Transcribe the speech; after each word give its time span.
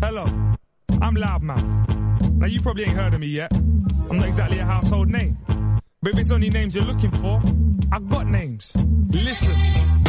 Hello, 0.00 0.24
I'm 1.02 1.16
Loudmouth. 1.16 2.38
Now 2.38 2.46
you 2.46 2.62
probably 2.62 2.84
ain't 2.84 2.92
heard 2.92 3.14
of 3.14 3.20
me 3.20 3.26
yet. 3.26 3.52
I'm 3.52 4.18
not 4.18 4.28
exactly 4.28 4.60
a 4.60 4.64
household 4.64 5.08
name. 5.08 5.38
But 6.00 6.12
if 6.12 6.20
it's 6.20 6.30
only 6.30 6.50
names 6.50 6.76
you're 6.76 6.84
looking 6.84 7.10
for, 7.10 7.42
I've 7.90 8.08
got 8.08 8.28
names. 8.28 8.72
Listen. 8.76 10.07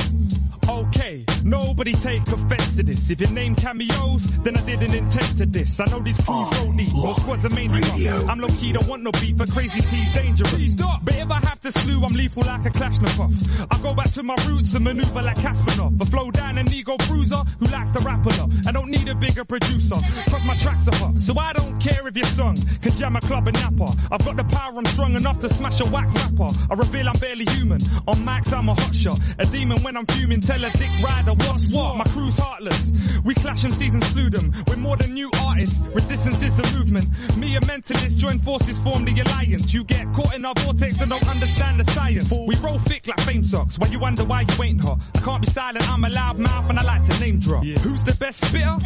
Okay, 1.51 1.65
nobody 1.65 1.93
take 1.93 2.27
offense 2.27 2.75
to 2.77 2.83
this. 2.83 3.09
If 3.09 3.21
your 3.21 3.31
name 3.31 3.55
cameos, 3.55 4.25
then 4.43 4.57
I 4.57 4.61
didn't 4.61 4.93
intend 4.93 5.37
to 5.37 5.45
this. 5.45 5.79
I 5.79 5.85
know 5.85 5.99
these 5.99 6.17
crews 6.17 6.49
roll 6.59 6.73
deep, 6.73 6.93
no 6.93 7.13
squads 7.13 7.45
are 7.45 7.49
mainly 7.49 8.07
up. 8.07 8.29
I'm 8.29 8.39
low 8.39 8.47
key, 8.47 8.71
don't 8.71 8.87
want 8.87 9.03
no 9.03 9.11
beef, 9.11 9.37
for 9.37 9.47
crazy 9.47 9.81
T's 9.81 10.13
dangerous. 10.13 10.75
But 11.03 11.15
if 11.15 11.31
I 11.31 11.39
have 11.45 11.61
to 11.61 11.71
slew, 11.71 12.01
I'm 12.03 12.13
lethal 12.13 12.43
like 12.43 12.65
a 12.65 12.69
Kalashnikov. 12.69 13.67
I 13.71 13.81
go 13.81 13.93
back 13.93 14.11
to 14.11 14.23
my 14.23 14.35
roots 14.47 14.73
and 14.75 14.83
maneuver 14.83 15.21
like 15.21 15.37
Kasparov. 15.37 16.01
I 16.01 16.05
flow 16.05 16.31
down 16.31 16.57
an 16.57 16.71
ego 16.73 16.97
bruiser 16.97 17.43
who 17.59 17.67
likes 17.67 17.91
to 17.91 17.99
rap 17.99 18.25
a 18.25 18.29
lot. 18.29 18.49
I 18.67 18.71
don't 18.71 18.89
need 18.89 19.07
a 19.07 19.15
bigger 19.15 19.45
producer, 19.45 19.95
cause 20.29 20.43
my 20.45 20.55
tracks 20.55 20.87
are 20.87 20.95
hot. 20.95 21.19
So 21.19 21.37
I 21.37 21.53
don't 21.53 21.79
care 21.79 22.07
if 22.07 22.15
your 22.15 22.25
song 22.25 22.57
can 22.81 22.91
jam 22.93 23.15
a 23.15 23.21
club 23.21 23.47
and 23.47 23.57
napper. 23.57 23.91
I've 24.11 24.23
got 24.23 24.37
the 24.37 24.43
power, 24.43 24.77
I'm 24.77 24.85
strong 24.85 25.15
enough 25.15 25.39
to 25.39 25.49
smash 25.49 25.79
a 25.79 25.85
whack 25.85 26.13
rapper. 26.13 26.49
I 26.69 26.73
reveal 26.75 27.07
I'm 27.09 27.19
barely 27.19 27.45
human. 27.45 27.81
On 28.07 28.23
max, 28.25 28.51
I'm 28.51 28.69
a 28.69 28.73
hot 28.73 28.95
shot. 28.95 29.19
A 29.37 29.45
demon 29.45 29.81
when 29.83 29.97
I'm 29.97 30.05
fuming, 30.05 30.41
tell 30.41 30.63
a 30.63 30.69
dick 30.69 30.89
rider 31.03 31.33
what's 31.39 31.71
what. 31.73 31.97
My 31.97 32.03
crew's 32.05 32.37
heartless. 32.37 32.91
We 33.23 33.33
clash 33.33 33.63
MCs 33.63 33.93
and 33.93 34.03
slew 34.07 34.29
them. 34.29 34.53
We're 34.67 34.77
more 34.77 34.97
than 34.97 35.13
new 35.13 35.29
artists. 35.45 35.79
Resistance 35.79 36.41
is 36.41 36.55
the 36.55 36.77
movement. 36.77 37.37
Me 37.37 37.55
and 37.55 37.65
mentalist 37.65 38.17
join 38.17 38.39
forces, 38.39 38.79
form 38.79 39.05
the 39.05 39.19
alliance. 39.21 39.73
You 39.73 39.83
get 39.83 40.13
caught 40.13 40.33
in 40.33 40.45
our 40.45 40.53
vortex 40.57 41.01
and 41.01 41.09
don't 41.09 41.27
understand 41.27 41.79
the 41.79 41.85
science. 41.91 42.31
We 42.31 42.55
roll 42.55 42.79
thick 42.79 43.07
like 43.07 43.19
fame 43.21 43.43
socks. 43.43 43.77
Why 43.77 43.87
you 43.87 43.99
wonder 43.99 44.23
why 44.23 44.41
you 44.41 44.63
ain't 44.63 44.81
hot. 44.81 44.99
I 45.15 45.19
can't 45.19 45.41
be 45.41 45.47
silent, 45.51 45.89
I'm 45.89 46.03
a 46.03 46.09
loud 46.09 46.39
mouth 46.39 46.69
and 46.69 46.79
I 46.79 46.83
like 46.83 47.03
to 47.05 47.19
name 47.19 47.39
drop. 47.39 47.63
Who's 47.63 48.03
the 48.03 48.13
best 48.13 48.45
spitter? 48.45 48.77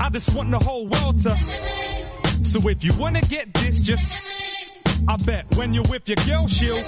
I 0.00 0.10
just 0.10 0.34
want 0.34 0.50
the 0.50 0.58
whole 0.58 0.86
world 0.86 1.20
to. 1.20 1.36
So 2.42 2.68
if 2.68 2.84
you 2.84 2.94
wanna 2.94 3.20
get 3.20 3.52
this, 3.54 3.82
just. 3.82 4.22
I 5.06 5.16
bet 5.16 5.56
when 5.56 5.72
you're 5.74 5.84
with 5.88 6.08
your 6.08 6.16
girl, 6.26 6.46
she'll. 6.48 6.82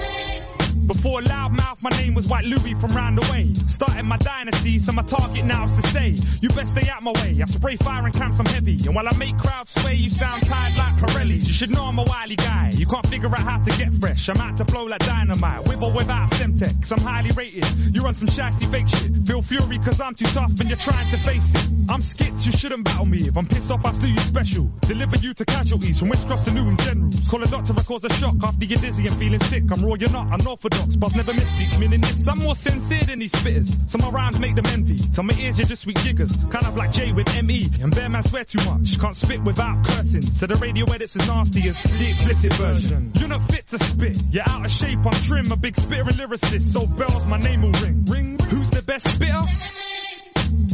Before 0.86 1.20
Loudmouth, 1.20 1.82
my 1.82 1.90
name 1.90 2.14
was 2.14 2.26
White 2.28 2.44
Louis 2.44 2.74
from 2.74 2.94
round 2.96 3.18
the 3.18 3.22
way. 3.32 3.52
Started 3.54 4.02
my 4.04 4.16
dynasty, 4.16 4.78
so 4.78 4.92
my 4.92 5.02
target 5.02 5.44
now 5.44 5.64
is 5.64 5.72
to 5.72 5.88
stay. 5.88 6.16
You 6.40 6.48
best 6.48 6.72
stay 6.72 6.88
out 6.88 7.02
my 7.02 7.12
way. 7.12 7.38
I 7.40 7.44
spray 7.46 7.76
fire 7.76 8.04
and 8.04 8.14
camps, 8.14 8.38
I'm 8.38 8.46
heavy. 8.46 8.78
And 8.84 8.94
while 8.94 9.08
I 9.08 9.16
make 9.16 9.38
crowds 9.38 9.72
sway, 9.80 9.94
you 9.94 10.10
sound 10.10 10.46
tired 10.46 10.76
like 10.76 10.96
Pirelli. 10.96 11.46
You 11.46 11.52
should 11.52 11.70
know 11.70 11.84
I'm 11.84 11.98
a 11.98 12.04
wily 12.04 12.36
guy. 12.36 12.70
You 12.74 12.86
can't 12.86 13.06
figure 13.06 13.28
out 13.28 13.38
how 13.38 13.58
to 13.58 13.70
get 13.76 13.92
fresh. 13.94 14.28
I'm 14.28 14.38
out 14.38 14.56
to 14.58 14.64
blow 14.64 14.84
like 14.84 15.00
dynamite, 15.00 15.68
with 15.68 15.82
or 15.82 15.92
without 15.92 16.30
Semtex. 16.30 16.92
I'm 16.92 17.02
highly 17.02 17.30
rated. 17.32 17.94
You 17.94 18.02
run 18.02 18.14
some 18.14 18.28
shasty 18.28 18.70
fake 18.70 18.88
shit. 18.88 19.26
Feel 19.26 19.42
fury 19.42 19.78
cause 19.78 20.00
I'm 20.00 20.14
too 20.14 20.26
tough 20.26 20.58
and 20.60 20.68
you're 20.68 20.78
trying 20.78 21.10
to 21.10 21.18
face 21.18 21.48
it. 21.54 21.66
I'm 21.88 22.02
skits, 22.02 22.46
you 22.46 22.52
shouldn't 22.52 22.84
battle 22.84 23.06
me. 23.06 23.28
If 23.28 23.36
I'm 23.36 23.46
pissed 23.46 23.70
off, 23.70 23.84
I'll 23.84 23.94
you 24.06 24.18
special. 24.18 24.70
Deliver 24.82 25.16
you 25.16 25.34
to 25.34 25.44
casualties 25.44 25.98
from 25.98 26.08
West 26.08 26.26
Cross 26.26 26.44
to 26.44 26.50
Newham 26.50 26.78
Generals. 26.80 27.28
Call 27.28 27.42
a 27.42 27.46
doctor 27.46 27.74
cause 27.74 28.04
a 28.04 28.12
shock 28.12 28.36
after 28.42 28.64
you're 28.64 28.78
dizzy 28.78 29.06
and 29.06 29.16
feeling 29.16 29.40
sick. 29.40 29.64
I'm 29.70 29.84
raw, 29.84 29.94
you're 29.94 30.10
not 30.10 30.32
unorthodox, 30.60 30.96
but 30.96 31.14
never 31.14 31.32
misspeaks. 31.32 31.78
Meaning 31.78 32.00
this, 32.00 32.26
I'm 32.26 32.38
more 32.38 32.54
sincere 32.54 33.04
than 33.04 33.18
these 33.18 33.32
spitters. 33.32 33.88
So 33.88 33.98
my 33.98 34.10
rhymes 34.10 34.38
make 34.38 34.54
them 34.54 34.66
envy. 34.66 34.96
To 34.96 35.22
my 35.22 35.34
ears, 35.34 35.58
you're 35.58 35.66
just 35.66 35.82
sweet 35.82 35.98
jiggers. 35.98 36.34
Kind 36.50 36.66
of 36.66 36.76
like 36.76 36.92
Jay 36.92 37.12
with 37.12 37.42
ME. 37.42 37.70
And 37.80 37.94
Bear 37.94 38.08
Man 38.08 38.22
swear 38.22 38.44
too 38.44 38.64
much. 38.64 38.98
Can't 39.00 39.16
spit 39.16 39.42
without 39.42 39.84
cursing. 39.84 40.22
So 40.22 40.46
the 40.46 40.56
radio 40.56 40.86
edits 40.86 41.16
as 41.16 41.26
nasty 41.26 41.68
as 41.68 41.78
the 41.78 42.08
explicit 42.08 42.52
version. 42.54 43.12
You're 43.16 43.28
not 43.28 43.48
fit 43.48 43.66
to 43.68 43.78
spit. 43.78 44.18
You're 44.30 44.48
out 44.48 44.64
of 44.64 44.70
shape, 44.70 44.98
I'm 45.04 45.22
trim. 45.22 45.52
A 45.52 45.56
big 45.56 45.76
spitter 45.76 46.02
and 46.02 46.10
lyricist. 46.10 46.72
So 46.72 46.86
bells, 46.86 47.26
my 47.26 47.38
name 47.38 47.62
will 47.62 47.72
ring. 47.72 48.04
Ring. 48.06 48.38
Who's 48.38 48.70
the 48.70 48.82
best 48.82 49.10
spitter? 49.10 49.44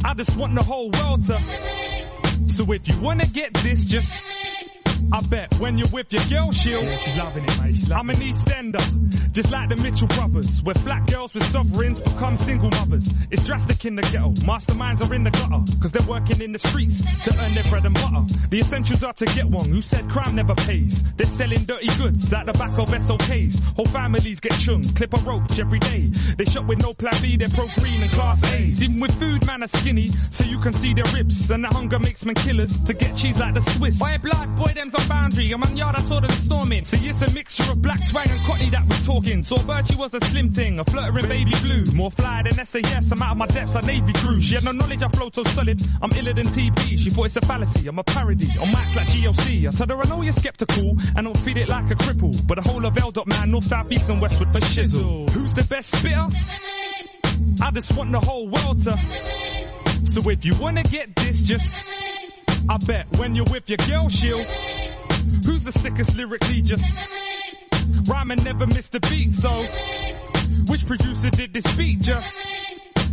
I 0.05 0.15
just 0.15 0.37
want 0.37 0.55
the 0.55 0.63
whole 0.63 0.91
world 0.91 1.23
to. 1.25 1.41
So 2.57 2.73
if 2.73 2.89
you 2.89 3.01
wanna 3.01 3.27
get 3.27 3.55
this, 3.55 3.85
just. 3.85 4.27
I 5.13 5.21
bet 5.23 5.55
when 5.61 5.79
you're 5.79 5.89
with 5.89 6.13
your 6.13 6.25
girl, 6.29 6.53
she'll. 6.53 6.83
Loving 7.17 7.45
it, 7.45 7.63
mate. 7.63 7.93
I'm 7.93 8.11
an 8.11 8.17
Eastender, 8.17 9.33
just 9.33 9.53
like 9.53 9.69
the 9.69 9.77
Mitchell 9.77 10.09
brothers, 10.09 10.63
where 10.63 10.75
black 10.75 11.07
girls 11.07 11.33
with 11.33 11.45
sovereigns 11.45 12.01
become 12.01 12.37
single 12.37 12.71
mothers. 12.71 13.09
It's 13.31 13.45
drastic 13.45 13.85
in 13.85 13.95
the 13.95 14.03
ghetto. 14.03 14.33
Masterminds 14.43 15.09
are 15.09 15.15
in 15.15 15.23
the 15.23 15.31
gutter, 15.31 15.63
cause 15.81 15.93
they're 15.93 16.07
working 16.09 16.41
in 16.41 16.53
the 16.53 16.59
streets 16.59 17.03
to 17.25 17.39
earn 17.41 17.55
their 17.55 17.63
bread 17.65 17.87
and 17.87 17.95
butter. 17.95 18.25
The 18.51 18.59
essentials 18.59 19.05
are 19.05 19.13
to 19.13 19.27
get 19.27 19.47
one 19.47 19.69
who 19.71 19.81
said 19.81 20.11
crime 20.11 20.35
never 20.35 20.55
pays. 20.55 21.03
They're 21.17 21.27
selling 21.27 21.65
dirty 21.65 21.89
goods 21.97 22.33
at 22.33 22.47
the 22.47 22.53
back 22.53 22.77
of 22.79 22.89
SOKs. 22.89 23.63
Whole 23.77 23.87
families 23.87 24.41
get 24.41 24.53
chung, 24.53 24.83
clip 24.83 25.15
a 25.15 25.19
roach 25.19 25.59
every 25.59 25.79
day. 25.79 26.11
They 26.37 26.45
shop 26.47 26.67
with 26.67 26.83
no 26.83 26.95
plan 26.95 27.15
B, 27.23 27.37
they're 27.37 27.49
pro 27.49 27.69
green 27.79 28.03
and 28.03 28.11
class 28.11 28.43
A's. 28.45 28.83
Even 28.83 29.01
with 29.01 29.15
food, 29.19 29.47
man, 29.47 29.63
are 29.63 29.69
skinny, 29.69 30.09
so 30.31 30.45
you 30.45 30.59
can 30.59 30.73
see 30.73 30.95
their 30.95 31.11
ribs. 31.15 31.49
And 31.51 31.63
the 31.63 31.69
hunger 31.69 32.01
makes 32.01 32.25
men 32.25 32.35
killers 32.35 32.81
to 32.81 32.93
get 32.93 33.17
cheese 33.17 33.39
like 33.39 33.55
the 33.55 33.61
Swiss. 33.61 34.01
Boy, 34.01 34.19
blood, 34.21 34.57
boy, 34.57 34.73
them's 34.75 34.96
on 34.97 35.09
boundary. 35.09 35.53
I'm 35.53 35.63
on 35.63 35.77
yard, 35.77 35.97
I 35.97 36.03
saw 36.03 36.21
them 36.21 36.31
storming. 36.31 36.85
See, 36.85 37.09
it's 37.09 37.23
a 37.23 37.31
mixture 37.31 37.71
of 37.71 37.83
black 37.83 38.09
twang 38.09 38.29
and 38.29 38.41
cockney 38.47 38.71
that 38.71 38.87
was 38.87 39.03
talking. 39.03 39.43
Saw 39.43 39.57
Virtue 39.57 39.99
was 39.99 40.15
a 40.15 40.21
slim 40.21 40.53
thing, 40.53 40.79
a 40.79 40.85
flirting 40.85 41.29
baby 41.29 41.53
blue. 41.61 41.85
More 41.93 42.11
fly 42.11 42.43
than 42.43 42.65
SAS, 42.65 43.13
I'm 43.13 43.23
out 43.23 43.33
of 43.33 43.37
my 43.37 43.47
depths 43.47 43.75
like 43.75 43.85
Navy 43.85 44.13
crew. 44.13 44.41
She 44.41 44.55
had 44.55 44.65
no 44.65 44.73
knowledge, 44.73 45.03
I 45.03 45.09
flow 45.09 45.31
so 45.33 45.45
solid. 45.45 45.81
I'm 46.03 46.11
iller 46.13 46.33
than 46.33 46.47
TP. 46.47 46.99
She 46.99 47.11
thought 47.11 47.27
it's 47.27 47.37
a 47.37 47.41
fallacy, 47.41 47.87
I'm 47.89 47.99
a 47.99 48.05
parody. 48.05 48.47
On 48.59 48.69
mics 48.69 48.97
like 48.97 49.09
GLC. 49.09 49.67
I 49.67 49.71
told 49.71 49.91
her 49.91 50.03
I 50.03 50.09
know 50.09 50.23
you're 50.23 50.33
skeptical 50.33 50.97
and 51.17 51.25
don't 51.25 51.45
feed 51.45 51.59
it 51.59 51.69
like 51.69 51.91
a 51.91 51.95
cripple. 51.95 52.47
But 52.47 52.57
the 52.57 52.69
whole 52.69 52.85
of 52.85 52.97
L. 52.99 53.13
Man, 53.27 53.51
north, 53.51 53.65
south, 53.65 53.91
east 53.93 54.09
and 54.09 54.21
westward 54.21 54.53
for 54.53 54.61
shizzle. 54.61 55.31
Who's 55.31 55.53
the 55.53 55.65
best 55.65 55.91
spitter? 55.91 56.29
I 57.63 57.71
just 57.73 57.97
want 57.97 58.13
the 58.13 58.21
whole 58.21 58.49
world 58.49 58.81
to. 58.83 58.97
So 60.05 60.29
if 60.31 60.45
you 60.45 60.55
wanna 60.57 60.83
get 60.83 61.15
this, 61.17 61.43
just. 61.43 61.85
I 62.69 62.79
bet 62.79 63.17
when 63.19 63.35
you're 63.35 63.45
with 63.51 63.69
your 63.69 63.79
girl, 63.79 64.09
she'll. 64.09 64.43
Who's 64.43 65.63
the 65.63 65.73
sickest 65.73 66.17
lyrically? 66.17 66.63
Just. 66.63 66.93
Rhyming 68.09 68.43
never 68.45 68.67
missed 68.67 68.95
a 68.95 69.01
beat, 69.01 69.33
so. 69.33 69.65
Which 70.67 70.87
producer 70.87 71.31
did 71.31 71.53
this 71.55 71.67
beat? 71.77 72.01
Just. 72.01 72.37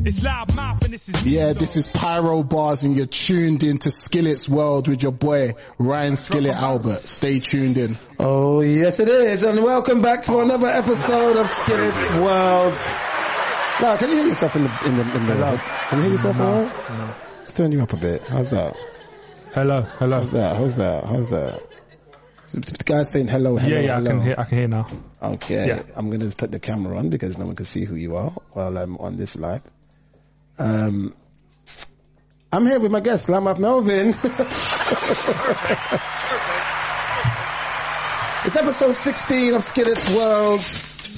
It's 0.05 0.21
loud 0.21 0.53
mouth 0.55 0.83
and 0.83 0.91
this 0.93 1.07
is. 1.07 1.23
Yeah, 1.23 1.53
this 1.53 1.77
is 1.77 1.87
Pyro 1.87 2.43
Bars 2.43 2.83
and 2.83 2.95
you're 2.95 3.05
tuned 3.05 3.63
into 3.63 3.89
Skillit's 3.89 4.49
World 4.49 4.87
with 4.89 5.01
your 5.01 5.13
boy 5.13 5.53
Ryan 5.77 6.17
Skillet 6.17 6.53
Albert. 6.55 7.03
Stay 7.07 7.39
tuned 7.39 7.77
in. 7.77 7.95
Oh 8.19 8.59
yes 8.61 8.99
it 8.99 9.07
is 9.07 9.43
and 9.43 9.63
welcome 9.63 10.01
back 10.01 10.23
to 10.23 10.39
another 10.39 10.67
episode 10.67 11.37
of 11.37 11.45
Skillit's 11.49 12.11
World. 12.11 12.73
Now, 13.81 13.95
can 13.97 14.09
you 14.09 14.15
hear 14.17 14.27
yourself 14.27 14.55
in 14.57 14.63
the, 14.65 14.79
in 14.87 14.97
the, 14.97 15.01
in 15.03 15.25
the, 15.25 15.33
Hello. 15.35 15.57
can 15.57 15.97
you 15.99 16.03
hear 16.03 16.11
yourself 16.13 16.37
No, 16.37 16.45
alright? 16.45 16.89
no. 16.89 17.15
Let's 17.39 17.53
turn 17.53 17.71
you 17.71 17.81
up 17.81 17.93
a 17.93 17.97
bit. 17.97 18.21
How's 18.23 18.49
that? 18.49 18.75
Hello, 19.53 19.81
hello. 19.99 20.17
How's 20.17 20.31
that? 20.31 20.57
How's 20.57 20.75
that? 20.77 21.03
How's 21.05 21.29
that? 21.29 21.61
The 22.53 22.83
guy's 22.83 23.11
saying 23.11 23.27
hello, 23.27 23.55
hello, 23.57 23.75
yeah, 23.75 23.81
yeah, 23.81 23.95
hello. 23.95 24.09
I 24.09 24.13
can 24.13 24.21
hear, 24.21 24.35
I 24.39 24.43
can 24.45 24.57
hear 24.57 24.67
now. 24.67 24.87
Okay, 25.21 25.67
Yeah. 25.67 25.83
I'm 25.95 26.09
gonna 26.09 26.29
put 26.31 26.51
the 26.51 26.59
camera 26.59 26.97
on 26.97 27.09
because 27.09 27.37
no 27.37 27.45
one 27.45 27.55
can 27.55 27.65
see 27.65 27.85
who 27.85 27.95
you 27.95 28.15
are 28.15 28.31
while 28.53 28.75
I'm 28.75 28.97
on 28.97 29.15
this 29.15 29.35
live. 29.35 29.61
Um, 30.57 31.13
I'm 32.51 32.65
here 32.65 32.79
with 32.79 32.91
my 32.91 32.99
guest, 32.99 33.27
Loudmouth 33.27 33.59
Melvin. 33.59 34.09
it's 38.45 38.55
episode 38.55 38.95
16 38.95 39.53
of 39.53 39.61
Skillit's 39.61 40.15
World. 40.15 40.61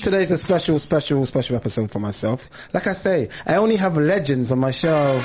Today's 0.03 0.31
a 0.31 0.37
special, 0.37 0.77
special, 0.79 1.25
special 1.25 1.55
episode 1.55 1.89
for 1.89 1.99
myself. 1.99 2.49
Like 2.73 2.87
I 2.87 2.93
say, 2.93 3.29
I 3.45 3.55
only 3.55 3.77
have 3.77 3.97
legends 3.97 4.51
on 4.51 4.59
my 4.59 4.71
show. 4.71 5.23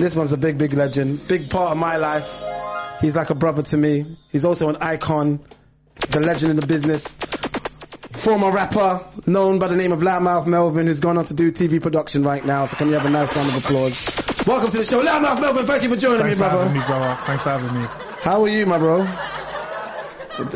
This 0.00 0.16
one's 0.16 0.32
a 0.32 0.38
big, 0.38 0.56
big 0.56 0.72
legend, 0.72 1.20
big 1.28 1.50
part 1.50 1.72
of 1.72 1.76
my 1.76 1.96
life. 1.96 2.42
He's 3.02 3.14
like 3.14 3.28
a 3.28 3.34
brother 3.34 3.62
to 3.62 3.76
me. 3.76 4.06
He's 4.32 4.46
also 4.46 4.70
an 4.70 4.76
icon, 4.76 5.40
the 6.08 6.20
legend 6.20 6.50
in 6.50 6.56
the 6.56 6.66
business. 6.66 7.16
Former 8.12 8.50
rapper, 8.50 9.04
known 9.26 9.58
by 9.58 9.68
the 9.68 9.76
name 9.76 9.92
of 9.92 10.00
Loudmouth 10.00 10.46
Melvin, 10.46 10.86
who's 10.86 11.00
gone 11.00 11.18
on 11.18 11.26
to 11.26 11.34
do 11.34 11.52
TV 11.52 11.82
production 11.82 12.22
right 12.22 12.42
now. 12.42 12.64
So 12.64 12.78
can 12.78 12.88
you 12.88 12.94
have 12.94 13.04
a 13.04 13.10
nice 13.10 13.34
round 13.36 13.50
of 13.50 13.56
applause? 13.58 14.46
Welcome 14.46 14.70
to 14.70 14.78
the 14.78 14.84
show, 14.84 15.02
Loudmouth 15.04 15.40
Melvin. 15.40 15.66
Thank 15.66 15.82
you 15.82 15.90
for 15.90 15.96
joining 15.96 16.22
Thanks 16.22 16.38
me, 16.38 16.44
for 16.44 16.50
having 16.50 16.72
me, 16.72 16.80
brother. 16.86 17.18
Thanks 17.26 17.42
for 17.42 17.50
having 17.50 17.82
me. 17.82 17.86
How 18.22 18.42
are 18.42 18.48
you, 18.48 18.64
my 18.64 18.78
bro? 18.78 19.02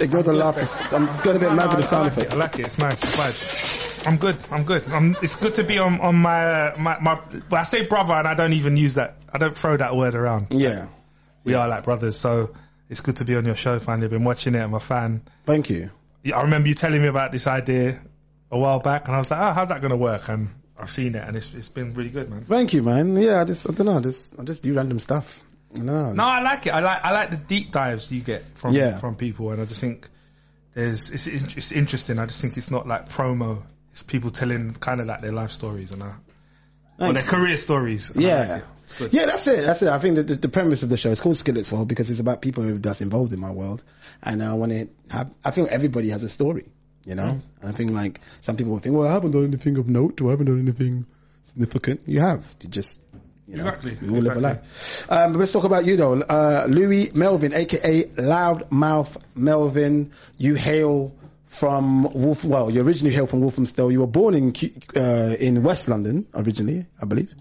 Ignore 0.02 0.22
the 0.22 0.32
laughter. 0.32 0.96
I'm 0.96 1.06
just 1.06 1.22
going 1.22 1.36
a 1.36 1.40
bit 1.40 1.52
mad 1.52 1.68
with 1.68 1.76
the 1.76 1.82
sound 1.82 2.08
I 2.10 2.14
like 2.14 2.16
it. 2.16 2.20
effects. 2.20 2.34
I 2.34 2.36
like 2.38 2.58
it. 2.58 2.66
It's 2.66 2.78
nice. 2.78 3.02
It's 3.02 3.16
vibes. 3.16 3.93
I'm 4.06 4.16
good. 4.18 4.36
I'm 4.50 4.64
good. 4.64 4.86
I'm, 4.88 5.16
it's 5.22 5.36
good 5.36 5.54
to 5.54 5.64
be 5.64 5.78
on 5.78 6.00
on 6.00 6.16
my 6.16 6.46
uh, 6.46 6.76
my 6.78 6.98
my. 7.00 7.14
Well, 7.50 7.60
I 7.60 7.64
say 7.64 7.86
brother, 7.86 8.14
and 8.14 8.26
I 8.28 8.34
don't 8.34 8.52
even 8.52 8.76
use 8.76 8.94
that. 8.94 9.16
I 9.32 9.38
don't 9.38 9.56
throw 9.56 9.76
that 9.76 9.96
word 9.96 10.14
around. 10.14 10.48
Yeah. 10.50 10.88
We 11.44 11.54
are 11.54 11.68
like 11.68 11.84
brothers, 11.84 12.16
so 12.16 12.54
it's 12.88 13.00
good 13.00 13.16
to 13.16 13.24
be 13.24 13.36
on 13.36 13.44
your 13.44 13.54
show. 13.54 13.78
Finally, 13.78 14.06
I've 14.06 14.10
been 14.12 14.24
watching 14.24 14.54
it. 14.54 14.60
I'm 14.60 14.74
a 14.74 14.80
fan. 14.80 15.22
Thank 15.44 15.68
you. 15.70 15.90
Yeah, 16.22 16.38
I 16.38 16.42
remember 16.42 16.68
you 16.68 16.74
telling 16.74 17.02
me 17.02 17.08
about 17.08 17.32
this 17.32 17.46
idea 17.46 18.00
a 18.50 18.58
while 18.58 18.80
back, 18.80 19.06
and 19.08 19.14
I 19.14 19.18
was 19.18 19.30
like, 19.30 19.40
"Oh, 19.40 19.52
how's 19.52 19.68
that 19.68 19.80
going 19.80 19.90
to 19.90 19.96
work?" 19.98 20.28
And 20.28 20.48
I've 20.78 20.90
seen 20.90 21.14
it, 21.14 21.22
and 21.26 21.36
it's 21.36 21.52
it's 21.54 21.68
been 21.68 21.92
really 21.94 22.10
good, 22.10 22.30
man. 22.30 22.42
Thank 22.42 22.72
you, 22.72 22.82
man. 22.82 23.14
Yeah, 23.16 23.40
I 23.42 23.44
just, 23.44 23.68
I 23.68 23.74
don't 23.74 23.86
know, 23.86 23.98
I 23.98 24.00
just, 24.00 24.38
I 24.38 24.44
just 24.44 24.62
do 24.62 24.74
random 24.74 25.00
stuff. 25.00 25.42
I. 25.76 25.80
No, 25.80 26.24
I 26.24 26.40
like 26.40 26.66
it. 26.66 26.70
I 26.74 26.80
like 26.80 27.04
I 27.04 27.12
like 27.12 27.30
the 27.30 27.36
deep 27.36 27.72
dives 27.72 28.10
you 28.10 28.22
get 28.22 28.42
from 28.54 28.74
Yeah. 28.74 28.98
from 28.98 29.16
people, 29.16 29.50
and 29.50 29.60
I 29.60 29.64
just 29.66 29.80
think 29.80 30.08
there's 30.72 31.10
it's 31.10 31.26
it's 31.26 31.56
it's 31.56 31.72
interesting. 31.72 32.18
I 32.18 32.26
just 32.26 32.40
think 32.40 32.56
it's 32.56 32.70
not 32.70 32.86
like 32.86 33.08
promo. 33.08 33.62
It's 33.94 34.02
people 34.02 34.32
telling 34.32 34.74
kind 34.74 35.00
of 35.00 35.06
like 35.06 35.20
their 35.20 35.30
life 35.30 35.52
stories, 35.52 35.92
and 35.92 36.02
I 36.02 36.14
or 36.98 37.12
their 37.12 37.22
career 37.22 37.56
stories. 37.56 38.10
I 38.10 38.14
like 38.14 38.22
Yeah. 38.24 38.56
it. 38.98 39.12
Yeah, 39.12 39.26
that's 39.26 39.46
it. 39.46 39.64
That's 39.64 39.82
it. 39.82 39.88
I 39.88 40.00
think 40.00 40.16
that 40.16 40.26
the, 40.26 40.34
the 40.34 40.48
premise 40.48 40.82
of 40.82 40.88
the 40.88 40.96
show 40.96 41.12
is 41.12 41.20
called 41.20 41.36
Skillits 41.36 41.70
World 41.70 41.86
because 41.86 42.10
it's 42.10 42.18
about 42.18 42.42
people 42.42 42.64
that's 42.78 43.02
involved 43.02 43.32
in 43.32 43.38
my 43.38 43.52
world. 43.52 43.84
And 44.20 44.42
I 44.42 44.54
want 44.54 44.72
to 44.72 44.88
have, 45.10 45.30
I 45.44 45.52
think 45.52 45.68
everybody 45.70 46.08
has 46.10 46.24
a 46.24 46.28
story, 46.28 46.66
you 47.04 47.14
know? 47.14 47.40
And 47.60 47.70
I 47.70 47.70
think 47.70 47.92
like 47.92 48.18
some 48.40 48.56
people 48.56 48.72
will 48.72 48.80
think, 48.80 48.96
well, 48.96 49.06
I 49.06 49.12
haven't 49.12 49.30
done 49.30 49.44
anything 49.44 49.78
of 49.78 49.88
note 49.88 50.20
or 50.22 50.28
I 50.28 50.30
haven't 50.32 50.46
done 50.46 50.58
anything 50.58 51.06
significant. 51.44 52.02
You 52.08 52.18
have. 52.20 52.52
You 52.64 52.68
just, 52.68 53.00
you 53.46 53.58
know, 53.58 53.68
Exactly, 53.68 53.96
we 54.02 54.08
all 54.12 54.20
live 54.22 54.36
a 54.36 54.40
life. 54.40 55.06
Um, 55.08 55.32
but 55.34 55.38
let's 55.38 55.52
talk 55.52 55.64
about 55.64 55.84
you 55.84 55.96
though. 55.96 56.20
Uh, 56.20 56.66
Louis 56.68 57.14
Melvin, 57.14 57.54
aka 57.54 58.02
Loudmouth 58.04 59.18
Melvin. 59.36 60.10
You 60.36 60.54
hail 60.56 61.14
from 61.46 62.04
Wolf, 62.12 62.44
well, 62.44 62.70
you 62.70 62.82
originally 62.82 63.14
hail 63.14 63.26
from 63.26 63.40
Walthamstow. 63.40 63.88
You 63.88 64.00
were 64.00 64.06
born 64.06 64.34
in, 64.34 64.52
uh, 64.96 65.36
in 65.38 65.62
West 65.62 65.88
London 65.88 66.26
originally, 66.34 66.86
I 67.00 67.04
believe. 67.06 67.32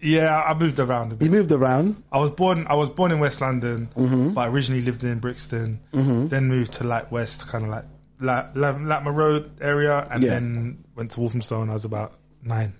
Yeah, 0.00 0.36
I 0.36 0.54
moved 0.54 0.80
around 0.80 1.12
a 1.12 1.14
bit. 1.14 1.24
You 1.26 1.30
moved 1.30 1.52
around. 1.52 2.02
I 2.10 2.18
was 2.18 2.30
born. 2.32 2.66
I 2.66 2.74
was 2.74 2.90
born 2.90 3.12
in 3.12 3.20
West 3.20 3.40
London, 3.40 3.88
Mm-hmm. 3.94 4.30
but 4.34 4.40
I 4.42 4.48
originally 4.48 4.82
lived 4.82 5.04
in 5.04 5.20
Brixton. 5.20 5.78
Then 5.92 6.48
moved 6.48 6.74
to 6.74 6.84
like 6.84 7.12
West, 7.12 7.46
kind 7.48 7.64
of 7.64 7.70
like 7.70 7.84
La- 8.20 8.48
La- 8.54 8.70
Latimer 8.76 9.12
Road 9.12 9.60
area, 9.62 10.04
and 10.10 10.22
Yeah. 10.24 10.30
then 10.30 10.84
went 10.96 11.12
to 11.12 11.20
Walthamstow 11.20 11.60
when 11.60 11.70
I 11.70 11.74
was 11.74 11.84
about 11.84 12.14
nine. 12.42 12.74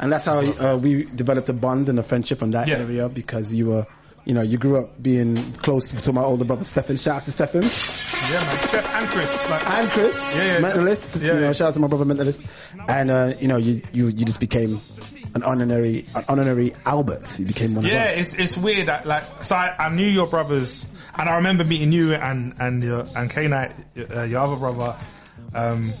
And 0.00 0.10
that's 0.10 0.24
how 0.26 0.38
uh, 0.40 0.76
we 0.78 1.04
developed 1.04 1.48
a 1.50 1.52
bond 1.52 1.88
and 1.90 1.98
a 1.98 2.02
friendship 2.02 2.42
in 2.42 2.52
that 2.52 2.68
Yeah. 2.68 2.78
area 2.78 3.08
because 3.08 3.52
you 3.52 3.66
were, 3.68 3.86
you 4.24 4.34
know, 4.34 4.42
you 4.42 4.58
grew 4.58 4.78
up 4.78 5.02
being 5.02 5.36
close 5.54 5.90
to 5.90 6.12
my 6.12 6.22
older 6.22 6.44
brother 6.44 6.64
Stefan. 6.64 6.96
Shout 6.96 7.16
out 7.16 7.22
to 7.22 7.30
Stefan 7.32 7.62
Yeah, 7.62 8.44
man. 8.44 8.62
Steph 8.62 8.88
and 8.88 9.08
Chris. 9.08 9.50
Like, 9.50 9.66
and 9.68 9.88
Chris, 9.90 10.36
Yeah, 10.36 10.44
yeah. 10.44 10.60
mentalist. 10.60 11.24
Yeah, 11.24 11.34
you 11.34 11.40
know, 11.40 11.46
yeah. 11.46 11.52
shout 11.52 11.68
out 11.68 11.74
to 11.74 11.80
my 11.80 11.88
brother 11.88 12.04
mentalist. 12.04 12.44
And 12.88 13.10
uh, 13.10 13.32
you 13.40 13.48
know, 13.48 13.56
you 13.56 13.82
you 13.92 14.06
you 14.06 14.24
just 14.24 14.40
became 14.40 14.80
an 15.34 15.42
honorary 15.42 16.06
an 16.14 16.24
honorary 16.28 16.74
Albert. 16.84 17.38
You 17.38 17.46
became 17.46 17.74
one 17.74 17.84
yeah, 17.84 17.94
of 17.94 18.00
us. 18.10 18.14
Yeah, 18.14 18.20
it's 18.20 18.34
it's 18.38 18.56
weird 18.56 18.86
that 18.86 19.06
like 19.06 19.44
so 19.44 19.56
I, 19.56 19.74
I 19.78 19.88
knew 19.94 20.06
your 20.06 20.26
brothers, 20.26 20.86
and 21.18 21.28
I 21.28 21.36
remember 21.36 21.64
meeting 21.64 21.92
you 21.92 22.14
and 22.14 22.54
and 22.58 22.82
your 22.82 23.06
and 23.16 23.30
K 23.30 23.48
Night, 23.48 23.72
uh, 23.96 24.22
your 24.22 24.40
other 24.40 24.56
brother. 24.56 24.96
Um, 25.54 25.92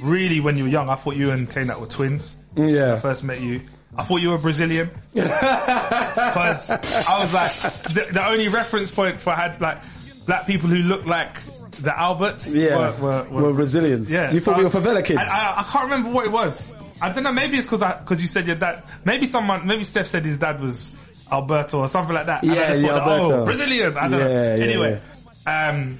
really, 0.00 0.40
when 0.40 0.56
you 0.56 0.64
were 0.64 0.70
young, 0.70 0.88
I 0.88 0.94
thought 0.94 1.16
you 1.16 1.30
and 1.30 1.50
K 1.50 1.64
Night 1.64 1.80
were 1.80 1.86
twins. 1.86 2.36
Yeah. 2.56 2.94
I 2.94 2.98
first 2.98 3.24
met 3.24 3.40
you. 3.40 3.60
I 3.98 4.04
thought 4.04 4.20
you 4.22 4.30
were 4.30 4.38
Brazilian 4.38 4.90
because 5.12 6.70
I 6.70 7.18
was 7.20 7.34
like 7.34 7.52
the, 7.82 8.06
the 8.12 8.26
only 8.26 8.46
reference 8.48 8.92
point 8.92 9.20
for 9.20 9.32
had 9.34 9.60
like 9.60 9.78
black 10.24 10.46
people 10.46 10.68
who 10.68 10.76
looked 10.76 11.06
like 11.06 11.36
the 11.80 11.98
Alberts. 11.98 12.54
Yeah, 12.54 12.76
were, 13.00 13.24
were, 13.28 13.42
we're 13.42 13.52
Brazilians. 13.54 14.10
Yeah, 14.12 14.30
you 14.30 14.38
thought 14.38 14.58
we 14.58 14.64
were 14.64 14.70
favela 14.70 15.04
kids. 15.04 15.18
I, 15.18 15.24
I, 15.24 15.60
I 15.60 15.62
can't 15.64 15.84
remember 15.90 16.10
what 16.10 16.26
it 16.26 16.32
was. 16.32 16.74
I 17.00 17.12
don't 17.12 17.24
know. 17.24 17.32
Maybe 17.32 17.56
it's 17.56 17.66
because 17.66 17.82
because 17.82 18.22
you 18.22 18.28
said 18.28 18.46
your 18.46 18.56
dad. 18.56 18.84
Maybe 19.04 19.26
someone. 19.26 19.66
Maybe 19.66 19.82
Steph 19.84 20.06
said 20.06 20.24
his 20.24 20.38
dad 20.38 20.60
was 20.60 20.94
Alberto 21.30 21.80
or 21.80 21.88
something 21.88 22.14
like 22.14 22.26
that. 22.26 22.44
And 22.44 22.52
I 22.52 22.54
Yeah, 22.54 22.68
just 22.68 22.80
yeah, 22.82 22.88
thought, 22.88 23.08
Alberto. 23.08 23.42
Oh, 23.42 23.44
Brazilian. 23.44 23.96
I 23.96 24.00
don't 24.08 24.10
know. 24.12 24.28
Yeah, 24.28 24.54
yeah, 24.56 24.64
Anyway, 24.64 25.02
um, 25.46 25.98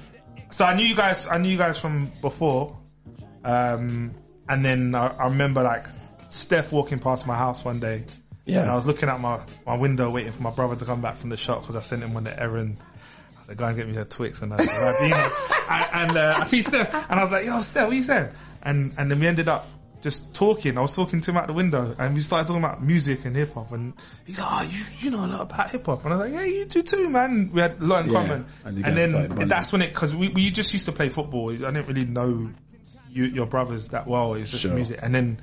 so 0.51 0.63
I 0.65 0.73
knew 0.75 0.85
you 0.85 0.95
guys. 0.95 1.27
I 1.27 1.37
knew 1.37 1.49
you 1.49 1.57
guys 1.57 1.77
from 1.77 2.11
before. 2.21 2.77
Um, 3.43 4.15
and 4.47 4.65
then 4.65 4.95
I, 4.95 5.07
I 5.07 5.25
remember 5.25 5.63
like 5.63 5.85
Steph 6.29 6.71
walking 6.71 6.99
past 6.99 7.25
my 7.27 7.35
house 7.37 7.63
one 7.65 7.79
day. 7.79 8.03
Yeah. 8.45 8.61
And 8.61 8.71
I 8.71 8.75
was 8.75 8.85
looking 8.87 9.09
out 9.09 9.19
my, 9.19 9.41
my 9.65 9.75
window 9.77 10.09
waiting 10.09 10.31
for 10.31 10.41
my 10.41 10.49
brother 10.51 10.75
to 10.75 10.85
come 10.85 11.01
back 11.01 11.15
from 11.15 11.29
the 11.29 11.37
shop 11.37 11.61
because 11.61 11.75
I 11.75 11.81
sent 11.81 12.01
him 12.03 12.15
on 12.17 12.23
the 12.23 12.39
errand. 12.41 12.77
I 13.39 13.43
said, 13.43 13.57
go 13.57 13.65
and 13.65 13.77
get 13.77 13.87
me 13.87 13.95
a 13.97 14.05
Twix 14.05 14.41
and 14.41 14.51
a 14.53 14.57
Ribena. 14.57 15.31
and 15.69 16.09
and 16.09 16.17
uh, 16.17 16.37
I 16.39 16.43
see 16.45 16.61
Steph 16.61 16.93
and 16.93 17.19
I 17.19 17.21
was 17.21 17.31
like, 17.31 17.45
yo, 17.45 17.61
Steph, 17.61 17.87
what 17.87 17.95
you 17.95 18.03
saying? 18.03 18.29
And, 18.63 18.93
and 18.97 19.11
then 19.11 19.19
we 19.19 19.27
ended 19.27 19.47
up 19.49 19.67
just 20.01 20.33
talking. 20.33 20.77
I 20.77 20.81
was 20.81 20.95
talking 20.95 21.21
to 21.21 21.31
him 21.31 21.37
out 21.37 21.47
the 21.47 21.53
window 21.53 21.93
and 21.99 22.15
we 22.15 22.21
started 22.21 22.47
talking 22.47 22.63
about 22.63 22.81
music 22.81 23.25
and 23.25 23.35
hip 23.35 23.53
hop 23.53 23.71
and 23.71 23.93
he's 24.25 24.39
like, 24.39 24.47
oh, 24.49 24.63
you, 24.71 24.83
you 24.99 25.11
know 25.11 25.25
a 25.25 25.27
lot 25.27 25.41
about 25.41 25.69
hip 25.71 25.85
hop. 25.85 26.05
And 26.05 26.13
I 26.13 26.17
was 26.17 26.31
like, 26.31 26.39
yeah, 26.39 26.45
you 26.47 26.65
do 26.65 26.81
too, 26.81 27.09
man. 27.09 27.51
We 27.53 27.61
had 27.61 27.81
a 27.81 27.85
lot 27.85 28.05
in 28.05 28.11
Yeah, 28.11 28.19
common. 28.21 28.45
and 28.65 28.77
And, 28.85 28.97
then 28.97 29.47
that's 29.47 29.71
when 29.71 29.81
it, 29.83 29.93
cause 29.93 30.15
we, 30.15 30.29
we 30.29 30.49
just 30.49 30.73
used 30.73 30.85
to 30.85 30.91
play 30.91 31.09
football. 31.09 31.51
I 31.51 31.57
didn't 31.57 31.87
really 31.87 32.05
know 32.05 32.49
you, 33.11 33.25
your 33.25 33.45
brothers 33.45 33.89
that 33.89 34.07
well. 34.07 34.33
It 34.35 34.41
was 34.41 34.51
just 34.51 34.63
Sure. 34.63 34.73
music. 34.73 34.99
And 35.03 35.13
then, 35.13 35.39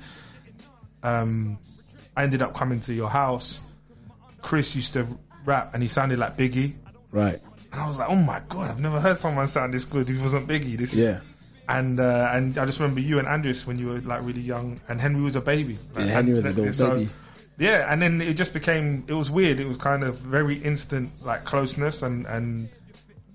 um, 1.03 1.57
I 2.15 2.23
ended 2.23 2.41
up 2.41 2.53
coming 2.55 2.79
to 2.81 2.93
your 2.93 3.09
house. 3.09 3.61
Chris 4.41 4.75
used 4.75 4.93
to 4.93 5.07
rap 5.45 5.73
and 5.73 5.81
he 5.83 5.89
sounded 5.89 6.19
like 6.19 6.37
Biggie. 6.37 6.75
right. 7.11 7.39
And 7.71 7.81
I 7.81 7.87
was 7.87 7.99
like, 7.99 8.09
oh 8.09 8.15
my 8.15 8.41
god, 8.47 8.71
I've 8.71 8.79
never 8.79 8.99
heard 9.01 9.17
someone 9.17 9.45
sound 9.47 9.73
this 9.73 9.83
good 9.85 10.07
He 10.07 10.17
wasn't 10.17 10.47
Biggie. 10.47 10.77
This 10.77 10.93
is, 10.93 11.05
Yeah. 11.05 11.19
and 11.67 11.99
uh, 11.99 12.29
and 12.31 12.57
I 12.57 12.65
just 12.65 12.79
remember 12.79 13.01
you 13.01 13.19
and 13.19 13.27
Andres 13.27 13.67
when 13.67 13.77
you 13.77 13.87
were 13.87 13.99
like 13.99 14.23
really 14.23 14.41
young, 14.41 14.79
and 14.87 15.01
Henry 15.01 15.21
was 15.21 15.35
a 15.35 15.41
baby. 15.41 15.77
Like, 15.93 16.05
Yeah, 16.05 16.11
Henry 16.13 16.33
was 16.33 16.45
a 16.45 16.49
little 16.51 16.73
so- 16.73 16.91
baby. 16.95 17.09
Yeah, 17.59 17.91
and 17.91 17.99
then 18.01 18.21
it 18.21 18.35
just 18.35 18.53
became 18.53 19.03
it 19.07 19.13
was 19.13 19.29
weird. 19.29 19.59
It 19.59 19.67
was 19.67 19.77
kind 19.77 20.03
of 20.03 20.17
very 20.19 20.55
instant 20.55 21.11
like 21.23 21.43
closeness 21.43 22.03
and 22.03 22.25
and 22.27 22.69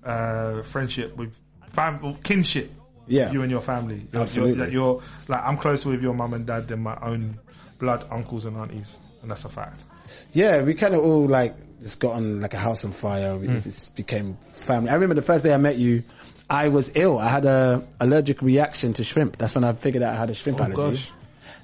uh, 0.03 0.61
friendship 0.63 1.15
with 1.15 1.37
fam 1.67 2.15
kinship. 2.23 2.71
Yeah. 3.07 3.31
you 3.31 3.41
and 3.41 3.51
your 3.51 3.61
family. 3.61 4.07
Absolutely. 4.13 4.71
You're, 4.71 4.71
you're 4.71 5.01
like 5.27 5.41
I'm 5.43 5.57
closer 5.57 5.89
with 5.89 6.01
your 6.01 6.13
mum 6.13 6.33
and 6.33 6.45
dad 6.45 6.67
than 6.67 6.79
my 6.81 6.97
own 7.01 7.39
blood 7.79 8.05
uncles 8.09 8.45
and 8.45 8.55
aunties, 8.57 8.99
and 9.21 9.29
that's 9.31 9.45
a 9.45 9.49
fact. 9.49 9.83
Yeah, 10.31 10.61
we 10.61 10.73
kind 10.73 10.93
of 10.95 11.03
all 11.03 11.25
like 11.27 11.55
just 11.81 11.99
got 11.99 12.13
on 12.13 12.39
like 12.41 12.53
a 12.53 12.57
house 12.57 12.85
on 12.85 12.91
fire. 12.91 13.35
We 13.37 13.47
Hmm. 13.47 13.53
just 13.59 13.95
became 13.95 14.35
family. 14.35 14.89
I 14.89 14.93
remember 14.95 15.15
the 15.15 15.21
first 15.21 15.43
day 15.43 15.53
I 15.53 15.57
met 15.57 15.77
you, 15.77 16.03
I 16.49 16.69
was 16.69 16.95
ill. 16.95 17.17
I 17.19 17.29
had 17.29 17.45
a 17.45 17.83
allergic 17.99 18.41
reaction 18.41 18.93
to 18.93 19.03
shrimp. 19.03 19.37
That's 19.37 19.55
when 19.55 19.63
I 19.63 19.73
figured 19.73 20.03
out 20.03 20.13
I 20.15 20.17
had 20.17 20.29
a 20.29 20.33
shrimp 20.33 20.59
Oh, 20.61 20.65
allergy. 20.65 20.97
gosh. 20.97 21.11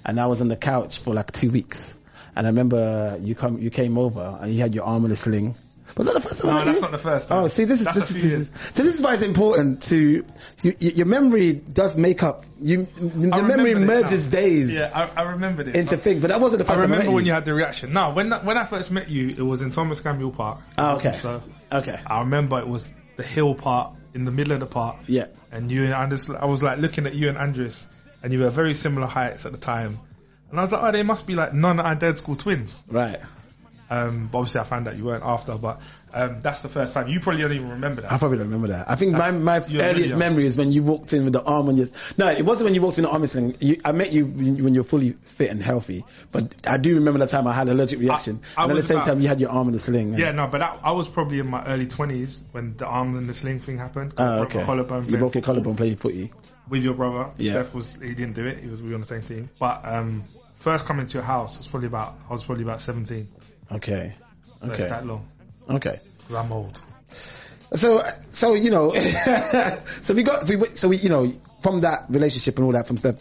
And 0.06 0.20
I 0.20 0.28
was 0.28 0.42
on 0.42 0.48
the 0.48 0.56
couch 0.56 1.00
for 1.00 1.14
like 1.14 1.32
two 1.32 1.52
weeks. 1.52 1.96
And 2.36 2.48
I 2.48 2.50
remember 2.52 3.18
you 3.22 3.36
come, 3.36 3.60
you 3.60 3.70
came 3.70 3.98
over 3.98 4.40
and 4.42 4.54
you 4.54 4.62
had 4.62 4.74
your 4.74 4.86
arm 4.86 5.04
in 5.06 5.12
a 5.12 5.16
sling. 5.16 5.56
Was 5.98 6.08
that 6.08 6.14
the 6.14 6.22
first 6.22 6.42
time? 6.42 6.56
No, 6.56 6.66
that's 6.66 6.78
you? 6.78 6.82
not 6.82 6.92
the 6.92 6.98
first 6.98 7.28
time. 7.28 7.44
Oh, 7.44 7.48
see, 7.48 7.66
this 7.66 7.80
is 7.80 7.86
That's 7.86 7.98
this, 8.00 8.10
a 8.10 8.14
few 8.14 8.22
this 8.22 8.32
is 8.32 8.52
so 8.74 8.84
this 8.84 8.96
is 8.96 9.02
why 9.02 9.14
it's 9.16 9.24
important 9.24 9.82
to 9.84 9.98
you, 10.00 10.26
you, 10.80 10.92
your 10.92 11.06
memory 11.06 11.54
does 11.54 11.96
make 11.98 12.24
up. 12.24 12.46
You 12.62 12.88
the 12.96 13.44
memory 13.44 13.76
merges 13.76 14.26
now. 14.28 14.32
days 14.32 14.72
Yeah, 14.72 14.92
I, 14.94 15.22
I 15.22 15.26
remember 15.32 15.64
this. 15.64 15.76
into 15.76 15.98
things, 15.98 16.22
but 16.22 16.28
that 16.30 16.40
wasn't 16.40 16.60
the 16.60 16.66
first 16.66 16.78
I 16.80 16.82
time 16.84 16.92
I 16.92 16.96
remember 16.96 17.14
when 17.14 17.26
you. 17.26 17.30
you 17.30 17.34
had 17.34 17.46
the 17.46 17.54
reaction. 17.54 17.92
No, 17.94 18.12
when 18.12 18.32
when 18.32 18.58
I 18.58 18.66
first 18.66 18.92
met 18.92 19.10
you, 19.10 19.30
it 19.30 19.40
was 19.40 19.62
in 19.62 19.72
Thomas 19.72 20.00
Campbell 20.00 20.32
Park. 20.32 20.60
Oh, 20.78 20.96
okay. 20.98 21.14
So 21.14 21.44
Okay. 21.72 22.00
I 22.06 22.20
remember 22.22 22.60
it 22.60 22.68
was 22.68 22.90
the 23.18 23.24
hill 23.24 23.54
part 23.56 23.94
in 24.14 24.26
the 24.26 24.32
middle 24.32 24.54
of 24.54 24.60
the 24.60 24.66
park. 24.66 24.98
Yeah. 25.08 25.28
And 25.52 25.72
you 25.72 25.84
and 25.86 25.94
Andres, 25.94 26.30
I 26.30 26.46
was 26.46 26.64
like 26.64 26.80
looking 26.80 27.06
at 27.06 27.14
you 27.14 27.30
and 27.30 27.38
Andres, 27.38 27.88
and 28.24 28.34
you 28.34 28.40
were 28.40 28.50
very 28.50 28.74
similar 28.74 29.06
heights 29.08 29.46
at 29.46 29.52
the 29.52 29.58
time. 29.58 30.00
And 30.50 30.60
I 30.60 30.64
was 30.64 30.72
like, 30.72 30.82
oh, 30.82 30.92
they 30.92 31.04
must 31.04 31.28
be 31.28 31.36
like 31.36 31.54
non-identical 31.54 32.36
twins. 32.36 32.84
Right. 32.88 33.20
Um, 33.90 34.30
but 34.32 34.38
obviously 34.40 34.62
I 34.62 34.64
found 34.66 34.88
out 34.88 34.98
you 34.98 35.06
weren't 35.06 35.24
after, 35.24 35.58
but 35.58 35.81
um, 36.14 36.42
that's 36.42 36.60
the 36.60 36.69
first 36.69 36.94
time. 36.94 37.08
You 37.08 37.19
probably 37.19 37.42
don't 37.42 37.54
even 37.54 37.69
remember 37.72 38.02
that. 38.02 38.12
I 38.12 38.14
that. 38.16 38.19
probably 38.19 38.38
don't 38.38 38.48
remember 38.48 38.68
that. 38.68 38.90
I 38.90 38.96
think 38.96 39.14
my, 39.14 39.31
my 39.31 39.56
you're 39.68 39.81
really 39.81 39.84
earliest 39.84 40.16
memory 40.16 40.46
is 40.46 40.56
when 40.58 40.72
you 40.72 40.84
walked 40.84 41.12
in 41.14 41.24
with 41.24 41.34
the 41.34 41.42
arm 41.44 41.69
on 41.69 41.76
your. 41.76 41.88
No, 42.18 42.28
it 42.30 42.46
wasn't 42.46 42.66
when 42.66 42.74
you 42.76 42.81
walked 42.81 42.98
in 43.00 43.04
the 43.06 43.10
arm 43.10 43.26
sling. 43.26 43.56
You, 43.60 43.81
I 43.84 43.92
met 43.92 44.12
you 44.12 44.26
when 44.26 44.76
you're 44.76 44.84
fully 44.84 45.14
fit 45.14 45.50
and 45.50 45.62
healthy. 45.62 46.06
But 46.31 46.54
I 46.68 46.78
do 46.78 46.96
remember 46.96 47.19
the 47.19 47.28
time 47.28 47.48
I 47.48 47.54
had 47.54 47.68
an 47.68 47.74
allergic 47.74 48.00
reaction, 48.00 48.42
I 48.56 48.64
and 48.64 48.72
at 48.72 48.76
the 48.76 48.84
same 48.84 48.98
about- 48.98 49.08
time 49.08 49.22
you 49.22 49.28
had 49.28 49.42
your 49.42 49.50
arm 49.50 49.69
in 49.69 49.74
a 49.76 49.80
sling. 49.80 50.14
Yeah, 50.14 50.31
no, 50.31 50.48
but 50.48 50.60
that, 50.60 50.80
I 50.84 50.92
was 50.92 51.08
probably 51.08 51.40
in 51.40 51.48
my 51.48 51.66
early 51.66 51.88
20s 51.88 52.42
when 52.52 52.78
the 52.78 52.86
arm 52.86 53.16
and 53.16 53.28
the 53.28 53.34
sling 53.34 53.60
thing 53.60 53.80
happened. 53.80 54.14
Oh, 54.18 54.24
I 54.24 54.40
okay. 54.42 54.64
collarbone 54.64 55.10
You 55.10 55.18
broke 55.18 55.34
your 55.36 55.42
collarbone 55.44 55.76
playing 55.76 55.96
footy. 55.96 56.31
with 56.68 56.84
your 56.84 56.94
brother. 56.94 57.31
Yeah. 57.38 57.52
Steph 57.54 57.74
was 57.74 57.96
he 57.96 58.14
didn't 58.14 58.34
do 58.34 58.46
it. 58.46 58.60
He 58.60 58.68
was 58.69 58.81
we 58.84 58.90
were 58.90 58.96
on 58.96 59.02
the 59.02 59.08
same 59.08 59.24
team. 59.24 59.50
But 59.60 59.81
um, 59.86 60.24
first 60.56 60.86
coming 60.86 61.08
to 61.08 61.14
your 61.16 61.24
house 61.24 61.58
was 61.58 61.68
probably 61.68 61.88
about 61.88 62.16
I 62.30 62.34
was 62.34 62.44
probably 62.44 62.64
about 62.64 62.81
17. 62.81 63.28
Okay. 63.71 64.16
So 64.61 64.71
Okay. 64.71 64.90
that 64.90 65.06
long. 65.06 65.28
Okay. 65.69 65.99
I'm 66.35 66.52
old. 66.52 66.80
So, 67.76 68.04
so 68.33 68.54
you 68.56 68.71
know, 68.71 68.94
so 70.02 70.14
we 70.14 70.23
got, 70.23 70.47
we, 70.49 70.57
so 70.76 70.88
we, 70.90 70.97
you 70.97 71.09
know, 71.09 71.31
from 71.61 71.80
that 71.80 72.06
relationship 72.09 72.57
and 72.57 72.66
all 72.66 72.71
that 72.73 72.88
from 72.88 72.97
stuff, 72.97 73.16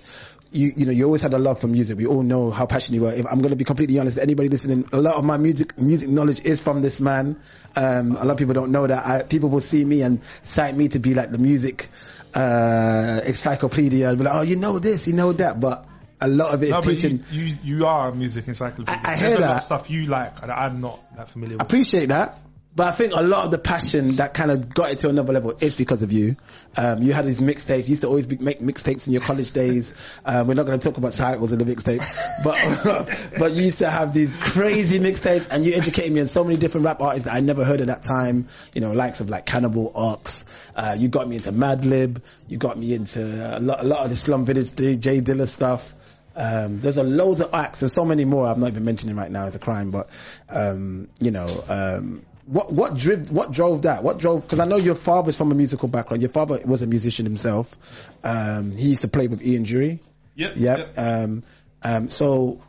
you, 0.50 0.73
you 0.75 0.87
know, 0.87 0.93
you 0.93 1.05
always 1.05 1.21
had 1.21 1.35
a 1.35 1.38
love 1.38 1.61
for 1.61 1.67
music. 1.67 1.99
We 1.99 2.07
all 2.07 2.23
know 2.23 2.50
how 2.50 2.64
passionate 2.64 2.97
you 2.97 3.02
were. 3.02 3.12
If 3.12 3.26
I'm 3.31 3.40
going 3.40 3.50
to 3.50 3.57
be 3.57 3.64
completely 3.64 3.99
honest, 3.99 4.19
anybody 4.19 4.49
listening, 4.49 4.88
a 4.93 5.00
lot 5.00 5.14
of 5.17 5.25
my 5.25 5.37
music, 5.37 5.78
music 5.78 6.09
knowledge 6.09 6.40
is 6.40 6.61
from 6.61 6.81
this 6.81 7.00
man. 7.00 7.40
Um, 7.76 8.12
a 8.12 8.25
lot 8.25 8.31
of 8.31 8.37
people 8.38 8.55
don't 8.55 8.73
know 8.73 8.87
that. 8.87 9.07
I, 9.07 9.23
people 9.25 9.50
will 9.50 9.61
see 9.61 9.85
me 9.85 10.02
and 10.02 10.23
cite 10.43 10.75
me 10.75 10.88
to 10.88 10.99
be 10.99 11.14
like 11.14 11.31
the 11.31 11.38
music, 11.38 11.88
uh, 12.35 13.21
encyclopedia. 13.26 14.14
Be 14.17 14.25
like, 14.25 14.35
oh, 14.35 14.43
you 14.43 14.57
know 14.57 14.78
this, 14.78 15.07
you 15.07 15.12
know 15.12 15.33
that, 15.35 15.61
but 15.61 15.87
a 16.21 16.29
lot 16.29 16.53
of 16.55 16.63
it 16.63 16.67
is 16.67 16.73
No, 16.73 16.83
you, 16.83 16.91
teaching. 16.95 17.25
you 17.31 17.57
you 17.63 17.87
are 17.87 18.09
a 18.09 18.15
music 18.15 18.49
encyclopedia. 18.49 19.01
I- 19.05 19.13
I 19.13 19.17
hear 19.17 19.39
that. 19.39 19.63
stuff 19.63 19.91
you 19.91 20.07
like 20.07 20.41
that 20.41 20.51
I'm 20.51 20.81
not 20.81 21.01
that 21.17 21.29
familiar 21.29 21.57
with. 21.57 21.63
I 21.63 21.65
appreciate 21.65 22.09
that. 22.11 22.39
But 22.77 22.87
I 22.87 22.91
think 22.93 23.13
a 23.13 23.23
lot 23.23 23.45
of 23.45 23.51
the 23.51 23.59
passion 23.59 24.17
that 24.17 24.35
kind 24.35 24.53
of 24.53 24.73
got 24.73 24.93
it 24.93 24.99
to 24.99 25.09
another 25.09 25.33
level 25.33 25.53
is 25.59 25.75
because 25.75 26.05
of 26.05 26.13
you. 26.13 26.37
Um, 26.77 27.03
you 27.03 27.13
had 27.13 27.27
these 27.27 27.41
mixtapes. 27.41 27.85
You 27.87 27.91
used 27.91 28.03
to 28.03 28.09
always 28.09 28.29
be, 28.29 28.37
make 28.37 28.61
mixtapes 28.61 29.09
in 29.09 29.15
your 29.15 29.23
college 29.23 29.51
days. 29.51 29.95
Um, 30.25 30.47
we're 30.47 30.55
not 30.55 30.67
going 30.67 30.79
to 30.79 30.89
talk 30.89 30.97
about 30.97 31.13
titles 31.15 31.51
in 31.51 31.59
the 31.59 31.65
mixtape, 31.65 32.05
but 32.45 33.33
but 33.39 33.53
you 33.53 33.65
used 33.65 33.79
to 33.79 33.91
have 33.91 34.13
these 34.13 34.31
crazy 34.37 35.01
mixtapes, 35.01 35.49
and 35.51 35.65
you 35.65 35.75
educated 35.75 36.13
me 36.13 36.21
on 36.21 36.29
so 36.29 36.45
many 36.45 36.57
different 36.57 36.87
rap 36.87 37.01
artists 37.03 37.25
that 37.27 37.35
I 37.35 37.41
never 37.41 37.65
heard 37.65 37.81
at 37.81 37.89
that 37.89 38.03
time. 38.05 38.47
You 38.75 38.81
know, 38.83 38.93
likes 38.93 39.21
of 39.21 39.29
like 39.29 39.45
Cannibal 39.45 39.91
Ox. 39.97 40.45
Uh, 40.77 40.95
you 40.97 41.09
got 41.09 41.27
me 41.27 41.37
into 41.37 41.51
Madlib. 41.51 42.23
You 42.47 42.59
got 42.59 42.79
me 42.79 42.95
into 42.95 43.25
a 43.25 43.59
lot, 43.59 43.81
a 43.81 43.85
lot 43.85 44.05
of 44.05 44.11
the 44.11 44.17
Slum 44.17 44.45
Village 44.45 44.77
J 44.77 45.21
Dilla 45.21 45.49
stuff. 45.49 45.95
Um, 46.38 46.78
there's 46.78 46.99
a 46.99 47.02
loads 47.02 47.40
of 47.40 47.52
acts. 47.52 47.80
There's 47.80 47.92
so 47.92 48.04
many 48.04 48.25
more. 48.25 48.47
I'm 48.47 48.61
not 48.61 48.68
even 48.68 48.85
mentioning 48.85 49.16
right 49.16 49.30
now 49.30 49.45
as 49.45 49.57
a 49.57 49.59
crime, 49.59 49.90
but 49.90 50.09
um, 50.49 51.09
you 51.18 51.33
know, 51.33 51.64
um, 51.68 52.25
what 52.47 52.73
what 52.73 52.97
driv- 52.97 53.33
what 53.33 53.50
drove 53.50 53.83
that? 53.83 54.04
What 54.04 54.18
drove? 54.18 54.42
Because 54.42 54.61
I 54.61 54.64
know 54.64 54.76
your 54.76 54.95
father's 54.95 55.37
from 55.37 55.50
a 55.50 55.54
musical 55.54 55.88
background. 55.88 56.23
Your 56.23 56.30
father 56.30 56.61
was 56.64 56.83
a 56.83 56.87
musician 56.87 57.26
himself. 57.26 57.76
Um, 58.23 58.71
he 58.71 58.90
used 58.90 59.02
to 59.02 59.09
play 59.09 59.26
with 59.26 59.45
Ian 59.45 59.64
Dury. 59.64 59.99
Yep. 60.37 60.52
Yep. 60.57 60.95
Um, 60.97 61.42
um, 61.83 62.09
so 62.09 62.61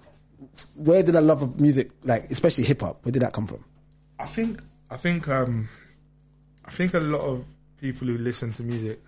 where 0.76 1.04
did 1.04 1.14
that 1.14 1.22
love 1.22 1.44
of 1.44 1.60
music, 1.60 1.92
like 2.04 2.24
especially 2.26 2.64
hip 2.64 2.82
hop, 2.82 3.06
where 3.06 3.12
did 3.12 3.22
that 3.22 3.34
come 3.34 3.48
from? 3.48 3.64
I 4.18 4.26
think 4.26 4.62
I 4.90 4.98
think 4.98 5.28
um 5.28 5.70
I 6.66 6.72
think 6.72 6.96
a 6.96 7.00
lot 7.00 7.22
of 7.22 7.46
people 7.80 8.08
who 8.08 8.18
listen 8.18 8.54
to 8.54 8.64
music 8.64 9.00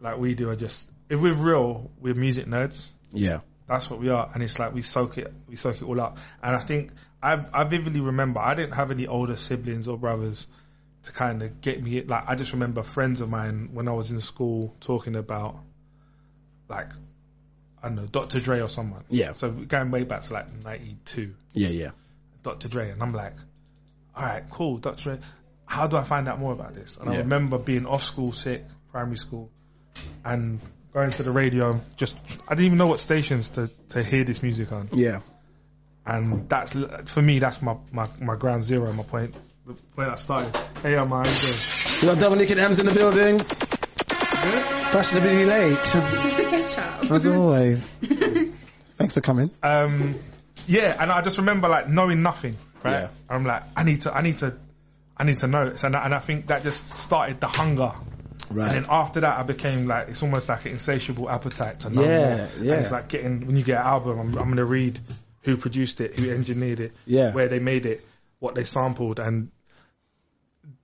like 0.00 0.18
we 0.18 0.34
do 0.34 0.50
are 0.50 0.56
just 0.56 0.90
if 1.08 1.20
we're 1.20 1.34
real, 1.34 1.90
we're 2.00 2.14
music 2.14 2.46
nerds. 2.46 2.90
Yeah. 3.12 3.40
That's 3.72 3.88
what 3.88 4.00
we 4.00 4.10
are, 4.10 4.30
and 4.34 4.42
it's 4.42 4.58
like 4.58 4.74
we 4.74 4.82
soak 4.82 5.16
it, 5.16 5.32
we 5.48 5.56
soak 5.56 5.76
it 5.76 5.84
all 5.84 5.98
up. 5.98 6.18
And 6.42 6.54
I 6.54 6.58
think 6.58 6.90
I, 7.22 7.42
I 7.54 7.64
vividly 7.64 8.00
remember 8.00 8.38
I 8.38 8.54
didn't 8.54 8.74
have 8.74 8.90
any 8.90 9.06
older 9.06 9.34
siblings 9.34 9.88
or 9.88 9.96
brothers 9.96 10.46
to 11.04 11.12
kind 11.12 11.42
of 11.42 11.62
get 11.62 11.82
me. 11.82 12.02
Like 12.02 12.24
I 12.28 12.34
just 12.34 12.52
remember 12.52 12.82
friends 12.82 13.22
of 13.22 13.30
mine 13.30 13.70
when 13.72 13.88
I 13.88 13.92
was 13.92 14.10
in 14.10 14.20
school 14.20 14.76
talking 14.80 15.16
about, 15.16 15.56
like, 16.68 16.90
I 17.82 17.88
don't 17.88 17.96
know, 17.96 18.04
Dr. 18.04 18.40
Dre 18.40 18.60
or 18.60 18.68
someone. 18.68 19.04
Yeah. 19.08 19.32
So 19.32 19.50
going 19.50 19.90
way 19.90 20.04
back 20.04 20.20
to 20.24 20.34
like 20.34 20.52
'92, 20.52 21.34
Yeah, 21.54 21.68
yeah. 21.68 21.90
Dr. 22.42 22.68
Dre, 22.68 22.90
and 22.90 23.02
I'm 23.02 23.14
like, 23.14 23.36
all 24.14 24.22
right, 24.22 24.44
cool, 24.50 24.76
Dr. 24.76 25.02
Dre. 25.02 25.18
How 25.64 25.86
do 25.86 25.96
I 25.96 26.04
find 26.04 26.28
out 26.28 26.38
more 26.38 26.52
about 26.52 26.74
this? 26.74 26.98
And 26.98 27.08
I 27.08 27.16
remember 27.20 27.56
being 27.56 27.86
off 27.86 28.02
school 28.02 28.32
sick, 28.32 28.66
primary 28.90 29.16
school, 29.16 29.50
and 30.26 30.60
going 30.92 31.10
to 31.10 31.22
the 31.22 31.30
radio. 31.30 31.80
Just 31.96 32.16
I 32.48 32.54
didn't 32.54 32.66
even 32.66 32.78
know 32.78 32.86
what 32.86 33.00
stations 33.00 33.50
to 33.50 33.70
to 33.90 34.02
hear 34.02 34.24
this 34.24 34.42
music 34.42 34.72
on 34.72 34.88
Yeah. 34.92 35.20
and 36.06 36.48
that's 36.48 36.72
for 37.06 37.22
me. 37.22 37.38
That's 37.38 37.62
my 37.62 37.76
my, 37.90 38.08
my 38.20 38.36
ground 38.36 38.64
zero. 38.64 38.92
My 38.92 39.02
point. 39.04 39.34
The 39.66 39.74
point 39.94 40.08
I 40.08 40.16
started. 40.16 40.56
Hey, 40.82 40.96
I'm 40.96 41.08
my 41.08 41.22
doing? 41.22 41.54
We 42.00 42.08
got 42.08 42.18
Dominican 42.18 42.58
Emz 42.58 42.80
in 42.80 42.86
the 42.86 42.92
building. 42.92 43.38
Fashionably 44.92 45.44
late. 45.44 45.94
As 47.10 47.26
always. 47.26 47.88
Thanks 48.98 49.14
for 49.14 49.20
coming. 49.20 49.50
Um, 49.62 50.16
yeah, 50.66 50.96
and 51.00 51.10
I 51.10 51.22
just 51.22 51.38
remember 51.38 51.68
like 51.68 51.88
knowing 51.88 52.22
nothing. 52.22 52.56
Right. 52.82 52.92
Yeah. 52.92 53.08
And 53.28 53.30
I'm 53.30 53.44
like, 53.44 53.62
I 53.76 53.84
need 53.84 54.00
to, 54.02 54.12
I 54.14 54.22
need 54.22 54.38
to, 54.38 54.56
I 55.16 55.24
need 55.24 55.36
to 55.38 55.46
know. 55.46 55.62
it. 55.68 55.82
And 55.84 55.94
I, 55.96 56.04
and 56.04 56.14
I 56.14 56.18
think 56.18 56.48
that 56.48 56.62
just 56.64 56.86
started 56.88 57.40
the 57.40 57.46
hunger. 57.46 57.92
Right. 58.52 58.66
And 58.68 58.84
then 58.84 58.86
after 58.90 59.20
that, 59.20 59.38
I 59.38 59.42
became 59.42 59.86
like, 59.86 60.08
it's 60.08 60.22
almost 60.22 60.48
like 60.48 60.64
an 60.66 60.72
insatiable 60.72 61.28
appetite 61.30 61.80
to 61.80 61.90
know 61.90 62.02
Yeah, 62.02 62.36
more. 62.36 62.48
yeah. 62.60 62.72
And 62.72 62.80
it's 62.82 62.92
like 62.92 63.08
getting, 63.08 63.46
when 63.46 63.56
you 63.56 63.62
get 63.64 63.80
an 63.80 63.86
album, 63.86 64.18
I'm, 64.18 64.28
I'm 64.38 64.44
going 64.44 64.56
to 64.56 64.64
read 64.64 64.98
who 65.42 65.56
produced 65.56 66.00
it, 66.00 66.18
who 66.18 66.30
engineered 66.30 66.80
it, 66.80 66.92
Yeah. 67.06 67.32
where 67.32 67.48
they 67.48 67.58
made 67.58 67.86
it, 67.86 68.04
what 68.38 68.54
they 68.54 68.64
sampled, 68.64 69.18
and, 69.18 69.50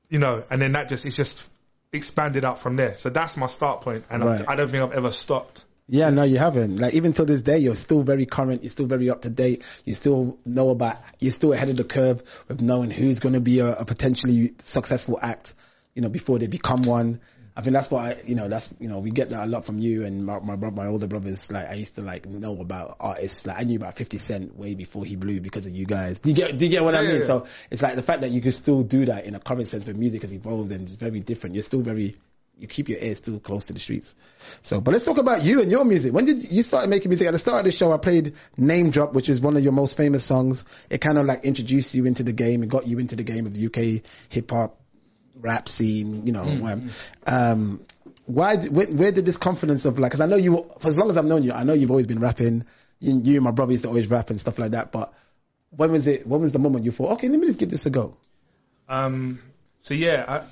you 0.09 0.19
know, 0.19 0.43
and 0.51 0.61
then 0.61 0.73
that 0.73 0.89
just, 0.89 1.05
it's 1.07 1.17
just 1.17 1.51
expanded 1.93 2.45
out 2.45 2.59
from 2.59 2.77
there. 2.77 2.97
So 2.97 3.11
that's 3.11 3.37
my 3.37 3.47
start 3.47 3.83
point, 3.83 4.05
And 4.11 4.25
Right. 4.25 4.43
I, 4.49 4.53
I 4.53 4.57
don't 4.57 4.69
think 4.69 4.83
I've 4.83 4.93
ever 4.93 5.11
stopped. 5.11 5.65
Yeah, 5.91 6.11
no, 6.11 6.23
you 6.23 6.37
haven't. 6.37 6.77
Like 6.77 6.93
even 6.95 7.15
till 7.15 7.25
this 7.25 7.41
day, 7.41 7.59
you're 7.59 7.75
still 7.75 8.03
very 8.03 8.27
current. 8.27 8.63
You're 8.63 8.69
still 8.71 8.85
very 8.85 9.09
up 9.09 9.23
to 9.23 9.31
date. 9.31 9.65
You 9.87 9.95
still 9.95 10.39
know 10.45 10.69
about. 10.69 10.99
You're 11.19 11.33
still 11.33 11.55
ahead 11.55 11.71
of 11.71 11.79
the 11.79 11.85
curve 11.85 12.23
with 12.47 12.61
knowing 12.61 12.91
who's 12.91 13.21
going 13.21 13.33
to 13.33 13.41
be 13.41 13.61
a, 13.61 13.69
a 13.75 13.85
potentially 13.87 14.53
successful 14.59 15.19
act. 15.23 15.55
You 15.95 16.03
know, 16.03 16.11
before 16.11 16.39
they 16.39 16.47
become 16.47 16.83
one. 16.83 17.21
I 17.59 17.61
think 17.61 17.75
that's 17.75 17.91
why 17.91 18.17
you 18.25 18.37
know 18.37 18.47
that's 18.47 18.73
you 18.79 18.89
know 18.89 19.01
we 19.01 19.11
get 19.11 19.31
that 19.31 19.43
a 19.43 19.51
lot 19.51 19.65
from 19.65 19.81
you 19.81 20.07
and 20.07 20.25
my 20.25 20.39
my, 20.39 20.55
bro- 20.55 20.71
my 20.71 20.87
older 20.87 21.09
brothers. 21.09 21.51
Like 21.51 21.69
I 21.69 21.75
used 21.75 21.97
to 21.97 22.03
like 22.03 22.25
know 22.25 22.61
about 22.61 22.99
artists. 23.01 23.49
Like 23.49 23.59
I 23.59 23.65
knew 23.65 23.75
about 23.77 23.95
Fifty 23.95 24.19
Cent 24.19 24.57
way 24.57 24.77
before 24.77 25.05
he 25.05 25.17
blew 25.17 25.41
because 25.41 25.67
of 25.67 25.73
you 25.73 25.85
guys. 25.85 26.21
Do 26.21 26.29
you 26.29 26.37
get 26.37 26.57
do 26.57 26.65
you 26.65 26.71
get 26.71 26.85
what 26.85 26.95
I 26.95 27.03
mean? 27.03 27.19
yeah. 27.19 27.27
So 27.27 27.47
it's 27.69 27.83
like 27.83 27.97
the 27.97 28.03
fact 28.03 28.21
that 28.21 28.31
you 28.31 28.41
can 28.41 28.53
still 28.53 28.85
do 28.85 29.07
that 29.07 29.25
in 29.25 29.35
a 29.35 29.41
current 29.41 29.67
sense, 29.67 29.83
but 29.83 29.97
music 29.97 30.23
has 30.23 30.33
evolved 30.33 30.71
and 30.71 30.83
it's 30.83 30.93
very 30.93 31.19
different. 31.19 31.57
You're 31.57 31.65
still 31.65 31.81
very 31.81 32.15
you 32.59 32.69
keep 32.69 32.89
your 32.89 32.99
ears 33.01 33.19
still 33.19 33.41
close 33.41 33.67
to 33.67 33.73
the 33.73 33.81
streets. 33.81 34.15
So, 34.63 34.81
but 34.81 34.93
let's 34.93 35.05
talk 35.05 35.19
about 35.19 35.43
you 35.43 35.61
and 35.61 35.71
your 35.71 35.85
music. 35.85 36.13
When 36.13 36.27
did 36.27 36.51
you 36.51 36.63
start 36.63 36.89
making 36.89 37.09
music? 37.09 37.27
At 37.27 37.33
the 37.33 37.39
start 37.39 37.59
of 37.59 37.65
the 37.65 37.73
show, 37.73 37.93
I 37.93 37.99
played 37.99 38.35
Name 38.57 38.91
Drop, 38.91 39.15
which 39.15 39.29
is 39.29 39.41
one 39.41 39.57
of 39.57 39.65
your 39.65 39.73
most 39.73 39.97
famous 39.97 40.25
songs. 40.25 40.65
It 40.91 41.01
kind 41.01 41.19
of 41.19 41.27
like 41.27 41.45
introduced 41.45 41.95
you 41.95 42.07
into 42.07 42.23
the 42.23 42.33
game 42.33 42.63
and 42.63 42.71
got 42.71 42.87
you 42.87 42.99
into 42.99 43.17
the 43.17 43.25
game 43.25 43.47
of 43.47 43.57
UK 43.57 44.03
hip 44.29 44.51
hop 44.51 44.78
rap 45.41 45.69
scene, 45.69 46.27
you 46.27 46.33
know. 46.33 46.43
Um, 46.43 46.91
um, 47.27 47.81
why, 48.27 48.57
where, 48.57 48.87
where 48.87 49.13
did 49.13 49.25
this 49.25 49.37
confidence 49.37 49.85
of 49.87 49.99
like, 49.99 50.13
cause 50.13 50.21
I 50.21 50.27
know 50.27 50.37
you, 50.37 50.67
for 50.79 50.89
as 50.89 50.99
long 50.99 51.11
as 51.11 51.17
I've 51.17 51.25
known 51.25 51.43
you, 51.43 51.53
I 51.53 51.65
know 51.65 51.73
you've 51.73 51.91
always 51.91 52.07
been 52.07 52.21
rapping. 52.21 52.65
You, 53.01 53.21
you 53.23 53.35
and 53.37 53.45
my 53.45 53.53
brother 53.53 53.73
used 53.73 53.85
to 53.85 53.89
always 53.89 54.09
rap 54.09 54.31
and 54.31 54.41
stuff 54.41 54.59
like 54.59 54.73
that, 54.73 54.93
but 54.93 55.13
when 55.71 55.93
was 55.93 56.07
it, 56.07 56.27
when 56.27 56.41
was 56.41 56.53
the 56.53 56.59
moment 56.59 56.85
you 56.85 56.91
thought, 56.91 57.13
okay, 57.13 57.29
let 57.29 57.39
me 57.39 57.47
just 57.47 57.59
give 57.59 57.71
this 57.71 57.87
a 57.87 57.91
go? 57.91 58.17
Um, 58.89 59.41
so 59.81 59.95
yeah, 59.95 60.25
I, 60.27 60.43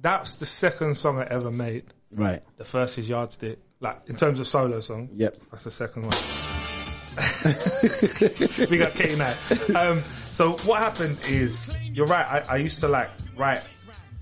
that's 0.00 0.36
the 0.36 0.46
second 0.46 0.96
song 0.96 1.20
I 1.20 1.24
ever 1.24 1.50
made. 1.50 1.84
Right. 2.10 2.42
The 2.56 2.64
first 2.64 2.98
is 2.98 3.08
Yardstick. 3.08 3.58
Like 3.80 4.02
in 4.08 4.16
terms 4.16 4.38
of 4.40 4.46
solo 4.46 4.80
song, 4.80 5.10
Yep. 5.14 5.38
that's 5.50 5.64
the 5.64 5.70
second 5.70 6.02
one. 6.02 6.12
we 8.70 8.78
got 8.78 8.94
Katie 8.94 9.16
now. 9.16 9.34
Um, 9.74 10.02
so 10.30 10.52
what 10.52 10.78
happened 10.78 11.18
is, 11.28 11.76
you're 11.82 12.06
right. 12.06 12.46
I, 12.48 12.54
I 12.54 12.56
used 12.56 12.80
to 12.80 12.88
like 12.88 13.10
write 13.36 13.62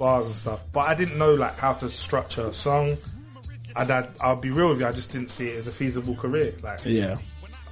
bars 0.01 0.27
and 0.27 0.35
stuff, 0.35 0.65
but 0.73 0.81
I 0.89 0.95
didn't 0.97 1.19
know 1.19 1.35
like 1.35 1.57
how 1.57 1.75
to 1.75 1.89
structure 1.89 2.47
a 2.49 2.53
song. 2.53 2.99
And 3.77 3.89
I'd, 3.89 4.09
I'll 4.21 4.35
be 4.35 4.51
real 4.51 4.71
with 4.71 4.81
you, 4.81 4.87
I 4.87 4.91
just 4.93 5.13
didn't 5.13 5.29
see 5.31 5.47
it 5.49 5.57
as 5.57 5.69
a 5.69 5.71
feasible 5.71 6.17
career. 6.17 6.55
Like 6.61 6.81
Yeah. 6.85 7.19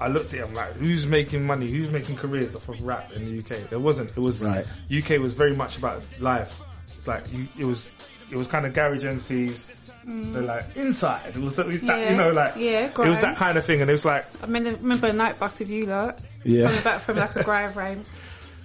I 0.00 0.06
looked 0.06 0.32
at 0.32 0.38
it, 0.38 0.42
I'm 0.44 0.54
like, 0.54 0.74
who's 0.74 1.08
making 1.08 1.44
money? 1.44 1.66
Who's 1.66 1.90
making 1.90 2.14
careers 2.14 2.54
off 2.54 2.68
of 2.68 2.80
rap 2.82 3.12
in 3.14 3.24
the 3.24 3.40
UK? 3.40 3.68
There 3.68 3.80
wasn't. 3.80 4.10
It 4.10 4.20
was 4.20 4.46
Right. 4.46 4.64
UK 4.96 5.18
was 5.18 5.34
very 5.34 5.56
much 5.56 5.76
about 5.76 6.02
live. 6.20 6.52
It's 6.96 7.08
like 7.08 7.32
you, 7.32 7.48
it 7.58 7.64
was 7.64 7.92
it 8.30 8.36
was 8.36 8.46
kind 8.46 8.64
of 8.66 8.74
garage 8.74 9.02
MCs. 9.04 9.72
Mm. 10.06 10.32
They're 10.34 10.42
like 10.42 10.76
inside. 10.76 11.28
It 11.34 11.38
was 11.38 11.56
that, 11.56 11.66
that 11.66 12.10
you 12.10 12.16
know 12.16 12.30
like 12.30 12.54
Yeah, 12.56 12.86
it 12.90 12.96
was 12.98 13.20
that 13.20 13.36
kind 13.36 13.58
of 13.58 13.64
thing, 13.64 13.80
and 13.80 13.90
it 13.90 13.92
was 13.92 14.04
like 14.04 14.26
I 14.42 14.46
mean, 14.46 14.66
I 14.66 14.70
remember 14.70 15.08
a 15.08 15.12
night 15.12 15.40
bus 15.40 15.58
with 15.58 15.70
you 15.70 15.86
lot. 15.86 16.20
Yeah. 16.44 16.66
Coming 16.68 16.82
back 16.82 17.00
from 17.00 17.16
like 17.16 17.34
a 17.34 17.42
grime 17.42 17.74
rave, 17.74 18.08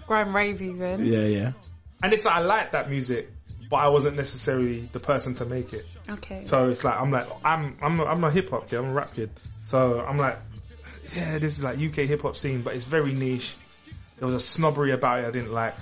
grime 0.05 0.36
rave 0.36 0.62
even. 0.62 1.03
Yeah, 1.05 1.25
yeah. 1.25 1.51
and 2.03 2.13
it's 2.13 2.25
like 2.25 2.36
I 2.36 2.41
like 2.41 2.72
that 2.72 2.89
music, 2.91 3.32
but 3.74 3.80
I 3.80 3.88
wasn't 3.88 4.18
necessarily 4.18 4.88
the 4.92 5.00
person 5.00 5.34
to 5.36 5.46
make 5.46 5.74
it. 5.74 5.84
Okay. 6.08 6.42
So 6.42 6.70
it's 6.70 6.84
like 6.84 6.96
I'm 6.96 7.10
like 7.10 7.25
I'm 7.44 7.75
I'm 7.82 8.00
a, 8.00 8.06
I'm 8.06 8.24
a 8.24 8.30
hip 8.30 8.51
hop 8.51 8.70
kid. 8.70 8.77
I'm 8.77 8.86
a 8.86 8.94
rap 8.94 9.15
kid. 9.15 9.32
So 9.63 10.00
I'm 10.00 10.20
like, 10.20 10.38
yeah, 11.15 11.39
this 11.39 11.58
is 11.58 11.63
like 11.63 11.80
UK 11.80 12.06
hip 12.08 12.22
hop 12.22 12.36
scene, 12.36 12.62
but 12.62 12.75
it's 12.75 12.86
very 12.86 13.13
niche. 13.13 13.56
There 14.20 14.27
was 14.27 14.36
a 14.36 14.39
snobbery 14.39 14.92
about 14.92 15.22
it 15.22 15.25
I 15.25 15.32
didn't 15.32 15.51
like. 15.51 15.74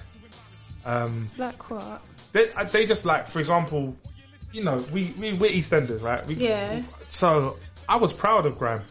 Um, 0.85 1.29
like 1.35 1.69
what? 1.69 2.01
they 2.31 2.53
uh, 2.53 2.63
they 2.63 2.85
just 2.85 3.03
like, 3.03 3.27
for 3.27 3.39
example, 3.41 3.97
you 4.53 4.63
know, 4.63 4.77
we 4.93 5.13
we 5.19 5.33
we're 5.33 5.51
EastEnders, 5.51 6.01
right? 6.01 6.25
We, 6.25 6.35
Yeah. 6.35 6.83
So 7.09 7.57
I 7.89 7.97
was 7.97 8.13
proud 8.13 8.45
of 8.45 8.57
Grime. 8.57 8.85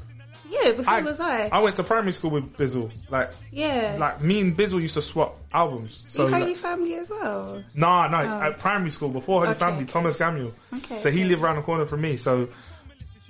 Yeah, 0.51 0.73
but 0.73 0.85
so 0.85 1.03
was 1.03 1.21
I. 1.21 1.49
I 1.53 1.61
went 1.63 1.77
to 1.77 1.85
primary 1.85 2.13
school 2.13 2.31
with 2.31 2.57
Bizzle. 2.57 2.91
Like 3.09 3.31
yeah. 3.53 3.97
like 3.99 4.21
me 4.21 4.41
and 4.41 4.57
Bizzle 4.57 4.83
used 4.83 4.95
to 4.95 5.03
swap 5.03 5.39
albums. 5.53 6.05
So 6.09 6.25
you 6.27 6.31
like, 6.33 6.43
Holy 6.43 6.55
Family 6.55 6.95
as 6.97 7.09
well. 7.09 7.63
Nah, 7.75 8.09
no, 8.09 8.19
Oh. 8.19 8.43
at 8.43 8.59
primary 8.59 8.91
school 8.91 9.11
before 9.11 9.41
Holy 9.41 9.51
Okay. 9.51 9.59
Family, 9.61 9.85
Thomas 9.85 10.17
Gamuel. 10.17 10.53
Okay. 10.75 10.99
So 10.99 11.11
he 11.11 11.25
lived 11.25 11.43
around 11.43 11.57
the 11.57 11.63
corner 11.63 11.87
from 11.87 12.01
me. 12.01 12.17
So, 12.17 12.49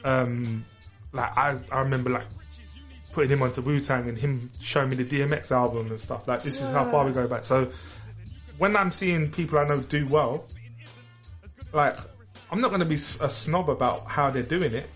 um, 0.03 0.65
like 1.13 1.37
I, 1.37 1.59
I 1.71 1.81
remember 1.81 2.11
like 2.11 2.27
putting 3.13 3.31
him 3.31 3.43
onto 3.43 3.61
Wu 3.61 3.81
Tang 3.81 4.09
and 4.09 4.17
him 4.17 4.51
showing 4.61 4.89
me 4.89 4.97
the 4.97 5.05
DMX 5.05 5.51
album 5.51 5.89
and 5.89 6.01
stuff. 6.01 6.27
Like 6.27 6.43
this 6.43 6.63
is 6.63 6.73
how 6.73 6.91
far 6.91 7.05
we 7.05 7.13
go 7.13 7.27
back. 7.29 7.45
So 7.45 7.71
when 8.57 8.77
I'm 8.77 8.93
seeing 8.93 9.31
people 9.31 9.59
I 9.59 9.69
know 9.69 9.81
do 9.81 10.07
well, 10.07 10.45
like 11.73 11.97
I'm 12.51 12.61
not 12.61 12.69
going 12.69 12.81
to 12.81 12.87
be 12.87 12.95
a 12.97 13.29
snob 13.29 13.71
about 13.71 14.09
how 14.09 14.31
they're 14.31 14.43
doing 14.43 14.75
it. 14.75 14.89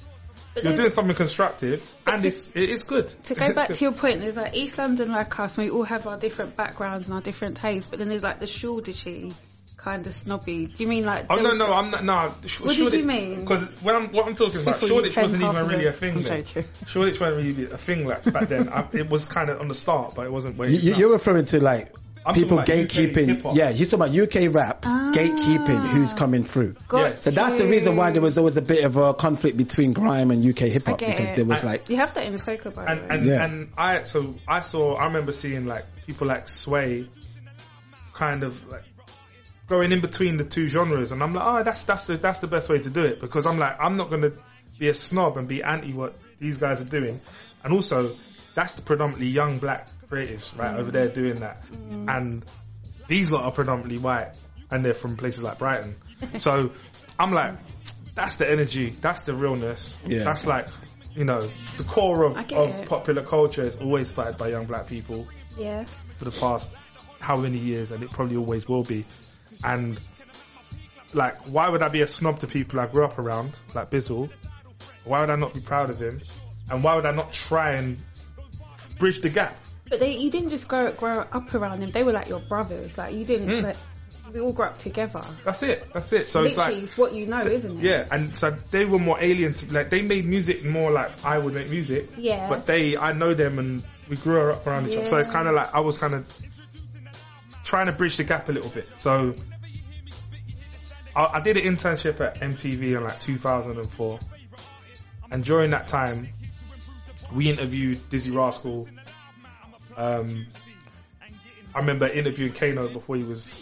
But 0.54 0.64
You're 0.64 0.76
doing 0.76 0.90
something 0.90 1.16
constructive, 1.16 1.82
and 2.06 2.22
to- 2.22 2.28
it's 2.28 2.54
it 2.54 2.70
is 2.70 2.84
good. 2.84 3.08
To 3.24 3.34
go 3.34 3.52
back 3.52 3.68
good. 3.68 3.76
to 3.78 3.84
your 3.84 3.92
point, 3.92 4.20
there's 4.20 4.36
like 4.36 4.54
East 4.54 4.78
London 4.78 5.10
like 5.10 5.38
us, 5.40 5.58
and 5.58 5.66
we 5.66 5.70
all 5.70 5.82
have 5.82 6.06
our 6.06 6.16
different 6.16 6.56
backgrounds 6.56 7.08
and 7.08 7.14
our 7.14 7.20
different 7.20 7.56
tastes, 7.56 7.90
but 7.90 7.98
then 7.98 8.08
there's 8.08 8.22
like 8.22 8.38
the 8.38 8.46
Shoreditchy 8.46 9.34
kind 9.76 10.06
of 10.06 10.12
snobby. 10.14 10.66
Do 10.66 10.82
you 10.82 10.88
mean 10.88 11.04
like... 11.04 11.26
Oh 11.28 11.36
no 11.36 11.54
no 11.54 11.70
I'm 11.72 11.90
not 11.90 12.04
no. 12.04 12.34
Sh- 12.46 12.60
What 12.60 12.76
did 12.76 12.92
you 12.94 13.02
mean? 13.04 13.40
Because 13.40 13.62
when 13.82 13.94
I'm 13.96 14.12
what 14.12 14.26
I'm 14.26 14.34
talking 14.34 14.62
about, 14.62 14.74
Before 14.80 14.88
Shoreditch 14.88 15.16
wasn't 15.16 15.42
even 15.42 15.56
of 15.56 15.68
really 15.68 15.86
a 15.86 15.92
thing. 15.92 16.16
I'm 16.16 16.22
then. 16.22 16.44
joking. 16.44 16.64
Shoreditch 16.86 17.20
wasn't 17.20 17.36
really 17.44 17.64
a 17.70 17.76
thing 17.76 18.06
like 18.06 18.24
back 18.32 18.48
then. 18.48 18.68
I, 18.70 18.86
it 18.92 19.10
was 19.10 19.26
kind 19.26 19.50
of 19.50 19.60
on 19.60 19.68
the 19.68 19.74
start, 19.74 20.14
but 20.14 20.24
it 20.24 20.32
wasn't 20.32 20.56
where. 20.56 20.68
it 20.68 20.72
You, 20.72 20.78
you- 20.78 20.92
now. 20.92 20.98
you're 20.98 21.12
referring 21.12 21.44
to 21.46 21.60
like 21.62 21.92
I'm 22.26 22.34
people 22.34 22.56
talking 22.58 22.84
UK 22.84 22.88
gatekeeping. 22.88 23.54
Yeah, 23.54 23.68
you're 23.70 23.86
talking 23.86 23.94
about 23.94 24.10
UK 24.46 24.54
rap 24.54 24.84
Ah. 24.86 25.10
gatekeeping 25.14 25.86
who's 25.88 26.12
coming 26.14 26.44
through. 26.44 26.74
Got 26.88 26.98
Yeah. 27.00 27.16
So 27.20 27.30
that's 27.30 27.56
the 27.56 27.68
reason 27.68 27.96
why 27.96 28.10
there 28.12 28.22
was 28.22 28.38
always 28.38 28.56
a 28.56 28.62
bit 28.62 28.84
of 28.84 28.96
a 28.96 29.12
conflict 29.14 29.56
between 29.56 29.92
grime 29.92 30.30
and 30.30 30.42
UK 30.44 30.60
hip 30.70 30.86
hop 30.86 30.98
because 30.98 31.30
it. 31.30 31.36
there 31.36 31.44
was 31.44 31.62
I- 31.62 31.66
like 31.66 31.88
You 31.90 31.96
have 31.96 32.14
that 32.14 32.24
in 32.26 32.32
the 32.32 32.38
Soka, 32.38 32.74
by 32.74 32.86
and 32.86 33.10
and, 33.12 33.26
Yeah. 33.26 33.44
and 33.44 33.72
I 33.76 34.02
so 34.04 34.36
I 34.48 34.60
saw 34.60 34.94
I 34.94 35.06
remember 35.06 35.32
seeing 35.32 35.66
like 35.66 35.84
people 36.06 36.26
like 36.26 36.48
Sway, 36.48 37.08
kind 38.12 38.42
of 38.42 38.68
like 38.68 38.84
going 39.68 39.92
in 39.92 40.00
between 40.00 40.36
the 40.36 40.44
two 40.44 40.68
genres, 40.68 41.12
and 41.12 41.22
I'm 41.22 41.32
like, 41.34 41.44
oh, 41.46 41.62
that's 41.62 41.82
that's 41.84 42.06
the 42.06 42.16
that's 42.16 42.40
the 42.40 42.46
best 42.46 42.68
way 42.68 42.78
to 42.78 42.90
do 42.90 43.02
it 43.04 43.20
because 43.20 43.46
I'm 43.46 43.58
like 43.58 43.76
I'm 43.80 43.96
not 43.96 44.10
gonna 44.10 44.32
be 44.78 44.88
a 44.88 44.94
snob 44.94 45.36
and 45.36 45.46
be 45.48 45.62
anti 45.62 45.92
what 45.92 46.14
these 46.40 46.58
guys 46.58 46.80
are 46.80 46.84
doing. 46.86 47.20
And 47.62 47.72
also, 47.72 48.16
that's 48.54 48.74
the 48.74 48.82
predominantly 48.82 49.28
young 49.28 49.58
black 49.58 49.88
creatives, 50.14 50.56
right, 50.58 50.76
mm. 50.76 50.78
over 50.78 50.90
there 50.90 51.08
doing 51.08 51.36
that. 51.36 51.60
Mm. 51.90 52.16
And 52.16 52.44
these 53.08 53.30
lot 53.30 53.44
are 53.44 53.52
predominantly 53.52 53.98
white 53.98 54.32
and 54.70 54.84
they're 54.84 54.94
from 54.94 55.16
places 55.16 55.42
like 55.42 55.58
Brighton. 55.58 55.96
So 56.38 56.70
I'm 57.18 57.32
like, 57.32 57.58
that's 58.14 58.36
the 58.36 58.50
energy, 58.50 58.90
that's 58.90 59.22
the 59.22 59.34
realness. 59.34 59.98
Yeah. 60.06 60.24
That's 60.24 60.46
like, 60.46 60.66
you 61.14 61.24
know, 61.24 61.50
the 61.76 61.84
core 61.84 62.24
of, 62.24 62.38
of 62.52 62.70
it. 62.70 62.88
popular 62.88 63.22
culture 63.22 63.64
is 63.64 63.76
always 63.76 64.08
started 64.08 64.38
by 64.38 64.48
young 64.48 64.64
black 64.64 64.86
people 64.86 65.26
Yeah. 65.58 65.84
for 66.10 66.24
the 66.24 66.30
past 66.30 66.74
how 67.20 67.36
many 67.36 67.58
years, 67.58 67.90
and 67.90 68.02
it 68.02 68.10
probably 68.10 68.36
always 68.36 68.68
will 68.68 68.84
be. 68.84 69.04
And 69.62 70.00
like, 71.12 71.36
why 71.40 71.68
would 71.68 71.82
I 71.82 71.88
be 71.88 72.02
a 72.02 72.06
snob 72.06 72.40
to 72.40 72.46
people 72.46 72.80
I 72.80 72.86
grew 72.86 73.04
up 73.04 73.18
around, 73.18 73.58
like 73.74 73.90
Bizzle? 73.90 74.30
Why 75.04 75.20
would 75.20 75.30
I 75.30 75.36
not 75.36 75.54
be 75.54 75.60
proud 75.60 75.90
of 75.90 76.00
him? 76.00 76.20
And 76.70 76.82
why 76.82 76.94
would 76.96 77.06
I 77.06 77.12
not 77.12 77.32
try 77.32 77.72
and 77.72 77.98
bridge 78.98 79.20
the 79.20 79.28
gap? 79.28 79.58
But 79.88 80.00
they, 80.00 80.16
you 80.16 80.30
didn't 80.30 80.50
just 80.50 80.66
grow 80.66 80.92
grow 80.92 81.20
up 81.20 81.54
around 81.54 81.80
them. 81.80 81.90
They 81.90 82.04
were 82.04 82.12
like 82.12 82.28
your 82.28 82.40
brothers. 82.40 82.96
Like 82.96 83.14
you 83.14 83.24
didn't. 83.24 83.48
Mm. 83.48 83.62
Like, 83.64 83.76
we 84.32 84.40
all 84.40 84.52
grew 84.52 84.64
up 84.64 84.78
together. 84.78 85.22
That's 85.44 85.62
it. 85.62 85.86
That's 85.92 86.12
it. 86.12 86.28
So 86.28 86.44
it's 86.44 86.56
like, 86.56 86.74
it's 86.76 86.96
what 86.98 87.14
you 87.14 87.26
know, 87.26 87.40
isn't 87.40 87.78
it? 87.78 87.84
yeah, 87.84 88.06
and 88.10 88.34
so 88.34 88.56
they 88.70 88.84
were 88.84 88.98
more 88.98 89.18
alien 89.20 89.54
to 89.54 89.72
like 89.72 89.90
they 89.90 90.02
made 90.02 90.24
music 90.24 90.64
more 90.64 90.90
like 90.90 91.24
I 91.24 91.38
would 91.38 91.54
make 91.54 91.70
music. 91.70 92.10
Yeah. 92.16 92.48
But 92.48 92.66
they, 92.66 92.96
I 92.96 93.12
know 93.12 93.34
them, 93.34 93.58
and 93.58 93.82
we 94.08 94.16
grew 94.16 94.50
up 94.50 94.66
around 94.66 94.88
each 94.88 94.96
other. 94.96 95.06
So 95.06 95.18
it's 95.18 95.28
kind 95.28 95.46
of 95.46 95.54
like 95.54 95.74
I 95.74 95.80
was 95.80 95.98
kind 95.98 96.14
of 96.14 96.26
trying 97.64 97.86
to 97.86 97.92
bridge 97.92 98.16
the 98.16 98.24
gap 98.24 98.48
a 98.48 98.52
little 98.52 98.70
bit. 98.70 98.88
So 98.96 99.34
I, 101.14 101.24
I 101.34 101.40
did 101.40 101.56
an 101.56 101.64
internship 101.64 102.20
at 102.20 102.40
MTV 102.40 102.96
in 102.96 103.04
like 103.04 103.20
2004, 103.20 104.18
and 105.30 105.44
during 105.44 105.70
that 105.70 105.86
time, 105.86 106.28
we 107.32 107.50
interviewed 107.50 107.98
Dizzee 108.10 108.34
Rascal. 108.34 108.88
Um, 109.96 110.46
I 111.74 111.78
remember 111.80 112.06
interviewing 112.06 112.52
Kano 112.52 112.88
before 112.88 113.16
he 113.16 113.24
was 113.24 113.60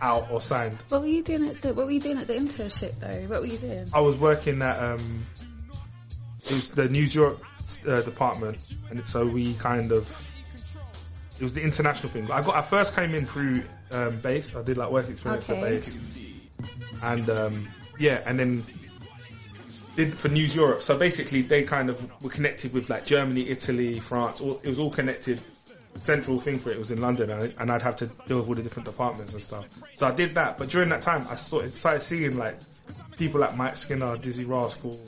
out 0.00 0.30
or 0.30 0.40
signed. 0.40 0.78
What 0.88 1.00
were 1.00 1.06
you 1.06 1.22
doing 1.22 1.48
at 1.48 1.62
the 1.62 1.74
What 1.74 1.86
were 1.86 1.92
you 1.92 2.00
doing 2.00 2.18
at 2.18 2.26
the 2.26 2.34
internship 2.34 2.98
though? 3.00 3.28
What 3.28 3.40
were 3.40 3.46
you 3.46 3.58
doing? 3.58 3.90
I 3.92 4.00
was 4.00 4.16
working 4.16 4.62
at 4.62 4.78
um, 4.78 5.26
it 6.44 6.50
was 6.50 6.70
the 6.70 6.88
News 6.88 7.14
Europe 7.14 7.42
uh, 7.86 8.02
department, 8.02 8.66
and 8.90 9.06
so 9.08 9.26
we 9.26 9.54
kind 9.54 9.92
of 9.92 10.24
it 11.38 11.42
was 11.42 11.54
the 11.54 11.62
international 11.62 12.12
thing. 12.12 12.30
I 12.30 12.42
got 12.42 12.54
I 12.56 12.62
first 12.62 12.94
came 12.94 13.14
in 13.14 13.26
through 13.26 13.64
um, 13.90 14.20
base. 14.20 14.54
I 14.54 14.62
did 14.62 14.76
like 14.76 14.90
work 14.90 15.08
experience 15.08 15.48
at 15.50 15.60
base, 15.60 15.98
and 17.02 17.28
um, 17.28 17.68
yeah, 17.98 18.22
and 18.24 18.38
then 18.38 18.64
did 19.96 20.18
for 20.18 20.28
News 20.28 20.54
Europe. 20.54 20.82
So 20.82 20.96
basically, 20.96 21.42
they 21.42 21.64
kind 21.64 21.90
of 21.90 22.22
were 22.22 22.30
connected 22.30 22.72
with 22.72 22.88
like 22.88 23.04
Germany, 23.04 23.48
Italy, 23.48 24.00
France. 24.00 24.40
All, 24.40 24.60
it 24.62 24.68
was 24.68 24.78
all 24.78 24.90
connected. 24.90 25.40
The 25.94 26.00
central 26.00 26.40
thing 26.40 26.58
for 26.58 26.70
it 26.70 26.78
was 26.78 26.90
in 26.90 27.00
London, 27.00 27.30
and, 27.30 27.54
and 27.58 27.72
I'd 27.72 27.82
have 27.82 27.96
to 27.96 28.06
deal 28.28 28.38
with 28.38 28.48
all 28.48 28.54
the 28.54 28.62
different 28.62 28.86
departments 28.86 29.32
and 29.32 29.42
stuff. 29.42 29.66
So 29.94 30.06
I 30.06 30.12
did 30.12 30.34
that, 30.34 30.58
but 30.58 30.68
during 30.68 30.90
that 30.90 31.00
time, 31.00 31.26
I 31.28 31.32
of 31.32 31.72
started 31.72 32.02
seeing 32.02 32.36
like 32.36 32.58
people 33.16 33.40
like 33.40 33.56
Mike 33.56 33.76
Skinner, 33.76 34.16
Dizzee 34.18 34.46
Rascal, 34.46 35.00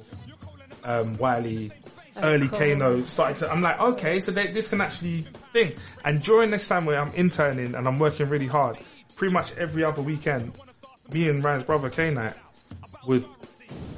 um, 0.84 1.18
Wiley, 1.18 1.72
early 2.16 2.48
cool. 2.48 2.58
Kano. 2.58 3.02
Started 3.02 3.38
to, 3.40 3.52
I'm 3.52 3.60
like, 3.60 3.78
okay, 3.78 4.20
so 4.20 4.32
they, 4.32 4.46
this 4.46 4.68
can 4.68 4.80
actually 4.80 5.26
thing. 5.52 5.74
And 6.04 6.22
during 6.22 6.50
this 6.50 6.66
time 6.66 6.86
where 6.86 6.98
I'm 6.98 7.12
interning 7.12 7.74
and 7.74 7.86
I'm 7.86 7.98
working 7.98 8.28
really 8.30 8.46
hard, 8.46 8.78
pretty 9.16 9.34
much 9.34 9.54
every 9.56 9.84
other 9.84 10.02
weekend, 10.02 10.58
me 11.12 11.28
and 11.28 11.44
Ryan's 11.44 11.64
brother 11.64 11.90
K 11.90 12.10
Night 12.10 12.34
would 13.06 13.26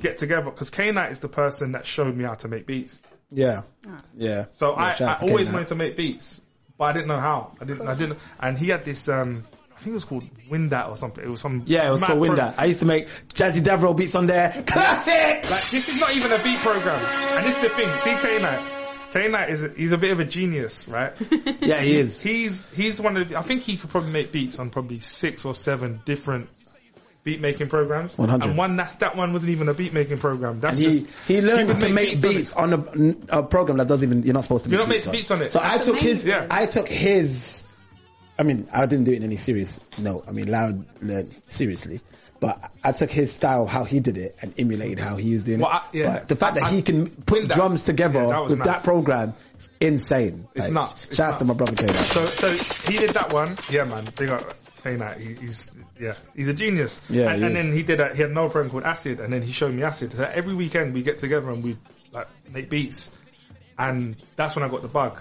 get 0.00 0.18
together 0.18 0.50
because 0.50 0.70
K 0.70 0.90
Night 0.92 1.12
is 1.12 1.20
the 1.20 1.28
person 1.28 1.72
that 1.72 1.86
showed 1.86 2.16
me 2.16 2.24
how 2.24 2.34
to 2.34 2.48
make 2.48 2.66
beats. 2.66 3.00
Yeah. 3.32 3.62
Yeah. 4.16 4.46
So 4.52 4.72
Yeah, 4.72 4.76
I, 4.76 4.88
I 4.90 4.94
to 4.94 5.20
always 5.22 5.46
Kane, 5.46 5.52
wanted 5.52 5.68
to 5.68 5.74
make 5.76 5.96
beats, 5.96 6.40
but 6.76 6.84
I 6.84 6.92
didn't 6.92 7.08
know 7.08 7.20
how. 7.20 7.56
I 7.60 7.64
didn't. 7.64 7.88
I 7.88 7.94
didn't. 7.94 8.18
And 8.40 8.58
he 8.58 8.68
had 8.68 8.84
this. 8.84 9.08
Um, 9.08 9.44
I 9.72 9.82
think 9.82 9.92
it 9.92 9.94
was 9.94 10.04
called 10.04 10.24
Windat 10.50 10.88
or 10.88 10.96
something. 10.96 11.24
It 11.24 11.28
was 11.28 11.40
some. 11.40 11.62
Yeah, 11.66 11.86
it 11.86 11.90
was 11.90 12.02
called 12.02 12.18
pro- 12.18 12.28
Windat. 12.28 12.54
I 12.58 12.66
used 12.66 12.80
to 12.80 12.86
make 12.86 13.06
Jazzy 13.06 13.62
Devereaux 13.62 13.94
beats 13.94 14.14
on 14.14 14.26
there. 14.26 14.50
Classic! 14.66 15.50
Like 15.50 15.70
this 15.70 15.88
is 15.88 16.00
not 16.00 16.14
even 16.14 16.32
a 16.32 16.42
beat 16.42 16.58
program, 16.58 17.04
and 17.36 17.46
this 17.46 17.56
is 17.56 17.62
the 17.62 17.68
thing. 17.70 17.96
See, 17.98 18.16
K 18.16 18.42
Night. 18.42 18.76
K 19.12 19.28
Night 19.28 19.50
is 19.50 19.62
a, 19.62 19.68
he's 19.70 19.92
a 19.92 19.98
bit 19.98 20.12
of 20.12 20.20
a 20.20 20.24
genius, 20.24 20.86
right? 20.86 21.14
Yeah, 21.60 21.80
he 21.80 21.96
is. 21.96 22.20
He's 22.22 22.66
he's 22.72 23.00
one 23.00 23.16
of. 23.16 23.28
The, 23.28 23.38
I 23.38 23.42
think 23.42 23.62
he 23.62 23.76
could 23.76 23.90
probably 23.90 24.10
make 24.10 24.32
beats 24.32 24.58
on 24.58 24.70
probably 24.70 24.98
six 24.98 25.44
or 25.44 25.54
seven 25.54 26.00
different 26.04 26.48
beat 27.24 27.40
making 27.40 27.68
programs. 27.68 28.16
100. 28.16 28.48
And 28.48 28.58
one 28.58 28.76
that's 28.76 28.96
that 28.96 29.16
one 29.16 29.32
wasn't 29.32 29.50
even 29.50 29.68
a 29.68 29.74
beat 29.74 29.92
making 29.92 30.18
program. 30.18 30.60
That's 30.60 30.78
he, 30.78 30.84
just 30.84 31.06
he 31.28 31.40
learned 31.42 31.80
to 31.80 31.88
make 31.90 32.20
beats, 32.22 32.52
on 32.52 32.72
on, 32.72 33.26
a, 33.30 33.40
a 33.40 33.42
program 33.42 33.78
that 33.78 33.88
doesn't 33.88 34.08
even, 34.08 34.22
you're 34.22 34.34
not 34.34 34.44
supposed 34.44 34.64
to 34.64 34.70
You 34.70 34.78
make 34.78 34.86
don't 35.04 35.12
make 35.12 35.12
beats 35.12 35.30
on. 35.30 35.42
it. 35.42 35.50
So 35.50 35.60
I 35.60 35.74
That's 35.74 35.86
took 35.86 35.98
his, 35.98 36.24
amazing. 36.24 36.46
I 36.50 36.66
took 36.66 36.88
his, 36.88 37.66
I 38.38 38.42
mean, 38.42 38.68
I 38.72 38.86
didn't 38.86 39.04
do 39.04 39.12
it 39.12 39.16
in 39.18 39.24
any 39.24 39.36
serious, 39.36 39.80
no, 39.98 40.22
I 40.26 40.30
mean, 40.30 40.50
loud, 40.50 40.86
learn, 41.02 41.30
seriously. 41.48 42.00
But 42.40 42.58
I 42.82 42.92
took 42.92 43.10
his 43.10 43.30
style, 43.34 43.66
how 43.66 43.84
he 43.84 44.00
did 44.00 44.16
it, 44.16 44.34
and 44.40 44.58
emulated 44.58 44.98
how 44.98 45.16
he 45.16 45.34
was 45.34 45.42
doing 45.42 45.60
Well, 45.60 45.68
it. 45.68 45.74
I- 45.74 45.82
yeah. 45.92 46.12
But 46.20 46.28
the 46.28 46.36
fact 46.36 46.54
that 46.54 46.64
I- 46.64 46.70
he 46.70 46.80
can 46.80 47.10
put 47.10 47.40
Windat. 47.40 47.54
drums 47.54 47.82
together 47.82 48.20
Yeah, 48.22 48.28
that 48.28 48.44
with 48.48 48.64
that 48.64 48.82
program, 48.82 49.34
insane. 49.78 50.48
It's 50.54 50.68
Like, 50.68 50.72
nuts. 50.74 51.14
Shouts 51.14 51.36
to 51.36 51.44
my 51.44 51.52
brother 51.52 51.72
Kayla. 51.72 51.96
So 52.00 52.24
so 52.24 52.90
he 52.90 52.96
did 52.98 53.10
that 53.10 53.30
one. 53.34 53.58
Yeah, 53.70 53.84
man. 53.84 54.08
They 54.16 54.24
got 54.24 54.42
K 54.82 54.96
Night. 54.96 55.18
He, 55.18 55.34
he's 55.34 55.70
yeah, 55.98 56.14
he's 56.34 56.48
a 56.48 56.54
genius. 56.54 57.00
Yeah, 57.08 57.30
and, 57.30 57.44
and 57.44 57.56
then 57.56 57.72
he 57.72 57.82
did 57.82 58.00
a, 58.00 58.14
he 58.14 58.22
had 58.22 58.30
another 58.30 58.48
program 58.50 58.70
called 58.70 58.84
Acid, 58.84 59.20
and 59.20 59.32
then 59.32 59.42
he 59.42 59.52
showed 59.52 59.72
me 59.74 59.82
Acid. 59.82 60.12
So 60.12 60.24
every 60.24 60.54
weekend 60.54 60.94
we 60.94 61.02
get 61.02 61.18
together 61.18 61.50
and 61.50 61.62
we 61.62 61.76
like 62.12 62.28
make 62.52 62.70
beats, 62.70 63.10
and 63.78 64.16
that's 64.36 64.54
when 64.56 64.64
I 64.64 64.68
got 64.68 64.82
the 64.82 64.88
bug 64.88 65.20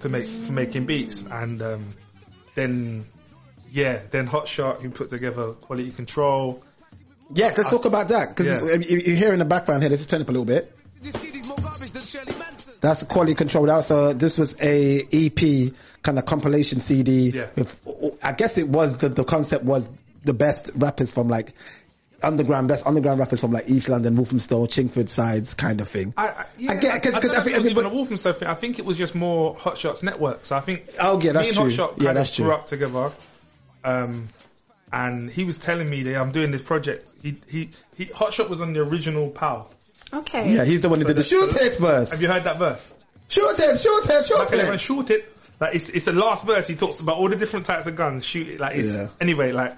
to 0.00 0.08
make 0.08 0.28
for 0.28 0.52
making 0.52 0.86
beats, 0.86 1.24
and 1.26 1.60
um, 1.62 1.86
then 2.54 3.06
yeah, 3.70 4.00
then 4.10 4.26
Hot 4.26 4.48
Shot 4.48 4.80
who 4.80 4.90
put 4.90 5.10
together 5.10 5.52
Quality 5.52 5.90
Control. 5.92 6.62
Yes, 7.34 7.58
let's 7.58 7.70
talk 7.70 7.84
about 7.84 8.08
that 8.08 8.30
because 8.34 8.46
Yeah. 8.62 8.76
you, 8.76 8.98
you 8.98 9.14
hear 9.14 9.32
in 9.32 9.38
the 9.38 9.44
background 9.44 9.82
here. 9.82 9.90
Let's 9.90 10.00
just 10.00 10.10
turn 10.10 10.22
up 10.22 10.28
a 10.28 10.32
little 10.32 10.46
bit. 10.46 10.74
That's 12.80 13.00
the 13.00 13.06
quality 13.06 13.34
control. 13.34 13.66
That 13.66 13.76
was 13.76 13.90
a, 13.90 14.14
this 14.14 14.38
was 14.38 14.56
a 14.60 15.00
EP 15.12 15.72
kind 16.02 16.18
of 16.18 16.24
compilation 16.24 16.80
CD. 16.80 17.30
Yeah. 17.30 17.48
With, 17.56 18.18
I 18.22 18.32
guess 18.32 18.58
it 18.58 18.68
was 18.68 18.98
the 18.98 19.08
the 19.08 19.24
concept 19.24 19.64
was 19.64 19.88
the 20.24 20.34
best 20.34 20.70
rappers 20.74 21.10
from 21.10 21.28
like 21.28 21.52
underground 22.22 22.66
best 22.68 22.86
underground 22.86 23.20
rappers 23.20 23.40
from 23.40 23.52
like 23.52 23.68
East 23.68 23.88
London, 23.88 24.16
Walthamstow, 24.16 24.66
Chingford 24.66 25.08
sides 25.08 25.54
kind 25.54 25.80
of 25.80 25.88
thing. 25.88 26.14
I, 26.16 26.28
I, 26.28 26.46
yeah, 26.58 26.72
I 26.72 26.74
get- 26.76 27.02
'cause- 27.02 27.14
I, 27.14 27.20
'cause 27.20 27.30
don't 27.30 27.36
I 27.40 27.42
think 27.44 27.54
it 27.54 27.58
was 27.58 27.66
even 27.70 27.84
a 27.84 27.88
everybody- 27.88 28.16
thing. 28.38 28.48
I 28.48 28.54
think 28.54 28.78
it 28.80 28.84
was 28.84 28.96
just 28.96 29.14
more 29.14 29.54
Hot 29.56 29.78
Shots 29.78 30.02
network. 30.02 30.44
So 30.44 30.56
I 30.56 30.60
think 30.60 30.86
Oh, 31.00 31.20
yeah, 31.20 31.32
that's 31.32 31.44
me 31.44 31.48
and 31.50 31.56
true. 31.56 31.64
Hot 31.68 31.72
Shot 31.72 31.94
Yeah, 31.98 32.04
kind 32.06 32.16
that's 32.16 32.30
of 32.30 32.34
true. 32.36 32.44
grew 32.46 32.54
up 32.54 32.66
together. 32.66 33.12
Um, 33.84 34.28
and 34.92 35.30
he 35.30 35.44
was 35.44 35.58
telling 35.58 35.88
me 35.88 36.02
that 36.04 36.16
I'm 36.20 36.32
doing 36.32 36.50
this 36.50 36.62
project. 36.62 37.12
He, 37.22 37.36
he, 37.48 37.70
he, 37.96 38.06
Hot 38.06 38.32
Shot 38.32 38.48
was 38.50 38.60
on 38.60 38.72
the 38.72 38.80
original 38.80 39.28
PAL. 39.30 39.70
Okay. 40.12 40.54
yeah, 40.54 40.64
he's 40.64 40.80
the 40.80 40.88
one 40.88 40.98
who 41.00 41.04
So 41.04 41.08
did 41.08 41.16
the 41.18 41.22
the- 41.22 41.28
shoot 41.28 41.50
so- 41.52 41.64
it 41.64 41.76
verse. 41.78 42.10
Have 42.12 42.22
you 42.22 42.28
heard 42.28 42.44
that 42.44 42.58
verse? 42.58 42.94
Shoot 43.28 43.58
it, 43.58 43.78
shoot 43.78 44.06
it, 44.10 44.24
shoot 44.24 44.38
Like, 44.38 44.52
everyone 44.52 44.74
it. 44.74 44.80
shoot 44.80 45.10
it. 45.10 45.32
Like 45.60 45.74
it's, 45.74 45.88
it's 45.88 46.04
the 46.04 46.12
last 46.12 46.46
verse. 46.46 46.68
He 46.68 46.76
talks 46.76 47.00
about 47.00 47.16
all 47.18 47.28
the 47.28 47.36
different 47.36 47.66
types 47.66 47.86
of 47.86 47.96
guns. 47.96 48.24
Shoot 48.24 48.48
it. 48.48 48.60
Like 48.60 48.76
it's 48.76 48.94
Yeah. 48.94 49.08
anyway. 49.20 49.52
Like 49.52 49.76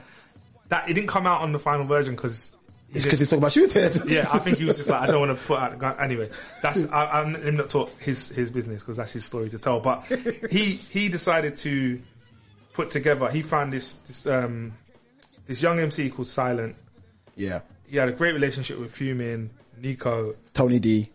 that. 0.69 0.89
It 0.91 0.95
didn't 0.95 1.09
come 1.09 1.27
out 1.27 1.43
on 1.43 1.53
the 1.53 1.59
final 1.59 1.87
version 1.87 2.15
because. 2.15 2.53
It's 2.93 3.05
because 3.05 3.21
he's 3.21 3.31
talking 3.31 3.39
about 3.41 3.53
shoot 3.53 3.75
it. 3.77 4.01
yeah, 4.11 4.27
I 4.33 4.41
think 4.41 4.59
he 4.59 4.65
was 4.65 4.77
just 4.79 4.91
like, 4.91 5.01
I 5.03 5.07
don't 5.07 5.21
want 5.21 5.39
to 5.39 5.47
put 5.47 5.61
out 5.61 5.71
the 5.71 5.77
gun. 5.77 5.97
Anyway, 6.01 6.29
that's 6.61 6.91
I, 6.91 7.21
I'm 7.21 7.57
not 7.57 7.69
talk 7.69 7.97
his 8.01 8.31
his 8.31 8.51
business 8.51 8.83
because 8.83 8.97
that's 8.97 9.13
his 9.13 9.25
story 9.25 9.49
to 9.51 9.59
tell. 9.59 9.79
But 9.79 10.07
he 10.51 10.73
he 10.73 11.09
decided 11.09 11.55
to 11.59 12.03
put 12.73 12.91
together. 12.91 13.31
He 13.31 13.43
found 13.43 13.73
this 13.73 13.93
this 14.09 14.27
um 14.27 14.73
this 15.47 15.63
young 15.63 15.79
MC 15.79 16.11
called 16.11 16.27
Silent. 16.27 16.75
yeah. 17.37 17.61
He 17.89 17.97
had 17.97 18.09
a 18.09 18.13
great 18.13 18.35
relationship 18.35 18.79
with 18.81 18.93
Fumin, 18.93 19.51
Nico. 19.81 20.35
Tony 20.53 20.81
D. 20.81 21.11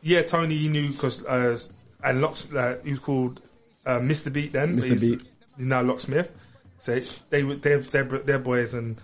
Yeah, 0.00 0.22
Tony 0.22 0.56
he 0.56 0.68
knew 0.68 0.90
because 0.90 1.24
uh, 1.24 1.58
and 2.04 2.20
Locks 2.20 2.46
uh, 2.52 2.78
he 2.84 2.90
was 2.90 3.00
called 3.00 3.40
uh, 3.86 3.98
Mr. 3.98 4.32
Beat 4.32 4.52
then. 4.52 4.76
Mr. 4.76 4.84
he's- 4.84 5.00
Beat. 5.00 5.22
He's 5.56 5.66
now 5.66 5.82
Locksmith. 5.82 6.30
So 6.78 7.00
they 7.30 7.44
were 7.44 7.56
they're, 7.56 7.78
they're 7.80 8.04
they're 8.04 8.38
boys 8.38 8.74
and 8.74 8.96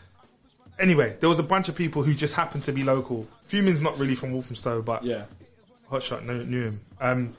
anyway 0.79 1.17
there 1.21 1.29
was 1.29 1.39
a 1.39 1.43
bunch 1.45 1.69
of 1.69 1.77
people 1.77 2.03
who 2.03 2.13
just 2.15 2.35
happened 2.35 2.65
to 2.65 2.73
be 2.73 2.83
local. 2.83 3.27
Fumin's 3.47 3.81
not 3.81 3.99
really 3.99 4.15
from 4.17 4.33
Walthamstow, 4.33 4.83
but 4.83 5.05
Yeah. 5.05 5.25
Hotshot 5.91 6.27
knew, 6.27 6.45
knew 6.45 6.63
him. 6.67 6.81
Um, 7.01 7.37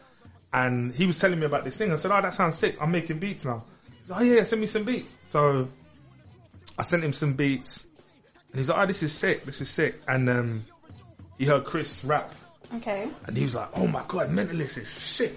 and 0.53 0.93
he 0.93 1.05
was 1.05 1.19
telling 1.19 1.39
me 1.39 1.45
about 1.45 1.63
this 1.63 1.77
thing. 1.77 1.91
I 1.91 1.95
said, 1.95 2.11
"Oh, 2.11 2.21
that 2.21 2.33
sounds 2.33 2.57
sick. 2.57 2.77
I'm 2.81 2.91
making 2.91 3.19
beats 3.19 3.45
now." 3.45 3.63
He's 4.01 4.09
like, 4.09 4.19
"Oh 4.21 4.23
yeah, 4.23 4.43
send 4.43 4.59
me 4.61 4.67
some 4.67 4.83
beats." 4.83 5.17
So 5.25 5.69
I 6.77 6.81
sent 6.81 7.03
him 7.03 7.13
some 7.13 7.33
beats, 7.33 7.85
and 8.51 8.59
he's 8.59 8.67
like, 8.69 8.79
"Oh, 8.79 8.85
this 8.87 9.03
is 9.03 9.13
sick. 9.13 9.45
This 9.45 9.61
is 9.61 9.69
sick." 9.69 10.01
And 10.07 10.29
um, 10.29 10.65
he 11.37 11.45
heard 11.45 11.63
Chris 11.63 12.03
rap, 12.03 12.33
Okay. 12.75 13.09
and 13.25 13.37
he 13.37 13.43
was 13.43 13.55
like, 13.55 13.69
"Oh 13.75 13.87
my 13.87 14.03
god, 14.07 14.29
Mentalist 14.31 14.77
is 14.77 14.89
sick." 14.89 15.31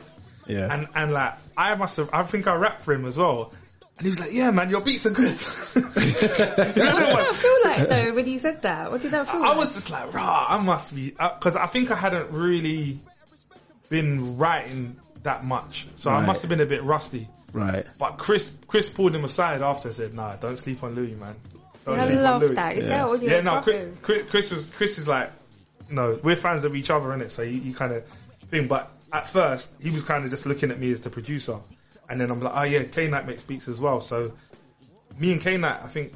Yeah. 0.46 0.72
And 0.72 0.88
and 0.94 1.12
like 1.12 1.34
I 1.56 1.74
must 1.74 1.96
have, 1.98 2.10
I 2.12 2.22
think 2.24 2.46
I 2.46 2.54
rapped 2.54 2.82
for 2.82 2.92
him 2.92 3.04
as 3.06 3.16
well. 3.18 3.52
And 3.96 4.04
he 4.04 4.10
was 4.10 4.18
like, 4.20 4.32
"Yeah, 4.32 4.50
man, 4.50 4.70
your 4.70 4.80
beats 4.80 5.06
are 5.06 5.10
good." 5.10 5.30
What 5.74 6.74
did 6.74 6.76
that 6.76 7.36
feel 7.36 7.70
like 7.70 7.88
though 7.88 8.14
when 8.14 8.26
you 8.26 8.38
said 8.38 8.62
that? 8.62 8.90
What 8.90 9.02
did 9.02 9.12
that 9.12 9.28
feel 9.28 9.36
I 9.42 9.48
like? 9.48 9.54
I 9.56 9.58
was 9.58 9.74
just 9.74 9.90
like, 9.90 10.12
rah, 10.12 10.46
I 10.48 10.58
must 10.58 10.94
be, 10.94 11.14
uh, 11.18 11.34
because 11.34 11.56
I 11.56 11.66
think 11.66 11.90
I 11.90 11.96
hadn't 11.96 12.30
really 12.32 12.98
been 13.88 14.36
writing 14.38 14.96
that 15.22 15.44
much, 15.44 15.86
so 15.96 16.10
I 16.10 16.24
must 16.26 16.42
have 16.42 16.48
been 16.48 16.60
a 16.60 16.66
bit 16.66 16.82
rusty. 16.82 17.28
Right. 17.52 17.86
But 17.98 18.18
Chris, 18.18 18.58
Chris 18.66 18.88
pulled 18.88 19.14
him 19.14 19.24
aside 19.24 19.62
after 19.62 19.88
and 19.88 19.94
said, 19.94 20.12
"Nah, 20.14 20.36
don't 20.36 20.58
sleep 20.58 20.82
on 20.82 20.94
Louis, 20.96 21.14
man. 21.14 21.36
Don't 21.84 22.00
I 22.00 22.04
sleep 22.04 22.18
on 22.18 22.24
love 22.24 22.42
Louis." 22.42 22.54
that. 22.56 22.76
Is 22.76 22.84
Yeah. 22.84 22.90
that 22.98 23.00
all 23.06 23.16
your 23.16 23.30
Yeah, 23.30 23.40
no, 23.42 23.60
Chris. 23.62 23.92
Chris, 24.02 24.22
Chris 24.28 24.50
was 24.52 24.70
Chris 24.70 24.98
is 24.98 25.06
like, 25.06 25.30
no, 25.88 26.18
we're 26.22 26.34
fans 26.36 26.64
of 26.64 26.74
each 26.74 26.90
other, 26.90 27.08
innit? 27.10 27.30
So 27.30 27.42
you, 27.42 27.60
you 27.60 27.74
kind 27.74 27.92
of 27.92 28.04
thing. 28.50 28.66
But 28.66 28.90
at 29.14 29.28
first, 29.28 29.72
he 29.80 29.90
was 29.90 30.02
kind 30.02 30.24
of 30.24 30.30
just 30.30 30.44
looking 30.44 30.70
at 30.72 30.78
me 30.78 30.90
as 30.90 31.00
the 31.02 31.08
producer, 31.10 31.58
and 32.08 32.20
then 32.20 32.30
I'm 32.32 32.40
like, 32.40 32.52
oh 32.54 32.64
yeah, 32.64 32.82
K 32.82 33.08
Knight 33.08 33.26
makes 33.26 33.44
beats 33.44 33.68
as 33.68 33.80
well. 33.80 34.00
So 34.00 34.32
me 35.16 35.30
and 35.32 35.40
K 35.40 35.56
Knight, 35.56 35.80
I 35.82 35.86
think, 35.86 36.12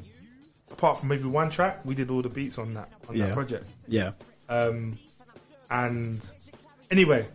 apart 0.69 0.99
from 0.99 1.07
maybe 1.07 1.23
one 1.23 1.49
track, 1.49 1.79
we 1.85 1.95
did 1.95 2.09
all 2.11 2.21
the 2.21 2.29
beats 2.29 2.57
on 2.59 2.73
that 2.73 2.91
on 3.07 3.15
Yeah. 3.15 3.27
that 3.27 3.33
project. 3.35 3.65
Yeah. 3.87 4.11
Um, 4.49 4.99
and 5.71 6.29
anyway, 6.91 7.27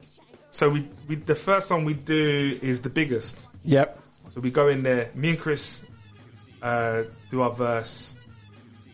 so 0.51 0.69
we, 0.69 0.87
we 1.09 1.17
the 1.17 1.35
first 1.35 1.67
song 1.69 1.87
we 1.87 1.95
do 1.95 2.59
is 2.61 2.83
the 2.83 2.91
biggest. 2.91 3.47
Yep. 3.65 3.99
So 4.29 4.41
we 4.43 4.51
go 4.51 4.69
in 4.69 4.83
there, 4.83 5.11
me 5.15 5.31
and 5.31 5.39
Chris 5.39 5.83
uh, 6.61 7.05
do 7.31 7.41
our 7.41 7.53
verse, 7.55 8.15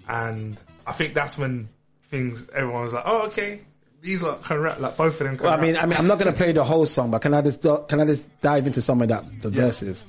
and 0.09 0.61
I 0.87 0.93
think 0.93 1.15
that's 1.15 1.37
when 1.37 1.69
things 2.11 2.49
everyone 2.49 2.83
was 2.83 2.93
like, 2.93 3.05
"Oh, 3.07 3.23
okay, 3.29 3.61
these 4.03 4.23
lot 4.23 4.43
can 4.43 4.59
rap." 4.59 4.81
Like 4.81 4.97
both 4.97 5.21
of 5.21 5.27
them. 5.27 5.37
Can 5.37 5.45
Well, 5.45 5.53
I 5.53 5.57
rap. 5.57 5.63
mean, 5.63 5.77
I 5.77 5.87
mean, 5.87 5.97
I'm 5.99 6.07
not 6.07 6.19
gonna 6.19 6.33
play 6.33 6.53
the 6.53 6.65
whole 6.65 6.87
song, 6.87 7.11
but 7.11 7.21
can 7.23 7.35
I 7.35 7.43
just 7.43 7.63
can 7.89 8.01
I 8.01 8.05
just 8.07 8.41
dive 8.41 8.67
into 8.67 8.83
some 8.83 9.01
of 9.03 9.09
that 9.09 9.43
the 9.43 9.51
Yeah. 9.51 9.61
verses? 9.63 10.05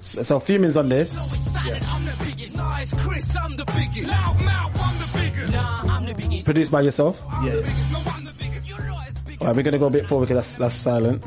So, 0.00 0.22
so 0.22 0.38
Fuming's 0.40 0.76
on 0.76 0.88
this. 0.90 1.32
I'm 1.56 2.04
the 2.04 2.12
biggest. 2.24 2.54
Size 2.54 2.92
Chris, 2.98 3.26
I'm 3.42 3.56
the 3.56 3.64
biggest. 3.64 4.08
Loud 4.10 4.40
mouth, 4.44 4.72
I'm 4.82 4.98
the 4.98 5.18
biggest. 5.18 5.52
Nah, 5.52 5.82
I'm 5.94 6.04
the 6.06 6.14
biggest. 6.14 6.44
Produced 6.44 6.70
by 6.70 6.82
yourself. 6.82 7.20
yeah, 7.42 7.54
No, 7.92 8.02
I'm 8.06 8.24
the 8.24 8.32
biggest. 8.38 8.68
You're 8.68 8.80
not 8.86 9.06
as 9.08 9.12
big. 9.22 9.40
All 9.40 9.46
right, 9.48 9.56
we're 9.56 9.62
gonna 9.62 9.78
go 9.78 9.86
a 9.86 9.90
bit 9.90 10.06
forward 10.06 10.28
because 10.28 10.44
that's 10.44 10.56
that's 10.56 10.74
silent. 10.74 11.24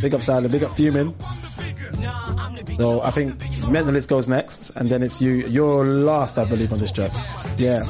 Big 0.00 0.14
up 0.14 0.22
silent. 0.22 0.50
Big 0.50 0.64
up 0.64 0.72
Fuming. 0.76 1.14
Nah, 2.00 2.34
I'm 2.38 2.54
the 2.56 2.64
biggest. 2.64 2.78
So 2.78 3.00
I 3.02 3.10
think 3.10 3.38
Mentalist 3.38 4.08
goes 4.08 4.26
next, 4.28 4.70
and 4.70 4.90
then 4.90 5.02
it's 5.02 5.20
you. 5.20 5.32
You're 5.32 5.84
last, 5.84 6.38
I 6.38 6.46
believe, 6.46 6.72
on 6.72 6.78
this 6.78 6.90
track. 6.92 7.12
Yeah. 7.58 7.84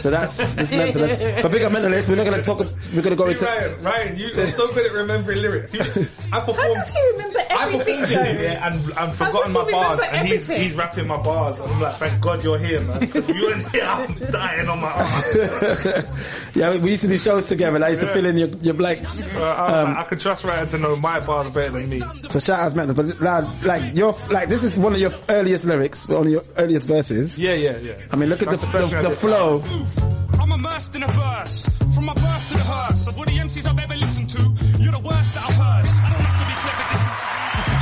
So 0.00 0.10
that's 0.10 0.36
this 0.36 0.72
Mentalist. 0.72 1.42
But 1.42 1.50
big 1.52 1.62
up 1.62 1.72
Mentalist. 1.72 2.08
We're 2.08 2.16
not 2.16 2.24
gonna 2.24 2.42
talk. 2.42 2.58
We're 2.94 3.02
gonna 3.02 3.16
go 3.16 3.26
See, 3.26 3.32
into. 3.32 3.44
Ryan, 3.44 3.82
Ryan, 3.82 4.16
you 4.16 4.26
are 4.40 4.46
so 4.46 4.72
good 4.72 4.86
at 4.86 4.92
remembering 4.92 5.40
lyrics. 5.42 5.74
You, 5.74 5.80
I 6.32 6.40
How 6.40 6.40
performed. 6.40 6.74
does 6.74 6.88
he 6.88 7.10
remember 7.12 7.39
I 7.60 7.72
everything 7.72 8.00
performed 8.00 8.12
in 8.28 8.36
though? 8.36 8.40
here 8.42 8.60
and 8.62 8.92
I've 8.94 9.16
forgotten 9.16 9.52
my 9.52 9.70
bars, 9.70 10.00
and 10.00 10.26
he's 10.28 10.42
everything? 10.48 10.62
he's 10.62 10.74
rapping 10.74 11.06
my 11.06 11.16
bars, 11.22 11.58
and 11.60 11.72
I'm 11.72 11.80
like, 11.80 11.96
thank 11.96 12.20
God 12.20 12.42
you're 12.44 12.58
here, 12.58 12.80
man. 12.80 13.00
Because 13.00 13.28
if 13.28 13.36
you 13.36 13.42
weren't 13.46 13.70
here, 13.70 13.84
I'm 13.84 14.14
dying 14.14 14.68
on 14.68 14.80
my 14.80 14.88
ass. 14.88 15.36
yeah, 16.54 16.76
we 16.76 16.90
used 16.90 17.02
to 17.02 17.08
do 17.08 17.18
shows 17.18 17.46
together. 17.46 17.76
and 17.76 17.84
I 17.84 17.88
used 17.88 18.00
to 18.00 18.06
Yeah. 18.06 18.12
fill 18.14 18.26
in 18.26 18.38
your, 18.38 18.48
your 18.48 18.74
blanks. 18.74 19.20
Uh, 19.20 19.38
I, 19.40 19.80
Um, 19.82 19.96
I 19.98 20.04
can 20.04 20.18
trust 20.18 20.44
Ryan 20.44 20.68
to 20.68 20.78
know 20.78 20.96
my 20.96 21.20
bars 21.20 21.54
better 21.54 21.70
than 21.70 21.88
me. 21.88 22.00
So 22.28 22.38
shout 22.40 22.60
out 22.60 22.72
Mentalist. 22.72 22.96
But 22.96 23.20
like, 23.20 23.64
like 23.64 23.96
your 23.96 24.14
like 24.30 24.48
this 24.48 24.62
is 24.64 24.78
one 24.78 24.94
of 24.94 25.00
your 25.00 25.10
earliest 25.28 25.64
lyrics, 25.64 26.08
one 26.08 26.26
of 26.26 26.32
your 26.32 26.42
earliest 26.56 26.88
verses. 26.88 27.40
Yeah, 27.40 27.52
yeah, 27.54 27.76
yeah. 27.78 27.94
I 28.12 28.16
mean, 28.16 28.28
look 28.28 28.42
at 28.42 28.50
the 28.50 28.56
the 28.56 28.78
the, 28.78 28.86
the 29.02 29.08
did. 29.08 29.18
flow. 29.18 30.19
I'm 30.52 30.58
immersed 30.58 30.96
in 30.96 31.04
a 31.04 31.06
verse. 31.06 31.70
From 31.94 32.06
my 32.06 32.14
birth 32.14 32.48
to 32.48 32.54
the 32.54 32.64
hearse 32.64 33.06
of 33.06 33.16
all 33.16 33.24
the 33.24 33.38
MCs 33.38 33.66
I've 33.66 33.78
ever 33.78 33.94
listened 33.94 34.30
to, 34.30 34.42
you're 34.82 34.90
the 34.90 34.98
worst 34.98 35.34
that 35.34 35.44
I've 35.46 35.54
heard. 35.54 35.86
I 35.86 36.10
don't 36.10 36.26
have 36.26 36.38
to 36.40 36.46
be 36.50 36.54
clever, 36.58 36.86
this 36.90 37.04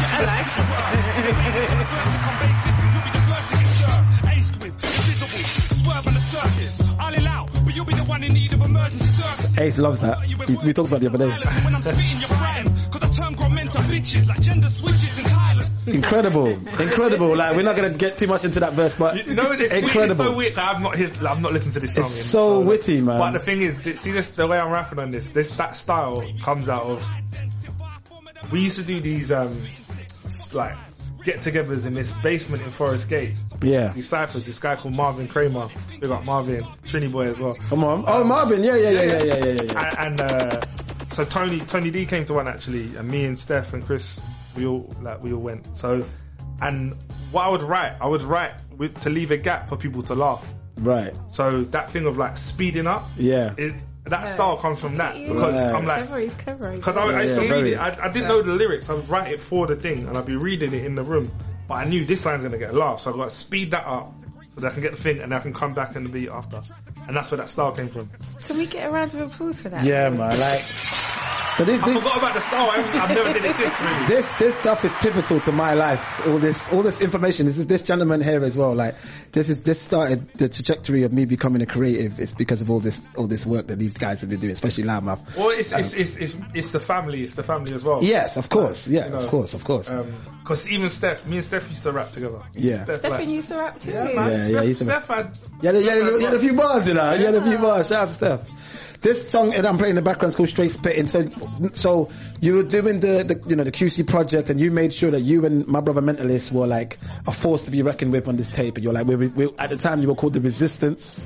I 0.05 0.21
like 0.29 0.45
the 0.53 1.89
first 1.89 2.11
to 2.13 2.19
come 2.29 2.39
basis. 2.45 2.77
You'll 2.93 3.07
be 3.09 3.13
the 3.17 3.25
first 3.25 3.49
to 3.49 3.57
get 3.57 3.69
served. 3.73 4.09
Aced 4.29 4.61
with, 4.61 4.75
invisible, 4.85 5.78
swerve 5.89 6.07
on 6.07 6.15
the 6.15 6.21
surface. 6.21 6.83
I'll 6.99 7.19
allow, 7.19 7.49
but 7.65 7.75
you'll 7.75 7.85
be 7.85 7.95
the 7.95 8.05
one 8.05 8.23
in 8.25 8.33
need 8.33 8.53
of 8.53 8.63
emergency 8.63 9.07
services. 9.17 9.59
Ace 9.59 9.79
loves 9.79 10.01
that. 10.01 10.21
We, 10.27 10.57
we 10.67 10.73
talked 10.73 10.89
about 10.89 11.03
it 11.03 11.11
the 11.11 11.15
other 11.15 11.19
day. 11.19 11.31
When 11.65 11.75
I'm 11.75 11.83
spitting, 11.83 12.19
you're 12.19 12.29
frightened. 12.29 12.93
Cause 12.93 13.03
I 13.03 13.23
turn 13.23 13.35
grown 13.35 13.55
men 13.55 13.69
to 13.69 13.79
bitches 13.79 14.29
like 14.29 14.41
gender 14.41 14.69
switches 14.69 15.19
in 15.19 15.25
Thailand. 15.25 15.95
Incredible, 15.95 16.49
incredible. 16.49 17.37
Like 17.37 17.57
we're 17.57 17.63
not 17.63 17.77
gonna 17.77 17.91
get 17.95 18.19
too 18.19 18.27
much 18.27 18.45
into 18.45 18.61
that 18.61 18.73
verse, 18.73 18.97
but 18.97 19.27
You 19.27 19.35
know, 19.35 19.53
it's, 19.53 19.73
incredible. 19.73 19.97
Weird, 19.97 20.11
it's 20.11 20.19
so 20.19 20.37
weird. 20.37 20.55
that 20.57 20.69
I've 20.69 20.83
not 20.83 20.97
his, 20.97 21.15
I've 21.23 21.41
not 21.41 21.53
listened 21.53 21.75
to 21.75 21.81
this 21.81 21.93
song. 21.93 22.05
It's 22.05 22.19
in 22.19 22.31
so 22.31 22.49
long. 22.59 22.67
witty, 22.67 23.01
man. 23.01 23.19
But 23.19 23.33
the 23.33 23.39
thing 23.39 23.61
is, 23.61 23.77
see 24.01 24.13
this 24.13 24.31
the 24.31 24.47
way 24.47 24.59
I'm 24.59 24.71
rapping 24.71 24.99
on 24.99 25.11
this. 25.11 25.29
This 25.29 25.57
that 25.57 25.77
style 25.77 26.23
comes 26.43 26.69
out 26.69 26.85
of. 26.85 27.05
We 28.53 28.61
used 28.61 28.79
to 28.79 28.85
do 28.85 29.01
these 29.01 29.33
um 29.33 29.63
like 30.53 30.77
get-togethers 31.25 31.87
in 31.87 31.95
this 31.95 32.13
basement 32.13 32.63
in 32.63 32.71
Forest 32.71 33.09
Gate. 33.11 33.35
Yeah. 33.63 33.93
These 33.93 34.09
ciphers. 34.09 34.47
This 34.47 34.59
guy 34.59 34.77
called 34.77 34.95
Marvin 34.97 35.29
Kramer. 35.29 35.69
We 36.01 36.09
got 36.09 36.25
Marvin, 36.25 36.63
Trini 36.85 37.11
boy 37.11 37.29
as 37.29 37.39
well. 37.39 37.55
Come 37.55 37.85
on. 37.85 38.05
Oh, 38.07 38.25
Marvin. 38.25 38.63
Yeah, 38.65 38.77
yeah, 38.77 38.91
yeah, 38.91 39.03
yeah, 39.03 39.23
yeah, 39.23 39.35
yeah, 39.35 39.63
yeah. 39.63 39.95
And, 39.99 40.21
and 40.21 40.33
uh, 40.33 40.61
so 41.11 41.25
Tony 41.25 41.61
Tony 41.61 41.91
D 41.91 42.07
came 42.07 42.25
to 42.27 42.35
one 42.35 42.49
actually, 42.49 42.97
and 42.97 43.09
me 43.09 43.25
and 43.25 43.39
Steph 43.39 43.73
and 43.73 43.85
Chris, 43.85 44.21
we 44.57 44.67
all 44.67 44.95
like 45.03 45.23
we 45.23 45.33
all 45.33 45.41
went. 45.41 45.77
So, 45.77 46.07
and 46.61 46.97
what 47.31 47.45
I 47.45 47.49
would 47.49 47.63
write, 47.63 47.97
I 48.01 48.07
would 48.09 48.23
write 48.23 48.53
with, 48.77 48.99
to 49.01 49.11
leave 49.11 49.31
a 49.31 49.37
gap 49.37 49.69
for 49.69 49.77
people 49.77 50.03
to 50.03 50.15
laugh. 50.15 50.45
Right. 50.77 51.13
So 51.29 51.65
that 51.65 51.91
thing 51.91 52.07
of 52.07 52.19
like 52.19 52.37
speeding 52.37 52.87
up, 52.87 53.09
Yeah. 53.17 53.55
it, 53.59 53.75
that 54.11 54.29
style 54.29 54.57
comes 54.57 54.81
from 54.81 54.97
that 54.97 55.17
you. 55.17 55.29
because 55.33 55.55
Right. 55.55 55.75
I'm 55.75 55.85
like. 55.85 56.07
clever, 56.07 56.21
he's 56.21 56.35
clever. 56.35 56.73
Because 56.73 56.97
I, 56.97 57.03
I 57.05 57.23
used 57.23 57.35
to 57.37 57.45
Yeah, 57.45 57.51
read 57.53 57.67
it, 57.67 57.77
I, 57.77 58.07
I 58.07 58.13
didn't 58.13 58.29
know 58.29 58.43
the 58.43 58.55
lyrics. 58.55 58.89
I 58.91 58.95
would 58.95 59.09
write 59.09 59.33
it 59.33 59.41
for 59.41 59.67
the 59.67 59.77
thing, 59.77 60.07
and 60.07 60.17
I'd 60.17 60.27
be 60.27 60.37
reading 60.37 60.73
it 60.73 60.85
in 60.85 60.95
the 60.95 61.03
room. 61.03 61.31
But 61.67 61.75
I 61.75 61.85
knew 61.85 62.05
this 62.05 62.25
line's 62.25 62.43
gonna 62.43 62.59
get 62.59 62.71
a 62.71 62.79
laugh, 62.79 63.01
so 63.01 63.13
I 63.13 63.17
got 63.17 63.29
to 63.29 63.35
speed 63.35 63.73
that 63.73 63.87
up 63.87 64.13
so 64.55 64.61
that 64.63 64.69
I 64.69 64.75
can 64.75 64.83
get 64.83 64.93
the 64.93 65.03
thing, 65.03 65.21
and 65.21 65.35
I 65.35 65.41
can 65.41 65.53
come 65.53 65.75
back 65.75 65.97
and 65.97 66.07
the 66.07 66.11
beat 66.11 66.29
after. 66.31 66.63
And 67.07 67.17
that's 67.17 67.31
where 67.31 67.39
that 67.39 67.49
style 67.49 67.73
came 67.73 67.89
from. 67.89 68.11
Can 68.47 68.59
we 68.59 68.67
get 68.67 68.87
a 68.87 68.91
round 68.91 69.15
of 69.15 69.21
applause 69.21 69.61
for 69.61 69.69
that? 69.71 69.85
Yeah, 69.85 70.09
man. 70.11 70.39
Like, 70.39 70.63
so 71.57 71.65
this, 71.65 71.83
I 71.83 71.87
this, 71.87 71.99
forgot 71.99 72.19
about 72.19 72.35
the 72.35 72.41
style. 72.41 72.71
I, 72.71 73.03
I've 73.03 73.09
never 73.11 73.33
did 73.33 73.45
it 73.45 73.57
since, 73.57 73.81
really. 73.81 74.07
this, 74.07 74.31
this 74.33 74.55
stuff 74.59 74.85
is 74.85 74.95
pivotal 74.95 75.41
to 75.41 75.53
my 75.53 75.75
life. 75.75 76.27
All 76.27 76.39
this, 76.39 76.73
all 76.73 76.83
this 76.83 77.01
information. 77.01 77.47
This 77.47 77.59
is 77.59 77.67
this 77.67 77.83
gentleman 77.83 78.21
here 78.21 78.43
as 78.45 78.57
well. 78.57 78.75
Like, 78.75 78.97
this 79.33 79.49
is 79.49 79.61
this 79.63 79.81
started 79.81 80.33
the 80.35 80.49
trajectory 80.49 81.03
of 81.03 81.13
me 81.13 81.25
becoming 81.25 81.63
a 81.63 81.67
creative. 81.67 82.21
It's 82.21 82.33
because 82.33 82.63
of 82.63 82.71
all 82.71 82.81
this, 82.81 83.01
all 83.17 83.27
this 83.27 83.45
work 83.45 83.69
that 83.69 83.79
these 83.79 83.95
guys 83.95 84.21
have 84.21 84.31
been 84.31 84.41
doing, 84.41 84.53
especially 84.53 84.85
Loudmouth. 84.85 85.37
Well, 85.37 85.51
it's, 85.51 85.73
it's, 85.73 85.95
um, 85.95 86.01
it's, 86.01 86.17
it's, 86.17 86.37
it's 86.55 86.73
the 86.73 86.81
family. 86.81 87.25
It's 87.25 87.35
the 87.35 87.43
family 87.43 87.75
as 87.75 87.85
well. 87.85 88.03
Yes, 88.03 88.37
of 88.37 88.49
course. 88.49 88.87
Yeah, 88.87 89.07
You 89.07 89.11
know, 89.11 89.17
of 89.17 89.29
course, 89.29 89.55
of 89.55 89.65
course. 89.65 89.91
Um, 89.91 90.15
because 90.43 90.71
even 90.71 90.89
Steph, 90.89 91.27
me 91.27 91.37
and 91.37 91.45
Steph 91.45 91.69
used 91.69 91.83
to 91.83 91.93
rap 91.93 92.11
together. 92.11 92.41
Yeah. 92.55 92.85
Steph, 92.85 92.99
Stefan 93.01 93.19
like, 93.19 93.29
used 93.29 93.49
to 93.49 93.55
rap 93.55 93.79
too. 93.79 93.91
yeah, 93.91 94.05
man, 94.05 94.15
Yeah, 94.17 94.37
yeah, 94.37 94.45
Steph, 94.45 94.65
to- 94.65 94.85
Steph 94.85 95.09
had. 95.09 95.39
Yeah, 95.61 95.73
yeah, 95.73 95.95
yeah, 95.95 96.19
yeah, 96.19 96.33
a 96.33 96.39
few 96.39 96.55
bars, 96.55 96.87
you 96.87 96.95
know. 96.95 97.13
Yeah, 97.15 97.31
a 97.31 97.43
few 97.43 97.59
bars. 97.59 97.89
Shout 97.89 98.03
out 98.03 98.09
to 98.09 98.15
Steph. 98.15 98.78
This 99.01 99.29
song 99.29 99.51
that 99.51 99.65
I'm 99.65 99.79
playing 99.79 99.91
in 99.91 99.97
the 99.97 100.03
background 100.03 100.31
is 100.31 100.37
called 100.37 100.49
Straight 100.49 100.73
Spitting. 100.73 101.07
So, 101.07 101.29
so 101.73 102.11
you 102.41 102.57
were 102.57 102.63
doing 102.65 102.99
the, 102.99 103.23
the, 103.23 103.41
you 103.49 103.55
know, 103.55 103.63
the 103.63 103.71
QC 103.71 104.07
project, 104.09 104.51
and 104.51 104.61
you 104.61 104.73
made 104.73 104.93
sure 104.93 105.13
that 105.13 105.21
you 105.21 105.45
and 105.45 105.69
my 105.69 105.81
brother 105.81 106.03
Mentalist 106.03 106.51
were 106.51 106.67
like 106.67 106.99
a 107.27 107.31
force 107.31 107.67
to 107.67 107.71
be 107.71 107.83
reckoned 107.83 108.11
with 108.11 108.27
on 108.27 108.37
this 108.37 108.51
tape. 108.51 108.77
And 108.77 108.83
you're 108.83 108.93
like, 108.93 109.07
we, 109.07 109.15
we, 109.15 109.49
at 109.57 109.71
the 109.71 109.77
time 109.77 110.01
you 110.01 110.09
were 110.09 110.17
called 110.17 110.33
the 110.33 110.41
Resistance, 110.41 111.25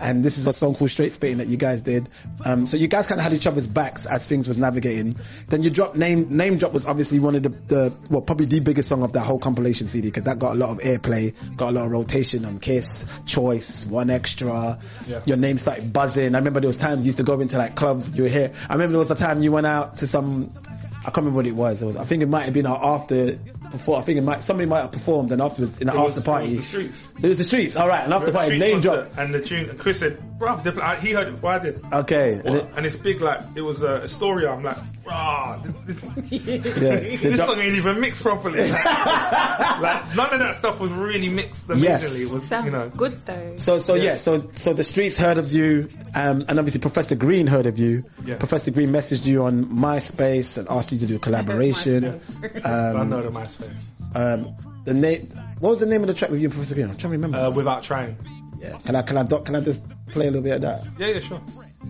and 0.00 0.24
this 0.24 0.38
is 0.38 0.46
a 0.46 0.52
song 0.52 0.74
called 0.74 0.90
Straight 0.90 1.12
Spitting 1.12 1.38
that 1.38 1.48
you 1.48 1.56
guys 1.56 1.82
did. 1.82 2.08
Um, 2.44 2.66
so 2.66 2.76
you 2.76 2.88
guys 2.88 3.06
kind 3.06 3.20
of 3.20 3.24
had 3.24 3.32
each 3.32 3.46
other's 3.46 3.66
backs 3.66 4.06
as 4.06 4.26
things 4.26 4.48
was 4.48 4.58
navigating. 4.58 5.16
Then 5.48 5.62
you 5.62 5.70
dropped 5.70 5.96
name 5.96 6.36
name 6.36 6.58
drop 6.58 6.72
was 6.72 6.86
obviously 6.86 7.18
one 7.18 7.34
of 7.34 7.42
the, 7.42 7.48
the 7.48 7.92
well 8.10 8.22
probably 8.22 8.46
the 8.46 8.60
biggest 8.60 8.88
song 8.88 9.02
of 9.02 9.12
that 9.12 9.20
whole 9.20 9.38
compilation 9.38 9.88
CD 9.88 10.08
because 10.08 10.24
that 10.24 10.38
got 10.38 10.52
a 10.52 10.58
lot 10.58 10.70
of 10.70 10.78
airplay, 10.78 11.34
got 11.56 11.70
a 11.70 11.72
lot 11.72 11.86
of 11.86 11.90
rotation 11.90 12.44
on 12.44 12.58
Kiss, 12.58 13.06
Choice, 13.26 13.86
One 13.86 14.10
Extra. 14.10 14.78
Yeah. 15.06 15.22
Your 15.26 15.36
name 15.36 15.58
started 15.58 15.92
buzzing. 15.92 16.34
I 16.34 16.38
remember 16.38 16.60
there 16.60 16.68
was 16.68 16.76
times 16.76 17.04
you 17.04 17.08
used 17.08 17.18
to 17.18 17.24
go 17.24 17.40
into 17.40 17.58
like 17.58 17.74
clubs. 17.74 18.16
You 18.16 18.24
were 18.24 18.28
here. 18.28 18.52
I 18.68 18.72
remember 18.74 18.92
there 18.92 18.98
was 18.98 19.10
a 19.10 19.14
time 19.14 19.40
you 19.42 19.52
went 19.52 19.66
out 19.66 19.98
to 19.98 20.06
some. 20.06 20.50
I 20.98 21.10
can't 21.10 21.18
remember 21.18 21.36
what 21.36 21.46
it 21.46 21.54
was. 21.54 21.82
It 21.82 21.86
was. 21.86 21.96
I 21.96 22.04
think 22.04 22.22
it 22.22 22.28
might 22.28 22.44
have 22.44 22.54
been 22.54 22.66
our 22.66 22.96
after. 22.96 23.38
Before 23.70 23.98
I 23.98 24.02
think 24.02 24.18
it 24.18 24.22
might 24.22 24.42
somebody 24.42 24.68
might 24.68 24.80
have 24.82 24.92
performed 24.92 25.32
and 25.32 25.42
afterwards 25.42 25.78
in 25.78 25.86
the 25.86 25.92
It 25.94 25.96
was- 25.98 26.16
after 26.16 26.22
party. 26.22 26.46
it 26.46 26.48
was 26.50 26.56
the 26.58 26.62
streets. 26.62 27.08
It 27.22 27.28
was 27.28 27.38
the 27.38 27.44
streets. 27.44 27.76
All 27.76 27.88
right, 27.88 28.04
and 28.04 28.12
after 28.14 28.32
party 28.32 28.58
name 28.58 28.80
drop. 28.80 29.08
And 29.18 29.34
the 29.34 29.40
tune, 29.40 29.76
Chris 29.78 29.98
said, 30.00 30.18
bruv, 30.38 30.62
they 30.62 30.70
play- 30.72 30.98
he 31.00 31.12
heard 31.12 31.28
it 31.28 31.32
before 31.32 31.50
I 31.52 31.58
did. 31.58 31.80
Okay. 31.92 32.32
And 32.44 32.56
And 32.76 32.86
it's 32.86 32.96
big, 32.96 33.20
like, 33.20 33.40
it 33.54 33.62
was 33.62 33.82
a 33.82 34.06
story. 34.08 34.46
I'm 34.46 34.62
like, 34.62 34.76
ah, 35.08 35.58
this, 35.86 36.02
this, 36.02 36.30
Yeah. 36.30 36.96
This 37.26 37.38
song 37.38 37.58
ain't 37.58 37.76
even 37.76 38.00
mixed 38.00 38.22
properly. 38.22 38.68
like, 38.70 40.16
none 40.16 40.32
of 40.32 40.38
that 40.40 40.54
stuff 40.56 40.80
was 40.80 40.92
really 40.92 41.28
mixed 41.28 41.66
Yes. 41.74 42.12
It 42.18 42.30
was, 42.30 42.46
Sounds 42.46 42.66
you 42.66 42.72
know. 42.72 42.88
good 42.90 43.24
though. 43.24 43.54
So 43.56 43.78
so 43.78 43.94
yeah. 43.94 44.02
Yeah. 44.04 44.16
so 44.16 44.50
so 44.52 44.72
the 44.72 44.84
streets 44.84 45.18
heard 45.18 45.38
of 45.38 45.50
you, 45.52 45.88
um, 46.14 46.44
and 46.48 46.58
obviously 46.58 46.80
Professor 46.80 47.14
Green 47.14 47.46
heard 47.46 47.66
of 47.66 47.78
you. 47.78 48.04
Yeah. 48.24 48.36
Professor 48.36 48.70
Green 48.70 48.90
messaged 48.90 49.26
you 49.26 49.44
on 49.44 49.64
MySpace 49.66 50.58
and 50.58 50.68
asked 50.68 50.92
you 50.92 50.98
to 50.98 51.06
do 51.06 51.16
a 51.16 51.18
collaboration. 51.18 52.02
MySpace. 52.40 52.64
I 52.66 52.90
Um, 53.00 53.08
know 53.10 53.22
the 53.22 53.30
MySpace. 53.30 53.84
um, 54.14 54.56
the 54.84 54.94
name. 54.94 55.26
What 55.58 55.70
was 55.70 55.80
the 55.80 55.86
name 55.86 56.02
of 56.02 56.08
the 56.08 56.14
track 56.14 56.30
with 56.30 56.40
you 56.40 56.48
Professor 56.50 56.74
Green? 56.74 56.88
I'm 56.90 56.96
trying 56.96 57.12
to 57.12 57.18
remember. 57.18 57.38
Uh, 57.38 57.50
without 57.50 57.82
trying. 57.82 58.16
yeah. 58.60 58.78
Can 58.84 58.94
I 58.96 59.02
can 59.02 59.16
I 59.16 59.22
doc- 59.22 59.46
can 59.46 59.56
I 59.56 59.60
just 59.60 59.80
play 60.12 60.26
a 60.28 60.30
little 60.30 60.42
bit 60.42 60.54
of 60.54 60.60
that? 60.62 60.86
Yeah, 60.98 61.06
yeah, 61.08 61.20
sure. 61.20 61.40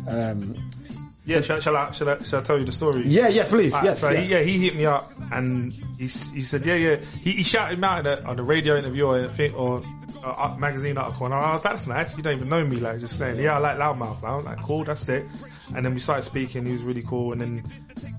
Um, 0.06 0.70
Yeah, 1.24 1.40
shall, 1.40 1.58
shall, 1.60 1.76
I, 1.76 1.90
shall, 1.90 2.08
I, 2.08 2.18
shall 2.18 2.38
I 2.40 2.42
tell 2.42 2.58
you 2.58 2.64
the 2.64 2.72
story? 2.72 3.02
yeah. 3.06 3.28
Yes, 3.28 3.48
please. 3.48 3.72
Alright, 3.74 3.86
yes. 3.90 4.00
So 4.00 4.10
yeah. 4.10 4.20
He, 4.20 4.26
yeah, 4.28 4.40
he 4.42 4.58
hit 4.58 4.76
me 4.76 4.86
up 4.86 5.12
and 5.32 5.72
he 5.72 6.04
he 6.04 6.42
said, 6.42 6.64
yeah, 6.64 6.74
yeah. 6.74 6.96
He, 7.20 7.32
he 7.32 7.42
shouted 7.42 7.78
him 7.78 7.84
out 7.84 8.00
in 8.00 8.06
a, 8.06 8.28
on 8.28 8.38
a 8.38 8.42
radio 8.42 8.76
interview 8.76 9.06
or 9.06 9.24
a 9.24 9.28
thing 9.28 9.54
or 9.54 9.82
a, 10.24 10.28
a 10.28 10.58
magazine 10.58 10.96
article, 10.98 11.26
and 11.26 11.34
I 11.34 11.54
was 11.54 11.64
like 11.64 11.72
that's 11.72 11.86
nice. 11.88 12.16
You 12.16 12.22
don't 12.22 12.36
even 12.36 12.48
know 12.48 12.64
me, 12.64 12.76
like 12.76 13.00
just 13.00 13.18
saying, 13.18 13.40
yeah, 13.40 13.56
I 13.56 13.58
like 13.58 13.76
Loudmouth. 13.76 14.22
I 14.22 14.36
was 14.36 14.44
like, 14.44 14.62
cool, 14.62 14.84
that's 14.84 15.08
it. 15.08 15.26
And 15.74 15.84
then 15.84 15.94
we 15.94 16.00
started 16.00 16.22
speaking. 16.22 16.64
He 16.64 16.72
was 16.72 16.82
really 16.82 17.02
cool, 17.02 17.32
and 17.32 17.40
then 17.40 17.64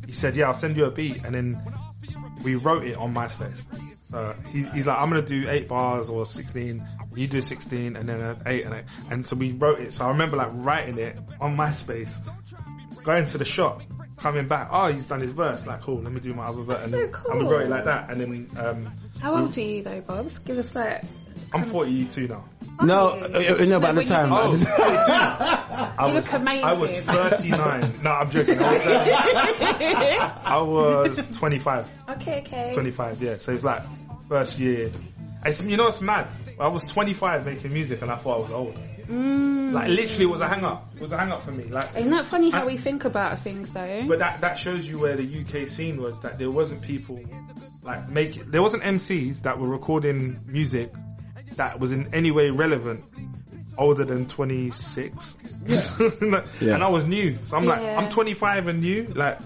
he 0.06 0.12
said, 0.12 0.36
yeah, 0.36 0.48
I'll 0.48 0.54
send 0.54 0.76
you 0.76 0.86
a 0.86 0.92
beat, 0.92 1.24
and 1.24 1.34
then 1.34 1.62
we 2.44 2.56
wrote 2.56 2.84
it 2.84 2.98
on 2.98 3.14
MySpace. 3.14 3.64
So 4.10 4.36
he, 4.52 4.64
he's 4.64 4.88
like, 4.88 4.98
I'm 4.98 5.10
gonna 5.10 5.22
do 5.22 5.50
eight 5.50 5.68
bars 5.68 6.10
or 6.10 6.26
16. 6.26 6.86
You 7.16 7.28
do 7.28 7.42
16 7.42 7.96
and 7.96 8.08
then 8.08 8.22
an 8.22 8.42
eight 8.46 8.66
and 8.66 8.74
eight. 8.74 8.86
And 9.12 9.26
so 9.26 9.36
we 9.36 9.52
wrote 9.52 9.80
it. 9.82 9.94
So 9.94 10.06
I 10.06 10.10
remember 10.10 10.38
like 10.38 10.50
writing 10.54 10.98
it 10.98 11.18
on 11.42 11.58
MySpace, 11.58 12.22
going 13.04 13.26
to 13.28 13.38
the 13.38 13.44
shop, 13.46 13.82
coming 14.18 14.48
back. 14.48 14.70
Oh, 14.72 14.88
he's 14.92 15.06
done 15.08 15.20
his 15.20 15.32
verse. 15.32 15.68
Like, 15.68 15.82
cool. 15.82 16.02
Let 16.02 16.14
me 16.14 16.22
do 16.22 16.34
my 16.34 16.46
other 16.48 16.62
verse. 16.64 16.84
And, 16.84 16.92
so 16.92 16.98
then- 16.98 17.06
and 17.30 17.40
we 17.40 17.46
cool. 17.46 17.52
wrote 17.52 17.64
it 17.64 17.70
like 17.70 17.86
that. 17.86 18.10
And 18.10 18.22
then 18.22 18.50
um, 18.58 18.92
How 19.20 19.36
old 19.36 19.58
are 19.58 19.62
you 19.62 19.84
though, 19.84 20.02
Bobs? 20.02 20.40
Give 20.40 20.58
us 20.58 20.74
like. 20.74 21.04
I'm 21.54 21.64
42 21.64 22.28
now. 22.28 22.44
No, 22.84 23.16
you? 23.16 23.24
uh, 23.24 23.62
uh, 23.62 23.66
no, 23.66 23.80
but 23.80 23.90
at 23.90 23.96
the 23.96 24.04
time. 24.04 24.32
Oh, 24.32 24.52
42. 24.52 24.66
I 24.80 26.08
You 26.10 26.14
was, 26.16 26.32
look 26.32 26.42
amazing. 26.42 26.66
I 26.66 26.74
was 26.74 27.00
39. 27.00 28.00
no, 28.04 28.12
I'm 28.12 28.30
joking. 28.30 28.60
I 28.60 28.72
was, 28.72 28.82
uh, 28.86 30.42
I 30.46 30.62
was 30.62 31.26
25. 31.38 31.88
Okay, 32.10 32.40
okay. 32.42 32.72
25, 32.74 33.22
yeah. 33.24 33.38
So 33.38 33.54
it's 33.54 33.64
like 33.64 33.84
first 34.30 34.60
year. 34.60 34.92
It's, 35.46 35.64
you 35.64 35.78
know, 35.78 35.88
it's 35.88 36.02
mad. 36.02 36.28
I 36.60 36.68
was 36.68 36.84
25 36.84 37.46
making 37.46 37.72
music 37.74 38.02
and 38.02 38.12
I 38.12 38.16
thought 38.18 38.40
I 38.40 38.42
was 38.42 38.52
old. 38.52 38.80
Mm. 39.08 39.72
Like 39.72 39.88
literally, 39.88 40.26
was 40.26 40.42
a 40.42 40.48
hang 40.50 40.66
up. 40.66 40.94
Was 41.00 41.12
a 41.14 41.18
hang 41.18 41.32
up 41.32 41.44
for 41.44 41.52
me. 41.52 41.64
Like, 41.66 41.96
Isn't 41.96 42.12
that 42.12 42.26
funny 42.26 42.50
how 42.50 42.64
I- 42.64 42.66
we 42.66 42.76
think 42.78 43.06
about 43.06 43.40
things 43.40 43.70
though? 43.70 44.06
but 44.06 44.20
that 44.20 44.42
that 44.42 44.58
shows 44.58 44.86
you 44.88 45.00
where 45.00 45.16
the 45.16 45.24
UK 45.24 45.68
scene 45.70 46.02
was. 46.02 46.20
That 46.22 46.38
there 46.38 46.52
wasn't 46.52 46.82
people 46.82 47.22
like 47.84 48.10
making. 48.10 48.52
There 48.52 48.62
wasn't 48.62 48.84
MCs 48.84 49.44
that 49.44 49.60
were 49.60 49.68
recording 49.70 50.42
music 50.46 50.92
that 51.56 51.80
was 51.80 51.92
in 51.92 52.14
any 52.14 52.32
way 52.32 52.50
relevant 52.50 53.04
older 53.78 54.06
than 54.06 54.28
26. 54.28 55.38
Yeah. 55.66 55.82
And 56.62 56.84
I 56.84 56.88
was 56.90 57.06
new. 57.06 57.38
So 57.46 57.58
I'm 57.58 57.66
like, 57.66 57.82
I'm 57.82 58.10
25 58.10 58.68
and 58.68 58.82
new. 58.82 59.12
Like 59.16 59.40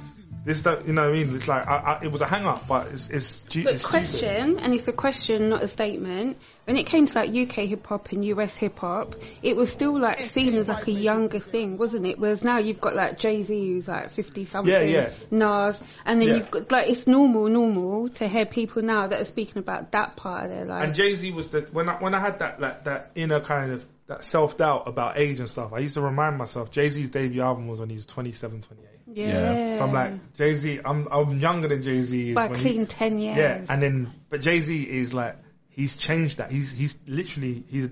this, 0.43 0.61
don't, 0.61 0.87
you 0.87 0.93
know 0.93 1.03
what 1.03 1.15
I 1.19 1.23
mean? 1.23 1.35
It's 1.35 1.47
like 1.47 1.67
I, 1.67 1.75
I, 1.75 2.03
it 2.03 2.11
was 2.11 2.21
a 2.21 2.25
hang 2.25 2.45
up, 2.45 2.67
but 2.67 2.87
it's 2.87 3.09
it's, 3.09 3.25
stu- 3.27 3.63
But 3.63 3.75
it's 3.75 3.83
stupid. 3.85 4.07
question, 4.09 4.59
and 4.59 4.73
it's 4.73 4.87
a 4.87 4.93
question, 4.93 5.49
not 5.49 5.61
a 5.61 5.67
statement. 5.67 6.37
When 6.65 6.77
it 6.77 6.85
came 6.87 7.05
to 7.05 7.13
like 7.15 7.29
UK 7.29 7.65
hip 7.67 7.85
hop 7.85 8.11
and 8.11 8.25
US 8.25 8.55
hip 8.55 8.79
hop, 8.79 9.15
it 9.43 9.55
was 9.55 9.71
still 9.71 9.99
like 9.99 10.19
seen 10.19 10.55
as 10.55 10.67
like 10.67 10.87
a 10.87 10.91
younger 10.91 11.39
thing, 11.39 11.77
wasn't 11.77 12.07
it? 12.07 12.17
Whereas 12.17 12.43
now 12.43 12.57
you've 12.57 12.81
got 12.81 12.95
like 12.95 13.19
Jay 13.19 13.43
Z 13.43 13.53
who's 13.53 13.87
like 13.87 14.11
fifty 14.11 14.45
something, 14.45 14.73
Yeah, 14.73 14.81
yeah. 14.81 15.09
Nas, 15.29 15.79
and 16.05 16.19
then 16.21 16.29
Yeah. 16.29 16.35
you've 16.35 16.49
got 16.51 16.71
like 16.71 16.89
it's 16.89 17.05
normal, 17.05 17.47
normal 17.47 18.09
to 18.09 18.27
hear 18.27 18.45
people 18.47 18.81
now 18.81 19.07
that 19.07 19.21
are 19.21 19.25
speaking 19.25 19.59
about 19.59 19.91
that 19.91 20.15
part 20.15 20.45
of 20.45 20.49
their 20.49 20.65
life. 20.65 20.83
And 20.83 20.95
Jay 20.95 21.13
Z 21.13 21.29
was 21.31 21.51
the 21.51 21.61
when 21.71 21.87
I 21.87 21.95
when 22.01 22.15
I 22.15 22.19
had 22.19 22.39
that 22.39 22.59
like 22.59 22.85
that 22.85 23.11
inner 23.15 23.41
kind 23.41 23.73
of 23.73 23.85
that 24.07 24.23
self 24.23 24.57
doubt 24.57 24.87
about 24.87 25.19
age 25.19 25.39
and 25.39 25.47
stuff. 25.49 25.71
I 25.73 25.79
used 25.79 25.95
to 25.95 26.01
remind 26.01 26.37
myself 26.37 26.71
Jay 26.71 26.89
Z's 26.89 27.09
debut 27.09 27.41
album 27.41 27.67
was 27.67 27.79
when 27.79 27.89
he 27.89 27.95
was 27.95 28.05
27, 28.07 28.61
28. 28.61 28.90
Yeah. 29.13 29.77
So 29.77 29.83
I'm 29.85 29.93
like 29.93 30.33
Jay 30.35 30.53
Z. 30.53 30.79
I'm 30.83 31.07
I'm 31.11 31.39
younger 31.39 31.67
than 31.67 31.81
Jay 31.81 32.01
Z. 32.01 32.33
by 32.33 32.45
a 32.45 32.55
clean 32.55 32.85
ten 32.87 33.19
years. 33.19 33.37
Yeah, 33.37 33.65
and 33.69 33.81
then 33.81 34.13
but 34.29 34.41
Jay 34.41 34.59
Z 34.59 34.81
is 34.83 35.13
like 35.13 35.37
he's 35.69 35.95
changed 35.95 36.37
that. 36.37 36.51
He's 36.51 36.71
he's 36.71 36.99
literally 37.07 37.63
he's. 37.67 37.89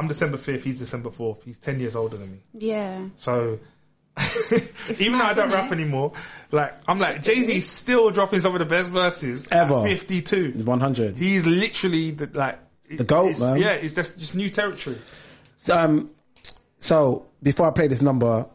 I'm 0.00 0.06
December 0.06 0.36
5th. 0.36 0.60
He's 0.62 0.78
December 0.78 1.10
4th. 1.10 1.42
He's 1.42 1.58
10 1.58 1.80
years 1.80 1.96
older 1.96 2.18
than 2.18 2.30
me. 2.30 2.38
yeah. 2.52 3.08
So. 3.16 3.58
Even 4.98 5.18
though 5.18 5.24
I 5.24 5.32
don't 5.32 5.48
innit? 5.48 5.54
rap 5.54 5.72
anymore, 5.72 6.12
like 6.52 6.74
I'm 6.88 6.98
like 6.98 7.22
Jay 7.22 7.42
Z's 7.42 7.68
still 7.68 8.10
dropping 8.10 8.40
some 8.40 8.52
of 8.54 8.60
the 8.60 8.64
best 8.64 8.90
verses 8.90 9.48
Ever. 9.50 9.74
At 9.86 9.88
52. 9.88 10.52
100. 10.64 11.16
He's 11.16 11.46
literally 11.46 12.12
the 12.12 12.28
like 12.32 12.58
The 12.88 13.04
GOAT, 13.04 13.38
man. 13.40 13.58
Yeah, 13.58 13.72
it's 13.72 13.94
just 13.94 14.18
just 14.18 14.34
new 14.34 14.50
territory. 14.50 14.98
Um, 15.70 16.10
so 16.78 17.26
before 17.42 17.66
I 17.68 17.70
play 17.72 17.88
this 17.88 18.00
number, 18.02 18.46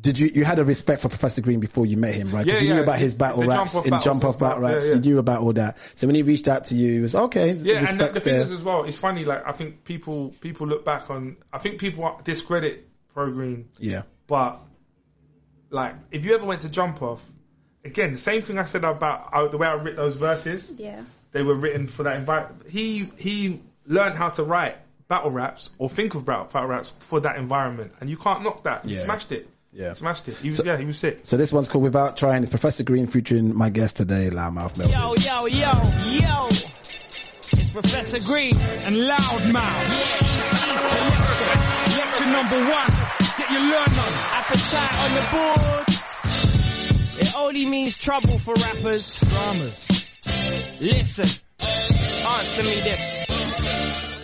did 0.00 0.18
you 0.18 0.28
you 0.34 0.44
had 0.44 0.58
a 0.58 0.64
respect 0.64 1.02
for 1.02 1.08
Professor 1.08 1.42
Green 1.42 1.60
before 1.60 1.84
you 1.86 1.96
met 1.96 2.14
him, 2.14 2.30
right? 2.30 2.46
'Cause 2.46 2.54
Yeah, 2.54 2.60
you 2.60 2.74
knew 2.74 2.82
about 2.82 2.98
his 2.98 3.14
battle 3.14 3.40
The 3.42 3.46
raps 3.48 3.72
jump-off 3.72 3.84
in 3.86 3.90
battles 3.90 4.04
jump 4.04 4.24
off 4.24 4.38
battle 4.38 4.60
raps. 4.60 4.88
Yeah, 4.88 4.94
You 4.94 5.00
knew 5.00 5.18
about 5.18 5.42
all 5.42 5.52
that. 5.52 5.76
So 5.94 6.06
when 6.06 6.16
he 6.16 6.22
reached 6.22 6.48
out 6.48 6.64
to 6.64 6.74
you, 6.74 6.98
it 6.98 7.02
was 7.02 7.14
okay. 7.14 7.52
Yeah, 7.52 7.76
and 7.78 7.86
the, 7.86 7.90
respect's 7.92 8.14
the 8.14 8.20
thing 8.20 8.32
there. 8.34 8.42
is 8.42 8.50
as 8.50 8.62
well, 8.62 8.84
it's 8.84 8.96
funny. 8.98 9.24
Like 9.24 9.46
I 9.46 9.52
think 9.52 9.84
people 9.84 10.34
people 10.40 10.66
look 10.66 10.84
back 10.84 11.10
on. 11.10 11.36
I 11.52 11.58
think 11.58 11.78
people 11.78 12.18
discredit 12.24 12.88
Pro 13.14 13.30
Green, 13.30 13.68
yeah, 13.78 14.02
but 14.26 14.60
like 15.70 15.94
if 16.10 16.24
you 16.24 16.34
ever 16.34 16.44
went 16.46 16.62
to 16.62 16.70
jump 16.70 17.02
off, 17.02 17.24
again, 17.84 18.12
the 18.12 18.18
same 18.18 18.42
thing 18.42 18.58
I 18.58 18.64
said 18.64 18.84
about 18.84 19.28
uh, 19.32 19.48
the 19.48 19.58
way 19.58 19.66
I 19.66 19.74
wrote 19.74 19.96
those 19.96 20.16
verses. 20.16 20.72
Yeah. 20.76 21.02
They 21.32 21.42
were 21.42 21.54
written 21.54 21.86
for 21.88 22.02
that 22.02 22.16
environment. 22.16 22.70
He 22.70 23.08
he 23.16 23.60
learned 23.86 24.16
how 24.16 24.28
to 24.30 24.42
write 24.44 24.76
battle 25.08 25.30
raps 25.30 25.70
or 25.78 25.88
think 25.88 26.14
of 26.14 26.24
battle, 26.24 26.44
battle 26.44 26.68
raps 26.68 26.94
for 27.00 27.20
that 27.20 27.36
environment, 27.36 27.92
and 28.00 28.08
you 28.10 28.16
can't 28.16 28.42
knock 28.42 28.64
that. 28.64 28.84
He 28.84 28.94
Yeah. 28.94 29.00
smashed 29.00 29.32
it. 29.32 29.48
Yeah. 29.72 29.90
He 29.90 29.94
smashed 29.96 30.28
it. 30.28 30.36
He 30.36 30.48
was 30.48 30.58
So- 30.58 30.64
yeah, 30.64 30.76
he 30.76 30.84
was 30.84 30.98
sick. 30.98 31.20
So 31.24 31.36
this 31.36 31.52
one's 31.52 31.68
called 31.68 31.84
Without 31.84 32.16
Trying. 32.16 32.42
It's 32.42 32.50
Professor 32.50 32.84
Green 32.84 33.06
featuring 33.06 33.56
my 33.56 33.70
guest 33.70 33.96
today, 33.96 34.28
Loudmouth 34.30 34.76
Melvin. 34.76 34.90
Yo, 34.90 35.14
yo, 35.18 35.46
yo, 35.46 35.72
yo. 36.10 36.48
It's 36.48 37.70
Professor 37.72 38.20
Green. 38.20 38.56
And 38.58 38.96
Loudmouth. 38.96 39.52
Yeah, 39.54 40.26
easy, 40.28 40.70
easy, 40.72 40.88
lecture. 41.10 41.96
Lecture 41.96 42.26
number 42.30 42.70
one. 42.70 42.90
Get 43.38 43.50
your 43.50 43.60
learn 43.60 43.98
on. 43.98 44.12
Appetite 44.34 44.94
on 44.98 45.14
the 45.14 45.24
board. 45.32 45.88
It 47.20 47.36
only 47.36 47.66
means 47.66 47.96
trouble 47.96 48.38
for 48.40 48.54
rappers. 48.54 49.18
Dramas. 49.20 50.08
Listen, 50.80 51.24
answer 51.60 52.62
me 52.62 52.74
this. 52.82 53.11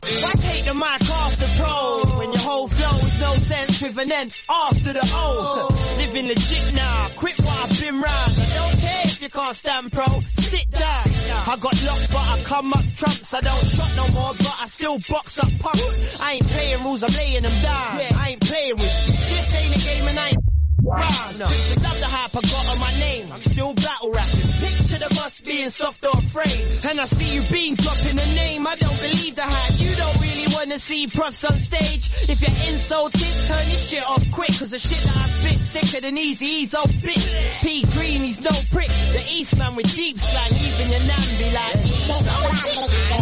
Why 0.08 0.32
take 0.32 0.64
the 0.64 0.72
mic 0.72 1.10
off 1.10 1.36
the 1.36 1.48
pro 1.60 2.18
when 2.18 2.32
your 2.32 2.40
whole 2.40 2.66
flow 2.66 2.98
is 3.06 3.20
no 3.20 3.34
sense 3.34 3.82
with 3.82 3.98
an 3.98 4.10
end 4.10 4.34
after 4.48 4.92
the 4.94 5.04
O? 5.04 5.68
Living 5.98 6.28
legit 6.28 6.74
now, 6.74 7.08
quit 7.16 7.38
what 7.40 7.64
I've 7.64 7.78
been 7.78 8.00
round. 8.00 8.32
I 8.32 8.46
don't 8.56 8.80
care 8.80 9.02
if 9.04 9.20
you 9.22 9.28
can't 9.28 9.54
stand 9.54 9.92
pro, 9.92 10.20
sit 10.30 10.70
down. 10.70 11.04
I 11.46 11.56
got 11.60 11.76
locked 11.84 12.08
but 12.10 12.24
I 12.24 12.40
come 12.44 12.72
up 12.72 12.84
trumps. 12.96 13.34
I 13.34 13.40
don't 13.42 13.64
shot 13.76 13.92
no 13.96 14.08
more 14.14 14.32
but 14.32 14.56
I 14.58 14.66
still 14.66 14.98
box 15.10 15.38
up 15.40 15.50
punks. 15.58 16.20
I 16.22 16.32
ain't 16.32 16.46
playing 16.46 16.84
rules, 16.84 17.02
I'm 17.02 17.12
laying 17.12 17.42
them 17.42 17.62
down. 17.62 18.00
I 18.16 18.30
ain't 18.30 18.40
playing 18.40 18.76
with 18.76 19.08
you. 19.08 19.12
This 19.12 19.54
ain't 19.54 19.76
a 19.76 19.78
game 19.78 20.08
and 20.08 20.18
I 20.18 20.28
ain't 20.28 20.47
Wow, 20.80 21.10
no. 21.38 21.44
Love 21.44 21.98
the 21.98 22.06
hype 22.06 22.36
I 22.36 22.40
got 22.40 22.66
on 22.70 22.78
my 22.78 22.92
name. 23.00 23.26
I'm 23.30 23.36
still 23.36 23.74
battle 23.74 24.12
rapping. 24.12 24.46
Picture 24.62 25.00
the 25.02 25.10
bus 25.10 25.40
being 25.40 25.70
soft 25.70 26.04
or 26.06 26.14
afraid. 26.14 26.90
And 26.90 27.00
I 27.00 27.04
see 27.06 27.34
you 27.34 27.42
being 27.50 27.74
dropping 27.74 28.18
a 28.18 28.28
name. 28.38 28.66
I 28.66 28.76
don't 28.76 29.00
believe 29.00 29.34
the 29.34 29.42
hype. 29.42 29.74
You 29.80 29.90
don't 29.96 30.18
really 30.22 30.54
wanna 30.54 30.78
see 30.78 31.06
profs 31.08 31.44
on 31.44 31.58
stage. 31.58 32.30
If 32.30 32.40
you're 32.42 32.58
insulted, 32.70 33.26
turn 33.26 33.66
your 33.70 33.82
shit 33.82 34.04
off 34.06 34.22
quick. 34.30 34.54
Cause 34.54 34.70
the 34.70 34.78
shit 34.78 35.02
that 35.02 35.16
I 35.16 35.26
spit 35.26 35.58
sicker 35.58 36.00
than 36.02 36.16
easy. 36.16 36.62
He's 36.62 36.74
old 36.74 36.90
bitch. 36.90 37.26
P 37.62 37.82
Green, 37.82 38.22
he's 38.22 38.40
no 38.40 38.54
prick. 38.70 38.88
The 38.88 39.24
Eastman 39.34 39.74
with 39.74 39.90
deep 39.94 40.18
slang. 40.18 40.52
Even 40.62 40.94
your 40.94 41.02
nan 41.10 41.26
be 41.42 41.48
like, 41.58 41.74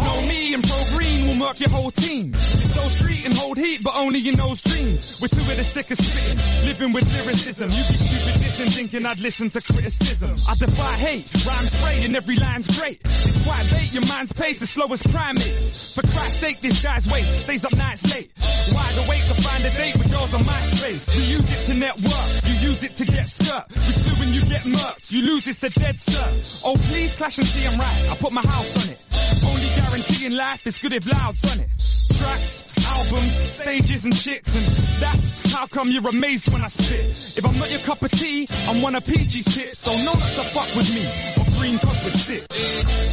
know 0.04 0.20
me 0.28 0.54
and 0.54 0.64
Pro 0.66 0.76
Green 0.92 1.05
murk 1.38 1.60
your 1.60 1.70
whole 1.70 1.90
team. 1.90 2.32
It's 2.34 2.74
so 2.74 2.82
street 2.88 3.26
and 3.26 3.34
hold 3.34 3.58
heat, 3.58 3.82
but 3.82 3.94
only 3.96 4.26
in 4.28 4.36
those 4.36 4.62
dreams. 4.62 5.20
We're 5.20 5.28
two 5.28 5.40
of 5.40 5.56
the 5.56 5.64
sickest 5.64 6.02
spitting, 6.02 6.66
living 6.68 6.92
with 6.92 7.04
lyricism. 7.04 7.70
You 7.70 7.76
be 7.76 7.96
stupid 7.96 8.42
dissing, 8.42 8.74
thinking 8.74 9.06
I'd 9.06 9.20
listen 9.20 9.50
to 9.50 9.60
criticism. 9.60 10.36
I 10.48 10.54
defy 10.54 10.94
hate, 10.94 11.32
rhymes 11.46 11.72
spray 11.72 12.04
and 12.04 12.16
every 12.16 12.36
line's 12.36 12.68
great. 12.80 13.00
It's 13.04 13.44
quite 13.44 13.70
bait, 13.70 13.92
your 13.92 14.06
mind's 14.06 14.32
pace 14.32 14.62
as 14.62 14.70
slow 14.70 14.86
as 14.92 15.02
primates. 15.02 15.94
For 15.94 16.02
Christ's 16.02 16.38
sake, 16.38 16.60
this 16.60 16.82
guy's 16.82 17.06
waste 17.10 17.40
stays 17.40 17.64
up 17.64 17.76
nights 17.76 18.14
late. 18.14 18.30
Wide 18.72 18.98
awake 19.06 19.24
to 19.26 19.36
find 19.42 19.64
a 19.64 19.70
date 19.70 19.96
with 19.96 20.10
girls 20.10 20.34
on 20.34 20.40
MySpace. 20.40 21.16
You 21.16 21.22
use 21.36 21.46
it 21.52 21.72
to 21.72 21.78
network, 21.78 22.26
you 22.46 22.54
use 22.68 22.82
it 22.82 22.96
to 22.96 23.04
get 23.04 23.26
skirt. 23.26 23.64
We 23.74 23.92
slew 23.92 24.24
when 24.24 24.34
you 24.34 24.40
get 24.48 24.62
murked, 24.62 25.12
you 25.12 25.22
lose 25.22 25.46
it's 25.46 25.62
a 25.62 25.70
dead 25.70 25.96
cert. 25.96 26.62
Oh 26.64 26.74
please 26.74 27.14
clash 27.14 27.38
and 27.38 27.46
see 27.46 27.66
I'm 27.66 27.78
right, 27.78 28.10
I 28.10 28.16
put 28.16 28.32
my 28.32 28.42
house 28.42 28.76
on 28.76 28.92
it. 28.92 28.98
Only 29.44 29.68
guarantee 29.76 30.26
in 30.26 30.36
life 30.36 30.66
is 30.66 30.78
good 30.78 30.92
if 30.92 31.06
loud's 31.06 31.35
on 31.44 31.60
it. 31.60 31.68
Tracks, 32.16 32.86
albums, 32.86 33.32
stages 33.54 34.04
and 34.04 34.14
shits 34.14 34.54
and 34.54 34.86
that's 35.00 35.52
how 35.52 35.66
come 35.66 35.90
you're 35.90 36.08
amazed 36.08 36.52
when 36.52 36.62
I 36.62 36.68
spit. 36.68 37.38
If 37.38 37.44
I'm 37.44 37.58
not 37.58 37.70
your 37.70 37.80
cup 37.80 38.02
of 38.02 38.10
tea, 38.10 38.48
I'm 38.68 38.82
one 38.82 38.94
of 38.94 39.04
PG's 39.04 39.54
hits, 39.54 39.80
so 39.80 39.92
know 39.92 40.04
not 40.04 40.14
to 40.14 40.44
fuck 40.54 40.74
with 40.76 40.88
me. 40.94 41.04
Or 41.42 41.58
green 41.58 41.78
cause 41.78 42.04
we're 42.04 42.10
sick. 42.10 42.46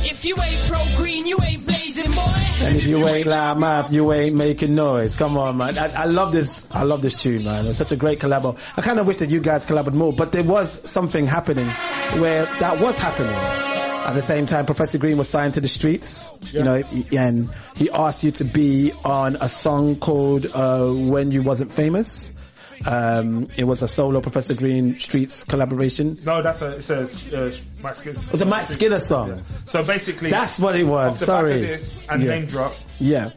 if 0.10 0.26
you 0.26 0.36
ain't 0.36 0.60
pro 0.70 0.80
green, 0.98 1.28
you 1.28 1.38
ain't 1.46 1.66
blazing, 1.66 2.12
boy. 2.12 2.68
And 2.68 2.78
if 2.78 2.86
you 2.86 3.06
ain't 3.08 3.28
loud 3.28 3.60
mouth, 3.60 3.92
you 3.92 4.12
ain't 4.14 4.36
making 4.36 4.76
noise. 4.76 5.16
Come 5.16 5.38
on, 5.38 5.58
man. 5.58 5.78
I, 5.78 6.04
I 6.04 6.06
love 6.06 6.32
this. 6.32 6.68
I 6.72 6.84
love 6.84 7.02
this 7.02 7.16
tune, 7.16 7.44
man. 7.44 7.66
It's 7.66 7.78
such 7.78 7.92
a 7.92 7.98
great 7.98 8.20
collabo. 8.20 8.58
I 8.78 8.82
kind 8.82 9.00
of 9.00 9.08
wish 9.08 9.18
that 9.18 9.30
you 9.30 9.40
guys 9.40 9.66
collaborated 9.66 10.00
more, 10.00 10.14
but 10.14 10.32
there 10.32 10.44
was 10.44 10.90
something 10.90 11.28
happening 11.28 11.68
where 11.68 12.46
that 12.46 12.80
was 12.80 12.98
happening. 12.98 13.73
At 14.06 14.14
the 14.16 14.22
same 14.22 14.46
time, 14.46 14.66
Professor 14.66 14.98
Green 14.98 15.18
was 15.18 15.30
signed 15.30 15.54
to 15.56 15.62
the 15.62 15.68
streets, 15.68 16.30
you 16.54 16.64
know, 16.64 16.84
and 17.16 17.50
he 17.76 17.90
asked 17.90 18.24
you 18.24 18.32
to 18.32 18.44
be 18.44 18.92
on 19.06 19.38
a 19.38 19.48
song 19.50 19.96
called 19.96 20.46
uh, 20.46 20.88
"When 20.92 21.32
You 21.32 21.42
Wasn't 21.44 21.72
Famous." 21.72 22.32
Um, 22.86 23.48
it 23.56 23.64
was 23.64 23.82
a 23.82 23.88
solo 23.88 24.20
Professor 24.20 24.56
Green 24.56 25.00
Streets 25.00 25.46
collaboration. 25.46 26.18
No, 26.26 26.42
that's 26.42 26.62
a 26.62 26.72
it's 26.72 26.90
a 26.90 27.00
uh, 27.00 27.52
Mike 27.82 27.96
Skinner. 27.96 28.20
It 28.20 28.32
was 28.32 28.42
a 28.42 28.46
Mike 28.46 28.66
Skinner 28.66 29.00
song. 29.00 29.42
So 29.68 29.84
basically, 29.86 30.32
That's 30.32 30.60
what 30.60 30.76
it 30.76 30.84
was. 30.84 31.20
the 31.20 31.26
Sorry. 31.26 31.62
this 31.62 32.06
and 32.10 32.22
Yeah. 32.22 32.30
name 32.32 32.46
drop, 32.48 32.74
Yeah. 33.00 33.30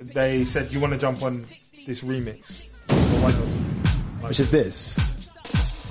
they 0.00 0.44
said 0.46 0.72
you 0.72 0.80
want 0.80 0.94
to 0.94 0.98
jump 0.98 1.22
on 1.22 1.44
this 1.86 2.00
remix. 2.02 2.64
Which 4.26 4.40
is 4.40 4.50
this. 4.50 4.98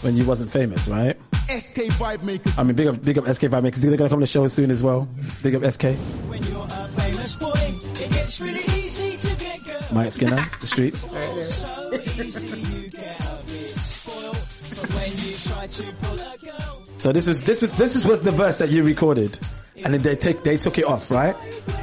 When 0.01 0.17
you 0.17 0.25
wasn't 0.25 0.51
famous, 0.51 0.87
right? 0.89 1.15
SK 1.59 1.75
Vibe 1.99 2.23
Makers. 2.23 2.57
I 2.57 2.63
mean, 2.63 2.75
big 2.75 2.87
up, 2.87 3.03
big 3.03 3.17
up 3.17 3.25
SK 3.27 3.43
Vibe 3.43 3.63
Makers. 3.63 3.81
They're 3.81 3.95
gonna 3.97 4.09
come 4.09 4.19
to 4.19 4.23
the 4.23 4.27
show 4.27 4.47
soon 4.47 4.71
as 4.71 4.81
well. 4.81 5.07
Big 5.43 5.55
up 5.55 5.63
SK. 5.71 5.83
When 6.29 6.43
you're 6.43 6.65
a 6.69 6.87
famous 6.89 7.35
boy, 7.35 7.53
it 7.99 8.11
gets 8.11 8.39
really 8.41 8.63
easy 8.79 9.17
to 9.17 9.35
get 9.35 9.63
girls. 9.65 9.91
Mike 9.91 10.11
Skinner, 10.11 10.45
the 10.59 10.67
streets. 10.67 11.09
So 11.11 11.93
easy 12.21 12.47
you 12.47 12.89
get 12.89 13.19
a 13.19 13.39
bit 13.47 13.77
spoiled. 13.77 14.37
But 14.75 14.89
when 14.93 15.17
you 15.17 15.35
try 15.35 15.67
to 15.67 15.83
pull 16.01 16.19
a 16.19 16.37
girl, 16.37 16.83
So 16.97 17.11
this 17.11 17.27
was 17.27 17.43
this 17.43 17.61
was 17.61 17.71
this 17.73 17.95
is 17.95 18.05
was 18.05 18.21
the 18.21 18.31
verse 18.31 18.59
that 18.59 18.69
you 18.69 18.83
recorded, 18.83 19.37
and 19.75 19.93
then 19.93 20.01
they 20.01 20.15
take 20.15 20.43
they 20.43 20.57
took 20.57 20.77
it 20.77 20.85
off, 20.85 21.11
right? 21.11 21.35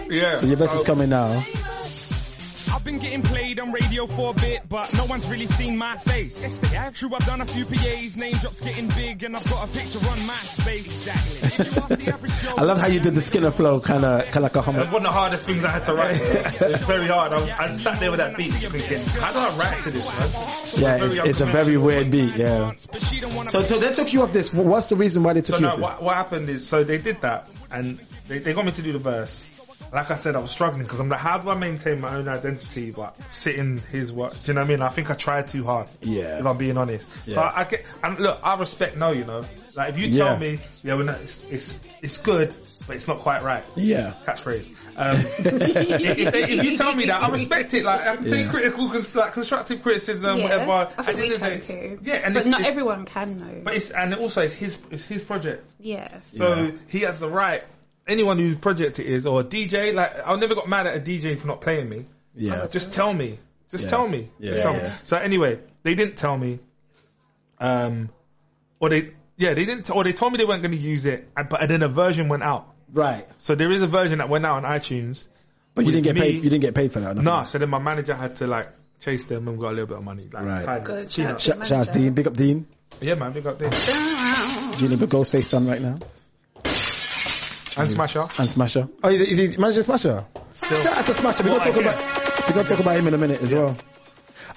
Yeah. 0.09 0.37
So 0.39 0.47
your 0.47 0.57
verse 0.57 0.73
so- 0.73 0.79
is 0.79 0.85
coming 0.85 1.11
now. 1.11 1.45
I've 2.79 2.85
been 2.85 3.01
getting 3.01 3.23
played 3.23 3.59
on 3.59 3.73
radio 3.73 4.07
for 4.07 4.31
a 4.31 4.35
bit, 4.35 4.69
but 4.69 4.95
no 4.95 5.05
one's 5.05 5.27
really 5.27 5.47
seen 5.47 5.77
my 5.77 5.97
face. 5.97 6.41
Yeah, 6.71 6.91
true, 6.91 7.13
I've 7.13 7.27
done 7.27 7.41
a 7.41 7.45
few 7.45 7.65
PAs, 7.67 8.17
name 8.17 8.37
drops 8.37 8.61
getting 8.61 8.87
big, 8.87 9.25
and 9.25 9.37
I've 9.37 9.51
got 9.51 9.69
a 9.69 9.73
picture 9.73 9.99
on 9.99 10.19
MySpace. 10.19 10.87
Exactly. 10.87 11.39
If 11.59 11.75
you 11.75 11.83
ask 11.83 11.89
the 11.89 12.47
Joe- 12.47 12.55
I 12.57 12.63
love 12.63 12.79
how 12.79 12.87
you 12.87 13.01
did 13.01 13.17
the 13.17 13.21
Skinner 13.21 13.51
flow, 13.51 13.81
kind 13.81 14.05
of 14.05 14.27
kind 14.27 14.47
of 14.47 14.55
like 14.55 14.55
a 14.55 14.71
It 14.71 14.77
was 14.77 14.87
hum. 14.87 14.93
one 14.93 15.03
of 15.03 15.03
the 15.03 15.11
hardest 15.11 15.45
things 15.45 15.65
I 15.65 15.73
had 15.73 15.87
to 15.87 15.95
write. 15.95 16.15
it's 16.21 16.83
very 16.83 17.09
hard. 17.09 17.33
I, 17.33 17.41
was, 17.41 17.51
I 17.51 17.69
sat 17.71 17.99
there 17.99 18.13
with 18.13 18.19
that 18.19 18.37
beat 18.37 18.53
thinking, 18.53 19.01
how 19.21 19.33
do 19.33 19.39
I 19.41 19.57
write 19.59 19.83
to 19.83 19.91
this, 19.91 20.07
man? 20.07 21.01
Yeah, 21.01 21.05
it's, 21.05 21.31
it's 21.31 21.41
a 21.41 21.47
very 21.47 21.77
weird 21.77 22.13
beat. 22.13 22.37
Yeah. 22.37 22.75
But 22.93 23.03
she 23.03 23.19
don't 23.19 23.35
wanna 23.35 23.51
So 23.51 23.65
so 23.65 23.81
they 23.81 23.93
took 23.93 24.13
you 24.13 24.23
off 24.23 24.33
this. 24.33 24.55
What's 24.55 24.89
the 24.89 24.95
reason 24.95 25.25
why 25.25 25.33
they 25.33 25.41
took 25.41 25.57
So 25.57 25.61
you 25.63 25.63
no, 25.63 25.71
off 25.71 25.77
this? 25.79 25.83
what, 25.83 26.03
what 26.05 26.15
happened 26.17 26.49
is, 26.49 26.69
so 26.69 26.85
they 26.85 26.99
did 26.99 27.23
that, 27.23 27.49
and 27.73 27.99
they, 28.29 28.39
they 28.39 28.53
got 28.55 28.65
me 28.65 28.71
to 28.71 28.83
do 28.83 28.93
the 28.93 29.01
verse. 29.01 29.51
Like 29.93 30.11
I 30.11 30.17
said, 30.17 30.37
I 30.37 30.41
was 30.41 30.51
struggling 30.51 30.83
because 30.83 31.01
I'm 31.01 31.09
like, 31.09 31.19
how 31.21 31.39
do 31.39 31.49
I 31.49 31.55
maintain 31.55 32.01
my 32.01 32.15
own 32.17 32.29
identity 32.29 32.91
but 32.91 33.17
sit 33.31 33.55
in 33.57 33.79
his 33.79 34.13
work? 34.13 34.33
Do 34.33 34.39
you 34.49 34.55
know 34.55 34.61
what 34.61 34.67
I 34.67 34.69
mean? 34.69 34.83
I 34.83 34.89
think 34.91 35.11
I 35.11 35.15
tried 35.15 35.47
too 35.47 35.65
hard. 35.65 35.89
Yeah. 36.03 36.39
If 36.39 36.47
I'm 36.47 36.59
being 36.59 36.77
honest. 36.77 37.09
So 37.11 37.19
Yeah. 37.27 37.41
I, 37.41 37.61
I 37.61 37.65
get, 37.65 37.87
and 38.03 38.19
look, 38.19 38.39
I 38.43 38.55
respect 38.57 38.97
no, 38.99 39.13
you 39.13 39.25
know. 39.25 39.45
Like 39.77 39.91
if 39.95 39.99
you 39.99 40.13
tell 40.13 40.35
Yeah. 40.35 40.39
me, 40.39 40.61
yeah, 40.85 40.95
well, 40.95 41.07
no, 41.07 41.13
it's, 41.13 41.43
it's 41.45 41.79
it's 42.03 42.19
good, 42.19 42.55
but 42.87 42.97
it's 42.97 43.09
not 43.09 43.19
quite 43.21 43.43
right. 43.43 43.65
Yeah. 43.77 44.13
Catchphrase. 44.27 44.73
Um, 44.97 45.17
if, 45.17 45.47
if, 46.19 46.33
they, 46.33 46.43
if 46.45 46.65
you 46.65 46.77
tell 46.77 46.95
me 46.95 47.07
that, 47.07 47.23
I 47.23 47.31
respect 47.31 47.73
it. 47.75 47.85
Like 47.85 48.01
I 48.03 48.17
can 48.17 48.25
take 48.27 48.47
Yeah. 48.47 48.51
critical, 48.51 48.89
like 49.15 49.33
constructive 49.33 49.83
criticism, 49.83 50.37
Yeah, 50.39 50.43
whatever. 50.45 50.71
I 50.71 50.83
At 50.83 51.05
think 51.07 51.17
the 51.17 51.23
we 51.23 51.25
end 51.27 51.33
of 51.35 51.41
can 51.41 51.51
day- 51.61 51.67
too. 51.97 51.99
Yeah, 52.03 52.15
and 52.17 52.35
but 52.35 52.41
it's, 52.41 52.47
not 52.49 52.61
it's- 52.61 52.73
everyone 52.73 53.05
can 53.07 53.39
know. 53.41 53.61
But 53.65 53.75
it's 53.75 53.91
and 53.91 54.15
also 54.15 54.43
it's 54.43 54.55
his 54.55 54.79
it's 54.91 55.07
his 55.07 55.23
project. 55.23 55.67
yeah. 55.81 56.21
So 56.37 56.55
Yeah. 56.65 56.71
he 56.89 57.01
has 57.01 57.21
the 57.21 57.29
right. 57.31 57.63
Anyone 58.09 58.39
whose 58.39 58.57
project 58.57 58.99
it 58.99 59.07
is, 59.07 59.27
or 59.27 59.41
a 59.41 59.45
DJ, 59.45 59.93
like 59.95 60.13
I 60.27 60.35
never 60.37 60.55
got 60.55 60.69
mad 60.69 60.87
at 60.87 60.97
a 60.97 61.01
DJ 61.01 61.39
for 61.39 61.47
not 61.47 61.61
playing 61.61 61.89
me. 61.89 62.07
Yeah. 62.35 62.67
Just 62.69 62.95
tell 62.95 63.13
me. 63.13 63.39
Just 63.71 63.85
Yeah. 63.85 63.91
tell 63.91 64.09
me. 64.09 64.31
Yeah. 64.39 64.51
Just 64.51 64.63
tell 64.63 64.73
me. 64.73 64.81
So 65.03 65.17
anyway, 65.19 65.59
they 65.83 65.95
didn't 65.95 66.17
tell 66.17 66.37
me. 66.37 66.59
Um, 67.61 68.09
or 68.81 68.89
they 68.89 69.11
yeah 69.37 69.55
they 69.55 69.65
didn't 69.65 69.91
or 69.91 70.05
they 70.05 70.13
told 70.13 70.33
me 70.33 70.39
they 70.39 70.45
weren't 70.45 70.63
going 70.63 70.73
to 70.73 70.79
use 70.79 71.05
it, 71.07 71.29
and- 71.37 71.49
but 71.49 71.69
then 71.69 71.83
a 71.83 71.89
version 71.89 72.29
went 72.29 72.43
out. 72.43 72.73
Right. 72.93 73.29
So 73.39 73.55
there 73.55 73.71
is 73.71 73.83
a 73.83 73.87
version 73.87 74.19
that 74.19 74.29
went 74.29 74.47
out 74.47 74.65
on 74.65 74.71
iTunes. 74.79 75.29
But 75.75 75.85
you 75.85 75.93
didn't 75.93 76.05
get 76.05 76.15
me- 76.15 76.21
paid. 76.23 76.35
You 76.43 76.51
didn't 76.51 76.63
get 76.63 76.75
paid 76.75 76.93
for 76.93 77.01
that. 77.01 77.09
nothing? 77.17 77.25
Nah. 77.25 77.43
So 77.43 77.59
then 77.59 77.69
my 77.69 77.79
manager 77.79 78.15
had 78.15 78.37
to 78.37 78.47
like 78.47 78.71
chase 79.01 79.27
them 79.27 79.47
and 79.49 79.61
got 79.61 79.69
a 79.69 79.75
little 79.75 79.87
bit 79.87 79.99
of 79.99 80.05
money. 80.05 80.29
Like, 80.33 80.45
Right. 80.45 80.65
tiny. 80.65 80.85
Good. 80.85 81.13
Shout 81.13 81.27
out 81.27 81.39
to 81.39 81.65
Shout 81.67 81.73
out 81.73 81.87
to 81.89 81.93
Dean. 81.93 82.15
Big 82.15 82.27
up 82.27 82.35
Dean. 82.37 82.67
Yeah, 83.03 83.15
man. 83.15 83.33
Big 83.33 83.47
up 83.47 83.59
Dean. 83.59 83.71
there. 83.71 84.73
Dealing 84.79 84.99
with 84.99 85.11
Ghostface 85.11 85.47
son 85.49 85.67
right 85.69 85.81
now. 85.83 85.99
And 87.77 87.91
Smasher. 87.91 88.27
And 88.39 88.51
Smasher. 88.51 88.89
Oh, 89.03 89.09
is 89.09 89.19
he, 89.19 89.45
is 89.45 89.55
he 89.55 89.61
manager 89.61 89.83
Smasher? 89.83 90.27
Still. 90.55 90.81
Shout 90.81 90.97
out 90.97 91.05
to 91.05 91.15
Smasher. 91.15 91.45
We're 91.45 91.51
gonna 91.51 91.65
talk 91.65 91.77
I 91.77 91.81
about 91.81 92.49
we're 92.49 92.55
gonna 92.55 92.69
talk 92.69 92.81
about 92.81 92.97
him 92.97 93.07
in 93.09 93.15
a 93.15 93.19
minute 93.19 93.43
as 93.43 93.53
well. 93.55 93.77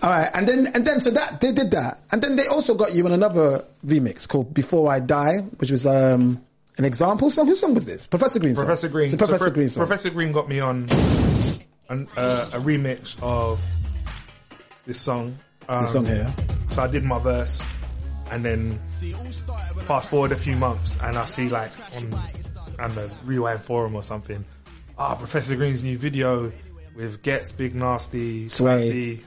All 0.04 0.10
right, 0.10 0.30
and 0.34 0.48
then 0.48 0.68
and 0.68 0.86
then 0.86 1.02
so 1.02 1.12
that 1.12 1.42
they 1.42 1.52
did 1.52 1.72
that, 1.72 2.00
and 2.12 2.22
then 2.22 2.36
they 2.36 2.48
also 2.48 2.76
got 2.76 2.96
you 2.96 3.06
in 3.06 3.12
another 3.12 3.66
remix 3.86 4.28
called 4.28 4.54
"Before 4.54 4.92
I 4.92 5.00
Die," 5.00 5.40
which 5.58 5.70
was 5.70 5.86
um 5.86 6.42
an 6.78 6.86
example 6.86 7.30
song. 7.30 7.48
Whose 7.48 7.60
song 7.60 7.76
was 7.76 7.86
this? 7.86 8.08
Professor 8.08 8.40
Green. 8.40 8.56
song. 8.56 8.66
Professor 8.66 8.88
Green. 8.88 9.14
A 9.14 9.18
Professor 9.18 9.38
So 9.38 9.46
Pro- 9.46 9.54
Green 9.54 9.70
song. 9.70 9.86
Professor 9.86 10.10
Green 10.10 10.32
got 10.32 10.50
me 10.50 10.60
on 10.60 10.88
an, 11.90 12.08
uh, 12.18 12.50
a 12.54 12.60
remix 12.60 13.22
of 13.22 13.64
this 14.88 15.00
song. 15.00 15.38
Um, 15.70 15.82
the 15.82 15.86
song 15.88 16.06
here. 16.06 16.34
So 16.70 16.82
I 16.82 16.88
did 16.88 17.04
my 17.04 17.20
verse, 17.20 17.62
and 18.32 18.44
then 18.44 18.80
fast 19.86 20.10
forward 20.10 20.32
a 20.32 20.36
few 20.36 20.56
months, 20.56 20.98
and 21.00 21.16
I 21.18 21.26
see 21.26 21.50
like 21.50 21.72
on 21.96 22.10
on 22.82 22.96
the 22.96 23.12
Rewind 23.26 23.62
forum 23.62 23.96
or 23.96 24.04
something. 24.04 24.44
Ah, 24.98 25.16
Professor 25.16 25.56
Green's 25.56 25.84
new 25.84 25.98
video 25.98 26.52
with 26.96 27.22
Ghetts 27.22 27.52
Big 27.52 27.74
Narstie, 27.74 28.50
Sway. 28.50 28.92
B. 28.92 29.24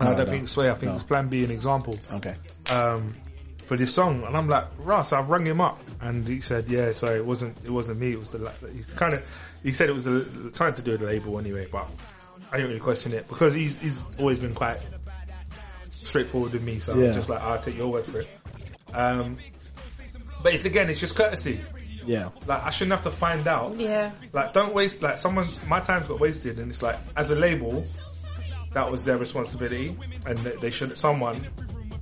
I 0.00 0.04
No, 0.04 0.10
don't 0.16 0.26
no. 0.26 0.32
think 0.32 0.48
Sway. 0.48 0.70
I 0.70 0.74
think 0.74 0.90
No. 0.90 0.94
it's 0.94 1.04
Plan 1.04 1.28
B 1.28 1.44
an 1.44 1.50
example 1.50 1.98
Okay. 2.12 2.34
um, 2.70 3.14
for 3.66 3.76
this 3.76 3.92
song, 3.94 4.24
and 4.24 4.36
I'm 4.36 4.48
like, 4.48 4.66
Russ, 4.78 5.12
I've 5.12 5.28
rung 5.28 5.44
him 5.46 5.60
up, 5.60 5.78
and 6.00 6.26
he 6.26 6.40
said, 6.40 6.68
yeah, 6.68 6.92
so 6.92 7.14
it 7.14 7.24
wasn't, 7.24 7.56
it 7.64 7.70
wasn't 7.70 7.98
me, 8.00 8.12
it 8.12 8.18
was 8.18 8.30
the, 8.32 8.50
he's 8.74 8.90
kind 8.90 9.12
of, 9.12 9.22
he 9.62 9.72
said 9.72 9.88
it 9.90 9.92
was 9.92 10.04
the, 10.04 10.50
something 10.54 10.74
to 10.76 10.82
do 10.82 10.96
the 10.96 11.04
label 11.04 11.38
anyway, 11.38 11.66
but 11.70 11.86
I 12.50 12.56
didn't 12.56 12.68
really 12.68 12.80
question 12.80 13.12
it 13.12 13.28
because 13.28 13.52
he's, 13.52 13.78
he's 13.78 14.02
always 14.18 14.38
been 14.38 14.54
quite 14.54 14.78
straightforward 15.90 16.52
with 16.52 16.62
me, 16.62 16.78
so 16.78 16.94
Yeah. 16.96 17.08
I'm 17.08 17.14
just 17.14 17.28
like, 17.28 17.40
I'll 17.42 17.58
take 17.60 17.76
your 17.76 17.88
word 17.92 18.06
for 18.06 18.20
it. 18.20 18.28
Um, 18.94 19.36
but 20.42 20.54
it's 20.54 20.64
again, 20.64 20.88
it's 20.88 21.00
just 21.00 21.14
courtesy. 21.16 21.60
Yeah. 22.04 22.30
Like 22.46 22.62
I 22.62 22.70
shouldn't 22.70 22.92
have 22.92 23.02
to 23.02 23.10
find 23.10 23.46
out. 23.46 23.78
Yeah. 23.78 24.12
Like 24.32 24.52
don't 24.52 24.74
waste, 24.74 25.02
like 25.02 25.18
someone, 25.18 25.46
my 25.66 25.80
time's 25.80 26.08
got 26.08 26.20
wasted, 26.20 26.58
and 26.58 26.70
it's 26.70 26.82
like 26.82 26.98
as 27.16 27.30
a 27.30 27.34
label, 27.34 27.84
that 28.72 28.90
was 28.90 29.04
their 29.04 29.16
responsibility, 29.18 29.96
and 30.26 30.38
they, 30.38 30.56
they 30.56 30.70
should, 30.70 30.96
someone 30.96 31.48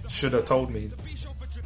should 0.09 0.33
have 0.33 0.45
told 0.45 0.71
me 0.71 0.91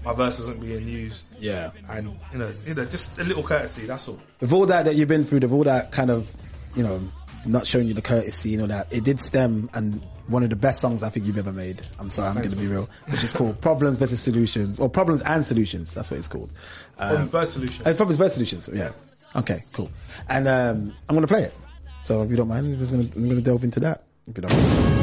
my 0.04 0.14
verse 0.14 0.38
wasn't 0.38 0.60
being 0.60 0.86
used, 0.88 1.26
Yeah. 1.38 1.72
and 1.88 2.18
you 2.32 2.38
know, 2.38 2.52
you 2.66 2.74
know, 2.74 2.84
just 2.84 3.18
a 3.18 3.24
little 3.24 3.42
courtesy. 3.42 3.86
That's 3.86 4.08
all. 4.08 4.20
With 4.40 4.52
all 4.52 4.66
that 4.66 4.86
that 4.86 4.94
you've 4.94 5.08
been 5.08 5.24
through, 5.24 5.40
with 5.40 5.52
all 5.52 5.64
that 5.64 5.92
kind 5.92 6.10
of, 6.10 6.30
you 6.74 6.82
know, 6.82 7.02
not 7.44 7.66
showing 7.66 7.88
you 7.88 7.94
the 7.94 8.02
courtesy 8.02 8.54
and 8.54 8.62
all 8.62 8.68
that, 8.68 8.92
it 8.92 9.04
did 9.04 9.20
stem 9.20 9.68
and 9.74 10.06
one 10.30 10.42
of 10.44 10.50
the 10.50 10.56
best 10.56 10.80
songs 10.80 11.02
I 11.02 11.08
think 11.08 11.26
you've 11.26 11.38
ever 11.38 11.52
made. 11.52 11.82
I'm 11.98 12.08
sorry, 12.10 12.28
I'm 12.28 12.36
going 12.36 12.50
to 12.50 12.56
be 12.56 12.66
real, 12.66 12.88
which 13.08 13.24
is 13.24 13.32
called 13.32 13.60
Problems 13.60 13.98
versus 13.98 14.20
Solutions, 14.22 14.78
or 14.78 14.88
Problems 14.88 15.22
and 15.22 15.44
Solutions. 15.44 15.92
That's 15.92 16.10
what 16.10 16.18
it's 16.18 16.28
called. 16.28 16.52
Um, 16.98 17.16
From 17.16 17.28
first 17.28 17.52
solution. 17.54 17.86
Uh, 17.86 17.94
Problems 17.94 18.16
versus 18.16 18.34
Solutions. 18.34 18.70
Yeah. 18.72 18.92
Okay. 19.34 19.64
Cool. 19.72 19.90
And 20.28 20.48
um, 20.48 20.94
I'm 21.08 21.16
gonna 21.16 21.26
play 21.26 21.42
it. 21.44 21.54
So 22.02 22.22
if 22.22 22.30
you 22.30 22.36
don't 22.36 22.48
mind, 22.48 22.66
I'm 22.66 22.90
gonna, 22.90 23.08
I'm 23.14 23.28
gonna 23.28 23.40
delve 23.40 23.64
into 23.64 23.80
that. 23.80 24.04
If 24.26 24.36
you 24.36 24.42
don't 24.42 24.52
mind. 24.52 24.99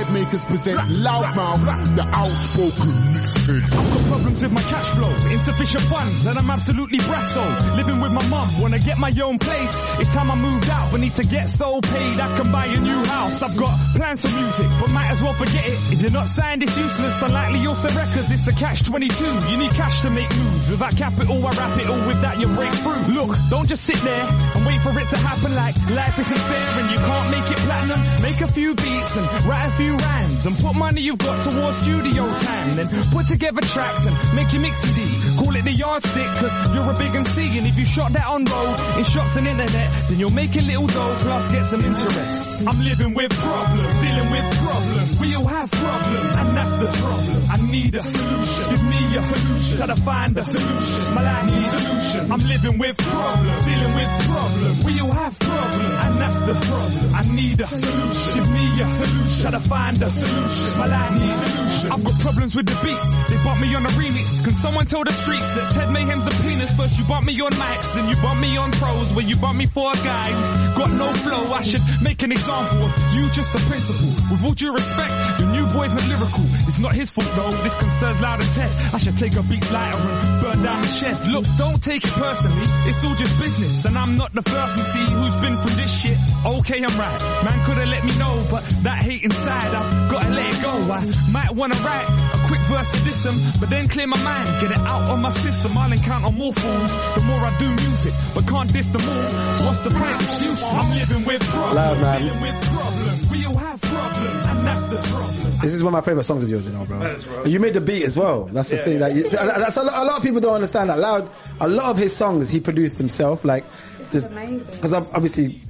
Vibe 0.00 0.12
Makers 0.14 0.44
presents 0.44 0.98
Loudmouth, 0.98 1.96
the 1.96 2.04
outspoken. 2.04 3.20
I've 3.50 3.94
got 3.94 4.06
problems 4.06 4.42
with 4.42 4.52
my 4.52 4.62
cash 4.62 4.88
flow, 4.94 5.30
insufficient 5.30 5.84
funds, 5.84 6.26
and 6.26 6.38
I'm 6.38 6.50
absolutely 6.50 6.98
brasso. 6.98 7.76
Living 7.76 8.00
with 8.00 8.12
my 8.12 8.26
mum, 8.28 8.48
wanna 8.60 8.78
get 8.78 8.98
my 8.98 9.10
own 9.22 9.38
place. 9.38 9.74
It's 10.00 10.12
time 10.14 10.30
I 10.30 10.36
moved 10.36 10.70
out, 10.70 10.92
but 10.92 11.00
need 11.00 11.14
to 11.16 11.24
get 11.24 11.54
so 11.54 11.80
paid 11.80 12.18
I 12.18 12.36
can 12.38 12.52
buy 12.52 12.66
a 12.66 12.80
new 12.80 13.04
house. 13.04 13.42
I've 13.42 13.56
got 13.56 13.76
plans 13.96 14.22
for 14.22 14.34
music, 14.34 14.68
but 14.80 14.90
might 14.92 15.10
as 15.10 15.22
well 15.22 15.34
forget 15.34 15.66
it. 15.66 15.80
If 15.92 16.00
you're 16.00 16.12
not 16.12 16.28
signed, 16.34 16.62
it's 16.62 16.76
useless. 16.76 17.22
Unlikely 17.22 17.60
you'll 17.60 17.74
sell 17.74 17.96
records, 17.96 18.30
it's 18.30 18.44
the 18.44 18.52
catch 18.52 18.84
22. 18.84 19.50
You 19.50 19.56
need 19.58 19.72
cash 19.72 20.02
to 20.02 20.10
make 20.10 20.34
moves. 20.36 20.70
Without 20.70 20.96
capital, 20.96 21.46
I 21.46 21.50
rap 21.50 21.78
it 21.78 21.88
all. 21.90 22.06
With 22.06 22.20
that, 22.22 22.40
you 22.40 22.46
break 22.46 22.72
through. 22.72 23.02
Look, 23.12 23.36
don't 23.50 23.68
just 23.68 23.84
sit 23.84 23.96
there 23.96 24.24
and 24.56 24.66
wait 24.66 24.80
for 24.82 24.98
it 24.98 25.08
to 25.10 25.18
happen 25.18 25.54
like 25.54 25.76
life 25.90 26.18
isn't 26.18 26.38
fair 26.38 26.80
and 26.80 26.90
you 26.90 26.96
can't 26.96 27.30
make 27.30 27.50
it 27.50 27.58
platinum. 27.58 28.22
Make 28.22 28.40
a 28.40 28.48
few 28.48 28.74
beats 28.74 29.16
and 29.16 29.44
write 29.44 29.70
a 29.70 29.74
few 29.74 29.89
rhymes 29.96 30.46
and 30.46 30.56
put 30.56 30.74
money 30.74 31.02
you've 31.02 31.18
got 31.18 31.50
towards 31.50 31.76
studio 31.76 32.26
time. 32.26 32.70
Then 32.72 32.88
put 33.10 33.26
together 33.26 33.60
tracks 33.60 34.06
and 34.06 34.34
make 34.34 34.52
your 34.52 34.62
mix 34.62 34.78
CD. 34.78 35.00
Call 35.36 35.54
it 35.56 35.64
the 35.64 35.72
yardstick 35.72 36.26
cause 36.26 36.74
you're 36.74 36.90
a 36.90 36.94
big 36.94 37.14
MC 37.14 37.58
and 37.58 37.66
if 37.66 37.78
you 37.78 37.84
shot 37.84 38.12
that 38.12 38.26
on 38.26 38.44
road 38.44 38.98
in 38.98 39.04
shops 39.04 39.36
and 39.36 39.46
internet, 39.46 39.90
then 40.08 40.18
you'll 40.18 40.32
make 40.32 40.56
a 40.56 40.62
little 40.62 40.86
dough 40.86 41.16
plus 41.18 41.52
get 41.52 41.64
some 41.64 41.80
interest. 41.80 42.66
I'm 42.66 42.80
living 42.82 43.14
with 43.14 43.32
problems, 43.32 43.94
dealing 44.00 44.30
with 44.30 44.58
problems. 44.58 45.20
We 45.20 45.34
all 45.34 45.46
have 45.46 45.70
problems. 45.70 46.36
and 46.36 46.56
that's 46.56 46.76
the 46.76 46.88
problem. 47.00 47.50
I 47.50 47.56
need 47.70 47.94
a 47.94 48.02
solution. 48.02 48.74
Give 48.74 48.84
me 48.84 49.16
a 49.16 49.26
solution. 49.26 49.76
Try 49.76 49.86
to 49.86 49.96
find 49.96 50.36
a 50.36 50.44
solution. 50.44 51.14
My 51.14 51.22
life 51.22 51.50
needs 51.50 51.74
a 51.74 51.78
solution. 51.78 52.32
I'm 52.32 52.44
living 52.48 52.78
with 52.78 52.96
problems, 52.98 53.64
dealing 53.66 53.94
with 53.94 54.10
problems. 54.28 54.84
We 54.84 55.00
all 55.00 55.12
have 55.12 55.38
problems, 55.38 56.04
and 56.04 56.12
that's 56.20 56.40
the 56.48 56.54
problem. 56.68 57.14
I 57.14 57.22
need 57.34 57.60
a 57.60 57.66
solution. 57.66 58.42
Give 58.42 58.52
me 58.52 58.66
a 58.80 58.86
solution. 58.94 59.42
Try 59.42 59.50
to 59.52 59.60
find 59.60 59.79
a 59.80 60.08
solution. 60.08 60.78
My 60.78 60.86
life 60.86 61.18
needs 61.18 61.52
solution. 61.52 61.92
I've 61.92 62.04
got 62.04 62.20
problems 62.20 62.54
with 62.54 62.66
the 62.66 62.76
beats. 62.84 63.06
They 63.28 63.36
bump 63.42 63.60
me 63.60 63.74
on 63.74 63.84
a 63.86 63.88
remix. 63.88 64.44
Can 64.44 64.54
someone 64.54 64.86
tell 64.86 65.04
the 65.04 65.12
streets 65.12 65.48
that 65.54 65.72
Ted 65.72 65.88
Mayhem's 65.90 66.26
a 66.26 66.42
penis? 66.42 66.72
First 66.76 66.98
you 66.98 67.04
bump 67.04 67.24
me 67.24 67.40
on 67.40 67.52
mics, 67.52 67.94
then 67.94 68.08
you 68.08 68.16
bump 68.20 68.40
me 68.40 68.56
on 68.56 68.70
pros. 68.72 69.12
Where 69.12 69.24
you 69.24 69.36
bump 69.36 69.56
me 69.56 69.66
for 69.66 69.90
a 69.90 69.96
guy 69.96 70.30
who's 70.30 70.76
got 70.76 70.90
no 70.92 71.12
flow. 71.14 71.42
I 71.52 71.62
should 71.62 71.82
make 72.02 72.22
an 72.22 72.32
example 72.32 72.84
of 72.84 72.92
you, 73.14 73.28
just 73.28 73.54
a 73.54 73.60
principle. 73.68 74.12
With 74.30 74.44
all 74.44 74.54
due 74.54 74.72
respect, 74.72 75.12
the 75.38 75.46
new 75.50 75.66
boy's 75.72 75.92
not 75.94 76.06
lyrical. 76.06 76.44
It's 76.68 76.78
not 76.78 76.92
his 76.92 77.10
fault 77.10 77.30
though. 77.34 77.56
This 77.62 77.74
concerns 77.74 78.20
loud 78.20 78.40
and 78.40 78.50
Ted. 78.52 78.72
I 78.94 78.98
should 78.98 79.16
take 79.16 79.34
a 79.36 79.42
beat 79.42 79.64
lighter 79.72 79.98
and 79.98 80.42
burn 80.42 80.62
down 80.62 80.82
the 80.82 80.88
sheds. 80.88 81.30
Look, 81.30 81.44
don't 81.56 81.82
take 81.82 82.04
it 82.04 82.12
personally. 82.12 82.66
It's 82.86 83.02
all 83.04 83.14
just 83.14 83.38
business, 83.40 83.84
and 83.84 83.96
I'm 83.96 84.14
not 84.14 84.34
the 84.34 84.42
first 84.42 84.76
to 84.76 84.84
see 84.84 85.04
who's 85.12 85.40
been 85.40 85.56
through 85.56 85.76
this 85.76 85.90
shit. 85.90 86.18
Okay, 86.44 86.78
I'm 86.84 86.98
right. 86.98 87.20
Man 87.44 87.58
could 87.66 87.78
have 87.78 87.88
let 87.88 88.04
me 88.04 88.16
know, 88.18 88.38
but 88.50 88.68
that 88.84 89.02
hate 89.02 89.22
inside, 89.22 89.69
I've 89.74 90.10
gotta 90.10 90.30
let 90.30 90.46
it 90.54 90.62
go. 90.62 90.70
I 90.70 91.30
might 91.30 91.50
wanna 91.52 91.76
write 91.76 92.06
a 92.08 92.38
quick 92.48 92.60
verse 92.66 92.86
to 92.86 93.04
diss 93.04 93.26
'em, 93.26 93.36
but 93.60 93.70
then 93.70 93.86
clear 93.86 94.06
my 94.06 94.20
mind, 94.22 94.46
get 94.60 94.70
it 94.72 94.78
out 94.78 95.08
of 95.08 95.18
my 95.18 95.30
system. 95.30 95.76
I'll 95.76 95.92
encounter 95.92 96.32
more 96.32 96.52
fools 96.52 96.90
the 97.14 97.22
more 97.26 97.40
I 97.44 97.58
do 97.58 97.68
music, 97.74 98.12
but 98.34 98.46
can't 98.46 98.72
diss 98.72 98.86
them 98.86 99.02
all. 99.08 99.22
What's 99.66 99.78
the 99.80 99.90
point? 99.90 100.22
It's 100.22 100.42
useless. 100.42 100.62
I'm 100.72 100.90
living 100.98 101.24
with 101.26 101.42
problems, 101.48 101.74
Loud, 101.76 102.00
man. 102.00 102.20
dealing 102.22 102.40
with 102.42 102.66
problems. 102.72 103.30
We 103.30 103.44
all 103.46 103.56
have 103.58 103.80
problems, 103.80 104.46
and 104.46 104.66
that's 104.66 104.82
the 104.88 104.96
problem. 105.14 105.58
This 105.62 105.72
is 105.74 105.84
one 105.84 105.94
of 105.94 105.98
my 106.02 106.04
favorite 106.10 106.24
songs 106.24 106.42
of 106.42 106.48
yours, 106.48 106.66
you 106.66 106.72
know, 106.78 106.84
bro. 106.86 107.00
Thanks, 107.00 107.24
bro. 107.24 107.44
You 107.44 107.60
made 107.60 107.74
the 107.74 107.80
beat 107.82 108.02
as 108.04 108.16
well. 108.16 108.44
That's 108.44 108.70
the 108.70 108.76
Yeah, 108.76 108.84
thing. 108.84 108.94
yeah. 108.94 109.00
Like, 109.00 109.14
you, 109.14 109.28
that's 109.28 109.76
a, 109.76 109.82
lot, 109.82 109.94
a 109.94 110.04
lot 110.06 110.16
of 110.16 110.22
people 110.22 110.40
don't 110.40 110.54
understand 110.54 110.88
that. 110.90 110.98
Loud. 110.98 111.28
A 111.60 111.68
lot 111.68 111.90
of 111.90 111.98
his 111.98 112.16
songs 112.16 112.48
he 112.48 112.60
produced 112.60 112.96
himself. 112.96 113.44
Like, 113.44 113.64
This 114.10 114.24
is 114.24 114.30
amazing. 114.30 114.64
because 114.70 114.92
obviously 114.94 115.62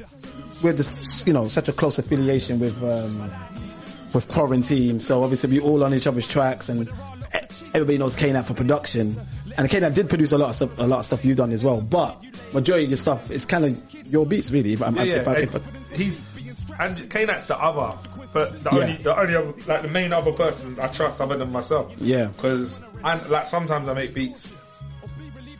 we're 0.62 0.74
just 0.74 1.26
you 1.26 1.32
know 1.32 1.48
such 1.48 1.68
a 1.68 1.72
close 1.72 1.98
affiliation 1.98 2.60
with 2.60 2.80
um, 2.82 3.32
with 4.14 4.28
Quarantine, 4.28 5.00
so 5.00 5.22
obviously 5.22 5.50
we 5.50 5.60
all 5.60 5.82
on 5.84 5.94
each 5.94 6.06
other's 6.06 6.26
tracks, 6.28 6.68
and 6.68 6.88
e- 6.88 6.92
everybody 7.74 7.98
knows 7.98 8.16
K-Nat 8.16 8.42
for 8.42 8.54
production. 8.54 9.20
And 9.56 9.68
K-Nat 9.68 9.90
did 9.94 10.08
produce 10.08 10.32
a 10.32 10.38
lot 10.38 10.50
of 10.50 10.54
stuff, 10.56 10.78
a 10.78 10.84
lot 10.84 11.00
of 11.00 11.04
stuff 11.06 11.24
you've 11.24 11.36
done 11.36 11.52
as 11.52 11.64
well. 11.64 11.80
But 11.80 12.22
majority 12.52 12.84
of 12.84 12.90
your 12.90 12.96
stuff 12.96 13.30
is 13.30 13.44
kind 13.46 13.64
of 13.64 14.06
your 14.06 14.26
beats, 14.26 14.50
really. 14.50 14.72
If, 14.72 14.82
I'm, 14.82 14.96
Yeah, 14.96 15.02
yeah. 15.04 15.14
if 15.16 15.28
I, 15.28 15.34
and 15.34 15.44
if 15.54 15.56
I, 15.56 15.96
he 15.96 16.16
and 16.78 17.10
K-Nat's 17.10 17.46
the 17.46 17.58
other, 17.60 17.96
but 18.32 18.62
the 18.64 18.70
Yeah. 18.70 18.78
only 18.82 18.96
the 18.96 19.18
only 19.18 19.34
other 19.36 19.52
like 19.66 19.82
the 19.82 19.88
main 19.88 20.12
other 20.12 20.32
person 20.32 20.78
I 20.80 20.86
trust 20.88 21.20
other 21.20 21.36
than 21.36 21.50
myself. 21.52 21.92
Yeah. 21.98 22.26
Because 22.26 22.80
I 23.02 23.14
like 23.26 23.46
sometimes 23.46 23.88
I 23.88 23.94
make 23.94 24.14
beats. 24.14 24.52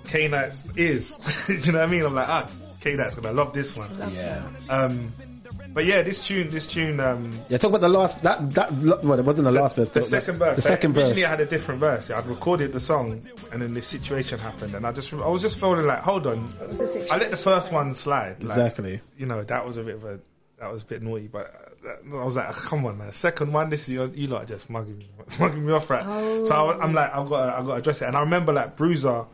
K-Nat's 0.07 0.69
is, 0.77 1.13
do 1.47 1.55
you 1.55 1.73
know 1.73 1.79
what 1.81 1.89
I 1.89 1.91
mean? 1.91 2.05
I'm 2.05 2.15
like 2.15 2.29
ah, 2.29 2.49
K-Nat's 2.81 3.15
gonna 3.17 3.33
love 3.35 3.53
this 3.53 3.75
one. 3.77 3.91
yeah. 4.15 4.49
Um, 4.69 5.13
but 5.73 5.85
yeah, 5.85 6.03
this 6.03 6.27
tune, 6.27 6.51
this 6.51 6.67
tune, 6.67 7.01
um, 7.01 7.31
Yeah, 7.49 7.59
talk 7.59 7.71
about 7.71 7.81
the 7.81 7.89
last 7.89 8.23
that 8.23 8.55
that 8.55 8.73
well, 8.73 9.19
it 9.19 9.25
wasn't 9.25 9.45
the 9.45 9.53
last 9.53 9.77
verse. 9.77 9.91
the 9.91 10.01
but 10.01 10.09
second 10.09 10.39
verse. 10.39 10.57
The 10.57 10.63
second 10.63 10.93
verse. 10.95 11.09
Originally, 11.09 11.25
I 11.25 11.29
had 11.29 11.41
a 11.41 11.47
different 11.47 11.81
verse. 11.81 12.11
Yeah, 12.11 12.19
I'd 12.19 12.27
recorded 12.27 12.73
the 12.73 12.81
song, 12.81 13.27
and 13.53 13.63
then 13.63 13.75
this 13.75 13.87
situation 13.87 14.39
happened, 14.39 14.75
and 14.75 14.87
I 14.87 14.93
just, 14.93 15.13
I 15.13 15.29
was 15.29 15.43
just 15.43 15.61
feeling 15.61 15.87
like, 15.87 16.01
hold 16.03 16.27
on, 16.27 16.53
I 17.11 17.17
let 17.17 17.31
the 17.31 17.37
first 17.37 17.73
one 17.73 17.95
slide. 17.95 18.43
Like, 18.43 18.59
Exactly. 18.59 19.01
You 19.17 19.27
know, 19.27 19.43
that 19.43 19.67
was 19.67 19.77
a 19.77 19.83
bit 19.83 19.95
of 19.95 20.05
a, 20.05 20.21
that 20.59 20.73
was 20.73 20.83
a 20.83 20.87
bit 20.87 21.03
naughty, 21.03 21.29
but 21.29 21.55
uh, 21.87 22.17
I 22.17 22.25
was 22.25 22.37
like, 22.37 22.53
come 22.55 22.85
on, 22.87 22.99
man. 22.99 23.13
Second 23.13 23.53
one, 23.53 23.71
this 23.71 23.83
is 23.83 23.89
you, 23.91 24.13
you 24.15 24.27
lot 24.27 24.43
are 24.43 24.47
just 24.47 24.69
mugging 24.69 24.99
me, 24.99 25.09
mugging 25.39 25.65
me 25.65 25.73
off, 25.73 25.89
right? 25.89 26.05
Oh. 26.07 26.45
So 26.45 26.55
I, 26.55 26.79
I'm 26.83 26.93
like, 26.93 27.15
I've 27.15 27.29
got, 27.29 27.47
to, 27.47 27.59
I've 27.59 27.67
got 27.67 27.73
to 27.75 27.79
address 27.81 28.03
it, 28.03 28.07
and 28.07 28.17
I 28.17 28.21
remember 28.21 28.53
like 28.53 28.77
Bruiser. 28.77 29.27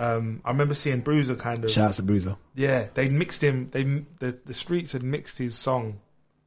Um, 0.00 0.40
I 0.44 0.50
remember 0.50 0.74
seeing 0.74 1.00
Bruiser 1.00 1.34
kind 1.34 1.62
of. 1.64 1.70
Shout 1.70 1.88
out 1.90 1.92
to 1.94 2.02
Bruiser. 2.02 2.36
Yeah, 2.54 2.86
they 2.94 3.08
mixed 3.10 3.42
him. 3.42 3.68
They 3.68 3.82
the 4.18 4.38
the 4.46 4.54
streets 4.54 4.92
had 4.92 5.02
mixed 5.02 5.36
his 5.36 5.54
song, 5.58 6.00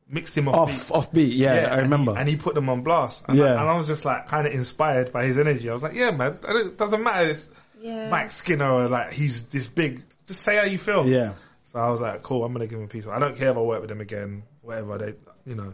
mixed 0.09 0.35
him 0.37 0.47
off. 0.47 0.55
Off 0.55 0.87
beat. 0.87 0.91
off 0.95 1.11
beat. 1.13 1.33
Yeah, 1.35 1.51
I 1.51 1.55
and 1.57 1.75
he- 1.75 1.81
remember. 1.83 2.15
And 2.17 2.27
he, 2.27 2.35
put 2.35 2.55
them 2.55 2.67
on 2.69 2.81
blast. 2.81 3.25
And, 3.27 3.37
Yeah. 3.37 3.45
I, 3.45 3.61
and 3.61 3.69
I 3.69 3.77
was 3.77 3.87
just 3.87 4.05
like 4.05 4.25
kind 4.27 4.47
of 4.47 4.53
inspired 4.53 5.11
by 5.13 5.25
his 5.25 5.37
energy. 5.37 5.69
I 5.69 5.73
was 5.73 5.83
like, 5.83 5.93
yeah, 5.93 6.09
man, 6.11 6.39
it 6.47 6.77
doesn't 6.77 7.03
matter. 7.03 7.29
It's 7.29 7.51
Yeah. 7.79 8.09
Mike 8.09 8.31
Skinner 8.31 8.71
or 8.71 8.87
like 8.87 9.13
he's 9.13 9.43
this 9.47 9.67
big. 9.67 10.03
Just 10.25 10.41
say 10.41 10.55
how 10.57 10.63
you 10.63 10.77
feel. 10.79 11.05
yeah. 11.07 11.33
So 11.65 11.79
I 11.79 11.89
was 11.89 12.01
like, 12.01 12.21
cool, 12.23 12.43
I'm 12.43 12.53
gonna 12.53 12.65
give 12.67 12.79
him 12.79 12.85
a 12.85 12.87
piece. 12.87 13.05
I 13.07 13.19
don't 13.19 13.35
care 13.35 13.49
if 13.51 13.57
I 13.57 13.61
work 13.61 13.81
with 13.81 13.91
him 13.91 14.01
again, 14.01 14.43
whatever 14.61 14.97
they, 14.97 15.13
you 15.45 15.55
know, 15.55 15.73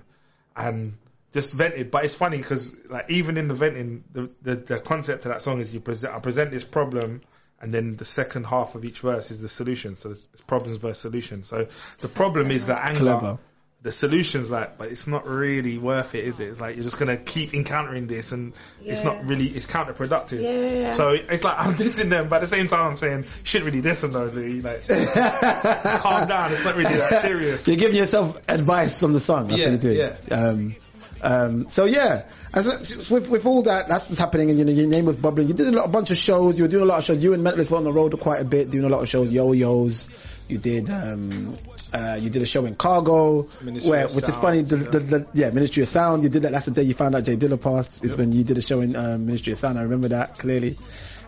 and 0.55 0.97
just 1.33 1.53
vented. 1.53 1.91
But 1.91 2.03
it's 2.05 2.15
funny 2.15 2.37
because 2.37 2.75
like 2.89 3.09
even 3.09 3.37
in 3.37 3.47
the 3.47 3.53
venting, 3.53 4.03
the, 4.11 4.29
the 4.41 4.55
the 4.55 4.79
concept 4.79 5.25
of 5.25 5.31
that 5.31 5.41
song 5.41 5.59
is 5.61 5.73
you 5.73 5.79
present 5.81 6.13
I 6.13 6.19
present 6.19 6.51
this 6.51 6.63
problem. 6.63 7.21
And 7.61 7.73
then 7.73 7.95
the 7.97 8.05
second 8.05 8.45
half 8.45 8.75
of 8.75 8.85
each 8.85 9.01
verse 9.01 9.31
is 9.31 9.41
the 9.41 9.49
solution. 9.49 9.95
So 9.97 10.11
it's 10.11 10.27
it's 10.33 10.41
problems 10.41 10.77
versus 10.77 10.99
solution. 10.99 11.43
So 11.43 11.67
the 11.99 12.07
problem 12.07 12.51
is 12.51 12.65
the 12.67 12.77
anger. 12.77 12.99
Clever. 12.99 13.39
The 13.81 13.93
solution's 13.93 14.51
like, 14.51 14.77
but 14.77 14.91
it's 14.91 15.07
not 15.07 15.25
really 15.25 15.77
worth 15.77 16.13
it, 16.13 16.25
is 16.25 16.41
it? 16.41 16.49
It's 16.49 16.59
like 16.59 16.75
you're 16.75 16.83
just 16.83 16.99
gonna 16.99 17.15
keep 17.15 17.53
encountering 17.53 18.07
this, 18.07 18.33
and 18.33 18.51
it's 18.83 19.05
not 19.05 19.25
really, 19.25 19.47
it's 19.47 19.67
counterproductive. 19.67 20.41
Yeah. 20.41 20.91
So 20.91 21.11
it's 21.11 21.45
like 21.45 21.57
I'm 21.65 21.75
dissing 21.75 22.09
them, 22.09 22.27
but 22.27 22.37
at 22.37 22.41
the 22.41 22.47
same 22.47 22.67
time 22.67 22.87
I'm 22.87 22.97
saying 22.97 23.23
you 23.23 23.29
shouldn't 23.43 23.71
really 23.71 23.81
diss 23.81 24.01
them 24.01 24.11
though, 24.11 24.25
Louis. 24.25 24.61
Like, 24.61 24.85
calm 24.87 26.27
down. 26.27 26.51
It's 26.51 26.65
not 26.65 26.75
really 26.75 26.93
that 26.93 27.21
serious. 27.21 27.65
You're 27.69 27.77
giving 27.77 27.95
yourself 27.95 28.37
advice 28.49 29.01
on 29.01 29.13
the 29.13 29.21
song. 29.21 29.47
That's 29.47 29.61
Yeah, 29.61 29.71
what 29.71 29.83
you're 29.83 30.09
doing. 30.09 30.17
Um, 30.29 30.75
um, 31.21 31.69
so 31.69 31.85
yeah, 31.85 32.27
as 32.53 33.09
with, 33.09 33.29
with 33.29 33.45
all 33.45 33.63
that, 33.63 33.87
that's 33.87 34.09
what's 34.09 34.19
happening, 34.19 34.49
and 34.49 34.59
you 34.59 34.65
know, 34.65 34.71
your 34.71 34.87
name 34.87 35.05
was 35.05 35.17
bubbling. 35.17 35.47
You 35.47 35.53
did 35.53 35.67
a 35.67 35.71
lot, 35.71 35.85
a 35.85 35.89
bunch 35.89 36.11
of 36.11 36.17
shows. 36.17 36.57
You 36.57 36.63
were 36.63 36.69
doing 36.69 36.83
a 36.83 36.87
lot 36.87 36.99
of 36.99 37.03
shows. 37.03 37.23
You 37.23 37.33
and 37.33 37.45
Mentalist 37.45 37.69
were 37.71 37.77
on 37.77 37.83
the 37.83 37.91
road 37.91 38.19
quite 38.19 38.41
a 38.41 38.45
bit, 38.45 38.69
doing 38.69 38.85
a 38.85 38.89
lot 38.89 39.01
of 39.01 39.09
shows. 39.09 39.31
Yo-yos. 39.31 40.07
You 40.47 40.57
did, 40.57 40.89
um, 40.89 41.53
uh, 41.93 42.17
you 42.19 42.31
did 42.31 42.41
a 42.41 42.45
show 42.45 42.65
in 42.65 42.73
Cargo, 42.73 43.47
Ministry 43.61 43.91
where, 43.91 44.07
which 44.07 44.27
is 44.27 44.35
funny. 44.35 44.63
The, 44.63 44.77
yeah. 44.77 44.89
the, 44.89 44.99
the, 44.99 45.27
yeah, 45.35 45.49
Ministry 45.51 45.83
of 45.83 45.89
Sound. 45.89 46.23
You 46.23 46.29
did 46.29 46.41
that. 46.41 46.51
That's 46.51 46.65
the 46.65 46.71
day 46.71 46.81
you 46.81 46.95
found 46.95 47.15
out 47.15 47.23
J 47.23 47.35
Dilla 47.35 47.61
passed. 47.61 48.03
Is 48.03 48.17
when 48.17 48.31
you 48.31 48.43
did 48.43 48.57
a 48.57 48.61
show 48.61 48.81
in 48.81 48.95
um, 48.95 49.27
Ministry 49.27 49.53
of 49.53 49.59
Sound. 49.59 49.77
I 49.77 49.83
remember 49.83 50.07
that 50.07 50.39
clearly. 50.39 50.75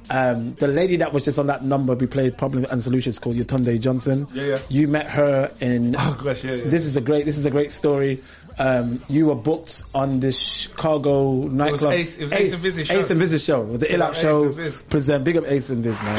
Um, 0.09 0.55
the 0.55 0.67
lady 0.67 0.97
that 0.97 1.13
was 1.13 1.25
just 1.25 1.39
on 1.39 1.47
that 1.47 1.63
number 1.63 1.93
we 1.93 2.07
played 2.07 2.37
Problem 2.37 2.65
and 2.69 2.81
Solutions 2.81 3.19
called 3.19 3.35
Yotunde 3.35 3.79
Johnson. 3.79 4.27
Yeah, 4.33 4.43
yeah. 4.43 4.59
You 4.67 4.87
met 4.87 5.09
her 5.11 5.51
in 5.59 5.95
Oh 5.97 6.19
gosh, 6.21 6.43
yeah, 6.43 6.55
yeah. 6.55 6.63
this 6.65 6.85
is 6.85 6.97
a 6.97 7.01
great 7.01 7.25
this 7.25 7.37
is 7.37 7.45
a 7.45 7.51
great 7.51 7.71
story. 7.71 8.21
Um, 8.59 9.01
you 9.07 9.27
were 9.27 9.35
booked 9.35 9.83
on 9.95 10.19
this 10.19 10.39
Chicago 10.39 11.33
nightclub. 11.47 11.93
Ace- 11.93 12.17
it 12.17 12.23
was 12.25 12.33
Ace 12.33 12.53
and 12.53 12.61
Vis's 12.61 12.87
show. 12.87 12.93
Ace 12.99 13.09
and 13.09 13.19
Vis's 13.19 13.43
show. 13.43 13.61
It 13.61 13.67
was 13.67 13.79
the 13.79 13.85
Big 13.87 13.95
Ill 13.95 14.03
up 14.03 14.15
show. 14.15 14.51
Present 14.89 15.23
big 15.23 15.37
up 15.37 15.45
Ace 15.47 15.69
and 15.69 15.83
Viz, 15.83 16.01
man. 16.03 16.17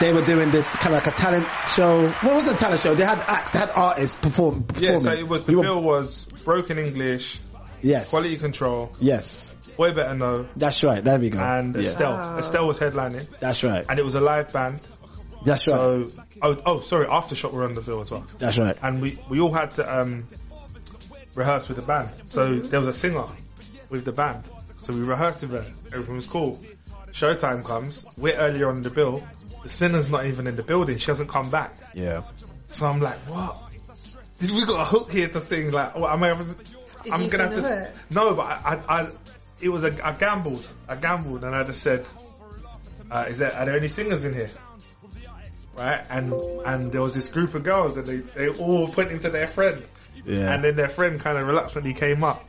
They 0.00 0.12
were 0.12 0.24
doing 0.24 0.50
this 0.50 0.74
kind 0.76 0.96
of 0.96 1.04
like 1.04 1.14
a 1.14 1.16
talent 1.16 1.46
show. 1.76 2.08
What 2.08 2.34
was 2.34 2.48
a 2.48 2.56
talent 2.56 2.80
show? 2.80 2.94
They 2.96 3.04
had 3.04 3.20
acts, 3.20 3.52
they 3.52 3.60
had 3.60 3.70
artists 3.70 4.16
perform. 4.16 4.64
Yeah, 4.78 4.96
so 4.96 5.12
it 5.12 5.28
was 5.28 5.44
the 5.44 5.52
You 5.52 5.58
were- 5.58 5.64
bill 5.64 5.80
was 5.82 6.24
broken 6.44 6.76
English, 6.78 7.38
Yes. 7.82 8.10
quality 8.10 8.36
control, 8.36 8.90
Yes. 8.98 9.56
Way 9.78 9.92
better 9.92 10.14
know, 10.14 10.46
That's 10.56 10.82
right. 10.84 11.02
There 11.04 11.18
we 11.20 11.30
go. 11.30 11.38
and 11.38 11.74
yeah. 11.74 11.80
Estelle. 11.80 12.38
Estelle 12.38 12.66
was 12.66 12.80
headlining, 12.80 13.26
That's 13.38 13.62
right. 13.62 13.86
and 13.88 13.98
it 13.98 14.04
was 14.04 14.16
a 14.16 14.20
live 14.20 14.52
band. 14.52 14.80
That's 15.44 15.66
right. 15.66 15.76
So 16.06 16.10
oh 16.42 16.56
oh 16.66 16.80
sorry, 16.80 17.06
aftershock 17.06 17.52
were 17.52 17.64
on 17.64 17.72
the 17.72 17.80
bill 17.80 18.00
as 18.00 18.10
well, 18.10 18.24
That's 18.38 18.58
right. 18.58 18.76
and 18.82 19.00
we 19.02 19.18
we 19.28 19.40
all 19.40 19.52
had 19.52 19.72
to 19.72 20.00
um 20.00 20.26
rehearse 21.34 21.68
with 21.68 21.76
the 21.76 21.82
band. 21.82 22.10
So 22.26 22.56
there 22.58 22.80
was 22.80 22.88
a 22.88 22.92
singer 22.92 23.26
with 23.90 24.04
the 24.04 24.12
band, 24.12 24.44
so 24.78 24.92
we 24.92 25.00
rehearsed 25.00 25.42
with 25.42 25.52
her. 25.52 25.66
Everything 25.92 26.16
was 26.16 26.26
cool. 26.26 26.58
Showtime 27.12 27.64
comes. 27.64 28.06
We're 28.16 28.36
earlier 28.36 28.68
on 28.70 28.82
the 28.82 28.90
bill. 28.90 29.22
The 29.62 29.68
singer's 29.68 30.10
not 30.10 30.26
even 30.26 30.46
in 30.46 30.56
the 30.56 30.62
building. 30.62 30.98
She 30.98 31.06
hasn't 31.06 31.28
come 31.28 31.50
back. 31.50 31.72
Yeah. 31.94 32.22
So 32.68 32.86
I'm 32.86 33.00
like, 33.00 33.18
what? 33.28 33.56
Did 34.38 34.50
we 34.50 34.64
got 34.64 34.80
a 34.80 34.84
hook 34.84 35.12
here 35.12 35.28
to 35.28 35.38
sing? 35.40 35.70
Like, 35.70 35.94
what, 35.96 36.10
am 36.10 36.22
I? 36.24 36.30
I'm 37.10 37.28
gonna 37.28 37.44
have 37.44 37.54
to. 37.54 37.60
the 37.60 37.68
s- 37.68 37.96
No, 38.10 38.34
but 38.34 38.42
I, 38.46 38.80
I, 38.88 39.00
I, 39.02 39.08
it 39.60 39.68
was 39.68 39.84
a, 39.84 40.06
I 40.06 40.12
gambled. 40.12 40.66
I 40.88 40.96
gambled, 40.96 41.44
and 41.44 41.54
I 41.54 41.64
just 41.64 41.82
said, 41.82 42.06
uh, 43.10 43.26
"Is 43.28 43.38
there 43.38 43.52
are 43.54 43.64
there 43.66 43.76
any 43.76 43.88
singers 43.88 44.24
in 44.24 44.34
here?" 44.34 44.50
Right, 45.76 46.04
and 46.10 46.32
and 46.66 46.92
there 46.92 47.00
was 47.00 47.14
this 47.14 47.30
group 47.30 47.54
of 47.54 47.64
girls, 47.64 47.96
and 47.96 48.06
they 48.06 48.16
they 48.18 48.48
all 48.50 48.88
pointing 48.88 49.20
to 49.20 49.30
their 49.30 49.48
friend, 49.48 49.82
Yeah. 50.24 50.52
and 50.52 50.62
then 50.62 50.76
their 50.76 50.88
friend 50.88 51.18
kind 51.18 51.38
of 51.38 51.46
reluctantly 51.46 51.94
came 51.94 52.22
up. 52.24 52.44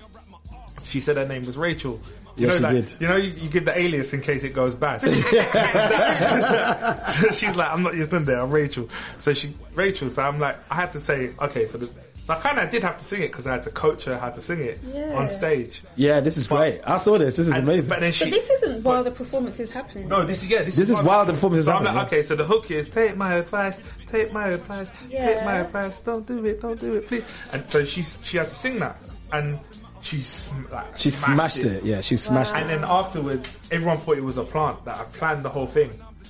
She 0.84 1.00
said 1.00 1.16
her 1.18 1.26
name 1.26 1.46
was 1.46 1.58
Rachel. 1.58 2.00
You 2.36 2.48
Yes, 2.48 2.60
know, 2.60 2.70
she 2.70 2.76
like, 2.76 2.86
did. 2.88 3.02
You 3.02 3.08
know, 3.08 3.16
you, 3.16 3.30
you 3.30 3.50
give 3.50 3.66
the 3.66 3.78
alias 3.78 4.12
in 4.14 4.22
case 4.22 4.44
it 4.44 4.54
goes 4.54 4.74
bad. 4.74 5.02
She's 7.36 7.56
like, 7.56 7.72
I'm 7.72 7.84
not 7.84 7.94
Yatunde, 7.94 8.36
I'm 8.42 8.50
Rachel. 8.50 8.90
So 9.20 9.34
she, 9.34 9.54
Rachel, 9.76 10.10
so 10.10 10.24
I'm 10.24 10.40
like, 10.40 10.58
I 10.70 10.76
had 10.76 10.94
to 10.94 11.00
say, 11.00 11.30
okay, 11.40 11.68
so, 11.68 11.78
the, 11.78 11.88
so 11.88 11.94
I 12.30 12.36
kind 12.36 12.58
of 12.60 12.70
did 12.70 12.84
have 12.84 12.98
to 12.98 13.04
sing 13.04 13.22
it 13.22 13.28
because 13.28 13.48
I 13.48 13.52
had 13.54 13.64
to 13.64 13.70
coach 13.70 14.06
her 14.06 14.18
how 14.18 14.30
to 14.30 14.42
sing 14.42 14.62
it 14.62 14.80
Yeah. 14.94 15.14
on 15.16 15.30
stage. 15.30 15.82
Yeah, 15.98 16.22
this 16.22 16.38
is 16.38 16.48
great. 16.48 16.80
I 16.86 16.98
saw 16.98 17.18
this. 17.18 17.36
This 17.36 17.48
is 17.48 17.54
And- 17.54 17.64
amazing. 17.68 17.90
But 17.90 18.00
then 18.00 18.14
she, 18.14 18.26
But 18.26 18.32
this 18.34 18.50
isn't 18.50 18.84
while 18.84 19.04
the 19.04 19.12
performance 19.12 19.60
is 19.60 19.72
happening. 19.72 20.08
no, 20.08 20.24
this 20.26 20.42
is 20.44 20.50
yeah, 20.50 20.62
this, 20.62 20.76
This 20.78 20.90
is 20.90 21.02
while 21.02 21.26
the 21.26 21.34
performance 21.34 21.60
is 21.60 21.66
So 21.66 21.72
I'm 21.74 21.80
happening, 21.80 21.96
like, 21.98 22.08
okay, 22.08 22.24
so 22.24 22.36
the 22.36 22.46
hook 22.46 22.72
is 22.72 22.88
take 22.90 23.18
my 23.18 23.34
advice, 23.36 23.82
take 24.08 24.32
my 24.32 24.48
advice, 24.50 24.90
take 25.12 25.44
my 25.44 25.58
advice, 25.60 26.00
don't 26.00 26.26
do 26.26 26.46
it, 26.46 26.62
don't 26.62 26.80
do 26.80 26.96
it, 26.96 27.08
please. 27.08 27.24
And 27.52 27.70
so 27.70 27.84
she 27.84 28.04
she 28.04 28.38
had 28.38 28.48
to 28.48 28.56
sing 28.56 28.80
that, 28.80 28.96
and 29.32 29.60
she 30.02 30.18
she 30.18 30.24
sm- 30.24 30.66
like 30.72 30.98
She 30.98 31.10
smashed 31.10 31.60
it. 31.66 31.84
Yeah, 31.84 32.00
she 32.02 32.16
smashed 32.18 32.54
And 32.56 32.70
it. 32.70 32.74
And 32.74 32.84
then 32.84 32.90
afterwards, 32.90 33.60
everyone 33.72 33.98
thought 33.98 34.18
it 34.18 34.24
was 34.24 34.38
a 34.38 34.44
plant 34.46 34.86
that 34.86 34.98
I 34.98 35.04
planned 35.04 35.44
the 35.44 35.50
whole 35.50 35.68
thing. 35.68 35.90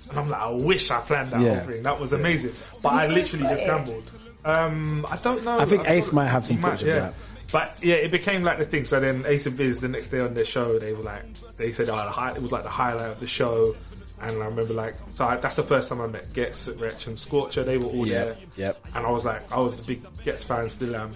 And 0.09 0.19
I'm 0.19 0.29
like, 0.29 0.41
I 0.41 0.49
wish 0.49 0.89
I 0.91 0.99
planned 1.01 1.31
that 1.31 1.41
Yeah. 1.41 1.55
whole 1.59 1.67
thing. 1.67 1.81
That 1.83 1.99
was 1.99 2.13
amazing. 2.13 2.51
But 2.81 2.93
I 2.93 3.07
literally 3.07 3.45
just 3.45 3.63
gambled. 3.65 4.03
Um, 4.45 5.05
I 5.09 5.17
don't 5.17 5.43
know. 5.43 5.57
I 5.57 5.65
think 5.65 5.89
Ace 5.89 6.11
might 6.13 6.27
have 6.27 6.45
some 6.45 6.57
he 6.57 6.61
might, 6.63 6.71
footage 6.79 6.87
of 6.87 6.95
that. 6.95 7.13
But 7.51 7.83
yeah, 7.83 7.95
it 7.95 8.11
became 8.11 8.43
like 8.43 8.57
the 8.57 8.65
thing. 8.65 8.85
So 8.85 8.99
then 8.99 9.25
Ace 9.27 9.45
and 9.45 9.55
Vis 9.55 9.79
the 9.79 9.87
next 9.87 10.07
day 10.07 10.19
on 10.19 10.33
their 10.33 10.45
show, 10.45 10.79
they 10.79 10.93
were 10.93 11.03
like, 11.03 11.21
they 11.57 11.71
said, 11.71 11.87
oh, 11.89 11.95
the 11.95 12.01
high, 12.11 12.31
it 12.31 12.41
was 12.41 12.51
like 12.51 12.63
the 12.63 12.69
highlight 12.69 13.11
of 13.11 13.19
the 13.19 13.27
show. 13.27 13.75
And 14.21 14.41
I 14.41 14.45
remember 14.45 14.73
like, 14.73 14.95
so 15.11 15.25
I, 15.25 15.35
that's 15.37 15.57
the 15.57 15.63
first 15.63 15.89
time 15.89 16.01
I 16.01 16.07
met 16.07 16.33
Ghetts, 16.33 16.67
Wretch 16.67 17.07
and 17.07 17.19
Scorcher. 17.19 17.63
They 17.63 17.77
were 17.77 17.87
all 17.89 18.07
Yeah, 18.07 18.23
there. 18.25 18.37
yep. 18.55 18.85
And 18.95 19.05
I 19.05 19.11
was 19.11 19.25
like, 19.25 19.51
I 19.51 19.59
was 19.59 19.77
the 19.77 19.83
big 19.83 20.01
Ghetts 20.23 20.43
fan, 20.43 20.67
still 20.69 20.95
am. 20.95 21.11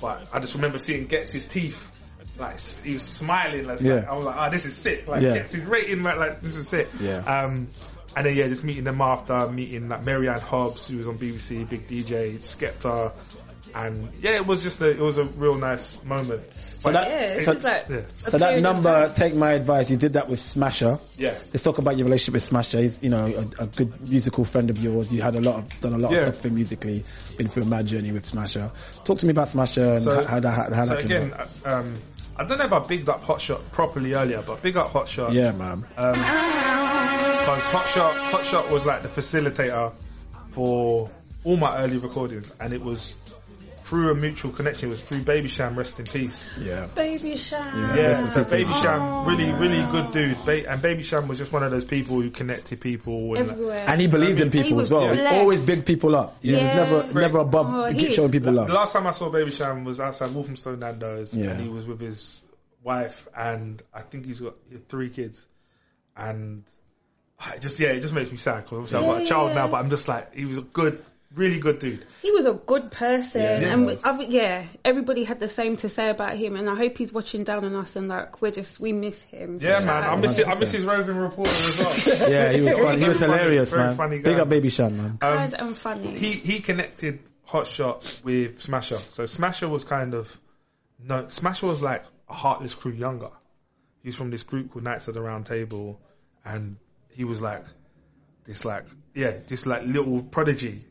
But 0.00 0.28
I 0.34 0.40
just 0.40 0.54
remember 0.54 0.78
seeing 0.78 1.06
Ghetts' 1.06 1.32
his 1.32 1.44
teeth. 1.44 1.88
Like 2.38 2.58
he 2.60 2.94
was 2.94 3.02
smiling. 3.02 3.66
Like, 3.66 3.80
Yeah. 3.80 4.06
I 4.10 4.14
was 4.14 4.24
like, 4.24 4.36
oh, 4.38 4.50
this 4.50 4.64
is 4.64 4.76
sick. 4.76 5.06
Like 5.06 5.22
Yeah. 5.22 5.34
Ghetts 5.34 5.52
his 5.54 5.64
rating, 5.64 6.02
like, 6.02 6.16
like 6.18 6.40
this 6.42 6.56
is 6.56 6.68
sick. 6.68 6.88
Yeah. 7.00 7.18
Um, 7.18 7.68
and 8.16 8.26
then 8.26 8.34
yeah, 8.36 8.46
just 8.48 8.64
meeting 8.64 8.84
them 8.84 9.00
after, 9.00 9.48
meeting 9.50 9.88
like 9.88 10.04
Mary 10.04 10.28
Anne 10.28 10.40
Hobbs, 10.40 10.88
who 10.88 10.98
was 10.98 11.08
on 11.08 11.18
BBC, 11.18 11.68
big 11.68 11.86
DJ, 11.86 12.34
Skepta, 12.36 13.12
and 13.74 14.10
yeah, 14.20 14.32
it 14.32 14.46
was 14.46 14.62
just 14.62 14.80
a, 14.82 14.90
it 14.90 14.98
was 14.98 15.16
a 15.16 15.24
real 15.24 15.54
nice 15.56 16.04
moment. 16.04 16.42
So 16.52 16.90
But 16.90 16.92
that- 16.92 17.08
Yeah, 17.08 17.40
so- 17.40 17.52
just 17.54 17.64
like 17.64 17.88
yeah. 17.88 18.28
So 18.28 18.36
that 18.38 18.60
number, 18.60 19.10
take 19.14 19.34
my 19.34 19.52
advice. 19.52 19.90
You 19.90 19.96
did 19.96 20.12
that 20.14 20.28
with 20.28 20.40
Smasher. 20.40 20.98
Yeah. 21.16 21.38
Let's 21.54 21.62
talk 21.62 21.78
about 21.78 21.96
your 21.96 22.04
relationship 22.04 22.34
with 22.34 22.42
Smasher. 22.42 22.80
He's, 22.80 23.02
you 23.02 23.08
know, 23.08 23.24
a, 23.58 23.62
a 23.62 23.66
good 23.66 24.06
musical 24.06 24.44
friend 24.44 24.68
of 24.68 24.76
yours. 24.78 25.10
You 25.12 25.22
had 25.22 25.36
a 25.36 25.40
lot 25.40 25.54
of, 25.56 25.80
done 25.80 25.94
a 25.94 25.98
lot 25.98 26.10
Yeah. 26.12 26.18
of 26.18 26.22
stuff 26.24 26.36
for 26.42 26.48
him 26.48 26.56
musically. 26.56 27.04
Been 27.38 27.48
through 27.48 27.62
a 27.62 27.66
mad 27.66 27.86
journey 27.86 28.12
with 28.12 28.26
Smasher. 28.26 28.70
Talk 29.04 29.18
to 29.20 29.26
me 29.26 29.30
about 29.30 29.48
Smasher 29.48 29.94
and 29.94 30.04
So- 30.04 30.16
how, 30.22 30.26
how 30.26 30.40
that, 30.40 30.50
how, 30.50 30.74
how 30.74 30.84
so 30.84 30.94
that 30.96 31.02
came 31.02 31.10
again, 31.10 31.32
about. 31.32 31.48
um, 31.64 31.94
I 32.36 32.44
don't 32.44 32.58
know 32.58 32.64
if 32.66 32.72
I 32.72 32.86
bigged 32.86 33.08
up 33.08 33.22
Hotshot 33.24 33.70
properly 33.72 34.12
earlier, 34.14 34.42
but 34.46 34.60
big 34.60 34.76
up 34.76 34.90
Hotshot. 34.92 35.32
Yeah, 35.32 35.52
man. 35.52 35.86
Because 37.42 37.62
Hotshot, 37.70 38.30
Hotshot 38.30 38.70
was 38.70 38.86
like 38.86 39.02
the 39.02 39.08
facilitator 39.08 39.92
for 40.52 41.10
all 41.42 41.56
my 41.56 41.78
early 41.82 41.98
recordings, 41.98 42.52
and 42.60 42.72
it 42.72 42.80
was 42.80 43.16
through 43.78 44.12
a 44.12 44.14
mutual 44.14 44.52
connection. 44.52 44.88
It 44.88 44.92
was 44.92 45.02
through 45.02 45.22
Baby 45.22 45.48
Sham, 45.48 45.74
rest 45.76 45.98
in 45.98 46.04
peace. 46.06 46.48
Yeah. 46.60 46.86
Baby 46.94 47.34
Sham. 47.34 47.96
Yeah, 47.96 48.06
Rest 48.06 48.22
in 48.22 48.28
so 48.28 48.44
Baby 48.44 48.64
Baby 48.70 48.74
Sham, 48.80 49.26
really, 49.26 49.50
really 49.50 49.82
good 49.90 50.12
dude. 50.12 50.44
Ba- 50.46 50.70
and 50.70 50.80
Baby 50.80 51.02
Sham 51.02 51.26
was 51.26 51.36
just 51.38 51.52
one 51.52 51.64
of 51.64 51.72
those 51.72 51.84
people 51.84 52.20
who 52.20 52.30
connected 52.30 52.80
people. 52.80 53.34
And, 53.34 53.50
Everywhere. 53.50 53.84
And 53.88 54.00
he 54.00 54.06
believed 54.06 54.38
in 54.40 54.50
people 54.52 54.78
as 54.78 54.88
well. 54.88 55.12
He 55.12 55.20
always 55.26 55.60
big 55.60 55.84
people 55.84 56.14
up. 56.14 56.40
He 56.42 56.52
was 56.52 56.62
never, 56.62 57.02
Great. 57.02 57.14
never 57.16 57.38
above 57.38 57.74
Oh, 57.74 57.84
he- 57.86 58.12
showing 58.12 58.30
people 58.30 58.52
love. 58.52 58.68
The 58.68 58.74
last 58.74 58.92
time 58.92 59.08
I 59.08 59.10
saw 59.10 59.30
Baby 59.30 59.50
Sham 59.50 59.82
was 59.82 59.98
outside 59.98 60.32
Walthamstow 60.32 60.76
Nando's, 60.76 61.36
Yeah. 61.36 61.50
and 61.50 61.60
he 61.60 61.68
was 61.68 61.86
with 61.88 62.00
his 62.00 62.40
wife, 62.84 63.26
and 63.36 63.82
I 63.92 64.02
think 64.02 64.26
he's 64.26 64.40
got 64.40 64.54
three 64.88 65.10
kids, 65.10 65.44
and 66.16 66.62
I 67.44 67.58
just 67.58 67.78
yeah, 67.80 67.88
it 67.88 68.00
just 68.00 68.14
makes 68.14 68.30
me 68.30 68.36
sad 68.36 68.64
because 68.64 68.92
obviously 68.92 68.98
I've 68.98 69.04
got 69.04 69.22
a 69.22 69.26
child 69.26 69.48
yeah. 69.50 69.54
now, 69.54 69.68
but 69.68 69.78
I'm 69.78 69.90
just 69.90 70.08
like 70.08 70.34
he 70.34 70.44
was 70.44 70.58
a 70.58 70.62
good, 70.62 71.02
really 71.34 71.58
good 71.58 71.78
dude. 71.78 72.04
He 72.20 72.30
was 72.30 72.46
a 72.46 72.52
good 72.52 72.90
person, 72.90 73.40
Yeah, 73.40 73.72
and 73.72 73.86
we. 73.86 73.96
I, 74.04 74.20
yeah, 74.20 74.64
everybody 74.84 75.24
had 75.24 75.40
the 75.40 75.48
same 75.48 75.76
to 75.76 75.88
say 75.88 76.08
about 76.08 76.36
him. 76.36 76.56
And 76.56 76.70
I 76.70 76.76
hope 76.76 76.96
he's 76.96 77.12
watching 77.12 77.44
down 77.44 77.64
on 77.64 77.74
us, 77.74 77.96
and 77.96 78.08
like 78.08 78.40
we're 78.40 78.52
just 78.52 78.78
we 78.78 78.92
miss 78.92 79.20
him. 79.22 79.58
Yeah, 79.60 79.80
So, 79.80 79.86
man, 79.86 80.04
I 80.04 80.16
miss 80.16 80.38
it. 80.38 80.46
I 80.46 80.58
miss 80.58 80.70
his 80.70 80.84
roving 80.84 81.16
reporter 81.16 81.68
as 81.68 81.78
well. 81.78 81.92
Yeah, 82.30 82.52
he 82.52 82.60
was 82.60 82.78
funny. 82.78 83.00
He 83.00 83.08
was 83.08 83.18
Very 83.18 83.32
hilarious, 83.32 83.74
man. 83.74 83.96
funny 83.96 84.18
Big 84.20 84.38
up 84.38 84.48
Baby 84.48 84.68
Sham, 84.68 84.96
man. 84.96 85.06
Um, 85.06 85.18
kind 85.18 85.54
and 85.54 85.76
funny. 85.76 86.16
he 86.16 86.32
he 86.32 86.60
connected 86.60 87.20
Hotshot 87.48 88.22
with 88.24 88.60
Smasher. 88.60 88.98
So 89.08 89.26
Smasher 89.26 89.68
was 89.68 89.84
kind 89.84 90.14
of 90.14 90.40
no 91.04 91.28
Smasher 91.28 91.66
was 91.66 91.82
like 91.82 92.04
a 92.28 92.34
heartless 92.34 92.74
crew 92.74 92.92
younger. 92.92 93.30
He's 94.02 94.16
from 94.16 94.30
this 94.30 94.42
group 94.42 94.72
called 94.72 94.84
Knights 94.84 95.08
of 95.08 95.14
the 95.14 95.20
Round 95.20 95.46
Table, 95.46 96.00
and 96.44 96.76
he 97.12 97.24
was 97.24 97.40
like 97.40 97.64
this 98.44 98.64
like 98.64 98.84
yeah 99.14 99.32
this 99.46 99.66
like 99.66 99.84
little 99.84 100.22
prodigy, 100.22 100.84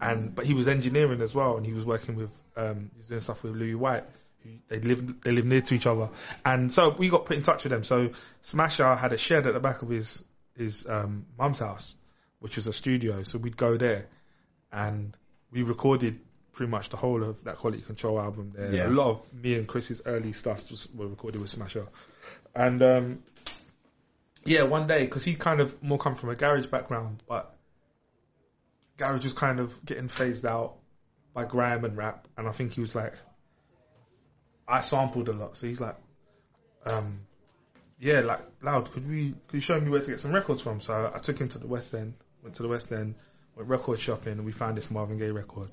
and 0.00 0.34
but 0.34 0.46
he 0.46 0.54
was 0.54 0.68
engineering 0.68 1.20
as 1.20 1.34
well, 1.34 1.56
and 1.56 1.66
he 1.66 1.72
was 1.72 1.84
working 1.86 2.16
with 2.16 2.32
um 2.56 2.90
he 2.92 2.98
was 2.98 3.06
doing 3.06 3.20
stuff 3.20 3.42
with 3.42 3.54
Lewi 3.54 3.76
White. 3.76 4.04
who 4.42 4.50
They 4.68 4.80
live 4.80 5.20
they 5.22 5.32
live 5.32 5.44
near 5.44 5.60
to 5.62 5.74
each 5.74 5.86
other, 5.86 6.10
and 6.44 6.72
so 6.72 6.90
we 6.90 7.08
got 7.08 7.26
put 7.26 7.36
in 7.36 7.42
touch 7.42 7.64
with 7.64 7.72
them. 7.72 7.84
So 7.84 8.10
Smasher 8.42 8.94
had 8.94 9.12
a 9.12 9.16
shed 9.16 9.46
at 9.46 9.54
the 9.54 9.60
back 9.60 9.82
of 9.82 9.88
his 9.88 10.22
his 10.56 10.86
um, 10.86 11.26
mum's 11.38 11.58
house, 11.58 11.96
which 12.40 12.56
was 12.56 12.66
a 12.66 12.72
studio. 12.72 13.22
So 13.22 13.38
we'd 13.38 13.56
go 13.56 13.76
there, 13.76 14.06
and 14.72 15.16
we 15.50 15.62
recorded 15.62 16.20
pretty 16.52 16.70
much 16.70 16.88
the 16.88 16.96
whole 16.96 17.22
of 17.24 17.42
that 17.44 17.58
quality 17.58 17.82
control 17.82 18.20
album 18.20 18.52
there. 18.54 18.72
Yeah. 18.72 18.88
A 18.88 18.90
lot 18.90 19.10
of 19.10 19.34
me 19.34 19.54
and 19.54 19.66
Chris's 19.66 20.00
early 20.06 20.32
stuff 20.32 20.70
was, 20.70 20.88
were 20.94 21.08
recorded 21.08 21.40
with 21.40 21.50
Smasher, 21.50 21.86
and 22.54 22.82
um, 22.82 23.22
yeah, 24.44 24.62
one 24.62 24.86
day 24.86 25.04
because 25.04 25.24
he 25.24 25.34
kind 25.34 25.60
of 25.60 25.82
more 25.82 25.98
come 25.98 26.14
from 26.14 26.30
a 26.30 26.34
garage 26.34 26.66
background, 26.66 27.22
but 27.28 27.54
garage 28.96 29.24
was 29.24 29.32
kind 29.32 29.60
of 29.60 29.84
getting 29.84 30.08
phased 30.08 30.46
out 30.46 30.76
by 31.32 31.44
grime 31.44 31.84
and 31.84 31.96
rap, 31.96 32.28
and 32.36 32.46
I 32.48 32.52
think 32.52 32.72
he 32.72 32.80
was 32.80 32.94
like, 32.94 33.14
I 34.66 34.80
sampled 34.80 35.28
a 35.28 35.32
lot, 35.32 35.56
so 35.56 35.66
he's 35.66 35.80
like, 35.80 35.96
um, 36.86 37.20
yeah, 37.98 38.20
like 38.20 38.40
loud. 38.62 38.90
Could 38.92 39.08
we? 39.08 39.34
Could 39.48 39.54
you 39.54 39.60
show 39.60 39.80
me 39.80 39.90
where 39.90 40.00
to 40.00 40.10
get 40.10 40.20
some 40.20 40.32
records 40.32 40.62
from? 40.62 40.80
So 40.80 41.10
I 41.14 41.18
took 41.18 41.38
him 41.38 41.48
to 41.50 41.58
the 41.58 41.66
West 41.66 41.94
End. 41.94 42.14
Went 42.42 42.56
to 42.56 42.62
the 42.62 42.68
West 42.68 42.92
End, 42.92 43.14
went 43.56 43.68
record 43.68 43.98
shopping, 44.00 44.34
and 44.34 44.44
we 44.44 44.52
found 44.52 44.76
this 44.76 44.90
Marvin 44.90 45.18
Gaye 45.18 45.30
record, 45.30 45.70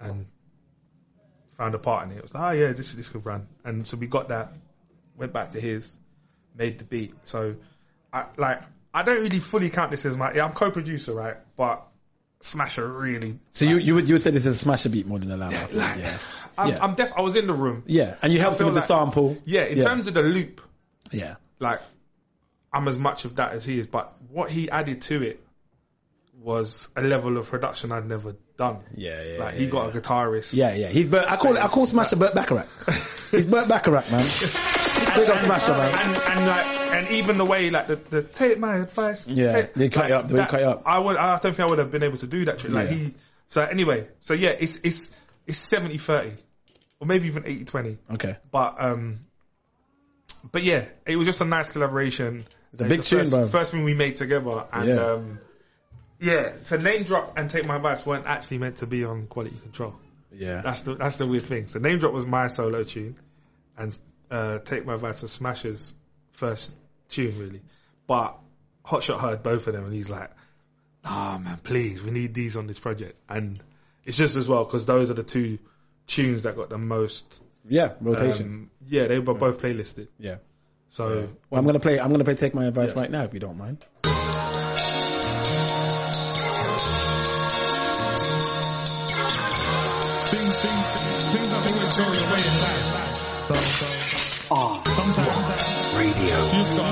and 0.00 0.26
found 1.56 1.74
a 1.74 1.78
part 1.78 2.06
in 2.06 2.12
it. 2.12 2.16
It 2.16 2.22
was 2.22 2.34
like, 2.34 2.42
oh 2.42 2.58
yeah, 2.58 2.72
this 2.72 2.92
this 2.94 3.08
could 3.08 3.24
run. 3.24 3.46
And 3.64 3.86
so 3.86 3.96
we 3.96 4.06
got 4.06 4.28
that. 4.28 4.52
Went 5.16 5.32
back 5.32 5.50
to 5.50 5.60
his, 5.60 5.98
made 6.56 6.78
the 6.78 6.84
beat. 6.84 7.14
So, 7.24 7.56
I 8.12 8.26
like 8.36 8.62
I 8.92 9.02
don't 9.02 9.22
really 9.22 9.38
fully 9.40 9.70
count 9.70 9.90
this 9.90 10.04
as 10.06 10.16
my. 10.16 10.32
Yeah, 10.34 10.44
I'm 10.44 10.52
co-producer, 10.52 11.12
right? 11.14 11.36
But 11.56 11.86
Smasher 12.40 12.86
really. 12.86 13.38
So 13.52 13.64
you 13.66 13.76
you 13.78 13.94
would 13.94 14.08
you 14.08 14.14
would 14.14 14.22
say 14.22 14.30
this 14.30 14.46
is 14.46 14.54
a 14.56 14.58
smasher 14.58 14.88
beat 14.88 15.06
more 15.06 15.18
than 15.18 15.30
a 15.30 15.36
lamb? 15.36 15.52
like- 15.72 15.98
yeah. 15.98 16.18
I'm, 16.58 16.68
Yeah. 16.68 16.78
I'm 16.82 16.94
def. 16.94 17.12
I 17.16 17.22
was 17.22 17.36
in 17.36 17.46
the 17.46 17.52
room. 17.54 17.84
Yeah, 17.86 18.16
and 18.22 18.32
you 18.32 18.40
helped 18.40 18.60
him 18.60 18.66
with 18.66 18.74
the 18.74 18.80
sample. 18.82 19.36
Yeah, 19.44 19.62
in 19.64 19.78
Yeah. 19.78 19.84
terms 19.84 20.06
of 20.08 20.14
the 20.14 20.22
loop, 20.22 20.60
Yeah, 21.12 21.36
like 21.58 21.80
I'm 22.72 22.88
as 22.88 22.98
much 22.98 23.24
of 23.24 23.36
that 23.36 23.52
as 23.52 23.64
he 23.64 23.78
is, 23.78 23.86
but 23.86 24.12
what 24.30 24.50
he 24.50 24.70
added 24.70 25.02
to 25.02 25.22
it 25.22 25.40
was 26.42 26.88
a 26.96 27.02
level 27.02 27.36
of 27.36 27.48
production 27.50 27.92
I'd 27.92 28.06
never 28.08 28.34
done. 28.56 28.78
Yeah, 28.96 29.22
yeah, 29.22 29.38
Like 29.44 29.54
yeah, 29.54 29.60
he 29.60 29.66
got 29.66 29.94
a 29.94 30.00
guitarist. 30.00 30.54
yeah, 30.54 30.74
yeah. 30.74 30.88
He's 30.88 31.06
Bert, 31.06 31.30
I 31.30 31.36
call 31.36 31.54
it 31.56 31.60
I 31.60 31.68
call 31.68 31.86
Smasher 31.86 32.16
Burt 32.16 32.34
Bacharach. 32.34 32.66
He's 33.30 33.46
Burt 33.46 33.68
Bacharach, 33.68 34.10
man. 34.10 34.24
Big 35.16 35.28
up 35.28 35.38
Smasher, 35.38 35.72
man. 35.72 35.94
And, 36.06 36.16
and 36.16 36.46
like, 36.46 36.66
and 36.66 37.08
even 37.12 37.38
the 37.38 37.44
way 37.44 37.70
like 37.70 37.88
the, 37.88 37.96
the 37.96 38.22
take 38.22 38.58
my 38.58 38.76
advice. 38.76 39.26
Yeah, 39.26 39.52
take- 39.52 39.74
they 39.74 39.88
cut 39.88 40.08
you 40.08 40.14
up, 40.14 40.28
they 40.28 40.36
that- 40.36 40.48
cut 40.48 40.60
you 40.60 40.66
up. 40.66 40.82
I 40.86 40.98
would, 40.98 41.16
I 41.16 41.38
don't 41.38 41.54
think 41.54 41.60
I 41.60 41.66
would 41.70 41.78
have 41.78 41.90
been 41.90 42.02
able 42.02 42.16
to 42.18 42.26
do 42.26 42.44
that 42.46 42.58
trick. 42.60 42.72
Like 42.72 42.90
Yeah. 42.90 42.96
he, 42.96 43.14
so 43.48 43.62
anyway, 43.62 44.08
so 44.20 44.34
yeah, 44.34 44.50
it's 44.50 44.80
it's 44.84 45.14
it's 45.46 45.64
70-30. 45.72 46.34
or 47.00 47.06
maybe 47.06 47.26
even 47.26 47.42
80-20. 47.42 47.96
Okay. 48.12 48.36
But 48.52 48.76
um, 48.78 49.20
but 50.52 50.62
yeah, 50.62 50.84
it 51.06 51.16
was 51.16 51.26
just 51.26 51.40
a 51.40 51.44
nice 51.44 51.68
collaboration. 51.68 52.44
It's 52.72 52.80
a 52.80 52.84
It's 52.84 52.90
big 52.90 53.00
the 53.00 53.04
tune, 53.06 53.18
first, 53.20 53.30
bro. 53.32 53.46
First 53.46 53.72
thing 53.72 53.84
we 53.84 53.94
made 53.94 54.16
together, 54.16 54.64
and 54.72 54.88
Yeah. 54.88 54.94
um, 55.12 55.38
yeah, 56.20 56.50
to 56.66 56.78
name 56.78 57.02
drop 57.04 57.36
and 57.36 57.50
take 57.50 57.66
my 57.66 57.76
advice 57.76 58.06
weren't 58.06 58.26
actually 58.26 58.58
meant 58.58 58.76
to 58.78 58.86
be 58.86 59.04
on 59.04 59.26
quality 59.26 59.56
control. 59.56 59.94
Yeah. 60.32 60.60
That's 60.62 60.82
the 60.82 60.94
that's 60.94 61.16
the 61.16 61.26
weird 61.26 61.42
thing. 61.44 61.66
So 61.66 61.80
name 61.80 61.98
drop 61.98 62.12
was 62.12 62.24
my 62.26 62.46
solo 62.48 62.84
tune, 62.84 63.16
and 63.76 63.98
uh, 64.30 64.58
take 64.60 64.86
my 64.86 64.94
advice 64.94 65.22
was 65.22 65.32
Smash's 65.32 65.94
first 66.32 66.72
tune 67.08 67.38
really. 67.38 67.60
But 68.06 68.38
Hotshot 68.84 69.20
heard 69.20 69.42
both 69.42 69.66
of 69.66 69.74
them, 69.74 69.84
and 69.84 69.92
he's 69.92 70.10
like, 70.10 70.30
"Ah 71.04 71.38
man, 71.42 71.58
please, 71.62 72.02
we 72.02 72.10
need 72.10 72.34
these 72.34 72.56
on 72.56 72.66
this 72.66 72.78
project." 72.78 73.18
And 73.28 73.60
it's 74.06 74.16
just 74.16 74.36
as 74.36 74.48
well 74.48 74.64
because 74.64 74.86
those 74.86 75.10
are 75.10 75.14
the 75.14 75.22
two 75.22 75.58
tunes 76.06 76.42
that 76.44 76.56
got 76.56 76.70
the 76.70 76.78
most 76.78 77.24
Yeah, 77.68 77.92
rotation. 78.00 78.46
um, 78.46 78.70
yeah, 78.86 79.06
they 79.06 79.18
were 79.18 79.34
both 79.34 79.60
playlisted. 79.60 80.08
yeah. 80.18 80.36
So 80.88 81.28
Well, 81.50 81.58
I'm 81.60 81.64
gonna 81.66 81.78
play. 81.78 82.00
I'm 82.00 82.10
gonna 82.10 82.24
play. 82.24 82.34
Take 82.34 82.54
my 82.54 82.66
advice 82.66 82.96
right 82.96 83.10
now, 83.10 83.22
if 83.24 83.32
you 83.34 83.38
don't 83.40 83.58
mind. 83.58 83.84
Things, 89.20 90.54
things, 90.54 90.86
things 91.32 91.50
don't 91.50 91.66
always 91.68 91.96
go 91.96 92.04
your 92.12 92.30
way 92.32 92.42
in 92.48 92.60
life. 92.62 92.86
So, 93.48 93.79
so 94.50 94.82
sometimes 94.82 95.94
radio. 95.94 96.36
Listen, 96.50 96.90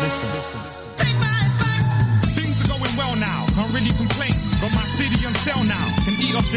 listen, 0.00 0.30
listen. 0.32 0.60
Things 2.32 2.64
are 2.64 2.68
going 2.68 2.96
well 2.96 3.14
now, 3.16 3.46
can't 3.54 3.72
really 3.74 3.92
complain. 3.92 4.34
Got 4.60 4.72
my 4.74 4.86
city 4.86 5.26
on 5.26 5.34
sale 5.34 5.64
now, 5.64 5.86
the. 6.18 6.54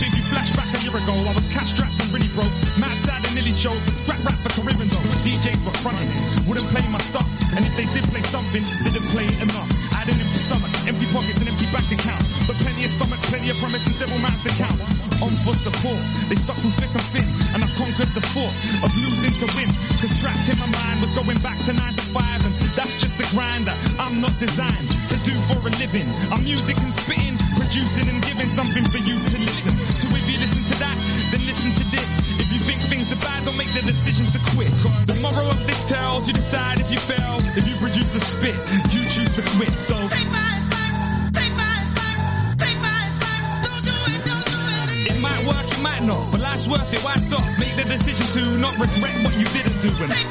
Big 0.00 0.12
you 0.16 0.24
flashback 0.32 0.68
a 0.72 0.80
year 0.82 0.96
ago, 0.96 1.14
I 1.14 1.32
was 1.34 1.46
cash 1.52 1.72
strapped 1.72 2.00
and 2.00 2.10
really 2.12 2.28
broke. 2.32 2.52
Mad 2.78 2.96
sad 2.98 3.24
and 3.24 3.34
nearly 3.34 3.52
chose 3.52 3.80
to 3.84 3.92
scrap 3.92 4.22
rap 4.24 4.38
for 4.40 4.50
Caribbean 4.60 4.88
zone. 4.88 5.04
DJs 5.22 5.60
were 5.64 5.76
fronting, 5.84 6.10
wouldn't 6.48 6.68
play 6.72 6.86
my 6.88 6.98
stuff. 6.98 7.28
And 7.54 7.64
if 7.64 7.74
they 7.76 7.86
did 7.92 8.04
play 8.10 8.22
something, 8.22 8.64
didn't 8.82 9.08
play 9.12 9.26
it 9.26 9.38
enough. 9.42 9.70
I 9.92 10.02
had 10.02 10.08
an 10.08 10.18
empty 10.18 10.40
stomach, 10.40 10.72
empty 10.88 11.06
pockets, 11.12 11.38
and 11.38 11.48
empty 11.48 11.68
bank 11.70 11.88
account. 11.92 12.24
But 12.48 12.56
plenty 12.64 12.82
of 12.84 12.92
stomach, 12.96 13.20
plenty 13.30 13.48
of 13.52 13.56
promise, 13.60 13.84
and 13.86 13.94
several 13.94 14.20
mouths 14.24 14.42
to 14.42 14.52
count. 14.56 14.80
On 15.22 15.32
for 15.44 15.54
support, 15.54 16.00
they 16.28 16.36
stuck 16.40 16.58
through 16.58 16.74
thick 16.74 16.92
and 16.92 17.06
thin, 17.14 17.28
and 17.54 17.60
I 17.62 17.68
conquered 17.78 18.12
the 18.16 18.24
thought 18.34 18.54
of 18.82 18.90
losing 18.96 19.34
to 19.38 19.46
win. 19.54 19.70
Cause 20.02 20.14
trapped 20.18 20.48
in 20.50 20.58
my 20.58 20.66
mind 20.66 20.96
was 21.04 21.12
going 21.14 21.38
back 21.38 21.58
to 21.68 21.72
9 21.72 21.78
to 21.78 22.04
5, 22.10 22.46
and 22.48 22.54
that's 22.74 22.98
just 23.00 23.14
the 23.16 23.26
grind 23.30 23.70
that 23.70 23.78
I'm 24.00 24.20
not 24.20 24.34
designed 24.40 24.88
to 25.14 25.16
do 25.22 25.34
for 25.46 25.62
a 25.62 25.72
living. 25.78 26.08
I'm 26.32 26.42
music 26.42 26.76
and 26.82 26.92
spitting, 26.92 27.36
producing 27.54 28.08
and 28.10 28.18
giving 28.24 28.50
something 28.50 28.84
for 28.90 28.98
you 29.06 29.14
to 29.14 29.38
listen 29.38 29.74
to. 29.74 30.06
If 30.16 30.26
you 30.30 30.38
listen 30.38 30.62
to 30.72 30.76
that, 30.80 30.96
then 31.30 31.40
listen 31.46 31.70
to 31.72 31.84
this. 31.92 32.08
If 32.40 32.48
you 32.52 32.58
think 32.58 32.80
things 32.82 33.12
are 33.12 33.20
bad, 33.20 33.44
don't 33.44 33.56
make 33.56 33.72
the 33.72 33.82
decision 33.82 34.26
to 34.32 34.38
quit. 34.56 34.70
The 35.06 35.16
moral 35.20 35.50
of 35.50 35.66
this 35.66 35.84
tells 35.84 36.26
you 36.28 36.34
decide 36.34 36.80
if 36.80 36.90
you 36.90 36.98
fail. 36.98 37.38
If 37.56 37.68
you 37.68 37.76
produce 37.76 38.14
a 38.14 38.20
spit, 38.20 38.56
you 38.92 39.00
choose 39.08 39.34
to 39.34 39.42
quit. 39.56 39.78
So 39.78 39.96
take 40.08 40.30
my 40.30 40.48
advice, 40.58 41.30
take 41.38 41.54
my 41.54 41.72
advice, 41.84 42.56
take 42.64 42.78
my 42.80 42.98
advice. 43.12 43.68
Don't 43.68 43.84
do 43.84 43.96
it 44.14 44.20
don't 44.24 44.46
do 44.46 44.58
it. 44.58 45.16
It 45.16 45.20
might 45.20 45.42
work, 45.46 45.66
it 45.70 45.82
might 45.82 46.02
not, 46.02 46.30
but 46.32 46.40
life's 46.40 46.66
worth 46.66 46.92
it. 46.92 47.02
Why 47.04 47.16
stop? 47.16 47.44
Make 47.58 47.76
the 47.76 47.84
decision 47.84 48.26
to 48.36 48.58
not 48.58 48.74
regret 48.78 49.14
what 49.24 49.34
you 49.36 49.46
didn't 49.46 49.80
do. 49.80 49.90
And 50.02 50.10
Take 50.10 50.30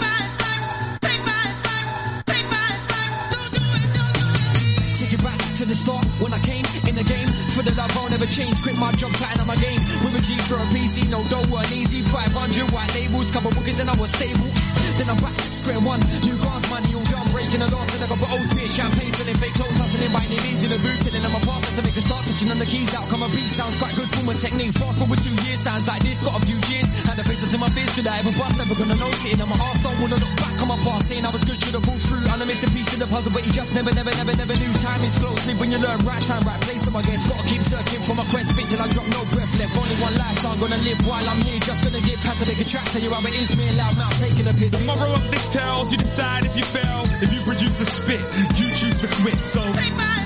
change. 8.33 8.61
Quit 8.63 8.75
my 8.75 8.91
job, 8.93 9.13
tighten 9.13 9.41
up 9.41 9.47
my 9.47 9.55
game. 9.55 9.79
With 10.03 10.17
a 10.17 10.21
G 10.21 10.37
for 10.49 10.55
a 10.55 10.65
PC, 10.73 11.07
no 11.09 11.21
dough 11.29 11.45
weren't 11.53 11.71
easy. 11.71 12.01
500 12.01 12.71
white 12.71 12.93
labels, 12.95 13.31
couple 13.31 13.51
bookings 13.51 13.79
and 13.79 13.89
I 13.89 13.95
was 13.95 14.09
stable. 14.09 14.49
Then 14.97 15.09
I'm 15.09 15.17
back, 15.17 15.39
square 15.39 15.79
one. 15.79 16.01
New 16.21 16.37
cars, 16.37 16.69
money 16.69 16.95
all 16.95 17.05
done, 17.05 17.31
breaking 17.31 17.59
the. 17.59 17.65
And 17.65 18.03
I 18.03 18.07
got 18.07 18.19
bottles, 18.19 18.53
beer, 18.53 18.69
champagne, 18.69 19.11
selling 19.11 19.37
fake 19.37 19.53
clothes, 19.53 19.77
hustling 19.77 20.13
by 20.13 20.23
any 20.25 20.41
means 20.41 20.63
in 20.63 20.69
the 20.69 20.77
booth. 20.77 21.02
Telling 21.33 21.47
them 21.47 21.49
my 21.49 21.65
partner 21.65 21.73
to 21.73 21.81
make 21.81 21.97
a 21.97 22.03
start, 22.05 22.23
touching 22.25 22.51
on 22.51 22.59
the 22.59 22.65
keys. 22.65 22.93
Outcome 22.93 23.23
a 23.23 23.29
beat 23.33 23.49
sounds 23.49 23.77
quite 23.81 23.95
good 23.95 24.09
for 24.13 24.21
my 24.21 24.33
technique. 24.37 24.73
Fast 24.77 24.99
forward 24.99 25.19
two 25.19 25.33
years, 25.45 25.59
sounds 25.65 25.87
like 25.87 26.03
this. 26.03 26.21
Got 26.21 26.37
a 26.37 26.45
few 26.45 26.59
years. 26.69 26.85
Had 27.09 27.17
to 27.17 27.23
face 27.25 27.41
it 27.43 27.49
to 27.49 27.57
my 27.57 27.69
face, 27.73 27.89
could 27.95 28.07
I 28.07 28.19
ever 28.19 28.33
bust? 28.37 28.57
Never 28.57 28.75
gonna 28.75 28.95
know. 28.95 29.09
Sitting 29.11 29.41
on 29.41 29.49
my 29.49 29.57
arse, 29.57 29.81
don't 29.81 29.97
wanna 29.97 30.21
look 30.21 30.35
back 30.37 30.61
on 30.61 30.67
my 30.67 30.77
past. 30.77 31.09
Saying 31.09 31.25
I 31.25 31.31
was 31.33 31.43
good, 31.43 31.57
should've 31.57 31.81
pulled 31.81 32.01
through. 32.01 32.25
I'm 32.29 32.41
a 32.41 32.45
missing 32.45 32.69
piece 32.69 32.89
to 32.93 32.97
the 32.99 33.07
puzzle, 33.07 33.33
but 33.33 33.45
you 33.45 33.51
just 33.51 33.73
never, 33.73 33.91
never, 33.93 34.13
never, 34.13 34.35
never 34.35 34.55
knew. 34.55 34.73
Time 34.73 35.01
is 35.03 35.17
close, 35.17 35.41
live 35.47 35.59
when 35.59 35.71
you 35.71 35.79
learn. 35.79 35.99
Right 36.05 36.21
time, 36.21 36.43
right 36.45 36.61
place, 36.61 36.81
so 36.85 36.93
I 36.93 37.01
guess. 37.01 37.25
Gotta 37.25 37.47
keep 37.49 37.61
searching 37.61 38.01
for 38.05 38.13
my 38.13 38.25
quest, 38.29 38.53
fit 38.53 38.67
till 38.69 38.81
I 38.81 38.87
drop 38.93 39.07
no 39.09 39.21
breath 39.33 39.53
left. 39.57 39.73
Only 39.73 39.97
one 40.05 40.15
life, 40.15 40.37
so 40.37 40.49
I'm 40.53 40.59
gonna 40.59 40.81
live 40.85 40.99
while 41.07 41.25
I'm 41.25 41.41
here. 41.41 41.59
Just 41.59 41.81
gonna 41.81 42.03
give 42.03 42.21
had 42.21 42.37
to 42.37 42.45
make 42.45 42.61
a 42.61 42.67
track, 42.69 42.85
tell 42.93 43.01
you 43.01 43.09
how 43.09 43.25
it 43.25 43.33
is. 43.33 43.57
Me 43.57 43.65
and 43.73 43.77
loud 43.77 43.97
mouth 43.97 44.17
taking 44.21 44.45
a 44.45 44.53
piss. 44.53 44.71
the 44.71 44.85
moral 44.85 45.17
of 45.17 45.25
this 45.31 45.47
tells 45.49 45.91
you 45.91 45.97
decide 45.97 46.45
if 46.45 46.55
you 46.55 46.63
fail. 46.63 47.09
If 47.25 47.33
you 47.33 47.41
produce 47.41 47.79
a 47.81 47.85
spit, 47.89 48.21
you 48.59 48.69
choose 48.69 48.99
to 49.01 49.07
quit. 49.07 49.41
So 49.41 49.63
it 49.65 50.22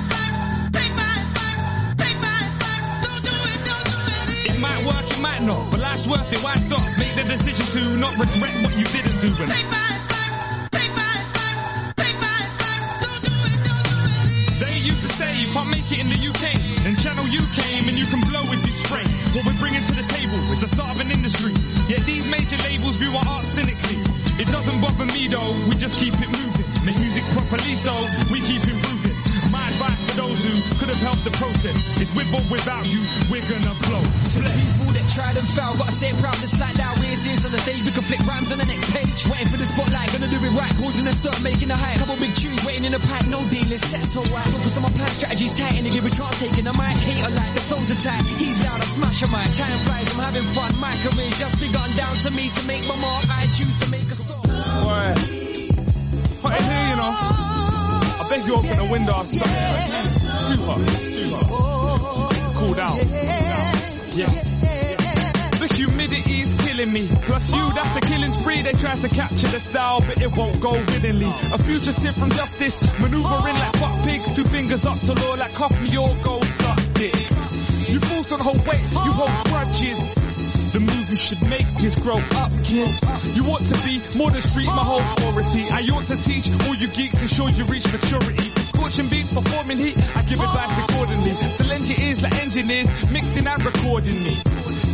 work, 4.88 5.06
it 5.12 5.20
might 5.20 5.42
not, 5.42 5.70
but 5.72 5.80
life's 5.80 6.08
worth 6.08 6.32
it. 6.32 6.40
Why 6.44 6.56
stop? 6.56 6.82
Make 6.98 7.16
the 7.16 7.24
decision 7.24 7.66
to 7.76 7.98
not 7.98 8.18
regret 8.18 8.56
what 8.64 8.74
you 8.78 8.86
didn't 8.86 9.20
do. 9.20 9.28
And 9.28 9.52
They 14.60 14.78
used 14.80 15.04
to 15.04 15.10
say 15.10 15.38
you 15.38 15.52
can't 15.54 15.70
make 15.70 15.92
it 15.92 16.00
in 16.00 16.10
the 16.10 16.20
UK. 16.32 16.84
Then 16.84 16.96
Channel 16.96 17.28
U 17.28 17.42
came 17.54 17.90
and 17.90 17.98
you 17.98 18.06
can 18.06 18.22
blow 18.22 18.44
if 18.54 18.66
you 18.66 18.72
spray. 18.72 19.04
What 19.36 19.46
we're 19.46 19.60
bringing 19.60 19.84
to 19.84 19.94
the 19.94 20.08
table 20.08 20.40
is 20.52 20.62
the 20.62 20.68
start 20.68 20.96
of 20.96 21.02
an 21.02 21.12
industry. 21.12 21.54
Yet 21.88 22.02
these 22.06 22.28
major 22.28 22.58
labels 22.58 22.96
view 22.96 23.12
our 23.12 23.28
art 23.28 23.46
cynically. 23.46 24.00
It 24.40 24.48
doesn't 24.48 24.82
bother 24.82 25.06
me 25.06 25.28
though, 25.28 25.54
we 25.68 25.76
just 25.76 25.98
keep 25.98 26.14
it 26.14 26.30
moving. 26.30 26.86
Make 26.86 26.98
music 27.00 27.24
properly 27.36 27.74
so 27.74 27.94
we 28.32 28.40
keep 28.42 28.62
improving. 28.64 28.77
My 30.18 30.26
advice 30.26 30.42
for 30.42 30.42
those 30.42 30.42
who 30.44 30.54
could 30.80 30.90
have 30.90 31.02
helped 31.02 31.24
the 31.26 31.32
process 31.38 31.78
is 32.02 32.10
with 32.16 32.34
or 32.34 32.42
without 32.50 32.86
you, 32.90 33.02
we're 33.30 33.46
gonna 33.46 33.76
blow. 33.86 34.02
People 34.02 34.94
that 34.98 35.08
tried 35.14 35.38
and 35.38 35.48
fell, 35.48 35.78
gotta 35.78 35.92
stay 35.92 36.12
proud, 36.14 36.36
just 36.42 36.58
like 36.60 36.78
now 36.78 36.94
ears 37.06 37.26
ears 37.28 37.46
on 37.46 37.52
the 37.52 37.60
stage, 37.60 37.86
we 37.86 37.92
can 37.92 38.02
flick 38.02 38.22
rhymes 38.26 38.52
on 38.52 38.58
the 38.58 38.66
next 38.66 38.90
page. 38.90 39.26
Waiting 39.28 39.50
for 39.50 39.58
the 39.58 39.66
spotlight, 39.66 40.12
gonna 40.12 40.28
do 40.28 40.42
it 40.42 40.54
right, 40.58 40.74
causing 40.78 41.06
the 41.06 41.14
start, 41.14 41.42
making 41.44 41.70
a 41.70 41.78
hype. 41.78 41.98
Couple 42.00 42.18
big 42.18 42.34
tunes 42.36 42.64
waiting 42.66 42.86
in 42.86 42.94
the 42.94 43.00
pipe, 43.00 43.28
no 43.28 43.46
dealing, 43.48 43.78
set 43.78 44.04
so 44.04 44.22
right. 44.34 44.48
Focus 44.48 44.78
on 44.78 44.84
my 44.84 44.90
plan, 44.90 45.10
strategies 45.14 45.54
tight, 45.54 45.76
and 45.78 45.86
to 45.86 45.92
give 45.94 46.06
a 46.06 46.10
chance, 46.10 46.40
taking 46.40 46.66
a 46.66 46.74
mic, 46.74 46.98
hater 46.98 47.32
like 47.34 47.54
the 47.54 47.62
flows 47.62 47.90
attack. 47.90 48.22
He's 48.26 48.58
loud, 48.64 48.82
I 48.82 48.86
smash 48.98 49.22
a 49.22 49.28
mic, 49.28 49.50
time 49.54 49.80
flies, 49.86 50.08
I'm 50.14 50.22
having 50.26 50.48
fun, 50.56 50.72
my 50.82 50.94
career 51.06 51.30
just 51.30 51.56
begun 51.62 51.90
down 51.94 52.16
to 52.26 52.30
me 52.32 52.50
to 52.50 52.62
make 52.66 52.84
my 52.90 52.98
mark, 52.98 53.24
I 53.30 53.46
choose 53.54 53.78
to 53.86 53.88
make 53.92 54.10
a 54.10 54.16
stop. 54.18 54.44
Boy, 54.44 55.37
Beg 58.38 58.46
you 58.46 58.56
open 58.56 58.78
the 58.78 58.86
window 58.86 59.14
or 59.14 59.26
something. 59.26 59.64
It's 60.06 60.22
too 60.22 60.62
hot. 60.66 62.54
Cool 62.54 62.74
down. 62.76 62.98
Yeah. 64.14 64.30
The 65.58 65.68
humidity's 65.74 66.54
killing 66.62 66.94
me. 66.94 67.08
Plus 67.24 67.52
you, 67.52 67.74
that's 67.74 67.94
the 67.96 68.02
killing 68.02 68.32
spree. 68.32 68.62
They 68.62 68.74
try 68.74 68.96
to 68.96 69.08
capture 69.10 69.48
the 69.48 69.60
style, 69.60 70.02
but 70.02 70.22
it 70.22 70.38
won't 70.38 70.62
go 70.62 70.72
willingly. 70.74 71.26
A 71.26 71.58
fugitive 71.58 72.16
from 72.16 72.30
justice, 72.30 72.80
maneuvering 73.00 73.56
like 73.56 73.76
fuck 73.78 74.04
pigs. 74.04 74.36
Two 74.36 74.44
fingers 74.44 74.86
up 74.86 75.00
to 75.00 75.14
law 75.14 75.34
like 75.34 75.54
cough 75.54 75.72
me 75.72 75.98
or 75.98 76.16
go 76.24 76.40
suck 76.42 76.80
dick. 76.94 77.16
You 77.90 78.00
fools 78.00 78.28
don't 78.28 78.42
hold 78.42 78.68
weight, 78.68 78.84
you 78.92 79.14
hold 79.18 79.46
grudges. 79.48 80.27
You 81.10 81.16
should 81.16 81.42
make 81.48 81.66
is 81.82 81.96
grow 81.96 82.18
up, 82.18 82.52
kids. 82.64 83.02
You 83.34 83.46
ought 83.46 83.64
to 83.64 83.78
be 83.86 84.02
more 84.18 84.30
than 84.30 84.42
street, 84.42 84.66
my 84.66 84.84
whole 84.84 85.00
authority. 85.00 85.70
I 85.70 85.82
ought 85.94 86.08
to 86.08 86.18
teach 86.18 86.52
all 86.68 86.76
you 86.76 86.88
geeks, 86.90 87.22
ensure 87.22 87.50
you 87.50 87.64
reach 87.64 87.90
maturity. 87.92 88.50
Scorching 88.50 89.08
beats, 89.08 89.32
performing 89.32 89.78
heat, 89.78 89.98
I 90.18 90.22
give 90.24 90.42
advice 90.42 90.78
accordingly. 90.80 91.32
So 91.52 91.64
lend 91.64 91.88
your 91.88 92.00
ears 92.00 92.22
like 92.22 92.36
engineers, 92.44 93.10
mixing 93.10 93.48
and 93.48 93.66
recording 93.66 94.22
me. 94.22 94.36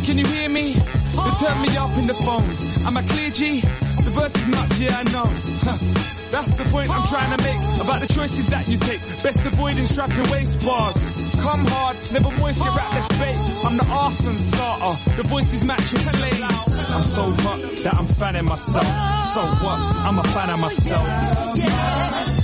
Can 0.04 0.18
you 0.18 0.26
hear 0.26 0.48
me? 0.48 0.74
They 0.74 1.30
turn 1.40 1.62
me 1.62 1.76
up 1.76 1.96
in 1.98 2.06
the 2.06 2.14
phones. 2.14 2.64
I'm 2.86 2.96
a 2.96 3.02
clear, 3.02 3.30
G? 3.30 3.60
The 3.60 4.10
verse 4.10 4.34
is 4.36 4.46
nuts, 4.46 4.78
yeah, 4.78 4.96
I 4.98 5.02
know. 5.10 6.23
That's 6.34 6.48
the 6.48 6.64
point 6.64 6.90
I'm 6.90 7.06
trying 7.06 7.38
to 7.38 7.44
make 7.44 7.80
about 7.80 8.00
the 8.00 8.12
choices 8.12 8.48
that 8.48 8.66
you 8.66 8.76
take. 8.76 9.00
Best 9.22 9.38
avoiding 9.38 9.86
strapping 9.86 10.28
waist 10.32 10.66
bars. 10.66 10.96
Come 11.40 11.64
hard, 11.64 11.96
never 12.10 12.32
moist 12.32 12.58
your 12.58 12.74
rap, 12.74 12.92
let's 12.92 13.06
bait. 13.18 13.36
I'm 13.64 13.76
the 13.76 13.86
arson 13.86 14.40
starter. 14.40 15.12
The 15.14 15.22
voices 15.22 15.64
match 15.64 15.92
your 15.92 16.02
plays. 16.10 16.42
I'm 16.42 17.04
so 17.04 17.30
hot 17.30 17.60
that 17.84 17.94
I'm 17.94 18.08
fanning 18.08 18.46
myself. 18.46 18.84
So 19.32 19.42
what? 19.64 19.78
I'm 19.78 20.18
a 20.18 20.24
fan 20.24 20.50
of 20.50 20.58
myself. 20.58 21.08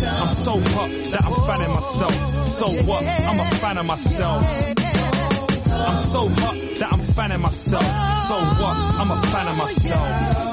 I'm 0.07 0.29
so 0.29 0.61
hot 0.61 0.91
that 1.11 1.25
I'm 1.25 1.47
fanning 1.49 1.75
myself. 1.75 2.45
So 2.45 2.69
what? 2.85 3.05
I'm 3.05 3.41
a 3.41 3.45
fan 3.57 3.77
of 3.77 3.87
myself. 3.87 5.00
I'm 5.81 5.97
so 5.97 6.29
hot 6.29 6.55
that 6.79 6.89
I'm 6.93 7.01
fanning 7.01 7.41
myself. 7.41 7.83
So 7.83 8.37
what? 8.61 8.77
I'm 9.01 9.11
a 9.11 9.23
fan 9.23 9.49
of 9.49 9.57
myself. 9.57 10.51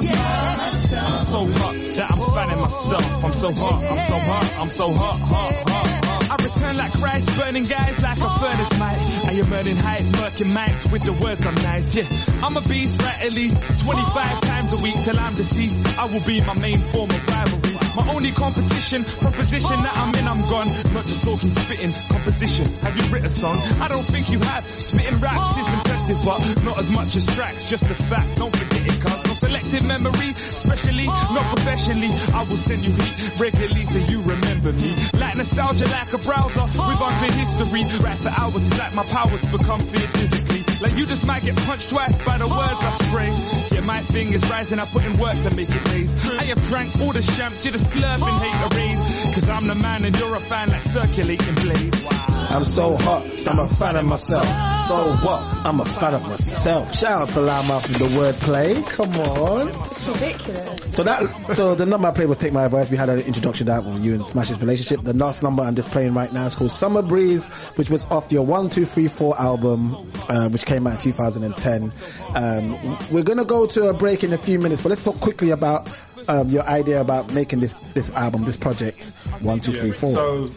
I'm 0.98 1.16
so 1.16 1.46
hot 1.46 1.76
that 1.96 2.12
I'm 2.12 2.34
fanning 2.34 2.62
myself. 2.62 3.24
I'm 3.24 3.34
so 3.34 3.52
hot, 3.52 3.84
I'm 3.84 4.00
so 4.00 4.20
hot, 4.20 4.62
I'm 4.62 4.70
so 4.70 4.94
hot, 4.94 5.20
hot, 5.20 5.54
hot. 5.70 6.08
I 6.30 6.44
return 6.44 6.78
like 6.78 6.92
Christ, 6.94 7.38
burning 7.38 7.64
guys 7.64 8.02
like 8.02 8.18
a 8.18 8.30
furnace 8.40 8.80
might. 8.80 8.98
I 9.26 9.32
am 9.34 9.50
burning 9.50 9.78
hype, 9.78 10.04
murking 10.04 10.52
mics 10.52 10.92
with 10.92 11.04
the 11.04 11.14
words 11.14 11.46
I'm 11.46 11.56
nice. 11.56 11.96
Yeah, 11.96 12.06
I'm 12.44 12.58
a 12.58 12.62
beast, 12.62 13.02
right? 13.02 13.22
At 13.24 13.34
least 13.34 13.62
25 13.80 14.42
times 14.42 14.74
a 14.74 14.78
week 14.78 14.96
till 15.04 15.20
I'm 15.20 15.36
deceased. 15.36 15.78
I 15.98 16.06
will 16.06 16.24
be 16.26 16.42
my 16.42 16.54
main 16.56 16.80
form 16.80 17.10
of 17.10 17.28
rivalry. 17.28 17.77
My 17.98 18.14
only 18.14 18.32
competition, 18.32 19.04
proposition 19.06 19.82
that 19.82 19.98
I'm 19.98 20.14
in, 20.14 20.28
I'm 20.28 20.42
gone. 20.44 20.68
Not 20.94 21.08
just 21.08 21.24
talking, 21.24 21.50
spitting, 21.50 21.94
composition. 21.94 22.66
Have 22.86 22.96
you 22.96 23.02
written 23.12 23.26
a 23.26 23.30
song? 23.30 23.58
I 23.82 23.88
don't 23.88 24.04
think 24.04 24.30
you 24.30 24.38
have. 24.38 24.68
Spitting 24.68 25.20
raps 25.20 25.58
is 25.58 25.74
impressive, 25.74 26.24
but 26.24 26.64
not 26.64 26.78
as 26.78 26.92
much 26.92 27.16
as 27.16 27.26
tracks. 27.26 27.68
Just 27.72 27.86
a 27.86 27.96
fact, 27.96 28.38
don't 28.38 28.56
forget 28.56 28.86
it, 28.86 29.02
cuz 29.02 29.26
no 29.26 29.34
selective 29.34 29.84
memory, 29.86 30.30
especially 30.46 31.08
not 31.08 31.46
professionally. 31.56 32.12
I 32.36 32.44
will 32.44 32.58
send 32.58 32.86
you 32.86 32.92
heat 32.92 33.40
regularly 33.40 33.86
so 33.88 33.98
you 33.98 34.22
remember 34.22 34.74
me. 34.74 34.94
Like 35.18 35.36
nostalgia, 35.36 35.86
like 35.86 36.14
a 36.14 36.20
browser 36.20 36.66
with 36.66 37.02
unclear 37.02 37.32
history. 37.32 37.84
Rap 38.06 38.18
for 38.20 38.30
hours, 38.30 38.68
it's 38.68 38.78
like 38.78 38.94
my 38.94 39.06
powers 39.06 39.44
become 39.46 39.80
feared 39.80 40.12
physically. 40.12 40.67
Like 40.82 40.98
you 40.98 41.06
just 41.06 41.26
might 41.26 41.44
get 41.44 41.56
punched 41.56 41.90
twice 41.90 42.18
by 42.20 42.38
the 42.38 42.48
words 42.48 42.54
I 42.60 42.92
spray. 42.92 43.76
Yeah, 43.76 43.82
my 43.82 44.02
thing 44.02 44.34
is 44.34 44.48
rising, 44.50 44.80
I 44.80 44.86
put 44.86 45.06
in 45.06 45.18
work 45.18 45.40
to 45.42 45.56
make 45.56 45.70
it 45.70 45.88
raise. 45.90 46.14
I 46.28 46.44
have 46.44 46.64
drank 46.66 47.00
all 47.00 47.12
the 47.12 47.22
champs, 47.22 47.66
you're 47.66 47.72
the 47.72 47.80
slurping 47.80 48.20
haterade. 48.20 49.34
Cause 49.34 49.50
I'm 49.50 49.68
the 49.68 49.76
man 49.76 50.06
and 50.06 50.16
you're 50.18 50.36
a 50.36 50.40
fan 50.40 50.70
like 50.70 50.84
circulating 50.84 51.56
blades. 51.56 52.08
I'm 52.50 52.64
so 52.64 52.96
hot, 52.96 53.26
I'm 53.48 53.60
a 53.60 53.68
fan 53.68 53.96
of 53.98 54.06
myself. 54.06 54.46
So 54.88 55.14
what? 55.26 55.42
I'm 55.66 55.82
a 55.82 55.86
fan 55.86 56.14
of 56.14 56.24
myself. 56.24 56.96
Shout 56.96 57.24
out 57.24 57.28
to 57.30 57.40
Loudmouth 57.42 57.88
with 57.90 57.98
the 57.98 58.06
wordplay. 58.06 58.86
Come 58.88 59.16
on. 59.18 59.68
It's 59.70 60.08
ridiculous. 60.08 60.96
So 60.96 61.04
that, 61.04 61.56
so 61.56 61.76
the 61.76 61.86
number 61.86 62.08
I 62.08 62.12
played 62.12 62.30
was 62.30 62.40
Take 62.40 62.54
My 62.54 62.64
Advice. 62.64 62.90
We 62.90 62.96
had 62.96 63.10
an 63.10 63.20
introduction 63.20 63.68
to 63.68 63.74
that 63.74 63.84
with 63.84 64.06
you 64.06 64.14
and 64.14 64.26
Smash's 64.26 64.62
relationship. 64.62 65.04
The 65.04 65.14
last 65.14 65.44
number 65.44 65.64
I'm 65.64 65.76
just 65.76 65.92
playing 65.92 66.14
right 66.14 66.32
now 66.32 66.46
is 66.46 66.56
called 66.56 66.72
Summer 66.72 67.02
Breeze, 67.02 67.46
which 67.76 67.90
was 67.90 68.06
off 68.06 68.32
your 68.32 68.46
one, 68.46 68.70
two, 68.70 68.86
three, 68.86 69.10
four 69.10 69.38
album, 69.38 70.10
uh, 70.30 70.48
which 70.48 70.66
came 70.68 70.86
out 70.86 70.94
in 70.94 71.00
2010. 71.00 71.92
Um, 72.36 72.98
we're 73.10 73.24
gonna 73.24 73.46
go 73.46 73.66
to 73.66 73.88
a 73.88 73.94
break 73.94 74.24
in 74.24 74.34
a 74.34 74.38
few 74.38 74.60
minutes, 74.60 74.82
but 74.82 74.90
let's 74.90 75.04
talk 75.04 75.20
quickly 75.20 75.52
about 75.52 75.90
um, 76.28 76.50
your 76.50 76.64
idea 76.64 77.02
about 77.02 77.34
making 77.34 77.60
this 77.62 77.74
this 77.94 78.10
album, 78.12 78.44
this 78.44 78.58
project. 78.58 79.08
One, 79.40 79.62
two, 79.62 79.74
three, 79.74 79.92
four. 79.92 80.12
So 80.12 80.48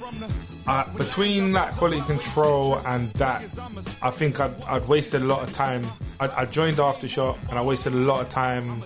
uh, 0.66 0.84
between 0.96 1.52
that 1.52 1.74
quality 1.74 2.02
control 2.02 2.76
and 2.76 3.12
that, 3.14 3.44
I 4.02 4.10
think 4.10 4.40
I'd, 4.40 4.60
I'd 4.62 4.88
wasted 4.88 5.22
a 5.22 5.24
lot 5.24 5.42
of 5.42 5.52
time. 5.52 5.86
I, 6.18 6.42
I 6.42 6.44
joined 6.44 6.76
Aftershock 6.76 7.48
and 7.48 7.58
I 7.58 7.62
wasted 7.62 7.94
a 7.94 7.96
lot 7.96 8.20
of 8.20 8.28
time 8.28 8.84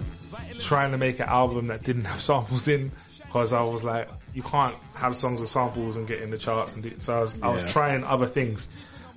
trying 0.58 0.92
to 0.92 0.98
make 0.98 1.20
an 1.20 1.28
album 1.28 1.68
that 1.68 1.82
didn't 1.82 2.04
have 2.04 2.20
samples 2.30 2.68
in 2.68 2.92
because 3.18 3.52
I 3.52 3.62
was 3.62 3.82
like, 3.82 4.08
you 4.34 4.42
can't 4.42 4.76
have 4.94 5.16
songs 5.16 5.40
with 5.40 5.48
samples 5.48 5.96
and 5.96 6.06
get 6.06 6.20
in 6.20 6.30
the 6.30 6.38
charts 6.38 6.72
and 6.72 6.82
do, 6.82 6.92
so 6.98 7.16
I 7.16 7.20
was, 7.20 7.34
I 7.42 7.48
was 7.48 7.72
trying 7.72 8.04
other 8.04 8.26
things. 8.26 8.68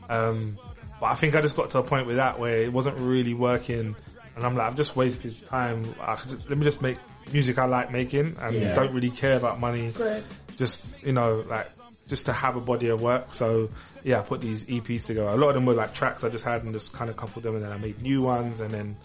Um, 0.10 0.58
but 1.00 1.08
I 1.08 1.16
think 1.16 1.36
I 1.36 1.42
just 1.42 1.56
got 1.56 1.70
to 1.72 1.80
a 1.80 1.84
point 1.84 2.08
with 2.08 2.16
that 2.18 2.40
where 2.40 2.62
it 2.64 2.72
wasn't 2.74 2.98
really 2.98 3.34
working 3.34 3.96
and 4.36 4.46
I'm 4.46 4.56
like, 4.56 4.68
I've 4.68 4.76
just 4.76 4.96
wasted 4.96 5.48
time. 5.48 5.96
I 6.00 6.16
could 6.16 6.30
just, 6.30 6.50
let 6.50 6.58
me 6.58 6.64
just 6.64 6.82
make 6.82 6.98
music 7.32 7.58
I 7.58 7.66
like 7.66 7.92
making 7.92 8.38
and 8.40 8.56
Yeah. 8.56 8.74
don't 8.76 8.94
really 8.94 9.10
care 9.10 9.36
about 9.36 9.60
money 9.60 9.92
Good. 9.92 10.24
just 10.56 10.96
you 11.04 11.12
know 11.12 11.44
like 11.48 11.70
just 12.08 12.28
to 12.28 12.34
have 12.34 12.56
a 12.56 12.62
body 12.62 12.88
of 12.88 13.02
work 13.02 13.34
so 13.34 13.70
yeah 14.04 14.20
I 14.20 14.22
put 14.22 14.40
these 14.40 14.64
EPs 14.64 15.08
together 15.08 15.28
a 15.28 15.36
lot 15.36 15.50
of 15.50 15.56
them 15.56 15.66
were 15.66 15.74
like 15.74 15.94
tracks 15.94 16.24
I 16.24 16.30
just 16.30 16.46
had 16.46 16.64
and 16.64 16.72
just 16.74 16.94
kind 16.94 17.10
of 17.10 17.18
coupled 17.18 17.44
them 17.44 17.56
and 17.56 17.66
then 17.66 17.72
I 17.74 17.78
made 17.78 18.02
new 18.02 18.22
ones 18.22 18.62
and 18.62 18.72
then 18.72 18.96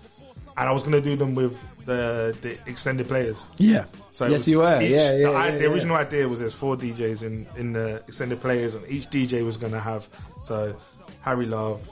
and 0.56 0.68
I 0.68 0.70
was 0.70 0.84
gonna 0.84 1.00
do 1.00 1.16
them 1.16 1.34
with 1.34 1.60
the 1.84 2.36
the 2.42 2.58
extended 2.70 3.08
players 3.08 3.48
yeah. 3.56 3.86
so 4.12 4.26
yes, 4.26 4.46
you 4.46 4.58
were. 4.58 4.80
each- 4.80 4.90
yeah, 4.90 5.16
yeah, 5.16 5.30
the, 5.30 5.34
i- 5.34 5.46
yeah, 5.48 5.54
the 5.56 5.64
yeah. 5.64 5.70
original 5.70 5.96
idea 5.96 6.28
was 6.28 6.38
there's 6.38 6.54
four 6.54 6.76
DJs 6.76 7.24
in 7.24 7.46
in 7.56 7.72
the 7.72 8.04
extended 8.06 8.40
players 8.40 8.76
and 8.76 8.86
each 8.88 9.10
DJ 9.10 9.44
was 9.44 9.56
gonna 9.56 9.80
have 9.80 10.08
so 10.44 10.76
Harry 11.22 11.46
Love 11.46 11.88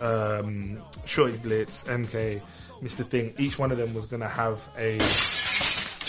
um 0.00 0.80
Shortee 1.06 1.42
Blitz 1.42 1.84
MK 1.84 2.40
Mr. 2.82 3.04
Thing 3.04 3.34
each 3.38 3.58
one 3.58 3.72
of 3.72 3.78
them 3.78 3.94
was 3.94 4.06
gonna 4.06 4.28
have 4.28 4.66
a 4.78 4.98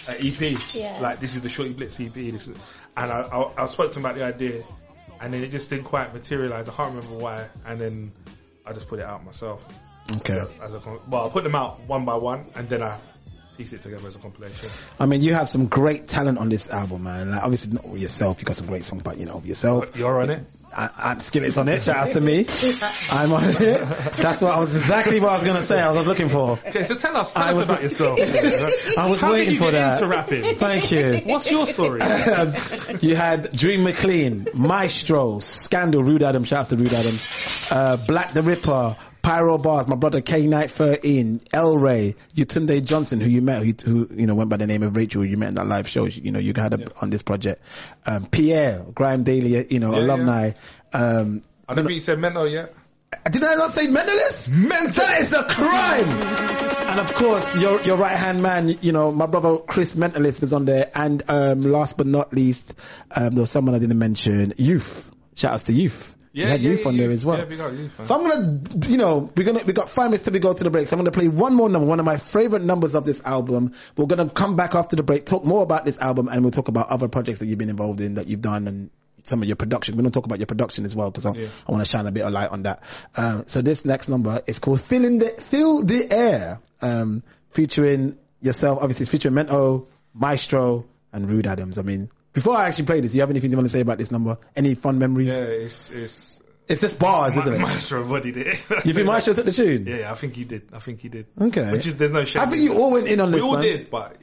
a 0.09 0.13
EP. 0.27 0.73
Yeah. 0.73 0.97
Like 1.01 1.19
this 1.19 1.35
is 1.35 1.41
the 1.41 1.49
Shortee 1.49 1.75
Blitz 1.75 1.99
EP. 1.99 2.13
This 2.13 2.47
is, 2.47 2.57
and 2.97 3.11
I, 3.11 3.21
I 3.21 3.63
I 3.63 3.65
spoke 3.67 3.91
to 3.91 3.99
him 3.99 4.05
about 4.05 4.17
the 4.17 4.23
idea, 4.23 4.63
and 5.21 5.33
then 5.33 5.43
it 5.43 5.49
just 5.49 5.69
didn't 5.69 5.85
quite 5.85 6.13
materialize. 6.13 6.67
I 6.67 6.73
can't 6.73 6.95
remember 6.95 7.17
why. 7.17 7.47
And 7.65 7.79
then 7.79 8.11
I 8.65 8.73
just 8.73 8.87
put 8.87 8.99
it 8.99 9.05
out 9.05 9.23
myself. 9.23 9.63
Okay. 10.11 10.43
As 10.61 10.73
a, 10.73 10.79
com- 10.79 11.01
well, 11.07 11.27
I 11.27 11.29
put 11.29 11.43
them 11.43 11.55
out 11.55 11.81
one 11.81 12.05
by 12.05 12.15
one, 12.15 12.47
and 12.55 12.67
then 12.67 12.81
I 12.81 12.97
piece 13.57 13.73
it 13.73 13.81
together 13.81 14.07
as 14.07 14.15
a 14.15 14.19
compilation. 14.19 14.69
I 14.99 15.05
mean, 15.05 15.21
you 15.21 15.33
have 15.35 15.49
some 15.49 15.67
great 15.67 16.05
talent 16.05 16.39
on 16.39 16.49
this 16.49 16.69
album, 16.69 17.03
man. 17.03 17.31
Like, 17.31 17.43
obviously 17.43 17.73
not 17.73 17.85
yourself, 17.99 18.39
you 18.39 18.45
got 18.45 18.55
some 18.55 18.67
great 18.67 18.83
songs, 18.83 19.03
but 19.03 19.17
you 19.17 19.25
know 19.25 19.41
yourself. 19.45 19.95
You're 19.95 20.21
on 20.21 20.29
it. 20.31 20.43
I, 20.75 20.89
I'm 20.97 21.17
Skillit's 21.17 21.57
on 21.57 21.67
it. 21.67 21.81
Shout 21.81 21.95
out 21.97 22.13
to 22.13 22.21
me. 22.21 22.45
I'm 23.11 23.33
on 23.33 23.43
it. 23.43 23.55
That's 24.17 24.41
what 24.41 24.53
I 24.53 24.59
was 24.59 24.75
exactly 24.75 25.19
what 25.19 25.29
I 25.31 25.35
was 25.37 25.45
gonna 25.45 25.63
say. 25.63 25.79
I 25.81 25.91
was 25.91 26.05
looking 26.07 26.29
for. 26.29 26.59
Okay, 26.67 26.83
so 26.83 26.95
tell 26.95 27.17
us, 27.17 27.33
tell 27.33 27.43
I 27.43 27.49
us 27.49 27.55
was- 27.55 27.65
about 27.65 27.81
yourself. 27.81 28.19
I 28.97 29.09
was 29.09 29.21
How 29.21 29.31
waiting 29.31 29.45
did 29.45 29.53
you 29.53 29.59
for 29.59 29.71
get 29.71 29.71
that. 29.73 29.93
into 30.03 30.07
rapping? 30.07 30.43
Thank 30.43 30.91
you. 30.91 31.21
What's 31.25 31.49
your 31.51 31.65
story? 31.65 32.01
Um, 32.01 32.53
you 33.01 33.15
had 33.15 33.51
Dream 33.51 33.83
McLean, 33.83 34.47
Maestro, 34.53 35.39
Scandal, 35.39 36.03
Rude 36.03 36.23
Adam, 36.23 36.43
shouts 36.43 36.69
to 36.69 36.77
Rude 36.77 36.93
Adam, 36.93 37.15
uh, 37.71 37.97
Black 37.97 38.33
the 38.33 38.41
Ripper, 38.43 38.95
Pyro 39.29 39.59
Bars, 39.59 39.85
my 39.85 39.95
brother 39.95 40.21
K 40.21 40.47
Night 40.47 40.71
13, 40.71 41.41
El 41.53 41.77
Ray, 41.77 42.15
Yutunde 42.35 42.83
Johnson, 42.83 43.19
who 43.19 43.29
you 43.29 43.43
met, 43.43 43.61
who, 43.61 43.73
who, 43.85 44.07
you 44.11 44.25
know, 44.25 44.33
went 44.33 44.49
by 44.49 44.57
the 44.57 44.65
name 44.65 44.81
of 44.81 44.95
Rachel, 44.95 45.23
you 45.23 45.37
met 45.37 45.49
in 45.49 45.53
that 45.53 45.67
live 45.67 45.87
show, 45.87 46.05
you 46.05 46.31
know, 46.31 46.39
you 46.39 46.51
had 46.55 46.73
a, 46.73 46.87
on 46.99 47.11
this 47.11 47.21
project, 47.21 47.61
um, 48.07 48.25
Pierre, 48.25 48.83
Grime 48.91 49.21
Daily, 49.21 49.67
you 49.71 49.79
know, 49.79 49.91
Yeah, 49.93 49.99
alumni, 49.99 50.51
um, 50.93 51.43
I 51.67 51.75
don't 51.75 51.85
think 51.85 51.93
you 51.93 51.99
said 51.99 52.17
mental 52.17 52.47
yet. 52.47 52.73
did 53.29 53.43
I 53.43 53.53
not 53.53 53.69
say 53.69 53.85
mentalist? 53.85 54.47
Mentalist! 54.47 54.95
That 54.95 55.21
is 55.21 55.33
a 55.33 55.43
crime! 55.43 56.09
And 56.89 56.99
of 56.99 57.13
course, 57.13 57.61
your 57.61 57.83
your 57.83 57.97
right 57.97 58.15
hand 58.15 58.41
man, 58.41 58.79
you 58.81 58.91
know, 58.91 59.11
my 59.11 59.27
brother 59.27 59.57
Chris 59.57 59.93
Mentalist 59.93 60.41
was 60.41 60.53
on 60.53 60.65
there, 60.65 60.89
and 60.95 61.21
um, 61.29 61.61
last 61.61 61.97
but 61.97 62.07
not 62.07 62.33
least, 62.33 62.73
um, 63.15 63.29
there 63.29 63.41
was 63.41 63.51
someone 63.51 63.75
I 63.75 63.77
didn't 63.77 63.99
mention, 63.99 64.53
Youth. 64.57 65.11
Shout 65.35 65.53
outs 65.53 65.63
to 65.63 65.73
Youth. 65.73 66.15
Yeah, 66.39 66.45
we 66.45 66.51
had 66.51 66.61
yeah, 66.61 66.69
Youth 66.71 66.85
on 66.87 66.97
there 66.97 67.09
as 67.09 67.25
well. 67.25 67.37
Yeah, 67.37 67.45
we 67.45 67.57
got 67.57 67.73
Youth, 67.73 67.97
man. 67.97 68.05
so 68.05 68.15
I'm 68.15 68.29
gonna, 68.29 68.87
you 68.87 68.97
know, 68.97 69.31
we're 69.35 69.43
gonna 69.43 69.63
we 69.65 69.73
got 69.73 69.89
five 69.89 70.05
minutes 70.05 70.23
till 70.23 70.33
we 70.33 70.39
go 70.39 70.53
to 70.53 70.63
the 70.63 70.69
break. 70.69 70.87
So 70.87 70.95
I'm 70.95 70.99
gonna 70.99 71.11
play 71.11 71.27
one 71.27 71.53
more 71.53 71.69
number, 71.69 71.87
one 71.87 71.99
of 71.99 72.05
my 72.05 72.17
favorite 72.17 72.63
numbers 72.63 72.95
of 72.95 73.05
this 73.05 73.21
album. 73.25 73.73
We're 73.97 74.05
gonna 74.07 74.29
come 74.29 74.55
back 74.55 74.75
after 74.75 74.95
the 74.95 75.03
break, 75.03 75.25
talk 75.25 75.43
more 75.43 75.63
about 75.63 75.85
this 75.85 75.97
album, 75.99 76.27
and 76.29 76.41
we'll 76.43 76.51
talk 76.51 76.67
about 76.67 76.89
other 76.89 77.07
projects 77.07 77.39
that 77.39 77.45
you've 77.47 77.59
been 77.59 77.69
involved 77.69 78.01
in, 78.01 78.15
that 78.15 78.27
you've 78.27 78.41
done, 78.41 78.67
and 78.67 78.89
some 79.23 79.41
of 79.41 79.47
your 79.49 79.57
production. 79.57 79.95
We're 79.95 80.03
gonna 80.03 80.11
talk 80.11 80.25
about 80.25 80.39
your 80.39 80.45
production 80.47 80.85
as 80.85 80.95
well 80.95 81.11
because 81.11 81.25
I, 81.25 81.33
Yeah. 81.33 81.47
I 81.67 81.71
want 81.71 81.83
to 81.83 81.89
shine 81.89 82.07
a 82.07 82.11
bit 82.11 82.23
of 82.23 82.31
light 82.31 82.49
on 82.51 82.63
that. 82.63 82.83
Um, 83.15 83.43
so 83.47 83.61
this 83.61 83.83
next 83.83 84.07
number 84.07 84.41
is 84.47 84.59
called 84.59 84.81
"Fill 84.81 85.03
in 85.05 85.17
the 85.17 85.27
Fill 85.27 85.83
the 85.83 86.09
Air," 86.11 86.59
um, 86.81 87.23
featuring 87.49 88.17
yourself. 88.41 88.79
Obviously, 88.81 89.03
it's 89.03 89.11
featuring 89.11 89.35
Mento, 89.35 89.87
Maestro, 90.13 90.85
and 91.11 91.29
Rude 91.29 91.47
Adams. 91.47 91.77
I 91.77 91.81
mean, 91.81 92.09
before 92.33 92.55
I 92.55 92.67
actually 92.67 92.85
play 92.85 93.01
this, 93.01 93.11
do 93.11 93.17
you 93.17 93.21
have 93.21 93.29
anything 93.29 93.51
you 93.51 93.57
want 93.57 93.67
to 93.67 93.71
say 93.71 93.81
about 93.81 93.97
this 93.97 94.11
number? 94.11 94.37
Any 94.55 94.75
fun 94.75 94.99
memories? 94.99 95.27
Yeah, 95.27 95.39
it's 95.39 95.91
it's. 95.91 96.41
It's 96.67 96.81
just 96.81 96.99
bars, 96.99 97.35
isn't 97.35 97.51
it? 97.51 97.57
Maestro 97.57 98.07
bodied 98.07 98.37
it. 98.37 98.63
You 98.85 98.93
think 98.93 99.07
Maestro 99.07 99.33
took 99.33 99.45
the 99.45 99.51
tune? 99.51 99.87
Yeah, 99.87 99.95
yeah, 100.01 100.11
I 100.11 100.13
think 100.13 100.35
he 100.35 100.43
did. 100.43 100.69
I 100.71 100.77
think 100.77 100.99
he 100.99 101.09
did. 101.09 101.25
Okay. 101.41 101.71
Which 101.71 101.87
is 101.87 101.97
there's 101.97 102.11
no 102.11 102.23
shame. 102.25 102.43
I 102.43 102.45
think 102.45 102.61
you 102.61 102.77
all 102.79 102.91
went 102.91 103.07
in 103.07 103.19
on 103.19 103.31
this. 103.31 103.41
We 103.41 103.47
all 103.47 103.53
man. 103.53 103.63
did, 103.63 103.89
but 103.89 104.17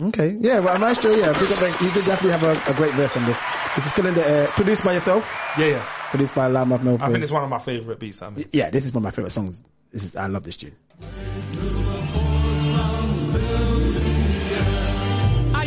Okay, 0.00 0.36
yeah, 0.40 0.60
well, 0.60 0.78
Maestro, 0.78 1.14
yeah, 1.14 1.32
big 1.38 1.52
up, 1.52 1.80
you 1.80 1.90
did 1.92 2.06
definitely 2.06 2.30
have 2.30 2.42
a, 2.44 2.70
a 2.70 2.74
great 2.74 2.94
verse 2.94 3.14
on 3.16 3.26
this. 3.26 3.40
This 3.76 3.84
is 3.84 3.90
still 3.92 4.06
in 4.06 4.14
the 4.14 4.26
air, 4.26 4.46
produced 4.48 4.82
by 4.82 4.94
yourself, 4.94 5.30
yeah, 5.58 5.66
yeah. 5.66 5.86
produced 6.10 6.34
by 6.34 6.48
Loudmouth 6.48 6.82
Melvin. 6.82 7.02
I 7.02 7.10
think 7.10 7.22
it's 7.22 7.30
one 7.30 7.44
of 7.44 7.50
my 7.50 7.58
favorite 7.58 7.98
beats. 8.00 8.22
I 8.22 8.30
mean. 8.30 8.46
yeah, 8.52 8.70
this 8.70 8.86
is 8.86 8.92
one 8.92 9.02
of 9.02 9.04
my 9.04 9.10
favorite 9.10 9.30
songs. 9.30 9.62
This 9.92 10.04
is, 10.04 10.16
I 10.16 10.28
love 10.28 10.44
this 10.44 10.56
tune. 10.56 10.74